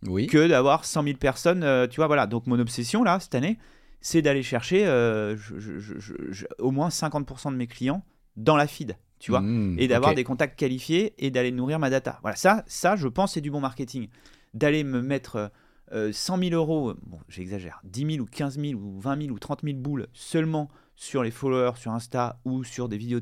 Oui. 0.07 0.29
que 0.29 0.47
d'avoir 0.47 0.85
100 0.85 1.03
000 1.03 1.17
personnes, 1.19 1.65
euh, 1.65 1.89
tu 1.89 1.97
vois, 1.97 2.07
voilà. 2.07 2.29
Donc 2.29 2.47
mon 2.47 2.59
obsession 2.61 3.03
là, 3.03 3.19
cette 3.19 3.35
année, 3.35 3.59
c'est 4.01 4.23
d'aller 4.23 4.43
chercher 4.43 4.87
euh, 4.87 5.37
je- 5.37 5.59
je- 5.59 5.79
je- 5.79 5.99
je- 5.99 6.15
je- 6.31 6.47
au 6.59 6.71
moins 6.71 6.89
50% 6.91 7.51
de 7.53 7.57
mes 7.57 7.67
clients 7.67 8.05
dans 8.37 8.57
la 8.57 8.67
feed, 8.67 8.97
tu 9.19 9.31
vois, 9.33 9.41
Mhm, 9.41 9.77
et 9.79 9.89
d'avoir 9.89 10.11
des 10.15 10.25
contacts 10.25 10.59
qualifiés 10.59 11.15
et 11.19 11.31
d'aller 11.31 11.51
nourrir 11.51 11.79
ma 11.79 11.91
data. 11.91 12.19
Voilà, 12.23 12.37
ça, 12.37 12.65
ça, 12.67 12.95
je 12.97 13.09
pense, 13.09 13.33
c'est 13.35 13.41
du 13.41 13.51
bon 13.51 13.61
marketing. 13.61 14.09
D'aller 14.55 14.85
me 14.85 15.03
mettre 15.03 15.51
euh, 15.93 16.13
100 16.13 16.39
000 16.39 16.51
euros, 16.55 16.95
bon, 17.07 17.19
j'exagère, 17.29 17.81
10 17.85 18.07
000 18.17 18.23
ou 18.23 18.27
15 18.27 18.59
000 18.61 18.79
ou 18.81 19.01
20 19.01 19.21
000 19.23 19.35
ou 19.35 19.39
30 19.39 19.61
000 19.65 19.79
boules 19.79 20.07
seulement 20.13 20.69
sur 20.97 21.23
les 21.23 21.31
followers 21.31 21.77
sur 21.77 21.93
Insta 21.93 22.41
ou 22.45 22.63
sur 22.65 22.89
des 22.89 22.99
vidéos. 22.99 23.21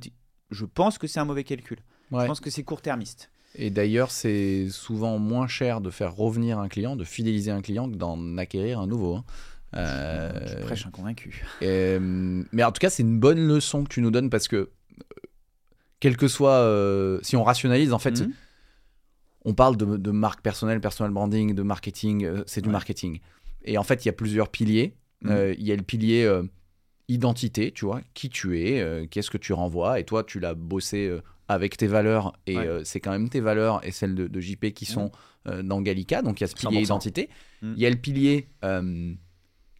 Je 0.50 0.64
pense 0.64 0.98
que 0.98 1.06
c'est 1.06 1.20
un 1.20 1.24
mauvais 1.24 1.44
calcul. 1.44 1.78
Ouais. 2.10 2.22
Je 2.22 2.26
pense 2.26 2.40
que 2.40 2.50
c'est 2.50 2.62
court-termiste. 2.64 3.30
Et 3.54 3.70
d'ailleurs, 3.70 4.10
c'est 4.10 4.68
souvent 4.68 5.18
moins 5.18 5.46
cher 5.46 5.80
de 5.80 5.90
faire 5.90 6.14
revenir 6.14 6.58
un 6.58 6.68
client, 6.68 6.94
de 6.96 7.04
fidéliser 7.04 7.50
un 7.50 7.62
client, 7.62 7.90
que 7.90 7.96
d'en 7.96 8.36
acquérir 8.36 8.80
un 8.80 8.86
nouveau. 8.86 9.14
hein. 9.16 9.24
Euh, 9.76 10.30
Je 10.46 10.56
prêche 10.64 10.86
un 10.86 10.90
convaincu. 10.90 11.44
et, 11.60 11.96
hum, 11.96 12.44
mais 12.52 12.64
en 12.64 12.72
tout 12.72 12.80
cas, 12.80 12.90
c'est 12.90 13.02
une 13.02 13.18
bonne 13.20 13.46
leçon 13.46 13.84
que 13.84 13.88
tu 13.88 14.00
nous 14.00 14.10
donnes 14.10 14.30
parce 14.30 14.48
que, 14.48 14.56
euh, 14.56 14.68
quel 16.00 16.16
que 16.16 16.28
soit, 16.28 16.52
euh, 16.58 17.18
si 17.22 17.36
on 17.36 17.44
rationalise, 17.44 17.92
en 17.92 17.98
fait, 17.98 18.20
Mhm. 18.20 18.32
on 19.44 19.54
parle 19.54 19.76
de, 19.76 19.96
de 19.96 20.10
marque 20.10 20.40
personnelle, 20.42 20.80
personal 20.80 21.12
branding, 21.12 21.54
de 21.54 21.62
marketing, 21.62 22.24
euh, 22.24 22.42
c'est 22.46 22.60
du 22.60 22.68
Ouais. 22.68 22.72
marketing. 22.72 23.20
Et 23.64 23.78
en 23.78 23.82
fait, 23.82 24.04
il 24.04 24.08
y 24.08 24.10
a 24.10 24.12
plusieurs 24.12 24.48
piliers. 24.48 24.94
Mhm. 25.22 25.30
Euh, 25.30 25.54
Il 25.58 25.64
y 25.66 25.72
a 25.72 25.76
le 25.76 25.82
pilier 25.82 26.24
euh, 26.24 26.42
identité, 27.08 27.72
tu 27.72 27.84
vois, 27.84 28.00
qui 28.14 28.28
tu 28.28 28.60
es, 28.60 28.80
euh, 28.80 29.06
qu'est-ce 29.10 29.30
que 29.30 29.38
tu 29.38 29.52
renvoies, 29.52 30.00
et 30.00 30.04
toi, 30.04 30.24
tu 30.24 30.40
l'as 30.40 30.54
bossé 30.54 31.06
euh, 31.08 31.20
avec 31.48 31.76
tes 31.76 31.86
valeurs, 31.86 32.32
et 32.46 32.56
Ouais. 32.56 32.66
euh, 32.66 32.84
c'est 32.84 32.98
quand 33.00 33.12
même 33.12 33.28
tes 33.28 33.40
valeurs 33.40 33.80
et 33.86 33.92
celles 33.92 34.14
de, 34.16 34.26
de 34.26 34.40
JP 34.40 34.72
qui 34.74 34.84
sont 34.84 35.12
euh, 35.46 35.62
dans 35.62 35.80
Gallica, 35.80 36.22
donc 36.22 36.40
il 36.40 36.42
y 36.42 36.44
a 36.44 36.48
ce 36.48 36.54
pilier 36.56 36.80
100%. 36.80 36.84
identité. 36.84 37.28
Mhm. 37.62 37.74
Il 37.76 37.82
y 37.82 37.86
a 37.86 37.90
le 37.90 37.96
pilier 37.96 38.48
euh, 38.64 39.14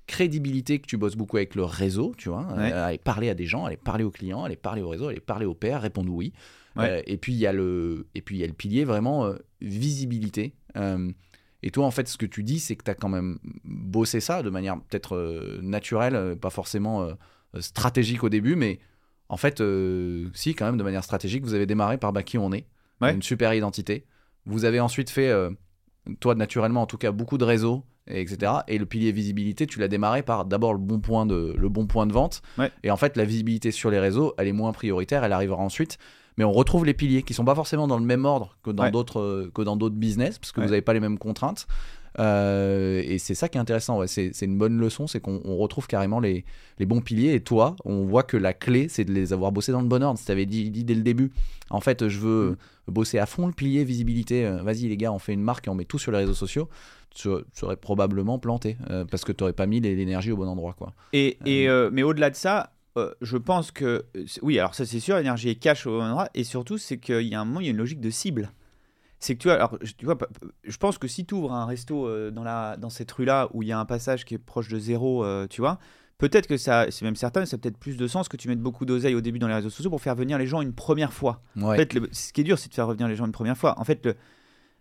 crédibilité 0.07 0.79
que 0.79 0.87
tu 0.87 0.97
bosses 0.97 1.17
beaucoup 1.17 1.37
avec 1.37 1.55
le 1.55 1.65
réseau, 1.65 2.15
tu 2.17 2.29
vois, 2.29 2.47
Ouais. 2.57 2.73
euh, 2.73 2.87
aller 2.87 2.99
parler 2.99 3.29
à 3.29 3.35
des 3.35 3.47
gens, 3.47 3.65
aller 3.65 3.77
parler 3.77 4.05
aux 4.05 4.11
clients, 4.11 4.45
aller 4.45 4.57
parler 4.57 4.83
au 4.83 4.89
réseau, 4.89 5.09
aller 5.09 5.21
parler 5.21 5.47
aux 5.47 5.55
pairs, 5.55 5.83
répondre 5.83 6.13
oui. 6.13 6.33
Ouais. 6.77 6.91
Euh, 6.91 7.03
et 7.07 7.17
puis 7.17 7.33
il 7.33 7.39
y 7.39 7.47
a 7.47 7.53
le 7.53 8.07
et 8.15 8.21
puis 8.23 8.37
il 8.37 8.41
y 8.41 8.45
a 8.45 8.47
le 8.47 8.53
pilier 8.53 8.85
vraiment 8.85 9.25
euh, 9.27 9.35
visibilité. 9.61 10.55
Et 11.63 11.71
toi 11.71 11.87
en 11.87 11.91
fait 11.91 12.07
ce 12.07 12.17
que 12.19 12.27
tu 12.27 12.43
dis 12.45 12.61
c'est 12.61 12.77
que 12.77 12.85
tu 12.85 12.91
as 12.91 12.95
quand 12.95 13.09
même 13.09 13.39
bossé 13.65 14.21
ça 14.21 14.43
de 14.43 14.51
manière 14.51 14.77
peut-être 14.81 15.59
naturelle, 15.63 16.37
pas 16.41 16.51
forcément 16.51 17.09
stratégique 17.59 18.23
au 18.23 18.29
début 18.29 18.57
mais 18.57 18.79
en 19.31 19.37
fait 19.39 19.63
si 20.35 20.55
quand 20.55 20.67
même 20.67 20.77
de 20.77 20.83
manière 20.85 21.03
stratégique 21.03 21.45
vous 21.45 21.55
avez 21.55 21.67
démarré 21.67 21.97
par 21.99 22.13
bah, 22.13 22.23
qui 22.23 22.39
on 22.39 22.53
est, 22.53 22.67
Ouais. 23.01 23.13
une 23.15 23.23
super 23.23 23.53
identité. 23.55 24.07
Vous 24.47 24.65
avez 24.65 24.81
ensuite 24.81 25.11
fait 25.11 25.33
toi 26.21 26.35
naturellement 26.35 26.83
en 26.83 26.87
tout 26.87 26.99
cas 26.99 27.11
beaucoup 27.11 27.37
de 27.39 27.45
réseaux 27.45 27.85
et 28.09 28.21
etc. 28.21 28.53
Et 28.69 28.79
le 28.79 28.87
pilier 28.87 29.13
visibilité, 29.13 29.67
tu 29.67 29.79
l'as 29.81 29.89
démarré 29.89 30.23
par 30.23 30.45
d'abord 30.45 30.73
le 30.73 30.79
bon 30.79 31.01
point 31.01 31.27
de 31.27 31.55
le 31.57 31.69
bon 31.69 31.87
point 31.87 32.07
de 32.07 32.13
vente. 32.13 32.43
Ouais. 32.59 32.71
Et 32.83 32.91
en 32.91 32.97
fait, 32.97 33.17
la 33.17 33.25
visibilité 33.25 33.71
sur 33.71 33.91
les 33.91 33.99
réseaux, 33.99 34.35
elle 34.39 34.49
est 34.49 34.53
moins 34.53 34.73
prioritaire, 34.73 35.25
elle 35.25 35.33
arrivera 35.33 35.63
ensuite. 35.63 35.99
Mais 36.39 36.45
on 36.45 36.53
retrouve 36.53 36.85
les 36.85 36.93
piliers 36.93 37.23
qui 37.23 37.33
sont 37.33 37.47
pas 37.47 37.55
forcément 37.55 37.89
dans 37.89 37.99
le 37.99 38.05
même 38.05 38.27
ordre 38.27 38.59
que 38.63 38.71
dans 38.71 38.83
Ouais. 38.85 38.91
d'autres 38.91 39.21
euh, 39.21 39.51
que 39.55 39.63
dans 39.63 39.75
d'autres 39.77 39.95
business, 39.97 40.39
parce 40.39 40.53
que 40.53 40.61
Ouais. 40.61 40.67
vous 40.67 40.71
n'avez 40.73 40.83
pas 40.83 40.93
les 40.93 41.01
mêmes 41.01 41.19
contraintes. 41.19 41.67
Euh, 42.19 43.03
et 43.05 43.19
c'est 43.19 43.35
ça 43.35 43.49
qui 43.49 43.59
est 43.59 43.61
intéressant. 43.61 43.99
Ouais. 43.99 44.07
C'est 44.09 44.33
une 44.43 44.57
bonne 44.59 44.79
leçon, 44.79 45.07
c'est 45.07 45.21
qu'on 45.21 45.41
on 45.45 45.57
retrouve 45.57 45.87
carrément 45.87 46.21
les, 46.21 46.45
les 46.79 46.87
bons 46.87 47.01
piliers. 47.01 47.35
Et 47.35 47.41
toi, 47.41 47.77
on 47.85 48.05
voit 48.05 48.23
que 48.23 48.37
la 48.37 48.55
clé, 48.55 48.89
c'est 48.89 49.05
de 49.05 49.13
les 49.13 49.33
avoir 49.33 49.53
bossés 49.53 49.73
dans 49.73 49.83
le 49.83 49.89
bon 49.89 50.03
ordre. 50.03 50.19
Si 50.19 50.27
t'avais 50.27 50.47
dit, 50.47 50.71
dit 50.71 50.85
dès 50.85 50.95
le 50.95 51.03
début, 51.03 51.31
en 51.71 51.81
fait, 51.81 52.09
je 52.09 52.19
veux 52.19 52.57
Mm. 52.89 52.93
bosser 52.93 53.19
à 53.19 53.27
fond 53.27 53.47
le 53.47 53.53
pilier 53.53 53.85
visibilité. 53.85 54.47
euh, 54.47 54.63
Vas-y 54.63 54.89
les 54.89 54.97
gars, 54.97 55.13
on 55.13 55.19
fait 55.19 55.33
une 55.35 55.43
marque 55.43 55.67
et 55.67 55.71
on 55.71 55.75
met 55.75 55.85
tout 55.85 55.99
sur 55.99 56.13
les 56.13 56.19
réseaux 56.19 56.35
sociaux. 56.35 56.69
Tu 57.15 57.29
tu 57.29 57.45
serais 57.53 57.77
probablement 57.77 58.39
planté 58.39 58.77
euh, 58.91 59.05
parce 59.05 59.25
que 59.25 59.33
tu 59.33 59.43
n'aurais 59.43 59.53
pas 59.55 59.67
mis 59.67 59.81
l'énergie 59.81 60.33
au 60.33 60.37
bon 60.37 60.47
endroit, 60.49 60.75
quoi. 60.75 60.93
Et, 61.13 61.39
et, 61.47 61.67
mais 61.91 62.03
au-delà 62.03 62.31
de 62.31 62.37
ça, 62.37 62.75
euh, 62.99 63.13
je 63.23 63.37
pense 63.37 63.73
que 63.73 64.05
oui, 64.43 64.59
alors 64.59 64.75
ça 64.75 64.85
c'est 64.87 65.01
sûr, 65.01 65.17
l'énergie 65.17 65.49
est 65.49 65.55
cash 65.57 65.87
au 65.87 65.99
bon 65.99 66.05
endroit, 66.05 66.29
et 66.35 66.45
surtout 66.45 66.79
c'est 66.79 66.99
qu'il 66.99 67.23
y 67.27 67.35
a 67.35 67.41
un 67.41 67.45
moment, 67.45 67.61
il 67.61 67.65
y 67.67 67.69
a 67.69 67.73
une 67.73 67.77
logique 67.79 68.01
de 68.01 68.11
cible. 68.11 68.53
C'est 69.19 69.35
que 69.35 69.41
tu 69.43 69.49
vois, 69.49 69.55
alors 69.57 69.79
je- 69.81 69.93
tu 69.95 70.05
vois, 70.05 70.17
je 70.65 70.77
pense 70.77 70.99
que 70.99 71.09
si 71.09 71.25
tu 71.25 71.35
ouvres 71.35 71.53
un 71.53 71.65
resto 71.67 72.07
euh, 72.07 72.31
dans 72.31 72.45
la 72.45 72.77
dans 72.77 72.91
cette 72.91 73.11
rue-là 73.13 73.49
où 73.55 73.63
il 73.63 73.69
y 73.69 73.73
a 73.73 73.79
un 73.79 73.85
passage 73.87 74.25
qui 74.25 74.35
est 74.35 74.39
proche 74.39 74.69
de 74.69 74.79
zéro, 74.79 75.25
euh, 75.25 75.47
tu 75.49 75.61
vois, 75.63 75.79
peut-être 76.19 76.47
que 76.47 76.57
ça, 76.57 76.87
c'est 76.91 77.05
même 77.05 77.17
certain, 77.17 77.45
ça 77.47 77.57
a 77.57 77.59
peut-être 77.59 77.79
plus 77.79 77.97
de 77.97 78.07
sens 78.07 78.29
que 78.29 78.37
tu 78.37 78.49
mettes 78.49 78.61
beaucoup 78.61 78.85
d'oseille 78.85 79.15
au 79.15 79.21
début 79.23 79.39
dans 79.39 79.49
les 79.49 79.55
réseaux 79.55 79.71
sociaux 79.71 79.91
pour 79.91 80.01
faire 80.03 80.15
venir 80.15 80.37
les 80.39 80.47
gens 80.47 80.61
une 80.61 80.73
première 80.75 81.13
fois. 81.13 81.43
Ouais. 81.57 81.63
En 81.65 81.77
fait, 81.77 81.95
le- 81.95 82.09
ce 82.13 82.33
qui 82.33 82.43
est 82.43 82.45
dur, 82.45 82.59
c'est 82.59 82.69
de 82.69 82.75
faire 82.75 82.87
revenir 82.87 83.09
les 83.09 83.17
gens 83.17 83.27
une 83.27 83.33
première 83.33 83.57
fois. 83.57 83.79
En 83.79 83.85
fait, 83.85 84.05
le, 84.05 84.17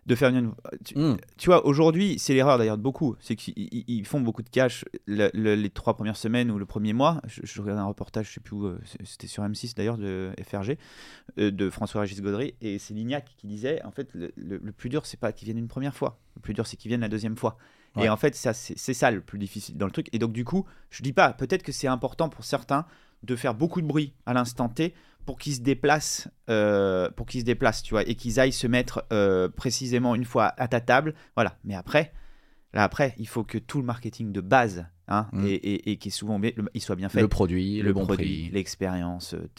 de 0.05 0.13
faire 0.15 0.29
venir 0.29 0.43
une- 0.43 0.53
tu- 0.83 0.97
Mm. 0.97 1.17
tu 1.37 1.49
vois, 1.49 1.65
aujourd'hui, 1.65 2.19
c'est 2.19 2.33
l'erreur 2.35 2.57
d'ailleurs 2.59 2.77
de 2.77 2.83
beaucoup. 2.83 3.15
C'est 3.19 3.35
qu'ils 3.35 3.53
ils- 3.57 3.83
ils 3.87 4.05
font 4.05 4.21
beaucoup 4.21 4.43
de 4.43 4.49
cash 4.49 4.85
le- 5.07 5.31
le- 5.33 5.55
les 5.55 5.69
trois 5.71 5.95
premières 5.95 6.15
semaines 6.17 6.51
ou 6.51 6.59
le 6.59 6.65
premier 6.67 6.93
mois. 6.93 7.21
Je, 7.27 7.41
je 7.43 7.61
regardais 7.61 7.81
un 7.81 7.85
reportage, 7.87 8.27
je 8.27 8.33
sais 8.33 8.39
plus 8.39 8.55
où, 8.55 8.65
euh, 8.67 8.79
c'était 9.03 9.25
sur 9.27 9.43
M6 9.43 9.73
d'ailleurs, 9.75 9.97
de 9.97 10.31
FRG, 10.43 10.77
euh, 11.39 11.49
de 11.49 11.69
François-Régis 11.71 12.21
Gaudry. 12.21 12.53
Et 12.61 12.77
c'est 12.77 12.93
Lignac 12.93 13.25
qui 13.37 13.47
disait 13.47 13.81
en 13.83 13.91
fait, 13.91 14.09
le, 14.13 14.31
plus 14.71 14.89
dur, 14.89 15.05
c'est 15.07 15.19
pas 15.19 15.31
qu'ils 15.31 15.47
viennent 15.47 15.57
une 15.57 15.67
première 15.67 15.95
fois. 15.95 16.19
Le 16.35 16.41
plus 16.41 16.53
dur, 16.53 16.67
c'est 16.67 16.77
qu'ils 16.77 16.89
viennent 16.89 17.01
la 17.01 17.09
deuxième 17.09 17.35
fois. 17.37 17.57
Ouais. 17.95 18.05
Et 18.05 18.09
en 18.09 18.17
fait, 18.17 18.35
ça, 18.35 18.53
c'est 18.53 18.77
c'est 18.77 18.93
ça 18.93 19.09
le 19.09 19.21
plus 19.21 19.39
difficile 19.39 19.77
dans 19.77 19.85
le 19.85 19.91
truc. 19.91 20.09
Et 20.13 20.19
donc, 20.19 20.33
du 20.33 20.43
coup, 20.43 20.65
je 20.91 21.01
dis 21.01 21.13
pas, 21.13 21.33
peut-être 21.33 21.63
que 21.63 21.71
c'est 21.71 21.87
important 21.87 22.29
pour 22.29 22.43
certains 22.45 22.85
de 23.23 23.35
faire 23.35 23.55
beaucoup 23.55 23.81
de 23.81 23.87
bruit 23.87 24.13
à 24.27 24.33
l'instant 24.33 24.69
T 24.69 24.93
pour 25.25 25.37
qu'ils 25.37 25.55
se 25.55 25.61
déplacent, 25.61 26.27
euh, 26.49 27.09
pour 27.11 27.25
qu'ils 27.25 27.41
se 27.41 27.45
déplacent, 27.45 27.81
tu 27.83 27.93
vois, 27.93 28.03
et 28.07 28.15
qu'ils 28.15 28.39
aillent 28.39 28.51
se 28.51 28.67
mettre 28.67 29.05
euh, 29.11 29.49
précisément 29.49 30.15
une 30.15 30.25
fois 30.25 30.53
à 30.57 30.67
ta 30.67 30.79
table, 30.81 31.15
voilà. 31.35 31.57
Mais 31.63 31.75
après, 31.75 32.13
là 32.73 32.83
après, 32.83 33.15
il 33.17 33.27
faut 33.27 33.43
que 33.43 33.57
tout 33.57 33.79
le 33.79 33.85
marketing 33.85 34.31
de 34.31 34.41
base, 34.41 34.85
hein, 35.07 35.27
Mm. 35.31 35.45
et, 35.45 35.53
et, 35.53 35.91
et 35.91 35.97
qui 35.97 36.09
est 36.09 36.11
souvent, 36.11 36.37
bien- 36.39 36.51
il 36.73 36.81
soit 36.81 36.95
bien 36.95 37.09
fait. 37.09 37.21
Le 37.21 37.27
produit, 37.27 37.81
le, 37.81 37.93
bon 37.93 38.05
produit, 38.05 38.43
prix. 38.43 38.49
l'expérience, 38.53 39.33
euh, 39.33 39.49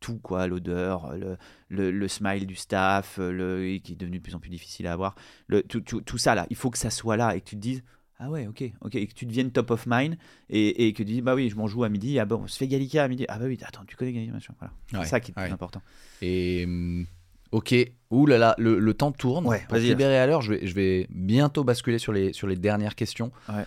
tout 0.00 0.18
quoi, 0.18 0.46
l'odeur, 0.46 1.12
le, 1.16 1.36
le, 1.68 1.90
le 1.90 2.08
smile 2.08 2.46
du 2.46 2.54
staff, 2.54 3.18
le, 3.18 3.78
qui 3.78 3.92
est 3.94 3.96
devenu 3.96 4.18
de 4.18 4.22
plus 4.22 4.34
en 4.36 4.38
plus 4.38 4.50
difficile 4.50 4.86
à 4.86 4.92
avoir, 4.92 5.16
le, 5.48 5.62
tout, 5.62 5.80
tout, 5.80 6.00
tout 6.02 6.18
ça 6.18 6.34
là, 6.36 6.46
il 6.50 6.56
faut 6.56 6.70
que 6.70 6.78
ça 6.78 6.90
soit 6.90 7.16
là 7.16 7.34
et 7.34 7.40
que 7.40 7.46
tu 7.46 7.56
te 7.56 7.60
dises 7.60 7.82
ah 8.20 8.30
ouais 8.30 8.46
ok 8.46 8.64
ok 8.80 8.94
et 8.96 9.06
que 9.06 9.14
tu 9.14 9.26
deviennes 9.26 9.50
top 9.52 9.70
of 9.70 9.84
mind 9.86 10.16
et, 10.50 10.86
et 10.86 10.92
que 10.92 10.98
tu 10.98 11.04
dis 11.04 11.22
bah 11.22 11.34
oui 11.34 11.48
je 11.50 11.56
m'en 11.56 11.66
joue 11.68 11.84
à 11.84 11.88
midi 11.88 12.18
ah 12.18 12.24
bon 12.24 12.40
on 12.44 12.46
se 12.48 12.56
fait 12.58 12.66
Gallica 12.68 13.04
à 13.04 13.08
midi 13.08 13.24
ah 13.28 13.38
bah 13.38 13.44
oui 13.46 13.58
attends 13.64 13.84
tu 13.86 13.94
connais 13.96 14.12
Gallica 14.12 14.32
machin 14.32 14.54
voilà 14.58 14.72
Ouais, 14.92 15.00
c'est 15.04 15.10
ça 15.10 15.20
qui 15.20 15.32
est 15.32 15.38
ouais. 15.40 15.50
important 15.50 15.80
Et 16.20 16.64
hum, 16.66 17.06
ok, 17.52 17.74
ouh 18.10 18.26
là 18.26 18.36
là, 18.38 18.54
le, 18.58 18.78
le 18.78 18.94
temps 18.94 19.12
tourne. 19.12 19.46
Ouais, 19.46 19.62
Pour 19.68 19.78
libérer 19.78 20.18
à 20.18 20.26
l'heure, 20.26 20.42
je 20.42 20.54
vais, 20.54 20.66
je 20.66 20.74
vais 20.74 21.06
bientôt 21.10 21.62
basculer 21.64 21.98
sur 21.98 22.12
les, 22.12 22.32
sur 22.32 22.46
les 22.46 22.56
dernières 22.56 22.94
questions. 22.94 23.30
Ouais. 23.48 23.64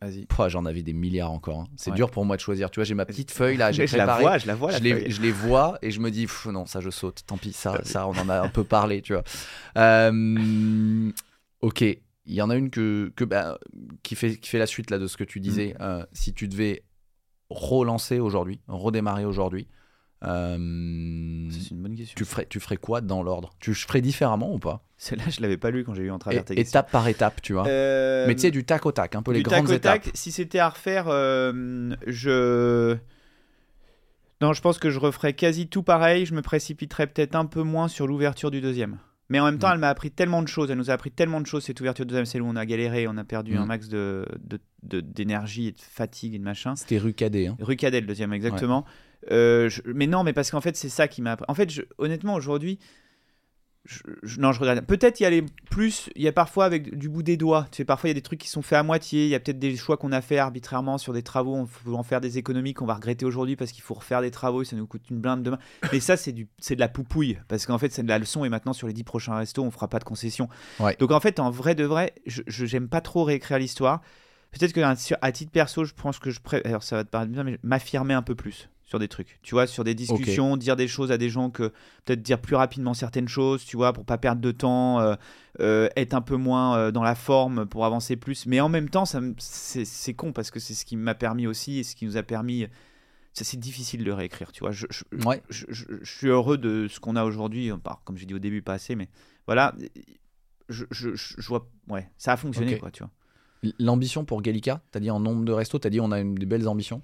Vas-y 0.00 0.26
pouah, 0.26 0.48
J'en 0.48 0.64
avais 0.66 0.82
des 0.82 0.92
milliards 0.92 1.30
encore. 1.30 1.60
hein. 1.60 1.68
C'est 1.76 1.90
Ouais. 1.90 1.96
dur 1.96 2.10
pour 2.10 2.24
moi 2.24 2.34
de 2.36 2.40
choisir. 2.40 2.70
Tu 2.72 2.80
vois, 2.80 2.84
j'ai 2.84 2.94
ma 2.94 3.06
petite 3.06 3.30
feuille 3.30 3.56
là, 3.56 3.70
j'ai 3.72 3.86
je 3.86 3.96
la 3.96 4.02
préparé. 4.04 4.22
vois 4.22 4.38
je 4.38 4.46
la 4.48 4.54
vois 4.56 4.72
la 4.72 4.78
je, 4.78 4.82
les, 4.82 4.92
feuille. 4.94 5.10
je 5.12 5.22
les 5.22 5.30
vois 5.30 5.78
et 5.80 5.92
je 5.92 6.00
me 6.00 6.10
dis 6.10 6.26
pff, 6.26 6.46
non 6.46 6.66
ça 6.66 6.80
je 6.80 6.90
saute 6.90 7.22
tant 7.26 7.36
pis 7.36 7.52
ça 7.52 7.80
ça 7.84 8.08
on 8.08 8.12
en 8.18 8.28
a 8.28 8.40
un 8.40 8.48
peu 8.48 8.64
parlé 8.64 9.00
tu 9.00 9.12
vois 9.12 9.22
Euh, 9.76 11.10
ok 11.60 11.84
il 12.26 12.34
y 12.34 12.42
en 12.42 12.50
a 12.50 12.56
une 12.56 12.70
que, 12.70 13.12
que 13.16 13.24
bah, 13.24 13.58
qui 14.02 14.14
fait 14.14 14.36
qui 14.36 14.48
fait 14.48 14.58
la 14.58 14.66
suite 14.66 14.90
là 14.90 14.98
de 14.98 15.06
ce 15.06 15.16
que 15.16 15.24
tu 15.24 15.38
Mm. 15.40 15.42
disais 15.42 15.74
Euh, 15.80 16.04
si 16.12 16.32
tu 16.32 16.46
devais 16.48 16.84
relancer 17.50 18.18
aujourd'hui 18.20 18.60
redémarrer 18.68 19.24
aujourd'hui 19.24 19.68
euh, 20.24 20.56
c'est 21.50 21.70
une 21.72 21.82
bonne 21.82 21.96
question 21.96 22.14
tu 22.16 22.24
ferais 22.24 22.46
tu 22.46 22.60
ferais 22.60 22.76
quoi 22.76 23.00
dans 23.00 23.22
l'ordre? 23.24 23.50
Tu 23.58 23.74
ferais 23.74 24.00
différemment 24.00 24.54
ou 24.54 24.58
pas? 24.60 24.86
Celle-là 24.96 25.24
je 25.28 25.40
l'avais 25.40 25.56
pas 25.56 25.70
lu 25.70 25.82
quand 25.84 25.94
j'ai 25.94 26.04
lu 26.04 26.12
en 26.12 26.18
travers 26.20 26.44
tes 26.44 26.58
étape 26.60 26.90
par 26.92 27.08
étape 27.08 27.42
tu 27.42 27.54
vois 27.54 27.66
Euh, 27.66 28.26
mais 28.28 28.34
tu 28.36 28.42
sais 28.42 28.50
du 28.52 28.64
tac 28.64 28.86
au 28.86 28.92
tac 28.92 29.16
un 29.16 29.22
peu 29.22 29.32
les 29.32 29.42
tac 29.42 29.52
grandes 29.64 29.70
étapes 29.72 30.02
tac, 30.02 30.12
si 30.14 30.30
c'était 30.30 30.60
à 30.60 30.68
refaire, 30.68 31.06
euh, 31.08 31.94
je. 32.06 32.96
Non, 34.40 34.52
je 34.52 34.60
pense 34.60 34.78
que 34.78 34.90
je 34.90 34.98
referais 34.98 35.34
quasi 35.34 35.68
tout 35.68 35.82
pareil. 35.84 36.26
Je 36.26 36.34
me 36.34 36.42
précipiterais 36.42 37.06
peut-être 37.06 37.36
un 37.36 37.46
peu 37.46 37.62
moins 37.62 37.86
sur 37.88 38.06
l'ouverture 38.08 38.50
du 38.50 38.60
deuxième. 38.60 38.98
Mais 39.32 39.40
en 39.40 39.46
même 39.46 39.58
temps, 39.58 39.68
Mm. 39.70 39.72
elle 39.72 39.78
m'a 39.78 39.88
appris 39.88 40.10
tellement 40.10 40.42
de 40.42 40.48
choses. 40.48 40.70
Elle 40.70 40.76
nous 40.76 40.90
a 40.90 40.92
appris 40.92 41.10
tellement 41.10 41.40
de 41.40 41.46
choses, 41.46 41.64
cette 41.64 41.80
ouverture 41.80 42.04
du 42.04 42.10
deuxième. 42.10 42.26
C'est 42.26 42.38
où 42.38 42.46
on 42.46 42.54
a 42.56 42.66
galéré, 42.66 43.06
on 43.08 43.16
a 43.16 43.24
perdu 43.24 43.54
Mm. 43.54 43.58
un 43.62 43.66
max 43.66 43.88
de, 43.88 44.26
de- 44.44 44.60
de- 44.82 45.00
d'énergie 45.00 45.68
et 45.68 45.72
de 45.72 45.80
fatigue 45.80 46.34
et 46.34 46.38
de 46.38 46.44
machin. 46.44 46.76
c'était 46.76 46.98
rue 46.98 47.14
Cadet 47.14 47.46
hein. 47.46 47.56
Rue 47.58 47.76
Cadet, 47.76 48.00
le 48.02 48.06
deuxième, 48.06 48.32
exactement. 48.34 48.84
Euh, 49.30 49.68
je- 49.68 49.80
mais 49.86 50.06
non, 50.06 50.22
mais 50.24 50.32
parce 50.32 50.50
qu'en 50.50 50.60
fait, 50.60 50.76
c'est 50.76 50.88
ça 50.88 51.08
qui 51.08 51.22
m'a 51.22 51.32
appris. 51.32 51.46
En 51.48 51.54
fait, 51.54 51.70
je- 51.70 51.82
honnêtement, 51.98 52.34
aujourd'hui, 52.34 52.78
je- 53.84 54.02
je- 54.22 54.40
non, 54.40 54.52
je 54.52 54.60
rien. 54.62 54.76
Peut-être 54.82 55.18
y 55.20 55.24
aller 55.24 55.44
plus. 55.70 56.08
Il 56.14 56.22
y 56.22 56.28
a 56.28 56.32
parfois 56.32 56.64
avec 56.64 56.96
du 56.96 57.08
bout 57.08 57.22
des 57.22 57.36
doigts. 57.36 57.66
Tu 57.70 57.78
sais, 57.78 57.84
parfois 57.84 58.08
il 58.08 58.12
y 58.12 58.14
a 58.14 58.14
des 58.14 58.22
trucs 58.22 58.38
qui 58.40 58.48
sont 58.48 58.62
faits 58.62 58.78
à 58.78 58.82
moitié. 58.82 59.24
Il 59.24 59.28
y 59.30 59.34
a 59.34 59.40
peut-être 59.40 59.58
des 59.58 59.74
choix 59.76 59.96
qu'on 59.96 60.12
a 60.12 60.20
fait 60.20 60.38
arbitrairement 60.38 60.98
sur 60.98 61.12
des 61.12 61.22
travaux. 61.22 61.54
On 61.56 61.66
faut 61.66 61.94
en 61.96 62.02
faire 62.02 62.20
des 62.20 62.38
économies 62.38 62.74
qu'on 62.74 62.86
va 62.86 62.94
regretter 62.94 63.24
aujourd'hui 63.24 63.56
parce 63.56 63.72
qu'il 63.72 63.82
faut 63.82 63.94
refaire 63.94 64.20
des 64.20 64.30
travaux 64.30 64.62
et 64.62 64.64
ça 64.64 64.76
nous 64.76 64.86
coûte 64.86 65.02
une 65.10 65.18
blinde 65.20 65.42
demain. 65.42 65.58
Mais 65.92 66.00
ça, 66.00 66.16
c'est 66.16 66.32
du, 66.32 66.46
c'est 66.58 66.74
de 66.76 66.80
la 66.80 66.88
poupouille 66.88 67.38
parce 67.48 67.66
qu'en 67.66 67.78
fait, 67.78 67.90
c'est 67.92 68.02
de 68.04 68.08
la 68.08 68.18
leçon. 68.18 68.44
Et 68.44 68.48
maintenant, 68.48 68.72
sur 68.72 68.86
les 68.86 68.92
10 68.92 69.04
prochains 69.04 69.34
restos, 69.36 69.62
on 69.64 69.70
fera 69.70 69.88
pas 69.88 69.98
de 69.98 70.04
concessions. 70.04 70.48
Ouais. 70.78 70.96
Donc 71.00 71.10
en 71.10 71.20
fait, 71.20 71.40
en 71.40 71.50
vrai 71.50 71.74
de 71.74 71.84
vrai, 71.84 72.14
je 72.26 72.42
j'aime 72.46 72.88
pas 72.88 73.00
trop 73.00 73.24
réécrire 73.24 73.58
l'histoire. 73.58 74.00
Peut-être 74.52 74.72
que 74.74 74.80
à 75.20 75.32
titre 75.32 75.50
perso, 75.50 75.84
je 75.84 75.94
pense 75.94 76.18
que 76.18 76.30
je 76.30 76.40
préfère. 76.40 76.66
Alors 76.68 76.82
ça 76.82 76.96
va 76.96 77.04
te 77.04 77.08
paraître 77.08 77.32
bien, 77.32 77.42
mais 77.42 77.58
m'affirmer 77.62 78.14
un 78.14 78.22
peu 78.22 78.34
plus 78.34 78.68
sur 78.92 78.98
des 78.98 79.08
trucs. 79.08 79.38
Tu 79.42 79.54
vois, 79.54 79.66
sur 79.66 79.84
des 79.84 79.94
discussions, 79.94 80.58
dire 80.58 80.76
des 80.76 80.86
choses 80.86 81.10
à 81.12 81.16
des 81.16 81.30
gens 81.30 81.48
que 81.48 81.72
peut-être 82.04 82.20
dire 82.20 82.38
plus 82.38 82.56
rapidement 82.56 82.92
certaines 82.92 83.26
choses, 83.26 83.64
tu 83.64 83.78
vois, 83.78 83.94
pour 83.94 84.04
pas 84.04 84.18
perdre 84.18 84.42
de 84.42 84.50
temps, 84.52 85.00
euh, 85.00 85.14
euh, 85.60 85.88
être 85.96 86.12
un 86.12 86.20
peu 86.20 86.36
moins 86.36 86.76
euh, 86.76 86.90
dans 86.90 87.02
la 87.02 87.14
forme 87.14 87.64
pour 87.64 87.86
avancer 87.86 88.16
plus. 88.16 88.44
Mais 88.44 88.60
en 88.60 88.68
même 88.68 88.90
temps, 88.90 89.06
ça 89.06 89.20
c'est 89.38 90.12
con 90.14 90.32
parce 90.34 90.50
que 90.50 90.60
c'est 90.60 90.74
ce 90.74 90.84
qui 90.84 90.96
m'a 90.96 91.14
permis 91.14 91.46
aussi 91.46 91.78
et 91.78 91.84
ce 91.84 91.96
qui 91.96 92.04
nous 92.04 92.18
a 92.18 92.22
permis. 92.22 92.66
ça, 93.32 93.44
C'est 93.44 93.56
difficile 93.58 94.04
de 94.04 94.12
réécrire, 94.12 94.52
tu 94.52 94.60
vois. 94.60 94.72
Je, 94.72 94.84
je- 94.90 95.04
Ouais. 95.26 95.42
je, 95.48 95.64
je- 95.70 95.86
je 96.02 96.12
suis 96.18 96.26
heureux 96.28 96.58
de 96.58 96.86
ce 96.86 97.00
qu'on 97.00 97.16
a 97.16 97.24
aujourd'hui. 97.24 97.70
Comme 98.04 98.18
j'ai 98.18 98.26
dit 98.26 98.34
au 98.34 98.38
début, 98.38 98.60
pas 98.60 98.74
assez, 98.74 98.94
mais 98.94 99.08
voilà. 99.46 99.74
Je, 100.68 100.84
vois, 101.48 101.66
ouais, 101.88 102.10
ça 102.18 102.32
a 102.32 102.36
fonctionné, 102.36 102.78
quoi, 102.78 102.90
tu 102.90 103.02
vois. 103.02 103.10
L'ambition 103.78 104.24
pour 104.26 104.42
Gallica, 104.42 104.82
t'as 104.90 105.00
dit 105.00 105.10
en 105.10 105.18
nombre 105.20 105.44
de 105.46 105.52
restos, 105.52 105.78
t'as 105.78 105.88
dit 105.88 106.00
on 106.00 106.12
a 106.12 106.20
une, 106.20 106.34
des 106.34 106.46
belles 106.46 106.68
ambitions. 106.68 107.00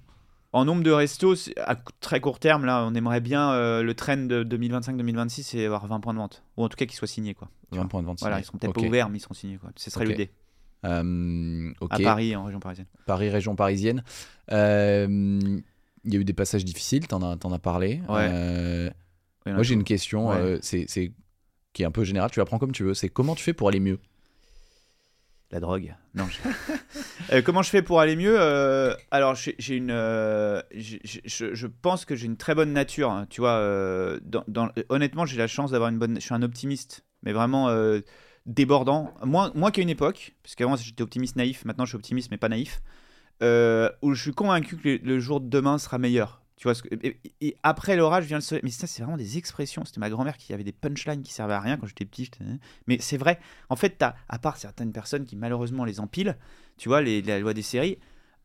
En 0.52 0.64
nombre 0.64 0.82
de 0.82 0.90
restos, 0.90 1.34
à 1.58 1.76
très 2.00 2.20
court 2.20 2.38
terme, 2.38 2.64
là, 2.64 2.84
on 2.86 2.94
aimerait 2.94 3.20
bien 3.20 3.52
euh, 3.52 3.82
le 3.82 3.94
trend 3.94 4.16
de 4.16 4.42
2025-2026, 4.44 5.42
c'est 5.42 5.66
avoir 5.66 5.86
20 5.86 6.00
points 6.00 6.14
de 6.14 6.18
vente. 6.18 6.42
Ou 6.56 6.64
en 6.64 6.68
tout 6.70 6.76
cas 6.76 6.86
qu'ils 6.86 6.96
soient 6.96 7.06
signés, 7.06 7.34
quoi. 7.34 7.50
20 7.72 7.86
points 7.86 8.00
de 8.00 8.06
vente. 8.06 8.20
Voilà, 8.20 8.36
signés. 8.36 8.42
ils 8.44 8.46
seront 8.46 8.58
peut-être 8.58 8.72
pas 8.74 8.80
ouverts, 8.80 9.08
mais 9.10 9.18
ils 9.18 9.20
seront 9.20 9.34
signés, 9.34 9.58
quoi. 9.58 9.70
Ce 9.76 9.90
serait 9.90 10.06
l'idée. 10.06 10.30
Euh. 10.84 11.70
À 11.90 11.98
Paris, 11.98 12.34
en 12.34 12.44
région 12.44 12.60
parisienne. 12.60 12.86
Paris, 13.04 13.28
région 13.28 13.56
parisienne. 13.56 14.02
Euh, 14.52 15.06
Il 16.04 16.14
y 16.14 16.16
a 16.16 16.20
eu 16.20 16.24
des 16.24 16.32
passages 16.32 16.64
difficiles, 16.64 17.06
t'en 17.08 17.20
as, 17.22 17.36
as 17.54 17.58
parlé. 17.58 18.00
Ouais. 18.08 18.90
Moi, 19.46 19.62
j'ai 19.62 19.74
une 19.74 19.84
question 19.84 20.28
Ouais. 20.28 20.58
c'est, 20.62 20.86
c'est- 20.88 21.12
qui 21.74 21.82
est 21.82 21.86
un 21.86 21.90
peu 21.90 22.04
générale, 22.04 22.30
tu 22.30 22.38
la 22.38 22.46
prends 22.46 22.58
comme 22.58 22.72
tu 22.72 22.84
veux. 22.84 22.94
C'est 22.94 23.08
comment 23.08 23.34
tu 23.34 23.42
fais 23.44 23.52
pour 23.52 23.68
aller 23.68 23.80
mieux? 23.80 23.98
La 25.50 25.60
drogue. 25.60 25.94
Non. 26.14 26.26
Euh, 27.32 27.40
comment 27.42 27.62
je 27.62 27.70
fais 27.70 27.80
pour 27.82 28.00
aller 28.00 28.16
mieux 28.16 28.36
Euh, 28.38 28.94
Alors, 29.10 29.34
j'ai 29.34 29.74
une. 29.74 29.90
euh, 29.90 30.60
je, 30.74 31.66
pense 31.66 32.04
que 32.04 32.14
j'ai 32.16 32.26
une 32.26 32.36
très 32.36 32.54
bonne 32.54 32.72
nature. 32.72 33.10
hein, 33.10 33.26
tu 33.30 33.40
vois, 33.40 33.58
honnêtement, 34.88 35.24
j'ai 35.26 35.38
la 35.38 35.46
chance 35.46 35.70
d'avoir 35.70 35.90
une 35.90 35.98
bonne. 35.98 36.16
Je 36.16 36.20
suis 36.20 36.34
un 36.34 36.42
optimiste, 36.42 37.04
mais 37.22 37.32
vraiment 37.32 37.70
débordant. 38.46 39.14
Moins, 39.24 39.50
moins 39.54 39.70
qu'à 39.70 39.82
une 39.82 39.90
époque, 39.90 40.34
parce 40.42 40.54
qu'avant 40.54 40.76
j'étais 40.76 41.02
optimiste 41.02 41.36
naïf. 41.36 41.64
Maintenant, 41.64 41.84
je 41.84 41.90
suis 41.90 41.96
optimiste, 41.96 42.30
mais 42.30 42.38
pas 42.38 42.48
naïf. 42.50 42.82
Où 43.40 44.14
je 44.14 44.20
suis 44.20 44.32
convaincu 44.32 44.76
que 44.76 44.88
le, 44.88 44.96
le 45.02 45.18
jour 45.20 45.40
de 45.40 45.48
demain 45.48 45.78
sera 45.78 45.96
meilleur. 45.98 46.42
Tu 46.58 46.66
vois, 46.68 46.74
après 47.62 47.96
l'orage 47.96 48.24
vient 48.26 48.38
le 48.38 48.42
soleil. 48.42 48.62
Mais 48.64 48.70
ça, 48.70 48.88
c'est 48.88 49.02
vraiment 49.02 49.16
des 49.16 49.38
expressions. 49.38 49.84
C'était 49.84 50.00
ma 50.00 50.10
grand-mère 50.10 50.36
qui 50.36 50.52
avait 50.52 50.64
des 50.64 50.72
punchlines 50.72 51.22
qui 51.22 51.32
servaient 51.32 51.54
à 51.54 51.60
rien 51.60 51.76
quand 51.76 51.86
j'étais 51.86 52.04
petit. 52.04 52.24
j'étais- 52.24 52.44
Mais 52.88 52.98
c'est 53.00 53.16
vrai. 53.16 53.38
En 53.68 53.76
fait, 53.76 54.02
à 54.02 54.38
part 54.38 54.56
certaines 54.56 54.92
personnes 54.92 55.24
qui 55.24 55.36
malheureusement 55.36 55.84
les 55.84 56.00
empilent, 56.00 56.36
tu 56.76 56.88
vois, 56.88 57.00
la 57.00 57.38
loi 57.38 57.54
des 57.54 57.62
séries, 57.62 57.98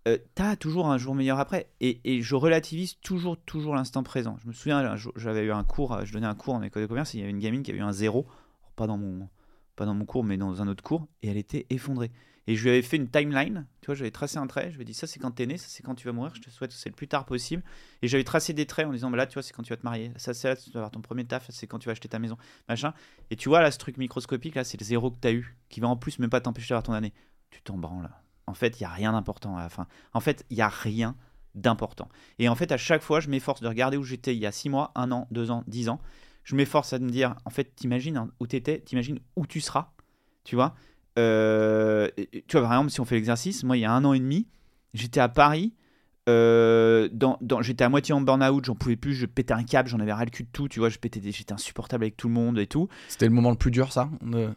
euh, 0.07 0.17
t'as 0.35 0.55
toujours 0.55 0.91
un 0.91 0.97
jour 0.97 1.15
meilleur 1.15 1.39
après. 1.39 1.69
Et, 1.81 2.21
je 2.21 2.35
relativise 2.35 2.99
toujours, 2.99 3.37
toujours 3.37 3.73
l'instant 3.73 4.03
présent. 4.03 4.37
Je 4.43 4.47
me 4.47 4.53
souviens, 4.53 4.95
j'avais 5.15 5.43
eu 5.43 5.51
un 5.51 5.63
cours, 5.63 5.93
euh, 5.93 6.05
je 6.05 6.13
donnais 6.13 6.27
un 6.27 6.35
cours 6.35 6.53
en 6.53 6.61
école 6.61 6.83
de 6.83 6.87
commerce, 6.87 7.13
il 7.13 7.19
y 7.19 7.23
avait 7.23 7.31
une 7.31 7.39
gamine 7.39 7.63
qui 7.63 7.71
avait 7.71 7.79
eu 7.79 7.83
un 7.83 7.93
zéro, 7.93 8.27
pas 8.75 8.85
dans 8.85 8.97
mon, 8.97 9.27
pas 9.75 9.85
dans 9.85 9.93
mon 9.93 10.05
cours, 10.05 10.23
mais 10.23 10.37
dans 10.37 10.61
un 10.61 10.67
autre 10.67 10.83
cours, 10.83 11.07
et 11.21 11.29
elle 11.29 11.37
était 11.37 11.65
effondrée. 11.69 12.11
Et 12.47 12.55
je 12.55 12.63
lui 12.63 12.71
avais 12.71 12.81
fait 12.81 12.97
une 12.97 13.09
timeline, 13.09 13.65
tu 13.81 13.85
vois, 13.85 13.95
j'avais 13.95 14.11
tracé 14.11 14.37
un 14.37 14.47
trait, 14.47 14.69
je 14.71 14.75
lui 14.75 14.81
ai 14.81 14.85
dit 14.85 14.93
ça 14.93 15.07
c'est 15.07 15.19
quand 15.19 15.31
t'es 15.31 15.45
né, 15.45 15.57
ça 15.57 15.67
c'est 15.69 15.81
quand 15.81 15.95
tu 15.95 16.05
vas 16.07 16.13
mourir, 16.13 16.35
je 16.35 16.41
te 16.41 16.49
souhaite 16.49 16.71
que 16.71 16.77
c'est 16.77 16.89
le 16.89 16.95
plus 16.95 17.07
tard 17.07 17.25
possible. 17.25 17.63
Et 18.01 18.07
j'avais 18.07 18.25
tracé 18.25 18.53
des 18.53 18.65
traits 18.65 18.85
en 18.85 18.91
disant, 18.91 19.09
bah 19.09 19.17
là 19.17 19.27
tu 19.27 19.35
vois, 19.35 19.43
c'est 19.43 19.53
quand 19.53 19.63
tu 19.63 19.69
vas 19.69 19.77
te 19.77 19.83
marier, 19.85 20.11
ça 20.17 20.33
c'est 20.33 20.49
là, 20.49 20.55
tu 20.55 20.69
vas 20.71 20.79
avoir 20.79 20.91
ton 20.91 21.01
premier 21.01 21.25
taf, 21.25 21.49
c'est 21.49 21.67
quand 21.67 21.79
tu 21.79 21.85
vas 21.85 21.93
acheter 21.93 22.09
ta 22.09 22.19
maison, 22.19 22.37
machin. 22.67 22.93
Et 23.31 23.35
tu 23.35 23.47
vois 23.47 23.61
là, 23.61 23.71
ce 23.71 23.77
truc 23.77 23.97
microscopique 23.97 24.55
là, 24.55 24.63
c'est 24.63 24.79
le 24.79 24.85
zéro 24.85 25.11
que 25.11 25.17
t'as 25.19 25.31
eu, 25.31 25.57
qui 25.69 25.79
va 25.79 25.87
en 25.87 25.95
plus 25.95 26.19
même 26.19 26.29
pas 26.29 26.41
t'empêcher 26.41 26.69
d'avoir 26.69 26.83
ton 26.83 26.93
année. 26.93 27.13
Tu 27.49 27.61
t'en 27.61 27.77
branles. 27.77 28.09
En 28.45 28.53
fait, 28.53 28.79
il 28.79 28.83
y 28.83 28.85
a 28.85 28.89
rien 28.89 29.13
d'important 29.13 29.55
à 29.55 29.61
la 29.61 29.69
fin. 29.69 29.87
En 30.11 30.19
fait, 30.19 30.45
il 30.49 30.57
y 30.57 30.61
a 30.61 30.67
rien 30.67 31.15
d'important. 31.55 32.09
Et 32.39 32.49
en 32.49 32.55
fait, 32.55 32.71
à 32.71 32.77
chaque 32.77 33.01
fois, 33.01 33.19
je 33.19 33.29
m'efforce 33.29 33.61
de 33.61 33.67
regarder 33.67 33.97
où 33.97 34.03
j'étais 34.03 34.35
il 34.35 34.41
y 34.41 34.45
a 34.45 34.51
6 34.51 34.69
mois, 34.69 34.91
1 34.95 35.11
an, 35.11 35.27
2 35.31 35.51
ans, 35.51 35.63
10 35.67 35.89
ans. 35.89 36.01
Je 36.43 36.55
m'efforce 36.55 36.93
à 36.93 36.99
me 36.99 37.09
dire, 37.09 37.35
en 37.45 37.49
fait, 37.49 37.75
t'imagines 37.75 38.17
hein, 38.17 38.31
où 38.39 38.47
t'étais, 38.47 38.81
t'imagines 38.81 39.19
où 39.35 39.45
tu 39.47 39.61
seras, 39.61 39.93
tu 40.43 40.55
vois. 40.55 40.75
Euh, 41.19 42.09
tu 42.47 42.57
vois, 42.57 42.61
par 42.61 42.73
exemple, 42.73 42.89
si 42.91 42.99
on 43.01 43.05
fait 43.05 43.15
l'exercice, 43.15 43.63
moi, 43.63 43.77
il 43.77 43.81
y 43.81 43.85
a 43.85 43.91
un 43.91 44.03
an 44.05 44.13
et 44.13 44.19
demi, 44.19 44.47
j'étais 44.93 45.19
à 45.19 45.29
Paris. 45.29 45.73
euh, 46.29 47.09
dans, 47.11 47.37
dans- 47.41 47.61
j'étais 47.61 47.83
à 47.83 47.89
moitié 47.89 48.13
en 48.13 48.21
burn-out, 48.21 48.63
j'en 48.63 48.75
pouvais 48.75 48.95
plus, 48.95 49.13
je 49.13 49.25
pétais 49.25 49.53
un 49.53 49.63
câble, 49.65 49.89
j'en 49.89 49.99
avais 49.99 50.13
ras 50.13 50.23
le 50.23 50.29
cul 50.31 50.43
de 50.43 50.49
tout, 50.53 50.69
tu 50.69 50.79
vois, 50.79 50.87
je 50.87 50.97
pétais 50.97 51.19
des- 51.19 51.33
j'étais 51.33 51.51
insupportable 51.51 52.05
avec 52.05 52.15
tout 52.15 52.29
le 52.29 52.33
monde 52.33 52.57
et 52.59 52.65
tout. 52.65 52.87
C'était 53.09 53.25
le 53.25 53.33
moment 53.33 53.49
le 53.51 53.57
plus 53.57 53.71
dur, 53.71 53.91
ça 53.91 54.09
de- 54.21 54.53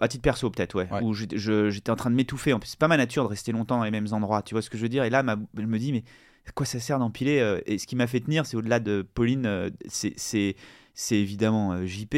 À 0.00 0.08
titre 0.08 0.22
perso, 0.22 0.48
peut-être, 0.48 0.74
ouais. 0.74 0.88
Ouais. 0.90 1.02
Où 1.02 1.12
j'étais 1.12 1.36
je- 1.36 1.68
j'étais 1.68 1.90
en 1.90 1.96
train 1.96 2.08
de 2.10 2.14
m'étouffer. 2.16 2.54
En 2.54 2.58
plus, 2.58 2.68
c'est 2.70 2.78
pas 2.78 2.88
ma 2.88 2.96
nature 2.96 3.22
de 3.24 3.28
rester 3.28 3.52
longtemps 3.52 3.76
dans 3.76 3.84
les 3.84 3.90
mêmes 3.90 4.08
endroits. 4.12 4.40
Tu 4.40 4.54
vois 4.54 4.62
ce 4.62 4.70
que 4.70 4.78
je 4.78 4.82
veux 4.82 4.88
dire 4.88 5.04
Et 5.04 5.10
là, 5.10 5.22
ma, 5.22 5.36
je 5.58 5.62
me 5.62 5.78
dis, 5.78 5.92
mais 5.92 6.04
à 6.48 6.52
quoi 6.52 6.64
ça 6.64 6.80
sert 6.80 6.98
d'empiler 6.98 7.38
euh, 7.40 7.60
Et 7.66 7.76
ce 7.76 7.86
qui 7.86 7.94
m'a 7.94 8.06
fait 8.06 8.20
tenir, 8.20 8.46
c'est 8.46 8.56
au-delà 8.56 8.80
de 8.80 9.06
Pauline, 9.14 9.70
c'est- 9.88 10.14
c'est 10.16 10.56
c'est 10.94 11.16
évidemment 11.18 11.84
JP. 11.86 12.14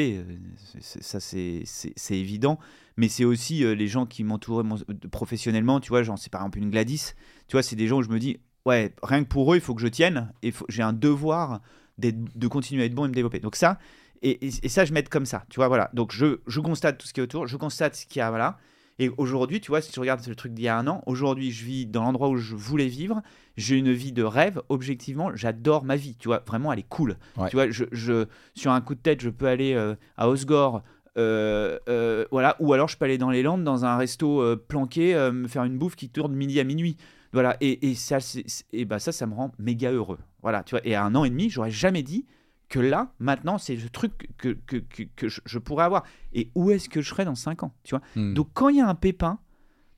c'est- 0.81 1.03
ça, 1.03 1.19
c'est 1.19 2.17
évident. 2.17 2.61
Mais 2.97 3.09
c'est 3.09 3.25
aussi 3.25 3.65
euh, 3.65 3.75
les 3.75 3.89
gens 3.89 4.07
qui 4.07 4.23
m'entouraient 4.25 4.65
professionnellement. 5.11 5.81
Tu 5.81 5.89
vois, 5.91 6.03
genre, 6.03 6.19
c'est 6.19 6.31
par 6.31 6.43
exemple 6.43 6.59
une 6.59 6.71
Gladys. 6.71 7.13
Tu 7.49 7.53
vois, 7.53 7.63
c'est 7.63 7.77
des 7.77 7.87
gens 7.87 7.99
où 7.99 8.03
je 8.03 8.09
me 8.09 8.19
dis, 8.19 8.39
ouais, 8.67 8.95
rien 9.03 9.23
que 9.25 9.29
pour 9.29 9.53
eux, 9.53 9.57
il 9.57 9.61
faut 9.61 9.75
que 9.75 9.83
je 9.83 9.89
tienne. 9.89 10.33
Et 10.43 10.53
j'ai 10.69 10.83
un 10.83 10.93
devoir 10.93 11.61
de 11.99 12.47
continuer 12.49 12.83
à 12.83 12.87
être 12.87 12.95
bon 12.95 13.05
et 13.05 13.09
me 13.09 13.15
développer. 13.15 13.41
Donc, 13.41 13.57
ça, 13.57 13.79
et, 14.23 14.47
et- 14.47 14.51
et 14.63 14.69
ça, 14.69 14.85
je 14.85 14.93
m'aide 14.93 15.09
comme 15.09 15.27
ça, 15.27 15.45
tu 15.51 15.57
vois, 15.57 15.69
voilà. 15.69 15.91
Donc, 15.95 16.13
je, 16.13 16.41
je 16.47 16.61
constate 16.61 16.99
tout 16.99 17.07
ce 17.07 17.13
qui 17.13 17.21
est 17.21 17.23
autour, 17.23 17.47
je 17.47 17.57
constate 17.57 17.95
ce 17.95 18.07
qu'il 18.07 18.19
y 18.21 18.23
a, 18.23 18.31
voilà. 18.31 18.59
Et 19.01 19.11
aujourd'hui, 19.17 19.61
tu 19.61 19.73
vois, 19.73 19.81
si 19.81 19.91
tu 19.91 19.99
regardes 19.99 20.25
le 20.27 20.37
truc 20.37 20.55
d'il 20.55 20.65
y 20.65 20.69
a 20.69 20.79
un 20.79 20.87
an, 20.87 21.03
aujourd'hui, 21.07 21.51
je 21.51 21.65
vis 21.65 21.85
dans 21.85 22.05
l'endroit 22.05 22.29
où 22.29 22.37
je 22.37 22.55
voulais 22.55 22.87
vivre. 22.87 23.23
J'ai 23.57 23.77
une 23.77 23.93
vie 23.93 24.13
de 24.13 24.23
rêve. 24.23 24.63
Objectivement, 24.69 25.35
j'adore 25.35 25.85
ma 25.85 25.97
vie, 25.97 26.15
tu 26.17 26.29
vois. 26.29 26.45
Vraiment, 26.47 26.73
elle 26.73 26.79
est 26.79 26.89
cool. 26.89 27.17
Ouais. 27.37 27.49
Tu 27.51 27.57
vois, 27.57 27.69
je, 27.71 27.85
je- 27.91 28.27
sur 28.55 28.71
un 28.71 28.81
coup 28.81 28.95
de 28.95 29.01
tête, 29.01 29.21
je 29.21 29.31
peux 29.31 29.47
aller 29.49 29.75
euh, 29.75 29.97
à 30.17 30.29
Osgore. 30.29 30.85
Euh, 31.17 31.79
euh, 31.89 32.25
voilà, 32.31 32.57
ou 32.61 32.73
alors 32.73 32.89
je 32.89 32.97
peux 32.97 33.05
aller 33.05 33.19
dans 33.19 33.31
les 33.31 33.43
Landes, 33.43 33.65
dans 33.65 33.85
un 33.85 33.97
resto 33.97 34.41
euh, 34.43 34.57
planqué, 34.57 35.15
me 35.33 35.47
faire 35.49 35.65
une 35.65 35.79
bouffe 35.79 35.97
qui 35.97 36.09
tourne 36.11 36.33
de 36.33 36.37
midi 36.37 36.59
à 36.61 36.65
minuit. 36.65 36.97
Voilà, 37.33 37.57
et, 37.61 37.91
et 37.91 37.95
ça, 37.95 38.21
c'est- 38.21 38.45
c'est- 38.49 38.65
et 38.73 38.85
bah 38.85 38.99
ça, 39.01 39.11
ça 39.11 39.27
me 39.27 39.35
rend 39.35 39.51
méga 39.59 39.91
heureux. 39.91 40.19
Voilà, 40.43 40.63
tu 40.63 40.71
vois. 40.77 40.87
Et 40.87 40.95
à 40.95 41.03
un 41.05 41.15
an 41.17 41.25
et 41.25 41.31
demi, 41.31 41.51
j'aurais 41.51 41.71
jamais 41.73 42.03
dit 42.05 42.27
que 42.69 42.79
là, 42.79 43.13
maintenant, 43.19 43.59
c'est 43.59 43.75
le 43.75 43.89
truc 43.89 44.29
que, 44.39 44.51
que, 44.67 44.77
que, 44.77 45.03
que 45.17 45.29
je, 45.29 45.59
pourrais 45.59 45.85
avoir. 45.85 46.05
Et 46.33 46.51
où 46.55 46.71
est-ce 46.71 46.89
que 46.89 47.01
je 47.03 47.09
serai 47.09 47.25
dans 47.25 47.35
5 47.35 47.65
ans, 47.65 47.75
tu 47.83 47.95
vois? 47.97 48.03
Hmm. 48.15 48.35
Donc 48.35 48.51
quand 48.55 48.69
il 48.69 48.77
y 48.77 48.81
a 48.81 48.87
un 48.89 48.95
pépin, 48.95 49.39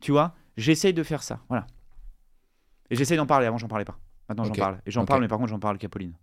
tu 0.00 0.12
vois, 0.12 0.34
j'essaye 0.56 0.94
de 0.94 1.02
faire 1.02 1.22
ça. 1.22 1.40
Voilà. 1.50 1.66
Et 2.90 2.96
j'essaye 2.96 3.16
d'en 3.18 3.26
parler. 3.26 3.46
Avant, 3.46 3.58
j'en 3.58 3.68
parlais 3.68 3.84
pas. 3.84 3.98
Maintenant, 4.28 4.44
Ok. 4.44 4.54
j'en 4.54 4.62
parle. 4.62 4.78
Et 4.86 4.90
j'en 4.90 5.02
Ok. 5.02 5.08
parle, 5.08 5.20
mais 5.20 5.28
par 5.28 5.38
contre, 5.38 5.50
j'en 5.50 5.58
parle 5.58 5.76
qu'à 5.78 5.88
Pauline. 5.88 6.14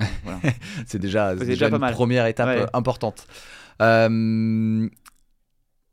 Voilà. 0.24 0.40
C'est 0.86 0.98
déjà, 0.98 1.34
déjà 1.34 1.46
déjà 1.46 1.70
pas 1.70 1.76
une 1.76 1.80
mal. 1.80 1.94
première 1.94 2.26
étape 2.26 2.48
Ouais. 2.48 2.66
importante. 2.72 3.26
Euh, 3.80 4.88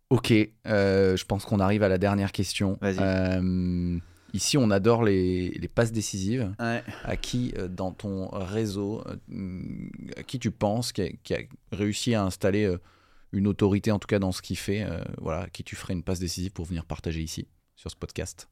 ok, 0.10 0.34
euh, 0.68 1.18
je 1.18 1.26
pense 1.26 1.45
qu'on 1.45 1.60
arrive 1.60 1.84
à 1.84 1.90
la 1.90 1.98
dernière 1.98 2.32
question. 2.32 2.78
Euh, 2.84 3.99
ici, 4.34 4.57
on 4.57 4.72
adore 4.72 5.03
les, 5.03 5.49
les 5.49 5.68
passes 5.68 5.91
décisives. 5.91 6.53
Ouais. 6.60 6.84
À 7.03 7.16
qui 7.16 7.53
dans 7.70 7.91
ton 7.91 8.28
réseau, 8.30 9.03
à 10.18 10.24
qui 10.24 10.40
tu 10.40 10.52
penses 10.52 10.91
qui 10.91 11.02
a, 11.02 11.10
qui 11.24 11.34
a 11.34 11.40
réussi 11.72 12.16
à 12.16 12.24
installer 12.24 12.74
une 13.32 13.48
autorité, 13.48 13.91
en 13.91 13.99
tout 13.99 14.07
cas 14.07 14.20
dans 14.20 14.32
ce 14.32 14.41
qu'il 14.41 14.57
fait, 14.57 14.86
voilà, 15.20 15.41
à 15.41 15.49
qui 15.49 15.64
tu 15.64 15.76
ferais 15.76 15.94
une 15.94 16.03
passe 16.03 16.20
décisive 16.20 16.52
pour 16.52 16.66
venir 16.66 16.86
partager 16.86 17.22
ici, 17.22 17.48
sur 17.76 17.91
ce 17.91 17.95
podcast? 17.95 18.48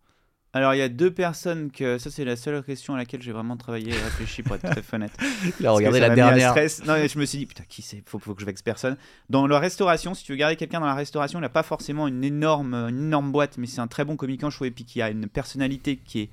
Alors, 0.56 0.76
il 0.76 0.78
y 0.78 0.82
a 0.84 0.90
deux 0.90 1.12
personnes 1.12 1.72
que. 1.72 1.98
Ça, 1.98 2.12
c'est 2.12 2.24
la 2.24 2.36
seule 2.36 2.64
question 2.64 2.94
à 2.94 2.98
laquelle 2.98 3.24
j'ai 3.24 3.32
vraiment 3.32 3.58
travaillé 3.58 3.90
et 3.90 4.00
réfléchi 4.00 4.44
pour 4.44 4.56
être 4.56 4.62
tout 4.62 4.80
à 4.80 4.84
fait 4.84 4.96
honnête. 4.96 5.12
Il 5.60 5.66
a 5.66 5.72
regardé 5.72 6.00
la 6.00 6.12
dernière. 6.12 6.52
stress. 6.52 6.86
Non, 6.86 6.94
mais 6.94 7.08
je 7.08 7.18
me 7.18 7.26
suis 7.26 7.40
dit, 7.40 7.46
putain, 7.48 7.64
qui 7.68 7.82
c'est? 7.82 8.04
Faut, 8.06 8.20
faut 8.20 8.36
que 8.36 8.42
je 8.42 8.46
vexe 8.46 8.62
personne. 8.62 8.96
Dans 9.32 9.48
la 9.48 9.58
restauration, 9.58 10.14
si 10.14 10.24
tu 10.24 10.32
veux 10.32 10.38
garder 10.38 10.56
quelqu'un 10.56 10.80
dans 10.80 10.86
la 10.86 10.94
restauration, 10.94 11.40
il 11.40 11.42
n'a 11.42 11.50
pas 11.50 11.64
forcément 11.64 12.08
une 12.08 12.24
énorme, 12.24 12.76
une 12.76 13.06
énorme 13.06 13.32
boîte, 13.32 13.58
mais 13.58 13.66
c'est 13.66 13.82
un 13.82 13.88
très 13.88 14.06
bon 14.06 14.16
communicant, 14.16 14.52
je 14.52 14.58
trouve, 14.58 14.68
et 14.68 14.72
puis 14.72 14.86
qui 14.86 15.02
a 15.02 15.10
une 15.10 15.28
personnalité 15.28 15.98
qui 15.98 16.22
est. 16.22 16.30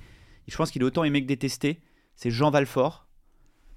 Je 0.47 0.55
pense 0.55 0.69
qu'il 0.69 0.83
est 0.83 0.85
autant 0.85 1.03
aimé 1.03 1.23
que 1.23 1.27
détesté. 1.27 1.81
C'est 2.15 2.29
Jean 2.29 2.51
Valfort. 2.51 3.07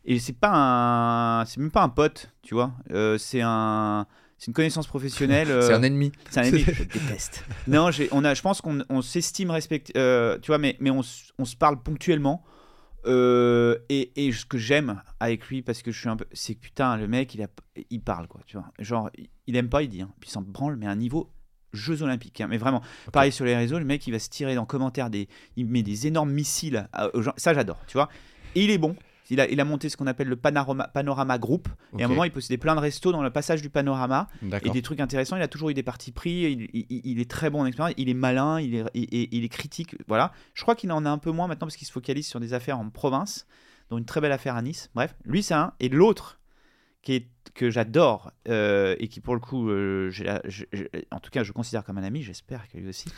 Et 0.04 0.18
c'est 0.18 0.34
pas 0.38 0.50
un. 0.52 1.46
C'est 1.46 1.58
même 1.58 1.70
pas 1.70 1.82
un 1.82 1.88
pote, 1.88 2.30
tu 2.42 2.52
vois. 2.52 2.72
Euh, 2.90 3.16
c'est 3.16 3.40
un. 3.42 4.06
C'est 4.38 4.48
une 4.48 4.54
connaissance 4.54 4.86
professionnelle. 4.86 5.46
C'est 5.46 5.72
euh, 5.72 5.76
un 5.76 5.82
ennemi. 5.82 6.12
c'est 6.30 6.40
un 6.40 6.42
ennemi 6.44 6.64
que 6.64 6.74
je 6.74 6.82
déteste. 6.84 7.44
Non, 7.66 7.90
on 8.12 8.24
a, 8.24 8.34
je 8.34 8.42
pense 8.42 8.60
qu'on 8.60 8.84
on 8.88 9.00
s'estime 9.02 9.50
respecté, 9.50 9.92
euh, 9.96 10.38
tu 10.40 10.48
vois, 10.48 10.58
mais, 10.58 10.76
mais 10.80 10.90
on, 10.90 11.00
on 11.38 11.44
se 11.44 11.56
parle 11.56 11.82
ponctuellement. 11.82 12.44
Euh, 13.06 13.76
et, 13.90 14.26
et 14.26 14.32
ce 14.32 14.46
que 14.46 14.56
j'aime 14.58 15.02
avec 15.20 15.46
lui, 15.48 15.60
parce 15.62 15.82
que 15.82 15.90
je 15.92 15.98
suis 16.00 16.08
un 16.08 16.16
peu. 16.16 16.24
C'est 16.32 16.54
que 16.54 16.60
putain, 16.60 16.96
le 16.96 17.06
mec, 17.06 17.34
il, 17.34 17.42
a, 17.42 17.48
il 17.90 18.00
parle, 18.00 18.26
quoi. 18.28 18.40
Tu 18.46 18.56
vois. 18.56 18.66
Genre, 18.78 19.10
il 19.46 19.56
aime 19.56 19.68
pas, 19.68 19.82
il 19.82 19.88
dit. 19.88 20.00
Hein. 20.02 20.10
Puis 20.20 20.30
il 20.30 20.32
s'en 20.32 20.42
branle, 20.42 20.76
mais 20.76 20.86
à 20.86 20.90
un 20.90 20.96
niveau 20.96 21.30
Jeux 21.74 22.02
Olympiques. 22.02 22.40
hein. 22.40 22.46
Mais 22.48 22.56
vraiment, 22.56 22.80
pareil 23.12 23.30
sur 23.32 23.44
les 23.44 23.54
réseaux, 23.56 23.78
le 23.78 23.84
mec, 23.84 24.06
il 24.06 24.12
va 24.12 24.18
se 24.18 24.30
tirer 24.30 24.54
dans 24.54 24.64
commentaires 24.64 25.10
des. 25.10 25.28
Il 25.56 25.66
met 25.66 25.82
des 25.82 26.06
énormes 26.06 26.32
missiles. 26.32 26.88
à- 26.92 27.14
aux 27.14 27.20
gens. 27.22 27.34
Ça, 27.36 27.52
j'adore, 27.52 27.78
tu 27.86 27.98
vois. 27.98 28.08
Et 28.54 28.64
il 28.64 28.70
est 28.70 28.78
bon. 28.78 28.96
Il 29.30 29.40
a, 29.40 29.48
il 29.48 29.58
a 29.60 29.64
monté 29.64 29.88
ce 29.88 29.96
qu'on 29.96 30.06
appelle 30.06 30.28
le 30.28 30.36
panorama, 30.36 30.86
panorama 30.88 31.38
Group. 31.38 31.68
Et 31.98 32.02
à 32.02 32.04
un 32.04 32.08
moment, 32.08 32.24
il 32.24 32.30
possédait 32.30 32.58
plein 32.58 32.74
de 32.74 32.80
restos 32.80 33.10
dans 33.10 33.22
le 33.22 33.30
passage 33.30 33.62
du 33.62 33.70
panorama 33.70 34.28
et 34.68 34.70
des 34.72 34.82
trucs 34.82 35.00
intéressants. 35.00 35.36
Il 35.36 35.42
a 35.42 35.48
toujours 35.48 35.70
eu 35.70 35.74
des 35.74 35.82
partis 35.82 36.12
pris. 36.12 36.42
Il, 36.52 36.68
il- 36.74 37.00
il 37.04 37.20
est 37.20 37.30
très 37.30 37.48
bon 37.48 37.62
en 37.62 37.66
expérience. 37.66 37.94
Il 37.96 38.08
est 38.10 38.14
malin. 38.14 38.60
Il 38.60 38.74
est, 38.74 38.84
il, 38.94 39.48
critique. 39.48 39.96
Voilà. 40.08 40.32
Je 40.52 40.62
crois 40.62 40.74
qu'il 40.74 40.92
en 40.92 41.06
a 41.06 41.10
un 41.10 41.18
peu 41.18 41.30
moins 41.30 41.46
maintenant 41.46 41.66
parce 41.66 41.76
qu'il 41.76 41.86
se 41.86 41.92
focalise 41.92 42.26
sur 42.26 42.38
des 42.40 42.52
affaires 42.52 42.78
en 42.78 42.90
province, 42.90 43.46
dont 43.90 43.96
une 43.98 44.04
très 44.04 44.20
belle 44.20 44.32
affaire 44.32 44.56
à 44.56 44.62
Nice. 44.62 44.90
Bref, 44.94 45.14
lui, 45.24 45.42
c'est 45.42 45.54
un. 45.54 45.72
Et 45.80 45.88
l'autre, 45.88 46.38
qui 47.00 47.14
est, 47.14 47.28
que 47.54 47.70
j'adore 47.70 48.30
euh, 48.48 48.94
et 48.98 49.08
qui, 49.08 49.20
pour 49.20 49.34
le 49.34 49.40
coup, 49.40 49.68
euh, 49.70 50.10
en 51.10 51.20
tout 51.20 51.30
cas, 51.30 51.44
je 51.44 51.52
considère 51.52 51.84
comme 51.84 51.96
un 51.98 52.02
ami. 52.04 52.22
J'espère 52.22 52.68
que 52.68 52.76
lui 52.78 52.88
aussi. 52.88 53.08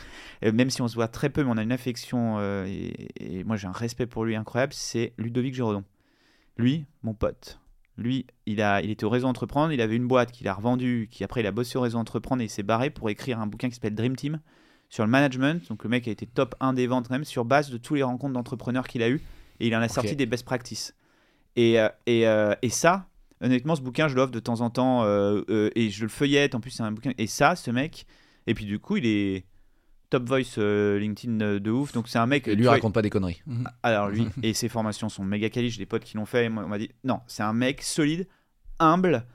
Euh, 0.45 0.51
même 0.53 0.69
si 0.69 0.81
on 0.81 0.87
se 0.87 0.95
voit 0.95 1.07
très 1.07 1.29
peu, 1.29 1.43
mais 1.43 1.49
on 1.51 1.57
a 1.57 1.63
une 1.63 1.71
affection 1.71 2.39
et, 2.65 3.09
et 3.19 3.43
moi, 3.43 3.55
j'ai 3.57 3.67
un 3.67 3.71
respect 3.71 4.05
pour 4.05 4.23
lui 4.25 4.35
incroyable. 4.35 4.73
C'est 4.73 5.13
Ludovic 5.17 5.53
Giraudon. 5.53 5.83
Lui, 6.57 6.85
mon 7.03 7.13
pote. 7.13 7.59
Lui, 7.97 8.27
il, 8.45 8.61
a, 8.61 8.81
il 8.81 8.91
était 8.91 9.05
au 9.05 9.09
réseau 9.09 9.27
Entreprendre, 9.27 9.71
il 9.73 9.81
avait 9.81 9.95
une 9.95 10.07
boîte 10.07 10.31
qu'il 10.31 10.47
a 10.47 10.53
revendue, 10.53 11.07
qui 11.11 11.23
après 11.23 11.41
il 11.41 11.47
a 11.47 11.51
bossé 11.51 11.77
au 11.77 11.81
réseau 11.81 11.97
Entreprendre 11.97 12.41
et 12.41 12.45
il 12.45 12.49
s'est 12.49 12.63
barré 12.63 12.89
pour 12.89 13.09
écrire 13.09 13.39
un 13.39 13.47
bouquin 13.47 13.69
qui 13.69 13.75
s'appelle 13.75 13.95
Dream 13.95 14.15
Team 14.15 14.39
sur 14.89 15.03
le 15.03 15.09
management. 15.09 15.67
Donc 15.69 15.83
le 15.83 15.89
mec 15.89 16.07
a 16.07 16.11
été 16.11 16.27
top 16.27 16.55
1 16.59 16.73
des 16.73 16.85
ventes 16.85 17.09
même 17.09 17.25
sur 17.25 17.43
base 17.43 17.69
de 17.69 17.77
tous 17.77 17.95
les 17.95 18.03
rencontres 18.03 18.33
d'entrepreneurs 18.33 18.87
qu'il 18.87 19.01
a 19.01 19.09
eu 19.09 19.21
et 19.59 19.67
il 19.67 19.75
en 19.75 19.81
a 19.81 19.87
sorti 19.87 20.15
des 20.15 20.25
best 20.25 20.45
practices. 20.45 20.95
Et, 21.55 21.79
euh, 21.79 21.89
et, 22.05 22.27
euh, 22.27 22.53
et 22.61 22.69
ça, 22.69 23.07
honnêtement, 23.41 23.75
ce 23.75 23.81
bouquin, 23.81 24.07
je 24.07 24.15
l'offre 24.15 24.31
de 24.31 24.39
temps 24.39 24.61
en 24.61 24.69
temps 24.69 25.03
euh, 25.03 25.71
et 25.75 25.89
je 25.89 26.03
le 26.03 26.09
feuillette. 26.09 26.53
En 26.53 26.59
plus, 26.59 26.71
c'est 26.71 26.83
un 26.83 26.91
bouquin. 26.91 27.13
Et 27.17 27.25
ça, 27.25 27.55
ce 27.55 27.71
mec, 27.71 28.05
et 28.45 28.53
puis 28.53 28.65
du 28.65 28.77
coup, 28.79 28.97
il 28.97 29.05
est 29.07 29.45
top 30.09 30.27
voice 30.27 30.55
euh, 30.57 30.97
LinkedIn 30.99 31.41
euh, 31.41 31.59
de 31.59 31.69
ouf. 31.71 31.91
Donc 31.93 32.07
c'est 32.07 32.19
un 32.19 32.25
mec. 32.27 32.47
Et 32.47 32.55
lui 32.55 32.63
vois, 32.63 32.73
raconte 32.73 32.93
pas 32.93 33.01
des 33.01 33.09
conneries. 33.09 33.41
alors 33.83 34.09
lui 34.09 34.27
et 34.43 34.53
ses 34.53 34.69
formations 34.69 35.09
sont 35.09 35.23
méga 35.23 35.49
quali, 35.49 35.69
j'ai 35.69 35.79
des 35.79 35.85
potes 35.85 36.03
qui 36.03 36.17
l'ont 36.17 36.25
fait, 36.25 36.45
et 36.45 36.49
moi, 36.49 36.63
on 36.65 36.67
m'a 36.69 36.77
dit 36.77 36.89
non, 37.03 37.19
c'est 37.27 37.43
un 37.43 37.53
mec 37.53 37.81
solide, 37.81 38.27
humble, 38.79 39.25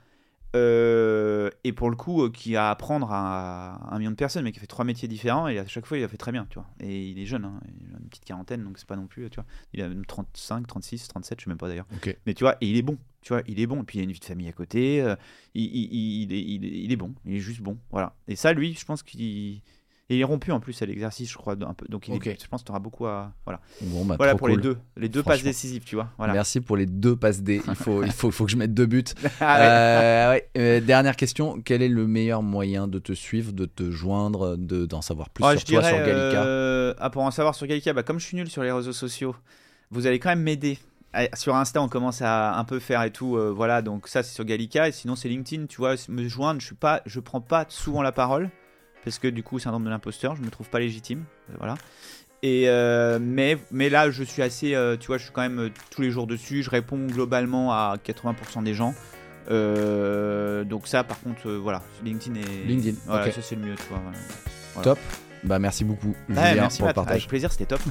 euh, 0.55 1.49
et 1.63 1.73
pour 1.73 1.89
le 1.89 1.95
coup 1.95 2.23
euh, 2.23 2.29
qui 2.29 2.55
a 2.55 2.67
à 2.67 2.71
apprendre 2.71 3.11
à 3.11 3.93
un 3.93 3.97
million 3.97 4.11
de 4.11 4.15
personnes, 4.15 4.43
mais 4.43 4.51
qui 4.51 4.59
fait 4.59 4.67
trois 4.67 4.85
métiers 4.85 5.07
différents, 5.07 5.47
et 5.47 5.57
à 5.57 5.65
chaque 5.67 5.85
fois 5.85 5.97
il 5.97 6.03
a 6.03 6.07
fait 6.07 6.17
très 6.17 6.31
bien, 6.31 6.45
tu 6.49 6.55
vois. 6.59 6.67
Et 6.79 7.07
il 7.09 7.19
est 7.19 7.25
jeune, 7.25 7.45
hein, 7.45 7.59
il 7.67 7.95
a 7.95 7.99
une 7.99 8.07
petite 8.09 8.25
quarantaine, 8.25 8.63
donc 8.63 8.77
c'est 8.77 8.87
pas 8.87 8.95
non 8.95 9.07
plus, 9.07 9.29
tu 9.29 9.35
vois. 9.35 9.45
Il 9.73 9.81
a 9.81 9.89
même 9.89 10.05
35, 10.05 10.67
36, 10.67 11.07
37, 11.07 11.39
je 11.39 11.45
sais 11.45 11.49
même 11.49 11.57
pas 11.57 11.67
d'ailleurs. 11.67 11.87
Mais 12.27 12.33
tu 12.35 12.43
vois, 12.43 12.55
et 12.61 12.67
il 12.69 12.77
est 12.77 12.81
bon, 12.83 12.97
tu 13.21 13.33
vois, 13.33 13.41
il 13.47 13.59
est 13.59 13.67
bon, 13.67 13.81
et 13.81 13.85
puis 13.85 13.97
il 13.97 14.01
a 14.01 14.03
une 14.03 14.11
vie 14.11 14.19
de 14.19 14.25
famille 14.25 14.47
à 14.47 14.51
côté, 14.53 15.01
euh, 15.01 15.15
il, 15.55 15.63
il- 15.65 15.89
il- 15.93 16.21
il 16.23 16.33
est, 16.33 16.41
il 16.41 16.65
est- 16.65 16.83
il 16.83 16.91
est 16.91 16.95
bon, 16.97 17.15
il 17.25 17.35
est 17.35 17.39
juste 17.39 17.61
bon, 17.61 17.77
voilà. 17.91 18.15
Et 18.27 18.35
ça, 18.35 18.53
lui, 18.53 18.73
je 18.73 18.85
pense 18.85 19.01
qu'il... 19.03 19.61
et 20.09 20.15
il 20.17 20.19
est 20.21 20.25
rompu 20.25 20.51
en 20.51 20.59
plus 20.59 20.81
à 20.81 20.85
l'exercice, 20.85 21.31
je 21.31 21.37
crois, 21.37 21.53
un 21.53 21.73
peu. 21.73 21.85
Donc, 21.87 22.07
il 22.09 22.13
est- 22.13 22.17
Ok. 22.17 22.37
je 22.41 22.47
pense 22.47 22.61
que 22.61 22.65
tu 22.65 22.71
auras 22.71 22.79
beaucoup 22.79 23.05
à. 23.05 23.31
Voilà. 23.45 23.61
Bon, 23.81 24.03
bah, 24.03 24.15
Voilà 24.17 24.33
pour 24.35 24.47
cool. 24.49 24.57
les 24.57 24.61
deux, 24.61 24.77
les 24.97 25.07
deux 25.07 25.23
passes 25.23 25.43
décisives, 25.43 25.83
tu 25.85 25.95
vois. 25.95 26.09
Voilà. 26.17 26.33
Merci 26.33 26.59
pour 26.59 26.75
les 26.75 26.85
deux 26.85 27.15
passes 27.15 27.41
D. 27.41 27.61
Il 27.67 27.75
faut, 27.75 28.03
il 28.03 28.11
faut, 28.11 28.29
faut 28.29 28.45
que 28.45 28.51
je 28.51 28.57
mette 28.57 28.73
deux 28.73 28.85
buts. 28.85 29.03
Ah. 29.39 29.61
Euh, 29.61 30.31
ouais. 30.31 30.49
Euh, 30.57 30.79
dernière 30.81 31.15
question. 31.15 31.61
Quel 31.63 31.81
est 31.81 31.87
le 31.89 32.05
meilleur 32.05 32.43
moyen 32.43 32.87
de 32.87 32.99
te 32.99 33.13
suivre, 33.13 33.53
de 33.53 33.65
te 33.65 33.91
joindre, 33.91 34.55
de, 34.57 34.85
d'en 34.85 35.01
savoir 35.01 35.29
plus 35.29 35.43
Ouais, 35.43 35.51
sur 35.57 35.61
je 35.61 35.65
toi, 35.73 35.81
dirais, 35.81 35.93
sur 35.95 36.05
Gallica 36.05 36.43
euh, 36.43 36.93
ah, 36.99 37.09
pour 37.09 37.23
en 37.23 37.31
savoir 37.31 37.55
sur 37.55 37.65
Gallica, 37.67 37.93
bah, 37.93 38.03
comme 38.03 38.19
je 38.19 38.25
suis 38.25 38.35
nul 38.37 38.49
sur 38.49 38.61
les 38.63 38.71
réseaux 38.71 38.93
sociaux, 38.93 39.35
vous 39.91 40.05
allez 40.07 40.19
quand 40.19 40.29
même 40.29 40.41
m'aider. 40.43 40.79
Ah, 41.13 41.27
Sur 41.35 41.55
Insta, 41.55 41.79
on 41.81 41.87
commence 41.89 42.21
à 42.23 42.55
un 42.57 42.63
peu 42.63 42.79
faire 42.79 43.03
et 43.03 43.11
tout, 43.11 43.37
euh, 43.37 43.51
voilà. 43.55 43.81
Donc 43.83 44.07
ça, 44.07 44.23
c'est 44.23 44.33
sur 44.33 44.43
Gallica, 44.45 44.87
et 44.87 44.91
sinon 44.91 45.15
c'est 45.15 45.29
LinkedIn. 45.29 45.67
Tu 45.67 45.77
vois, 45.77 45.93
me 46.09 46.27
joindre, 46.27 46.59
je 46.59 46.65
suis 46.65 46.75
pas, 46.75 47.01
je 47.05 47.19
prends 47.19 47.39
pas 47.41 47.65
souvent 47.69 48.01
la 48.01 48.11
parole 48.11 48.49
parce 49.03 49.19
que 49.19 49.27
du 49.27 49.43
coup, 49.43 49.59
syndrome 49.59 49.83
de 49.83 49.89
l'imposteur, 49.89 50.35
je 50.35 50.41
me 50.41 50.49
trouve 50.49 50.69
pas 50.69 50.79
légitime, 50.79 51.23
euh, 51.49 51.55
voilà. 51.57 51.75
Et 52.43 52.65
euh, 52.67 53.19
mais 53.21 53.57
mais 53.71 53.89
là, 53.89 54.11
je 54.11 54.21
suis 54.21 54.41
assez, 54.41 54.75
euh, 54.75 54.97
tu 54.97 55.07
vois, 55.07 55.17
je 55.17 55.23
suis 55.23 55.31
quand 55.31 55.41
même 55.41 55.59
euh, 55.59 55.69
tous 55.91 56.01
les 56.01 56.11
jours 56.11 56.27
dessus. 56.27 56.61
Je 56.61 56.69
réponds 56.69 57.07
globalement 57.07 57.71
à 57.71 57.95
80% 58.05 58.63
des 58.63 58.73
gens. 58.73 58.93
Donc 59.49 60.87
ça, 60.87 61.05
par 61.05 61.21
contre, 61.21 61.49
voilà, 61.51 61.81
LinkedIn 62.03 62.35
et 62.35 62.67
LinkedIn, 62.67 62.97
voilà, 63.05 63.31
ça 63.31 63.41
c'est 63.41 63.55
le 63.55 63.61
mieux, 63.61 63.75
tu 63.75 63.83
vois. 63.89 63.99
voilà. 64.03 64.17
Voilà. 64.73 64.83
Top. 64.83 64.99
Bah, 65.45 65.59
merci 65.59 65.85
beaucoup, 65.85 66.15
Julien, 66.27 66.55
merci 66.55 66.79
pour 66.79 66.87
le 66.87 66.89
Matt. 66.89 66.95
partage. 66.95 67.15
Avec 67.15 67.27
plaisir, 67.27 67.51
c'était 67.51 67.65
top. 67.65 67.81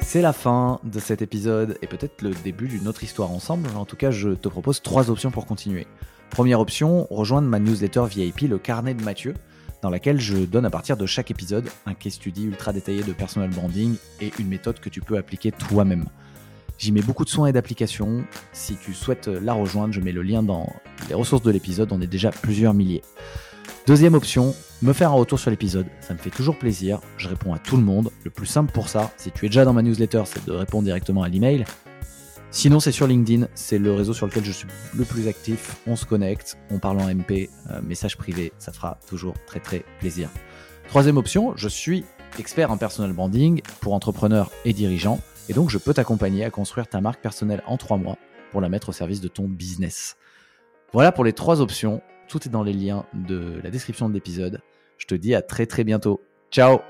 C'est 0.00 0.20
la 0.20 0.32
fin 0.34 0.78
de 0.84 1.00
cet 1.00 1.22
épisode 1.22 1.78
et 1.80 1.86
peut-être 1.86 2.20
le 2.20 2.30
début 2.44 2.68
d'une 2.68 2.86
autre 2.86 3.02
histoire 3.02 3.30
ensemble. 3.30 3.68
En 3.76 3.86
tout 3.86 3.96
cas, 3.96 4.10
je 4.10 4.30
te 4.30 4.48
propose 4.48 4.82
trois 4.82 5.10
options 5.10 5.30
pour 5.30 5.46
continuer. 5.46 5.86
Première 6.32 6.60
option, 6.60 7.06
rejoindre 7.10 7.46
ma 7.46 7.58
newsletter 7.58 8.04
VIP, 8.08 8.48
le 8.48 8.56
carnet 8.56 8.94
de 8.94 9.02
Mathieu, 9.02 9.34
dans 9.82 9.90
laquelle 9.90 10.18
je 10.18 10.38
donne 10.38 10.64
à 10.64 10.70
partir 10.70 10.96
de 10.96 11.04
chaque 11.04 11.30
épisode 11.30 11.68
un 11.84 11.92
case 11.92 12.14
study 12.14 12.44
ultra 12.44 12.72
détaillé 12.72 13.02
de 13.02 13.12
personal 13.12 13.50
branding 13.50 13.96
et 14.22 14.32
une 14.38 14.48
méthode 14.48 14.80
que 14.80 14.88
tu 14.88 15.02
peux 15.02 15.18
appliquer 15.18 15.52
toi-même. 15.52 16.06
J'y 16.78 16.90
mets 16.90 17.02
beaucoup 17.02 17.26
de 17.26 17.28
soins 17.28 17.48
et 17.48 17.52
d'applications. 17.52 18.24
Si 18.54 18.76
tu 18.76 18.94
souhaites 18.94 19.26
la 19.28 19.52
rejoindre, 19.52 19.92
je 19.92 20.00
mets 20.00 20.10
le 20.10 20.22
lien 20.22 20.42
dans 20.42 20.72
les 21.10 21.14
ressources 21.14 21.42
de 21.42 21.50
l'épisode. 21.50 21.92
On 21.92 22.00
est 22.00 22.06
déjà 22.06 22.30
plusieurs 22.30 22.72
milliers. 22.72 23.02
Deuxième 23.86 24.14
option, 24.14 24.54
me 24.80 24.94
faire 24.94 25.10
un 25.10 25.16
retour 25.16 25.38
sur 25.38 25.50
l'épisode. 25.50 25.86
Ça 26.00 26.14
me 26.14 26.18
fait 26.18 26.30
toujours 26.30 26.58
plaisir. 26.58 27.00
Je 27.18 27.28
réponds 27.28 27.52
à 27.52 27.58
tout 27.58 27.76
le 27.76 27.82
monde. 27.82 28.10
Le 28.24 28.30
plus 28.30 28.46
simple 28.46 28.72
pour 28.72 28.88
ça, 28.88 29.10
si 29.18 29.30
tu 29.32 29.44
es 29.44 29.48
déjà 29.50 29.66
dans 29.66 29.74
ma 29.74 29.82
newsletter, 29.82 30.22
c'est 30.24 30.46
de 30.46 30.52
répondre 30.52 30.84
directement 30.84 31.22
à 31.24 31.28
l'email. 31.28 31.66
Sinon, 32.54 32.80
c'est 32.80 32.92
sur 32.92 33.06
LinkedIn. 33.06 33.48
C'est 33.54 33.78
le 33.78 33.92
réseau 33.94 34.12
sur 34.12 34.26
lequel 34.26 34.44
je 34.44 34.52
suis 34.52 34.68
le 34.94 35.04
plus 35.04 35.26
actif. 35.26 35.76
On 35.86 35.96
se 35.96 36.04
connecte, 36.04 36.58
on 36.70 36.78
parle 36.78 37.00
en 37.00 37.08
MP, 37.08 37.48
euh, 37.70 37.80
message 37.82 38.18
privé. 38.18 38.52
Ça 38.58 38.72
fera 38.72 38.98
toujours 39.08 39.34
très 39.46 39.58
très 39.58 39.84
plaisir. 40.00 40.28
Troisième 40.88 41.16
option, 41.16 41.54
je 41.56 41.68
suis 41.68 42.04
expert 42.38 42.70
en 42.70 42.76
personal 42.76 43.14
branding 43.14 43.62
pour 43.80 43.94
entrepreneurs 43.94 44.50
et 44.66 44.74
dirigeants. 44.74 45.18
Et 45.48 45.54
donc, 45.54 45.70
je 45.70 45.78
peux 45.78 45.94
t'accompagner 45.94 46.44
à 46.44 46.50
construire 46.50 46.86
ta 46.86 47.00
marque 47.00 47.22
personnelle 47.22 47.62
en 47.66 47.78
trois 47.78 47.96
mois 47.96 48.18
pour 48.50 48.60
la 48.60 48.68
mettre 48.68 48.90
au 48.90 48.92
service 48.92 49.22
de 49.22 49.28
ton 49.28 49.48
business. 49.48 50.16
Voilà 50.92 51.10
pour 51.10 51.24
les 51.24 51.32
trois 51.32 51.62
options. 51.62 52.02
Tout 52.28 52.46
est 52.46 52.50
dans 52.50 52.62
les 52.62 52.74
liens 52.74 53.06
de 53.14 53.60
la 53.64 53.70
description 53.70 54.10
de 54.10 54.14
l'épisode. 54.14 54.60
Je 54.98 55.06
te 55.06 55.14
dis 55.14 55.34
à 55.34 55.40
très 55.40 55.64
très 55.64 55.84
bientôt. 55.84 56.20
Ciao 56.50 56.80